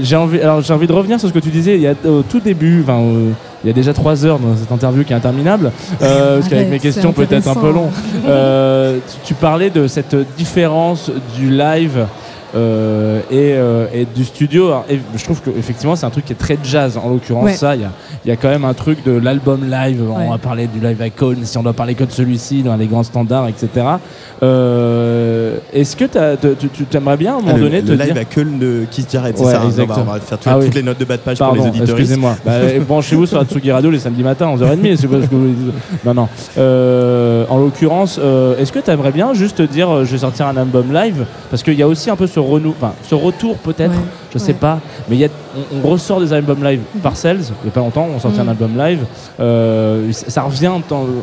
j'ai 0.00 0.16
envie, 0.16 0.40
alors 0.40 0.60
j'ai 0.62 0.72
envie 0.72 0.86
de 0.86 0.92
revenir 0.92 1.18
sur 1.18 1.28
ce 1.28 1.34
que 1.34 1.40
tu 1.40 1.50
disais 1.50 1.74
il 1.74 1.80
y 1.82 1.88
a, 1.88 1.94
au 2.08 2.22
tout 2.22 2.40
début. 2.40 2.82
Enfin, 2.84 3.00
euh, 3.00 3.30
il 3.62 3.66
y 3.66 3.70
a 3.70 3.72
déjà 3.72 3.92
trois 3.92 4.24
heures 4.24 4.38
dans 4.38 4.56
cette 4.56 4.72
interview 4.72 5.04
qui 5.04 5.12
est 5.12 5.16
interminable, 5.16 5.70
euh, 6.02 6.38
parce 6.38 6.48
qu'avec 6.48 6.70
mes 6.70 6.78
questions 6.78 7.12
peut-être 7.12 7.48
un 7.48 7.54
peu 7.54 7.70
long. 7.70 7.90
Euh, 8.26 8.98
tu 9.24 9.34
parlais 9.34 9.70
de 9.70 9.86
cette 9.86 10.16
différence 10.36 11.10
du 11.36 11.50
live. 11.50 12.06
Euh, 12.54 13.20
et, 13.30 13.52
euh, 13.54 13.86
et 13.94 14.04
du 14.04 14.24
studio. 14.24 14.66
Alors, 14.66 14.84
et 14.90 14.98
je 15.16 15.24
trouve 15.24 15.40
que 15.40 15.50
effectivement 15.50 15.96
c'est 15.96 16.06
un 16.06 16.10
truc 16.10 16.24
qui 16.24 16.32
est 16.32 16.36
très 16.36 16.58
jazz 16.62 16.98
en 17.02 17.08
l'occurrence. 17.08 17.44
Ouais. 17.44 17.54
Ça, 17.54 17.76
il 17.76 17.82
y 17.82 17.84
a, 17.84 17.90
il 18.24 18.28
y 18.28 18.32
a 18.32 18.36
quand 18.36 18.48
même 18.48 18.64
un 18.64 18.74
truc 18.74 19.04
de 19.04 19.12
l'album 19.12 19.70
live. 19.70 20.02
On 20.10 20.30
va 20.30 20.38
parler 20.38 20.66
du 20.66 20.80
live 20.80 21.02
icon, 21.04 21.36
si 21.42 21.58
on 21.58 21.62
doit 21.62 21.72
parler 21.72 21.94
que 21.94 22.04
de 22.04 22.12
celui-ci 22.12 22.62
dans 22.62 22.76
les 22.76 22.86
grands 22.86 23.02
standards, 23.02 23.48
etc. 23.48 23.86
Euh, 24.42 25.56
Est-ce 25.72 25.96
que 25.96 26.04
te- 26.04 26.54
tu 26.54 26.68
tu 26.68 26.84
t'aimerais 26.84 27.16
bien 27.16 27.32
à 27.34 27.36
un 27.36 27.40
moment 27.40 27.52
Ah, 27.54 27.58
le, 27.58 27.62
donné 27.64 27.80
le 27.80 27.86
te 27.86 27.92
live 27.92 28.12
dire 28.12 28.22
à 28.22 28.24
Köln 28.24 28.58
de 28.58 28.84
Keith 28.90 29.10
Jarrett, 29.12 29.36
c'est 29.36 29.44
Ouais, 29.44 29.50
ça 29.52 29.58
hein, 29.58 29.60
on, 29.64 29.68
va, 29.68 29.70
exactement. 29.82 30.06
on 30.08 30.12
va 30.14 30.20
faire 30.20 30.38
tout- 30.38 30.48
Ah 30.50 30.58
oui. 30.58 30.64
toutes 30.66 30.74
les 30.74 30.82
notes 30.82 30.98
de 30.98 31.04
bas 31.04 31.16
de 31.16 31.22
page 31.22 31.38
Pardon, 31.38 31.56
pour 31.56 31.64
les 31.64 31.70
auditeurs. 31.70 31.90
excusez-moi. 31.98 32.36
Bah, 32.44 32.52
Branchez-vous 32.88 33.26
sur 33.26 33.38
Atsugi 33.38 33.70
Radio 33.70 33.90
les 33.90 33.98
samedis 33.98 34.22
matins, 34.22 34.46
11h30. 34.56 34.96
C'est 34.96 35.06
pas 35.08 35.16
ce 35.22 35.26
que 35.26 35.34
vous... 35.34 35.54
Non, 36.04 36.14
non. 36.14 36.28
Euh, 36.58 37.44
en 37.48 37.58
l'occurrence, 37.58 38.18
euh, 38.22 38.56
est-ce 38.58 38.72
que 38.72 38.78
tu 38.78 38.90
aimerais 38.90 39.12
bien 39.12 39.34
juste 39.34 39.60
dire 39.62 39.90
euh, 39.90 40.04
je 40.04 40.12
vais 40.12 40.18
sortir 40.18 40.46
un 40.46 40.56
album 40.56 40.92
live? 40.92 41.24
Parce 41.50 41.62
qu'il 41.62 41.74
y 41.74 41.82
a 41.82 41.88
aussi 41.88 42.10
un 42.10 42.16
peu 42.16 42.26
ce, 42.26 42.39
renou... 42.40 42.70
enfin, 42.76 42.92
ce 43.08 43.14
retour, 43.14 43.56
peut-être, 43.58 43.90
Ouais, 43.92 43.96
je 44.32 44.38
sais 44.38 44.48
ouais. 44.48 44.52
pas. 44.54 44.80
Mais 45.08 45.16
il 45.16 45.20
y 45.20 45.24
a... 45.24 45.28
on, 45.74 45.86
on 45.86 45.90
ressort 45.90 46.20
des 46.20 46.32
albums 46.32 46.62
live 46.64 46.80
par 47.02 47.16
Cells, 47.16 47.38
il 47.40 47.64
n'y 47.64 47.68
a 47.68 47.72
pas 47.72 47.80
longtemps, 47.80 48.08
on 48.14 48.18
sortit 48.18 48.38
Mhm. 48.40 48.48
un 48.48 48.50
album 48.50 48.76
live. 48.78 49.00
Euh, 49.40 50.12
ça 50.12 50.42
revient 50.42 50.70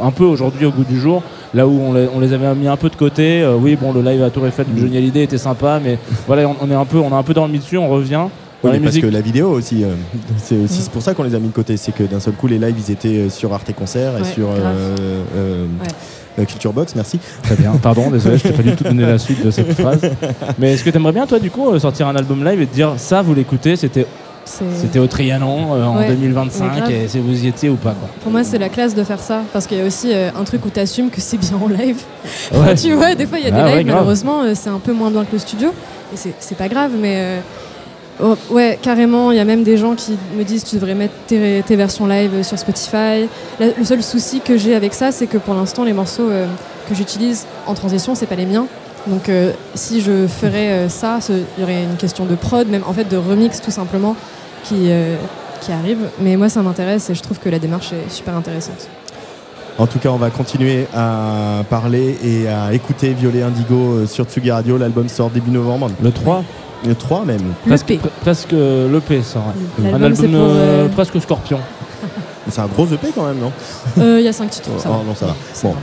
un 0.03 0.11
peu 0.11 0.24
aujourd'hui 0.24 0.65
au 0.65 0.72
goût 0.72 0.84
du 0.84 0.99
jour, 0.99 1.24
là 1.53 1.68
où 1.68 1.80
on 1.80 1.93
les, 1.93 2.07
on 2.15 2.20
les 2.20 2.34
avait 2.34 2.53
mis 2.55 2.68
un 2.68 2.78
peu 2.78 2.89
de 2.89 2.95
côté. 2.95 3.41
Euh, 3.41 3.55
oui, 3.59 3.76
bon, 3.76 3.91
le 3.93 4.01
live 4.01 4.24
à 4.24 4.30
Tour 4.30 4.47
Eiffel 4.47 4.65
de 4.74 4.80
Johnny 4.80 4.97
Hallyday 4.97 5.24
était 5.24 5.38
sympa, 5.38 5.80
mais 5.84 5.97
voilà, 6.28 6.47
on, 6.47 6.55
on 6.61 6.70
est 6.72 6.76
un 6.76 6.86
peu, 6.86 6.97
on 6.99 7.13
a 7.13 7.18
un 7.18 7.24
peu 7.24 7.34
dans 7.34 7.47
le 7.47 7.57
dessus, 7.57 7.78
on 7.78 7.89
revient. 7.89 8.22
Oui, 8.63 8.72
mais 8.74 8.80
parce 8.80 8.97
que 8.97 9.05
la 9.05 9.22
vidéo 9.22 9.49
aussi, 9.51 9.84
euh, 9.84 9.89
c'est 10.38 10.55
aussi 10.57 10.80
Mm. 10.80 10.82
c'est 10.82 10.91
pour 10.91 11.01
ça 11.03 11.13
qu'on 11.13 11.22
les 11.24 11.36
a 11.36 11.39
mis 11.39 11.47
de 11.49 11.53
côté. 11.53 11.78
C'est 11.78 11.91
que 11.91 12.03
d'un 12.03 12.20
seul 12.20 12.34
coup, 12.34 12.47
les 12.47 12.57
lives, 12.57 12.76
ils 12.88 12.91
étaient 12.91 13.30
sur 13.30 13.53
Arte 13.53 13.72
Concert 13.76 14.18
et 14.18 14.22
Ouais, 14.22 14.28
sur 14.28 14.47
grave. 14.47 14.59
euh, 14.65 15.22
euh, 15.36 15.65
euh, 16.40 16.46
Culture 16.46 16.74
Box, 16.74 16.94
merci. 16.96 17.20
Très 17.44 17.56
bien, 17.56 17.72
pardon, 17.82 18.10
désolé, 18.12 18.38
je 18.38 18.44
t'ai 18.44 18.52
pas 18.52 18.64
du 18.64 18.76
tout 18.76 18.84
donné 18.84 19.06
la 19.06 19.18
suite 19.18 19.44
de 19.46 19.52
cette 19.52 19.74
phrase. 19.74 20.02
Mais 20.60 20.74
est-ce 20.74 20.84
que 20.84 20.90
tu 20.90 20.96
aimerais 20.98 21.14
bien, 21.14 21.26
toi, 21.28 21.40
du 21.40 21.50
coup, 21.52 21.70
euh, 21.70 21.80
sortir 21.80 22.08
un 22.08 22.16
album 22.16 22.44
live 22.46 22.62
et 22.62 22.68
te 22.68 22.74
dire 22.76 22.94
ça, 22.98 23.22
vous 23.22 23.34
l'écoutez, 23.34 23.76
c'était 23.76 24.06
c'était 24.46 25.00
au 25.00 25.08
Trianon 25.08 25.76
euh, 25.76 25.84
en 25.86 25.98
Ouais, 25.98 26.08
2025 26.08 26.64
ouais, 26.74 26.80
grave. 26.80 26.92
et 26.92 27.08
si 27.10 27.20
vous 27.20 27.44
y 27.44 27.48
étiez 27.50 27.68
ou 27.70 27.76
pas 27.76 27.92
quoi. 27.92 28.08
Pour 28.24 28.32
moi, 28.32 28.46
c'est 28.46 28.58
la 28.58 28.70
classe 28.70 28.96
de 28.96 29.04
faire 29.04 29.20
ça 29.20 29.42
parce 29.52 29.68
qu'il 29.68 29.78
y 29.78 29.82
a 29.82 29.84
aussi 29.84 30.14
euh, 30.14 30.30
un 30.40 30.46
truc 30.46 30.66
où 30.66 30.70
tu 30.70 30.80
assumes 30.80 31.10
que 31.10 31.20
c'est 31.20 31.36
bien 31.36 31.58
en 31.62 31.68
live. 31.68 31.98
Ouais. 32.54 32.74
tu 32.82 32.94
vois, 32.94 33.14
des 33.14 33.26
fois, 33.26 33.40
il 33.40 33.44
y 33.44 33.48
a 33.50 33.52
des 33.52 33.58
Ah 33.60 33.76
lives, 33.76 33.88
malheureusement, 33.88 34.44
euh, 34.44 34.54
c'est 34.56 34.70
un 34.70 34.80
peu 34.80 34.94
moins 34.94 35.12
bien 35.12 35.26
que 35.26 35.34
le 35.34 35.40
studio. 35.40 35.74
Et 36.14 36.16
c'est- 36.16 36.34
c'est 36.40 36.56
pas 36.58 36.70
grave, 36.70 36.92
mais. 36.98 37.42
Oh, 38.24 38.36
ouais, 38.51 38.78
carrément, 38.82 39.32
il 39.32 39.38
y 39.38 39.39
a 39.39 39.45
même 39.45 39.63
des 39.63 39.78
gens 39.78 39.95
qui 39.95 40.18
me 40.38 40.43
disent 40.43 40.63
tu 40.63 40.76
devrais 40.76 40.95
mettre 40.95 41.13
tes, 41.28 41.63
tes 41.65 41.76
versions 41.76 42.07
live 42.07 42.32
euh, 42.36 42.43
sur 42.43 42.57
Spotify. 42.57 43.28
La- 43.59 43.68
le 43.78 43.84
seul 43.84 44.01
souci 44.03 44.41
que 44.41 44.57
j'ai 44.57 44.76
avec 44.76 44.93
ça, 44.93 45.11
c'est 45.11 45.28
que 45.28 45.38
pour 45.38 45.53
l'instant, 45.53 45.84
les 45.84 45.93
morceaux 45.93 46.30
euh, 46.30 46.45
que 46.89 46.95
j'utilise 46.95 47.45
en 47.65 47.74
transition, 47.74 48.15
c'est 48.15 48.26
pas 48.26 48.36
les 48.36 48.45
miens. 48.45 48.68
Donc, 49.07 49.30
euh, 49.30 49.51
si 49.74 50.01
je 50.01 50.28
ferais 50.28 50.70
euh, 50.70 50.89
ça, 50.89 51.20
il 51.30 51.61
y 51.61 51.63
aurait 51.63 51.84
une 51.84 51.95
question 51.97 52.26
de 52.26 52.36
prod, 52.36 52.68
même 52.68 52.84
en 52.86 52.93
fait 52.93 53.05
de 53.07 53.18
remix 53.18 53.61
tout 53.61 53.72
simplement, 53.72 54.15
qui, 54.63 54.89
euh, 54.91 55.15
qui 55.61 55.72
arrive. 55.72 55.99
Mais 56.20 56.36
moi, 56.36 56.49
ça 56.49 56.61
m'intéresse 56.61 57.09
et 57.09 57.15
je 57.15 57.22
trouve 57.22 57.39
que 57.39 57.47
la 57.49 57.59
démarche 57.59 57.93
est 57.93 58.09
super 58.11 58.36
intéressante. 58.36 58.88
En 59.78 59.86
tout 59.86 59.99
cas, 59.99 60.09
on 60.09 60.18
va 60.18 60.32
continuer 60.32 60.88
à 60.93 61.63
parler 61.70 62.18
et 62.24 62.47
à 62.49 62.74
écouter 62.74 63.13
Violet 63.13 63.43
Indigo 63.43 64.07
sur 64.07 64.26
Tsugi 64.26 64.49
Radio. 64.49 64.76
L'album 64.78 65.07
sort 65.07 65.30
début 65.30 65.51
novembre. 65.51 65.91
Le 66.01 66.11
3 66.11 66.43
Le 66.86 66.96
3 66.96 67.26
même. 67.26 67.54
Presque, 67.66 67.90
L'EP. 67.90 68.02
pre- 68.04 68.10
presque 68.22 68.54
euh, 68.54 68.92
l'EP 68.92 69.22
ça. 69.24 69.40
ouais. 69.40 69.46
Un 69.80 69.92
L'album, 69.92 70.04
album 70.04 70.16
c'est 70.22 70.28
pour, 70.28 70.42
euh, 70.42 70.86
euh, 70.86 70.88
presque 70.90 71.22
scorpion. 71.22 71.60
C'est 72.50 72.62
un 72.62 72.68
gros 72.68 72.86
EP 72.86 73.08
quand 73.14 73.26
même, 73.26 73.40
non? 73.40 73.52
Euh, 73.98 74.20
Il 74.20 74.26
y 74.26 74.28
a 74.28 74.34
cinq 74.34 74.50
titres. 74.52 74.70
ça 74.78 74.90
Oh, 74.90 74.98
va. 75.00 75.04
non, 75.04 75.16
ça 75.16 75.26
va. 75.28 75.36
Bon. 75.64 75.76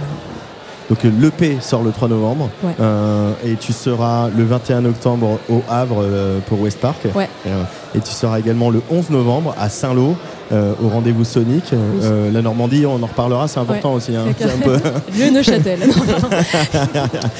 Donc 0.90 1.04
euh, 1.04 1.10
l'EP 1.18 1.56
sort 1.60 1.82
le 1.82 1.90
3 1.92 2.08
novembre 2.08 2.50
Ouais. 2.62 2.72
Euh, 2.80 3.30
et 3.46 3.54
tu 3.54 3.72
seras 3.72 4.28
le 4.36 4.44
21 4.44 4.84
octobre 4.84 5.38
au 5.48 5.62
Havre 5.70 6.02
euh, 6.02 6.38
pour 6.46 6.60
West 6.60 6.78
Park. 6.78 6.98
Ouais. 7.14 7.28
Euh, 7.46 7.62
et 7.94 8.00
tu 8.00 8.10
seras 8.10 8.38
également 8.38 8.68
le 8.70 8.82
11 8.90 9.08
novembre 9.10 9.54
à 9.58 9.68
Saint-Lô 9.70 10.14
euh, 10.52 10.72
au 10.84 10.88
rendez-vous 10.88 11.24
Sonic. 11.24 11.72
Euh, 11.72 12.30
la 12.30 12.42
Normandie, 12.42 12.84
on 12.84 13.02
en 13.02 13.06
reparlera, 13.06 13.48
c'est 13.48 13.60
important 13.60 13.90
Ouais. 13.92 13.96
aussi. 13.96 14.14
hein. 14.14 14.24
Un 14.42 14.62
peu... 14.62 14.76
Le 15.18 15.30
Neuchâtel. 15.30 15.78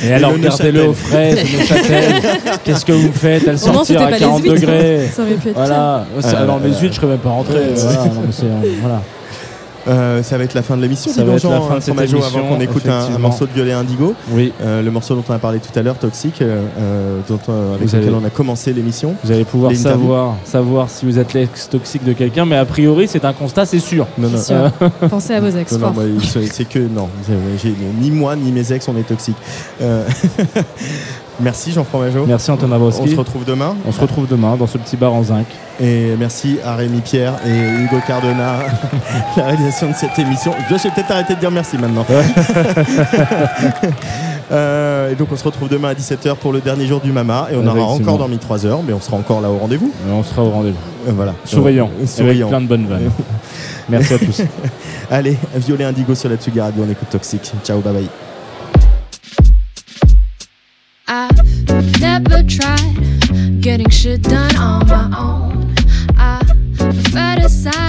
Et 0.05 0.13
alors 0.13 0.31
le 0.33 0.37
regardez-le 0.39 0.89
au 0.89 0.93
frais, 0.95 1.35
Neuchâtel. 1.35 2.23
Qu'est-ce 2.65 2.85
que 2.85 2.93
vous 2.93 3.13
faites? 3.13 3.47
Elle 3.47 3.59
sortir 3.59 4.01
à 4.03 4.07
pas 4.09 4.19
40 4.19 4.43
les 4.43 4.51
huîtres. 4.51 4.61
degrés. 4.63 5.11
Ça 5.15 5.23
aurait 5.23 5.35
pu 5.35 5.49
être 5.51 5.55
Voilà. 5.57 6.07
Euh, 6.17 6.37
Alors 6.43 6.61
euh, 6.65 6.69
huîtres, 6.69 6.95
je 6.95 6.97
serais 7.01 7.07
même 7.09 7.19
pas 7.19 7.31
rentré. 7.31 7.55
ouais, 7.55 7.75
voilà, 7.75 8.95
non, 8.95 9.01
euh. 9.89 9.91
Euh, 10.05 10.23
ça 10.23 10.37
va 10.39 10.45
être 10.45 10.55
la 10.55 10.63
fin 10.63 10.77
de 10.77 10.83
l'émission, 10.83 11.11
Ça 11.13 11.23
va 11.25 11.29
donc, 11.33 11.37
être 11.39 11.51
la 11.51 11.61
fin 11.61 11.75
de 11.77 11.81
cette 11.81 11.95
Fromageau, 11.95 12.19
émission, 12.19 12.39
avant 12.41 12.49
qu'on 12.57 12.61
écoute 12.61 12.87
un- 12.89 13.19
morceau 13.19 13.47
de 13.47 13.53
Violet 13.53 13.73
Indigo. 13.73 14.15
Oui. 14.33 14.53
Euh, 14.61 14.83
le 14.83 14.91
morceau 14.91 15.15
dont 15.15 15.25
on 15.29 15.33
a 15.33 15.39
parlé 15.39 15.59
tout 15.61 15.77
à 15.79 15.83
l'heure, 15.83 15.97
Toxic, 15.99 16.43
euh, 16.43 16.65
euh, 16.79 17.21
dont, 17.29 17.39
euh, 17.49 17.75
avec 17.75 17.81
Vous 17.89 17.97
lequel 17.97 18.09
allez- 18.09 18.19
on 18.23 18.27
a 18.27 18.31
commencé 18.31 18.73
l'émission. 18.73 19.15
Vous 19.25 19.33
allez 19.33 19.45
pouvoir 19.45 19.73
savoir, 19.75 20.37
savoir 20.45 20.91
si 20.91 21.07
vous 21.07 21.19
êtes 21.19 21.33
l'ex 21.33 21.69
toxique 21.69 22.05
de 22.05 22.13
quelqu'un, 22.13 22.45
mais 22.45 22.57
a 22.57 22.65
priori, 22.65 23.09
c'est 23.09 23.25
un 23.25 23.33
constat, 23.33 23.67
c'est 23.67 23.79
sûr. 23.79 24.07
Non, 24.19 24.29
non. 24.29 24.39
Sûr. 24.41 24.71
Pensez 25.11 25.35
à 25.35 25.41
vos 25.41 25.57
ex. 25.57 25.73
Non, 25.73 25.93
c'est 26.53 26.69
que 26.69 26.79
non, 26.79 27.09
ni 28.01 28.11
moi 28.11 28.37
ni 28.37 28.53
mes 28.53 28.73
ex 28.73 28.87
on 28.89 28.97
est 28.97 29.07
toxiques. 29.07 29.37
Euh, 31.41 31.41
merci 31.41 31.73
Jean 31.73 31.85
Fromageau. 31.85 32.25
Merci 32.27 32.51
Antoine 32.51 32.71
Dabrowski. 32.71 33.03
On 33.03 33.07
se 33.07 33.17
retrouve 33.17 33.45
demain. 33.45 33.75
On 33.87 33.93
se 33.93 34.01
retrouve 34.01 34.27
demain 34.27 34.57
dans 34.57 34.67
ce 34.67 34.79
petit 34.79 34.97
bar 34.97 35.13
en 35.13 35.23
zinc. 35.23 35.47
Et 35.81 36.15
merci 36.19 36.59
à 36.65 36.77
Rémi 36.77 37.01
Pierre 37.01 37.35
et 37.47 37.83
Hugo 37.85 37.97
Cardona, 38.07 38.59
la 39.37 39.45
réalisation 39.45 39.91
de 39.91 39.95
cette 39.95 40.19
émission. 40.19 40.53
Je 40.69 40.75
vais 40.75 40.91
peut-être 40.91 41.11
arrêter 41.11 41.35
de 41.35 41.41
dire 41.41 41.51
merci 41.51 41.77
maintenant. 41.79 42.07
Euh, 44.53 45.11
et 45.11 45.15
donc 45.15 45.29
on 45.33 45.37
se 45.37 45.45
retrouve 45.45 45.71
demain 45.71 45.89
à 45.89 45.95
17h 45.95 46.37
pour 46.37 46.53
le 46.53 46.61
dernier 46.61 46.87
jour 46.87 47.01
du 47.01 47.13
Mama. 47.13 47.49
Et 47.51 47.57
on 47.57 47.67
aura 47.67 47.85
encore 47.85 48.19
dormi 48.19 48.37
3 48.39 48.67
heures, 48.67 48.83
mais 48.87 48.93
on 48.93 49.01
sera 49.01 49.17
encore 49.17 49.41
là 49.41 49.51
au 49.51 49.57
rendez-vous. 49.57 49.91
Et 50.07 50.13
on 50.13 50.23
sera 50.23 50.43
au 50.43 50.51
rendez-vous. 50.51 50.77
Euh, 51.09 51.13
voilà. 51.15 51.35
Souriant. 51.45 51.91
Euh, 52.01 52.07
souriant. 52.07 52.31
Avec 52.31 52.49
plein 52.49 52.61
de 52.61 52.67
bonnes 52.67 52.87
vannes. 52.87 53.11
Merci 53.89 54.15
à 54.15 54.19
tous. 54.19 54.43
Allez, 55.11 55.39
Violet 55.57 55.85
Indigo 55.85 56.15
sur 56.15 56.29
la 56.29 56.37
Tsugi 56.37 56.61
Radio, 56.61 56.85
on 56.87 56.91
écoute 56.91 57.09
Toxic. 57.11 57.53
Ciao, 57.65 57.81
bye 57.81 57.93
bye. 57.93 58.09
Getting 63.65 63.89
shit 63.89 64.23
done 64.23 64.55
on 64.57 64.87
my 64.89 65.05
own. 65.19 65.75
I 66.19 66.39
prefer 66.77 67.37
to 67.37 67.49
sigh 67.49 67.89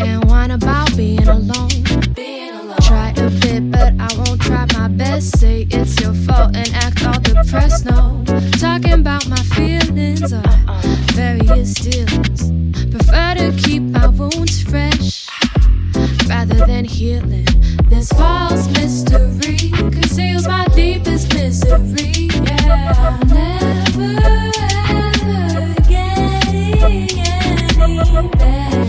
and 0.00 0.24
whine 0.24 0.50
about 0.50 0.96
being 0.96 1.28
alone. 1.28 1.68
Being 2.12 2.54
alone. 2.54 2.76
Try 2.82 3.10
a 3.10 3.30
bit, 3.30 3.70
but 3.70 3.94
I 4.00 4.08
won't 4.16 4.42
try 4.42 4.66
my 4.72 4.88
best. 4.88 5.38
Say 5.38 5.68
it's 5.70 6.00
your 6.00 6.12
fault 6.12 6.56
and 6.56 6.68
act 6.74 7.06
all 7.06 7.20
depressed. 7.20 7.84
No, 7.84 8.24
talking 8.58 8.94
about 8.94 9.28
my 9.28 9.40
feelings 9.54 10.32
or 10.32 10.42
various 11.12 11.72
dealings. 11.74 12.50
Prefer 12.90 13.34
to 13.36 13.56
keep 13.62 13.82
my 13.82 14.08
wounds 14.08 14.60
fresh 14.60 15.28
rather 16.28 16.66
than 16.66 16.84
healing. 16.84 17.46
This 17.84 18.08
false 18.08 18.66
mystery 18.72 19.70
conceals 19.70 20.48
my 20.48 20.66
deepest 20.74 21.32
misery. 21.32 22.28
Yeah, 22.42 23.79
nowhere. 28.22 28.79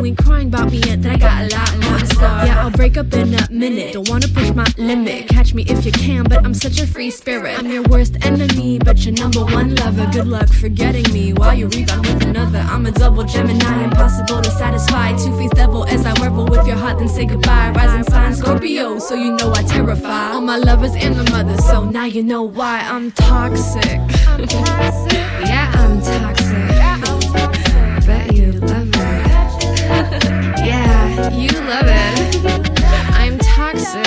You 0.00 0.06
ain't 0.06 0.18
crying 0.18 0.48
about 0.48 0.70
me 0.70 0.78
yet, 0.78 1.02
then 1.02 1.12
I 1.12 1.18
got 1.18 1.42
a 1.42 1.56
lot 1.56 1.72
more 1.84 1.98
store. 2.06 2.46
Yeah, 2.46 2.64
I'll 2.64 2.70
break 2.70 2.96
up 2.96 3.12
in 3.12 3.34
a 3.34 3.46
minute. 3.50 3.92
Don't 3.92 4.08
wanna 4.08 4.28
push 4.28 4.50
my 4.50 4.66
limit. 4.78 5.28
Catch 5.28 5.52
me 5.54 5.64
if 5.64 5.84
you 5.84 5.92
can, 5.92 6.24
but 6.24 6.44
I'm 6.44 6.54
such 6.54 6.80
a 6.80 6.86
free 6.86 7.10
spirit. 7.10 7.58
I'm 7.58 7.70
your 7.70 7.82
worst 7.82 8.24
enemy, 8.24 8.78
but 8.78 9.04
your 9.04 9.14
number 9.14 9.44
one 9.44 9.74
lover. 9.76 10.08
Good 10.12 10.26
luck 10.26 10.48
forgetting 10.48 11.12
me 11.12 11.32
while 11.32 11.54
you 11.54 11.68
rebound 11.68 12.06
with 12.06 12.22
another. 12.22 12.60
I'm 12.60 12.86
a 12.86 12.92
double 12.92 13.24
Gemini, 13.24 13.84
impossible 13.84 14.40
to 14.40 14.50
satisfy. 14.50 15.16
Two 15.16 15.36
faced 15.36 15.54
devil 15.54 15.84
as 15.84 16.06
I 16.06 16.12
revel 16.22 16.46
with 16.46 16.66
your 16.66 16.76
heart, 16.76 16.98
then 16.98 17.08
say 17.08 17.26
goodbye. 17.26 17.70
Rising 17.70 18.04
sign 18.04 18.34
Scorpio, 18.34 18.98
so 18.98 19.14
you 19.14 19.32
know 19.36 19.52
I 19.52 19.62
terrify 19.62 20.32
all 20.32 20.40
my 20.40 20.56
lovers 20.56 20.94
and 20.94 21.14
the 21.14 21.30
mothers. 21.30 21.64
So 21.66 21.84
now 21.84 22.04
you 22.04 22.22
know 22.22 22.42
why 22.42 22.80
I'm 22.80 23.10
toxic. 23.12 24.00
I'm 24.28 24.46
toxic. 24.46 25.12
Yeah, 25.44 25.70
I'm 25.74 26.00
toxic. 26.00 26.69
You 31.30 31.48
love 31.48 31.86
it. 31.86 32.40
I'm 33.14 33.38
toxic. 33.38 34.06